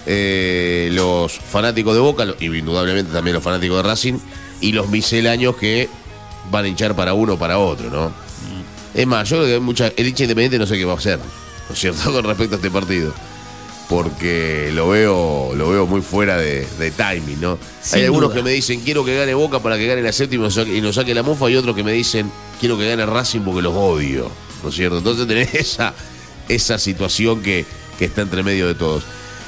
Eh, 0.07 0.89
los 0.93 1.33
fanáticos 1.33 1.93
de 1.93 1.99
Boca, 1.99 2.25
y 2.39 2.45
indudablemente 2.45 3.11
también 3.11 3.35
los 3.35 3.43
fanáticos 3.43 3.77
de 3.77 3.83
Racing, 3.83 4.17
y 4.61 4.71
los 4.71 4.89
misceláneos 4.89 5.57
que 5.57 5.89
van 6.49 6.65
a 6.65 6.67
hinchar 6.69 6.95
para 6.95 7.13
uno 7.13 7.33
o 7.33 7.37
para 7.37 7.59
otro, 7.59 7.89
¿no? 7.89 8.11
Es 8.95 9.05
más, 9.05 9.29
yo 9.29 9.37
creo 9.37 9.47
que 9.47 9.53
hay 9.55 9.59
mucha, 9.59 9.91
el 9.95 10.07
hincha 10.07 10.23
independiente 10.23 10.57
no 10.57 10.65
sé 10.65 10.75
qué 10.75 10.85
va 10.85 10.93
a 10.93 10.97
hacer, 10.97 11.19
¿no 11.19 11.73
es 11.73 11.79
cierto?, 11.79 12.11
con 12.11 12.23
respecto 12.23 12.55
a 12.55 12.57
este 12.57 12.71
partido. 12.71 13.13
Porque 13.89 14.69
lo 14.73 14.89
veo, 14.89 15.53
lo 15.55 15.69
veo 15.69 15.88
muy 15.88 16.01
fuera 16.01 16.38
de, 16.38 16.68
de 16.77 16.91
timing, 16.91 17.39
¿no? 17.39 17.57
Sin 17.81 17.99
hay 17.99 18.05
algunos 18.05 18.30
duda. 18.30 18.35
que 18.38 18.43
me 18.43 18.51
dicen, 18.51 18.81
quiero 18.81 19.05
que 19.05 19.15
gane 19.15 19.34
Boca 19.34 19.59
para 19.61 19.77
que 19.77 19.88
gane 19.88 20.01
la 20.01 20.11
séptima 20.11 20.49
y 20.73 20.81
nos 20.81 20.95
saque- 20.95 21.14
la 21.14 21.23
mufa, 21.23 21.49
y 21.49 21.55
otros 21.55 21.73
que 21.76 21.84
me 21.84 21.93
dicen, 21.93 22.30
quiero 22.59 22.77
que 22.77 22.88
gane 22.89 23.05
Racing 23.05 23.41
porque 23.41 23.61
los 23.61 23.73
odio, 23.73 24.30
¿no 24.61 24.69
es 24.69 24.76
cierto? 24.76 24.97
Entonces 24.97 25.26
tenés 25.26 25.53
esa, 25.53 25.93
esa 26.49 26.77
situación 26.77 27.41
que, 27.41 27.65
que 27.97 28.05
está 28.05 28.22
entre 28.23 28.43
medio 28.43 28.68
de 28.68 28.76
todos. 28.76 29.03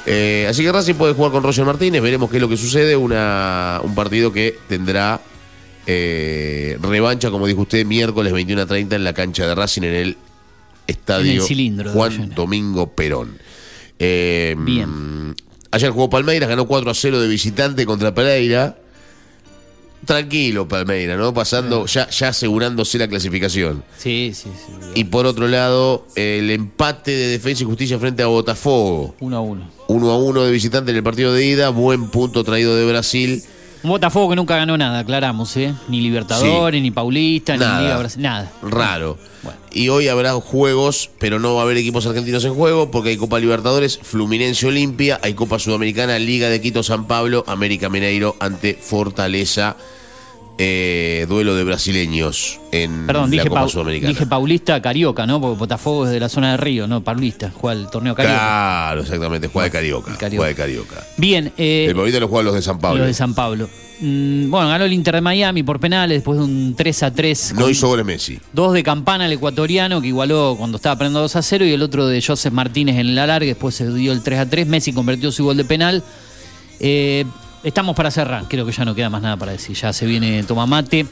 Eh, 0.05 0.47
así 0.49 0.63
que 0.63 0.71
Racing 0.71 0.95
puede 0.95 1.13
jugar 1.13 1.33
con 1.33 1.43
Roger 1.43 1.65
Martínez, 1.65 2.01
veremos 2.01 2.29
qué 2.29 2.37
es 2.37 2.41
lo 2.41 2.47
que 2.47 2.55
sucede. 2.57 2.95
Una, 2.95 3.81
un 3.83 3.93
partido 3.93 4.31
que 4.31 4.57
tendrá 4.69 5.19
eh, 5.85 6.77
revancha, 6.81 7.29
como 7.29 7.45
dijo 7.45 7.61
usted, 7.61 7.85
miércoles 7.85 8.31
21 8.31 8.61
a 8.61 8.65
30 8.65 8.95
en 8.95 9.03
la 9.03 9.11
cancha 9.13 9.45
de 9.45 9.53
Racing 9.55 9.81
en 9.83 9.93
el 9.95 10.17
estadio 10.87 11.31
En 11.31 11.35
el 11.35 11.43
Juan. 11.93 12.33
Domingo 12.35 12.87
Perón. 12.91 13.37
Eh, 13.99 14.55
Ayer 15.71 15.91
jugó 15.91 16.09
Palmeiras, 16.09 16.49
ganó 16.49 16.65
4 16.65 16.89
a 16.89 16.93
0 16.93 17.21
de 17.21 17.27
visitante 17.27 17.85
contra 17.85 18.13
Pereira. 18.13 18.75
Tranquilo, 20.05 20.67
Palmeiras, 20.67 21.19
¿no? 21.19 21.33
Pasando, 21.33 21.85
ya, 21.85 22.09
ya 22.09 22.29
asegurándose 22.29 22.97
la 22.97 23.07
clasificación. 23.07 23.83
Sí, 23.97 24.31
sí, 24.33 24.49
sí. 24.65 24.73
Y 24.95 25.03
por 25.03 25.25
otro 25.27 25.47
lado, 25.47 26.07
el 26.15 26.49
empate 26.49 27.11
de 27.11 27.27
Defensa 27.27 27.63
y 27.63 27.65
Justicia 27.67 27.99
frente 27.99 28.23
a 28.23 28.27
Botafogo. 28.27 29.13
Uno 29.19 29.37
a 29.37 29.41
uno. 29.41 29.69
1 29.87 30.09
a 30.09 30.17
1 30.17 30.43
de 30.45 30.51
visitante 30.51 30.89
en 30.91 30.97
el 30.97 31.03
partido 31.03 31.33
de 31.33 31.45
ida. 31.45 31.69
Buen 31.69 32.09
punto 32.09 32.43
traído 32.43 32.75
de 32.75 32.85
Brasil. 32.87 33.43
Un 33.81 33.91
Botafogo 33.91 34.29
que 34.29 34.35
nunca 34.35 34.57
ganó 34.57 34.77
nada, 34.77 34.99
aclaramos, 34.99 35.55
¿eh? 35.55 35.73
Ni 35.87 36.01
Libertadores, 36.01 36.81
ni 36.81 36.91
Paulista, 36.91 37.55
Nada. 37.55 37.77
ni 37.77 37.83
Liga 37.85 37.97
Brasil, 37.97 38.21
nada. 38.21 38.51
Raro. 38.61 39.17
Y 39.71 39.87
hoy 39.89 40.09
habrá 40.09 40.33
juegos, 40.33 41.09
pero 41.17 41.39
no 41.39 41.53
va 41.55 41.61
a 41.61 41.63
haber 41.63 41.77
equipos 41.77 42.05
argentinos 42.05 42.43
en 42.43 42.55
juego 42.55 42.91
porque 42.91 43.09
hay 43.09 43.17
Copa 43.17 43.39
Libertadores, 43.39 43.97
Fluminense 44.01 44.67
Olimpia, 44.67 45.19
hay 45.23 45.33
Copa 45.33 45.59
Sudamericana, 45.59 46.19
Liga 46.19 46.49
de 46.49 46.59
Quito 46.59 46.83
San 46.83 47.05
Pablo, 47.07 47.45
América 47.47 47.87
Mineiro 47.89 48.35
ante 48.39 48.73
Fortaleza. 48.73 49.77
Eh, 50.61 51.25
duelo 51.29 51.55
de 51.55 51.63
brasileños 51.63 52.59
en 52.73 53.07
Perdón, 53.07 53.31
la 53.31 53.43
dije, 53.43 53.47
Copa 53.47 53.65
dije 53.89 54.25
Paulista 54.25 54.81
Carioca, 54.81 55.25
¿no? 55.25 55.39
Porque 55.39 55.57
Botafogo 55.57 56.05
es 56.05 56.11
de 56.11 56.19
la 56.19 56.27
zona 56.27 56.51
de 56.51 56.57
Río, 56.57 56.85
¿no? 56.85 57.01
Paulista, 57.01 57.49
juega 57.55 57.79
el 57.79 57.87
torneo 57.87 58.13
Carioca. 58.13 58.37
Claro, 58.37 59.01
exactamente, 59.01 59.47
juega 59.47 59.65
de 59.65 59.71
Carioca. 59.71 60.17
Juega 60.19 60.47
de 60.47 60.55
Carioca. 60.55 61.07
Bien, 61.15 61.53
eh, 61.57 61.85
el 61.87 61.95
Paulista 61.95 62.19
lo 62.19 62.27
juegan 62.27 62.47
los 62.47 62.55
de 62.55 62.61
San 62.61 62.77
Pablo. 62.77 62.97
Los 62.97 63.07
de 63.07 63.13
San 63.13 63.33
Pablo. 63.33 63.69
Mm, 64.01 64.49
bueno, 64.49 64.67
ganó 64.67 64.83
el 64.83 64.91
Inter 64.91 65.15
de 65.15 65.21
Miami 65.21 65.63
por 65.63 65.79
penales 65.79 66.17
después 66.17 66.37
de 66.37 66.43
un 66.43 66.75
3 66.75 67.03
a 67.03 67.13
3. 67.13 67.53
No 67.55 67.69
hizo 67.69 67.87
goles 67.87 68.05
Messi. 68.05 68.37
Dos 68.51 68.73
de 68.73 68.83
Campana, 68.83 69.27
el 69.27 69.31
ecuatoriano, 69.31 70.01
que 70.01 70.07
igualó 70.07 70.55
cuando 70.57 70.75
estaba 70.75 70.97
perdiendo 70.97 71.21
2 71.21 71.37
a 71.37 71.41
0, 71.41 71.65
y 71.65 71.71
el 71.71 71.81
otro 71.81 72.05
de 72.05 72.21
Joseph 72.21 72.51
Martínez 72.51 72.97
en 72.97 73.15
la 73.15 73.25
larga, 73.25 73.47
después 73.47 73.75
se 73.75 73.89
dio 73.93 74.11
el 74.11 74.21
3 74.21 74.39
a 74.39 74.49
3. 74.49 74.67
Messi 74.67 74.91
convirtió 74.91 75.31
su 75.31 75.45
gol 75.45 75.55
de 75.55 75.63
penal. 75.63 76.03
Eh, 76.81 77.25
estamos 77.63 77.95
para 77.95 78.11
cerrar, 78.11 78.45
creo 78.47 78.65
que 78.65 78.71
ya 78.71 78.85
no 78.85 78.95
queda 78.95 79.09
más 79.09 79.21
nada 79.21 79.37
para 79.37 79.51
decir. 79.53 79.75
Ya 79.75 79.91
se 79.93 80.05
viene 80.05 80.43
Tomamate, 80.43 81.05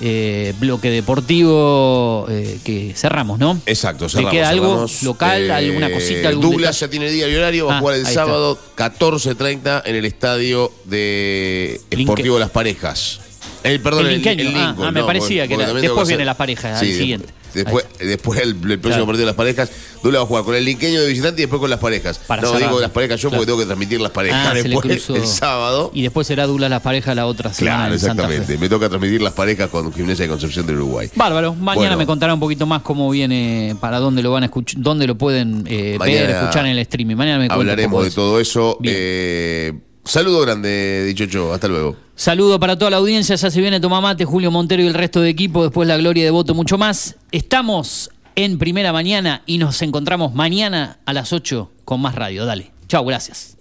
eh, 0.00 0.52
bloque 0.58 0.90
deportivo, 0.90 2.26
eh, 2.28 2.58
que 2.64 2.92
cerramos, 2.96 3.38
¿no? 3.38 3.60
Exacto, 3.66 4.04
¿Le 4.04 4.10
cerramos. 4.10 4.32
queda 4.32 4.48
algo 4.48 4.66
cerramos. 4.68 5.02
local, 5.04 5.42
Eh, 5.42 5.52
alguna 5.52 5.90
cosita? 5.92 6.28
Algún 6.28 6.42
Douglas 6.50 6.74
detalle? 6.80 6.80
ya 6.80 6.90
tiene 6.90 7.10
día 7.10 7.28
y 7.28 7.34
horario, 7.36 7.66
va 7.66 7.74
Ah, 7.74 7.76
a 7.78 7.80
jugar 7.80 7.96
el 7.96 8.06
sábado 8.06 8.58
14.30 8.76 9.82
en 9.84 9.94
el 9.96 10.04
estadio 10.04 10.72
de 10.84 11.80
Esportivo 11.90 12.38
Las 12.38 12.50
Parejas. 12.50 13.20
El, 13.64 13.80
perdón, 13.80 14.06
El 14.06 14.14
Linqueño. 14.14 14.42
el 14.48 14.56
Ah, 14.56 14.74
ah, 14.78 14.90
me 14.90 15.00
no, 15.00 15.06
parecía 15.06 15.42
porque- 15.44 15.56
que 15.56 15.62
era- 15.70 15.72
después 15.80 16.08
vienen 16.08 16.26
las 16.26 16.36
parejas, 16.36 16.80
Sí, 16.80 16.86
al 16.86 16.92
siguiente. 16.98 17.28
Después, 17.54 17.84
después 17.98 18.40
el, 18.40 18.48
el 18.48 18.56
próximo 18.56 18.80
Claro. 18.80 19.06
partido 19.06 19.20
de 19.20 19.26
las 19.26 19.34
parejas, 19.34 19.70
Douglas 20.02 20.20
va 20.20 20.24
a 20.24 20.26
jugar 20.26 20.44
con 20.44 20.54
el 20.54 20.64
Linqueño 20.64 21.02
de 21.02 21.06
visitante 21.08 21.42
y 21.42 21.44
después 21.44 21.60
con 21.60 21.68
las 21.68 21.80
parejas. 21.80 22.18
Para 22.26 22.40
no, 22.40 22.48
cerrar. 22.50 22.68
digo 22.70 22.80
las 22.80 22.90
parejas 22.90 23.20
yo 23.20 23.28
Claro. 23.28 23.40
porque 23.40 23.46
tengo 23.46 23.58
que 23.58 23.66
transmitir 23.66 24.00
las 24.00 24.10
parejas 24.10 24.46
Ah, 24.50 24.54
después 24.54 25.08
el 25.10 25.26
sábado. 25.26 25.90
Y 25.92 26.00
después 26.00 26.26
será 26.26 26.46
Dula 26.46 26.70
las 26.70 26.80
parejas 26.80 27.14
la 27.14 27.26
otra 27.26 27.52
semana 27.52 27.76
Claro, 27.76 27.92
en 27.94 28.00
Santa 28.00 28.22
Fe. 28.26 28.28
exactamente. 28.36 28.58
Me 28.62 28.68
toca 28.70 28.88
transmitir 28.88 29.20
las 29.20 29.34
parejas 29.34 29.68
con 29.68 29.92
Gimnasia 29.92 30.24
de 30.24 30.28
Concepción 30.30 30.66
del 30.66 30.76
Uruguay. 30.76 31.10
Bárbaro, 31.14 31.54
mañana 31.54 31.74
Bueno. 31.88 31.96
me 31.98 32.06
contará 32.06 32.32
un 32.32 32.40
poquito 32.40 32.64
más 32.64 32.80
cómo 32.80 33.10
viene, 33.10 33.76
para 33.78 33.98
dónde 33.98 34.22
lo 34.22 34.30
van 34.32 34.44
a 34.44 34.46
escuchar, 34.46 34.80
dónde 34.80 35.06
lo 35.06 35.16
pueden 35.18 35.64
eh, 35.68 35.98
ver, 36.02 36.30
escuchar 36.30 36.64
en 36.64 36.72
el 36.72 36.78
streaming. 36.78 37.16
Mañana 37.16 37.38
me 37.38 37.48
Hablaremos 37.52 38.02
de 38.02 38.10
todo 38.12 38.40
eso. 38.40 38.78
Eh, 38.82 39.74
saludo 40.04 40.40
grande, 40.40 41.04
dichocho. 41.06 41.52
Hasta 41.52 41.68
luego. 41.68 41.96
Saludo 42.14 42.60
para 42.60 42.78
toda 42.78 42.90
la 42.90 42.98
audiencia, 42.98 43.36
ya 43.36 43.50
se 43.50 43.60
viene 43.60 43.80
Tomamate, 43.80 44.24
Julio 44.24 44.50
Montero 44.50 44.82
y 44.82 44.86
el 44.86 44.94
resto 44.94 45.20
de 45.20 45.30
equipo, 45.30 45.62
después 45.64 45.88
la 45.88 45.96
gloria 45.96 46.24
de 46.24 46.30
voto, 46.30 46.54
mucho 46.54 46.78
más. 46.78 47.16
Estamos 47.30 48.10
en 48.36 48.58
primera 48.58 48.92
mañana 48.92 49.42
y 49.46 49.58
nos 49.58 49.82
encontramos 49.82 50.34
mañana 50.34 50.98
a 51.06 51.12
las 51.12 51.32
8 51.32 51.70
con 51.84 52.00
más 52.00 52.14
radio. 52.14 52.44
Dale, 52.44 52.72
chao, 52.88 53.04
gracias. 53.04 53.56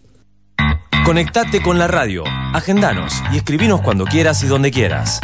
Conectate 1.05 1.61
con 1.61 1.79
la 1.79 1.87
radio, 1.87 2.23
agendanos 2.53 3.13
y 3.33 3.37
escribinos 3.37 3.81
cuando 3.81 4.05
quieras 4.05 4.43
y 4.43 4.47
donde 4.47 4.69
quieras. 4.69 5.19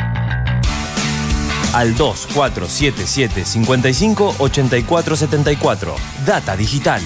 Al 1.73 1.95
2477 1.95 3.45
55 3.45 4.35
84 4.39 5.15
74. 5.15 5.95
Data 6.25 6.55
Digital 6.55 7.01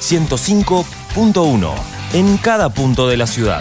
105.1 0.00 1.93
en 2.14 2.36
cada 2.36 2.68
punto 2.68 3.08
de 3.08 3.16
la 3.16 3.26
ciudad. 3.26 3.60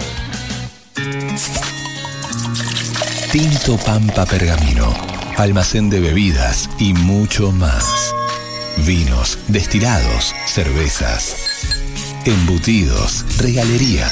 Tinto 3.31 3.77
Pampa 3.77 4.27
Pergamino, 4.27 4.93
almacén 5.37 5.89
de 5.89 5.99
bebidas 5.99 6.69
y 6.77 6.93
mucho 6.93 7.51
más. 7.51 8.13
Vinos, 8.77 9.39
destilados, 9.47 10.35
cervezas, 10.45 11.35
embutidos, 12.25 13.25
regalería. 13.39 14.07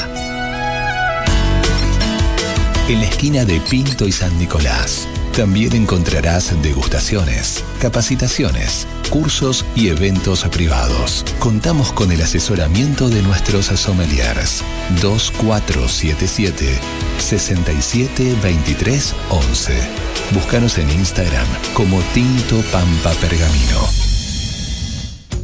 En 2.90 3.00
la 3.00 3.06
esquina 3.06 3.46
de 3.46 3.62
Pinto 3.62 4.08
y 4.08 4.12
San 4.12 4.38
Nicolás 4.40 5.08
también 5.32 5.74
encontrarás 5.76 6.54
degustaciones, 6.62 7.64
capacitaciones, 7.80 8.86
cursos 9.10 9.66
y 9.76 9.88
eventos 9.90 10.44
privados. 10.46 11.26
Contamos 11.40 11.92
con 11.94 12.12
el 12.12 12.22
asesoramiento 12.22 13.10
de 13.10 13.22
nuestros 13.22 13.68
sommeliers 13.68 14.64
2477 15.02 16.80
6723 17.18 19.16
11. 19.30 19.74
Búscanos 20.34 20.78
en 20.78 20.90
Instagram 20.90 21.48
como 21.74 22.00
Tinto 22.14 22.62
Pampa 22.72 23.12
Pergamino. 23.22 23.88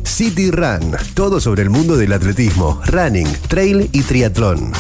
City 0.04 0.52
Run, 0.52 0.96
todo 1.14 1.40
sobre 1.40 1.64
el 1.64 1.70
mundo 1.70 1.96
del 1.96 2.12
atletismo, 2.14 2.82
running, 2.88 3.28
trail 3.48 3.88
y 3.92 4.02
triatlón. 4.02 4.74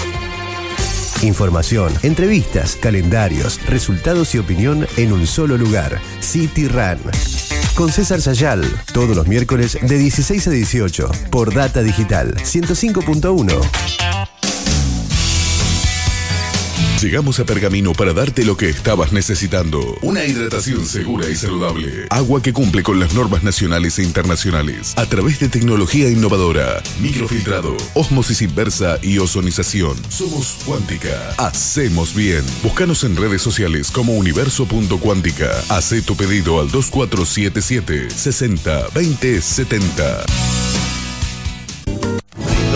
Información, 1.23 1.93
entrevistas, 2.03 2.75
calendarios, 2.75 3.59
resultados 3.67 4.35
y 4.35 4.37
opinión 4.37 4.85
en 4.97 5.11
un 5.11 5.25
solo 5.25 5.57
lugar. 5.57 5.99
City 6.19 6.67
Run. 6.67 6.99
Con 7.75 7.91
César 7.91 8.21
Sayal, 8.21 8.63
todos 8.93 9.15
los 9.15 9.27
miércoles 9.27 9.77
de 9.81 9.97
16 9.97 10.47
a 10.47 10.51
18 10.51 11.11
por 11.31 11.53
Data 11.53 11.81
Digital 11.81 12.35
105.1. 12.35 14.06
Llegamos 17.01 17.39
a 17.39 17.45
Pergamino 17.45 17.93
para 17.93 18.13
darte 18.13 18.45
lo 18.45 18.57
que 18.57 18.69
estabas 18.69 19.13
necesitando. 19.13 19.97
Una 20.01 20.25
hidratación 20.25 20.85
segura 20.85 21.29
y 21.29 21.35
saludable. 21.35 22.07
Agua 22.09 22.41
que 22.41 22.53
cumple 22.53 22.83
con 22.83 22.99
las 22.99 23.13
normas 23.13 23.43
nacionales 23.43 23.99
e 23.99 24.03
internacionales. 24.03 24.93
A 24.97 25.05
través 25.05 25.39
de 25.39 25.49
tecnología 25.49 26.09
innovadora. 26.09 26.81
Microfiltrado, 26.99 27.75
osmosis 27.93 28.41
inversa 28.41 28.99
y 29.01 29.17
ozonización. 29.17 29.95
Somos 30.09 30.57
Cuántica. 30.65 31.33
Hacemos 31.37 32.13
bien. 32.13 32.43
Búscanos 32.63 33.03
en 33.03 33.15
redes 33.15 33.41
sociales 33.41 33.91
como 33.91 34.13
universo.cuántica. 34.13 35.51
Haz 35.69 35.87
tu 36.05 36.15
pedido 36.15 36.59
al 36.59 36.69
2477 36.69 38.09
60 38.09 38.89
20 38.93 39.41
70. 39.41 40.25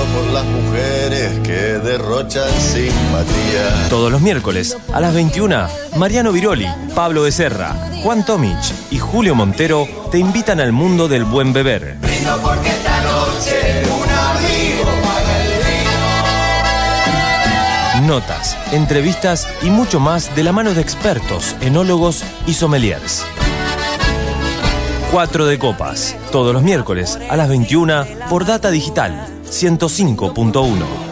Por 0.01 0.33
las 0.33 0.43
mujeres 0.45 1.39
que 1.43 1.77
derrochan 1.77 2.49
simpatía. 2.59 3.87
Todos 3.87 4.11
los 4.11 4.19
miércoles 4.19 4.75
a 4.91 4.99
las 4.99 5.13
21, 5.13 5.67
Mariano 5.95 6.31
Viroli, 6.31 6.65
Pablo 6.95 7.21
Becerra, 7.21 7.75
Juan 8.01 8.25
Tomich 8.25 8.73
y 8.89 8.97
Julio 8.97 9.35
Montero 9.35 9.87
te 10.11 10.17
invitan 10.17 10.59
al 10.59 10.71
mundo 10.71 11.07
del 11.07 11.23
buen 11.23 11.53
beber. 11.53 11.97
Brindo 12.01 12.35
porque 12.41 12.69
esta 12.69 13.03
noche 13.03 13.83
un 13.85 14.09
amigo 14.09 14.89
paga 15.03 15.37
el 17.99 18.07
Notas, 18.07 18.57
entrevistas 18.71 19.47
y 19.61 19.69
mucho 19.69 19.99
más 19.99 20.35
de 20.35 20.43
la 20.43 20.51
mano 20.51 20.73
de 20.73 20.81
expertos, 20.81 21.55
enólogos 21.61 22.23
y 22.47 22.55
sommeliers. 22.55 23.23
Cuatro 25.11 25.45
de 25.45 25.59
copas, 25.59 26.15
todos 26.31 26.53
los 26.53 26.63
miércoles 26.63 27.19
a 27.29 27.37
las 27.37 27.49
21 27.49 28.07
por 28.29 28.45
Data 28.45 28.71
Digital 28.71 29.40
105.1. 29.51 31.10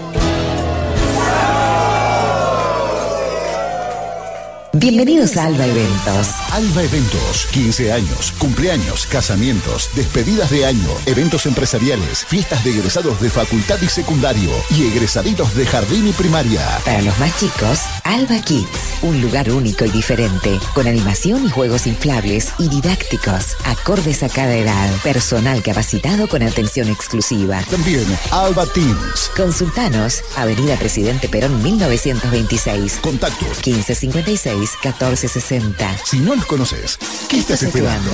Bienvenidos 4.74 5.36
a 5.36 5.48
Alba 5.48 5.66
Eventos. 5.66 6.30
Alba 6.52 6.84
Eventos, 6.84 7.48
15 7.54 7.92
años, 7.92 8.32
cumpleaños, 8.38 9.08
casamientos, 9.08 9.90
despedidas 9.96 10.52
de 10.52 10.68
año, 10.68 10.90
eventos 11.08 11.48
empresariales, 11.48 12.24
fiestas 12.24 12.64
de 12.64 12.70
egresados 12.70 13.20
de 13.20 13.32
facultad 13.32 13.80
y 13.82 13.88
secundario 13.88 14.52
y 14.70 14.86
egresaditos 14.86 15.56
de 15.56 15.66
jardín 15.66 16.08
y 16.08 16.12
primaria. 16.12 16.62
Para 16.86 17.02
los 17.02 17.18
más 17.18 17.36
chicos, 17.40 17.80
Alba 18.04 18.40
Kids, 18.42 19.02
un 19.02 19.20
lugar 19.22 19.50
único 19.50 19.86
y 19.86 19.90
diferente, 19.90 20.60
con 20.76 20.86
animación 20.86 21.48
y 21.48 21.50
juegos 21.50 21.88
inflables 21.88 22.50
y 22.60 22.70
didácticos, 22.70 23.58
acordes 23.66 24.22
a 24.22 24.30
cada 24.30 24.54
edad, 24.54 24.92
personal 25.02 25.64
capacitado 25.64 26.28
con 26.28 26.44
atención 26.44 26.90
exclusiva. 26.90 27.64
También 27.72 28.06
Alba 28.30 28.68
Teams. 28.68 29.32
Consultanos, 29.36 30.22
Avenida 30.36 30.76
Presidente 30.76 31.28
Perón 31.28 31.64
1926. 31.64 33.00
Contacto 33.02 33.46
1556 33.66 34.59
1460. 34.60 35.98
Si 36.06 36.20
no 36.20 36.36
los 36.36 36.46
conoces, 36.46 36.98
¿qué 37.30 37.40
estás 37.40 37.64
esperando? 37.64 38.12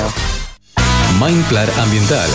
Mindplar 1.19 1.69
Ambiental. 1.79 2.29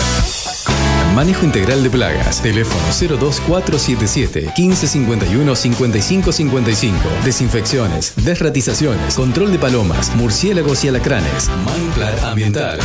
Manejo 1.15 1.45
integral 1.45 1.83
de 1.83 1.89
plagas. 1.89 2.41
Teléfono 2.41 2.81
02477 3.19 4.53
1551 4.57 5.55
5555. 5.55 6.97
Desinfecciones, 7.23 8.13
desratizaciones, 8.17 9.15
control 9.15 9.51
de 9.51 9.59
palomas, 9.59 10.15
murciélagos 10.15 10.83
y 10.83 10.87
alacranes. 10.87 11.49
Mindplar 11.65 12.19
Ambiental. 12.25 12.79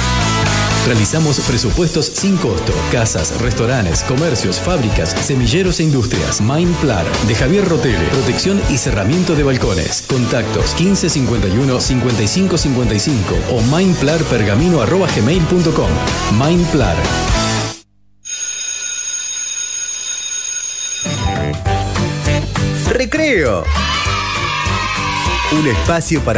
Realizamos 0.87 1.41
presupuestos 1.41 2.07
sin 2.07 2.37
costo. 2.37 2.73
Casas, 2.93 3.41
restaurantes, 3.41 4.05
comercios, 4.05 4.61
fábricas, 4.61 5.11
semilleros 5.11 5.81
e 5.81 5.83
industrias. 5.83 6.41
Mindplar 6.41 7.05
de 7.27 7.35
Javier 7.35 7.69
Rotele. 7.69 8.07
Protección 8.11 8.63
y 8.71 8.79
cerramiento 8.79 9.35
de 9.35 9.43
balcones. 9.43 10.05
Contactos 10.09 10.81
1551 10.81 11.81
5555 11.81 13.35
o 13.51 13.61
mindplarpergamino.gmail.com. 13.63 15.91
Mindplar. 16.39 16.97
Recreo. 22.91 23.65
Un 25.53 25.69
espacio 25.69 26.21
para 26.23 26.35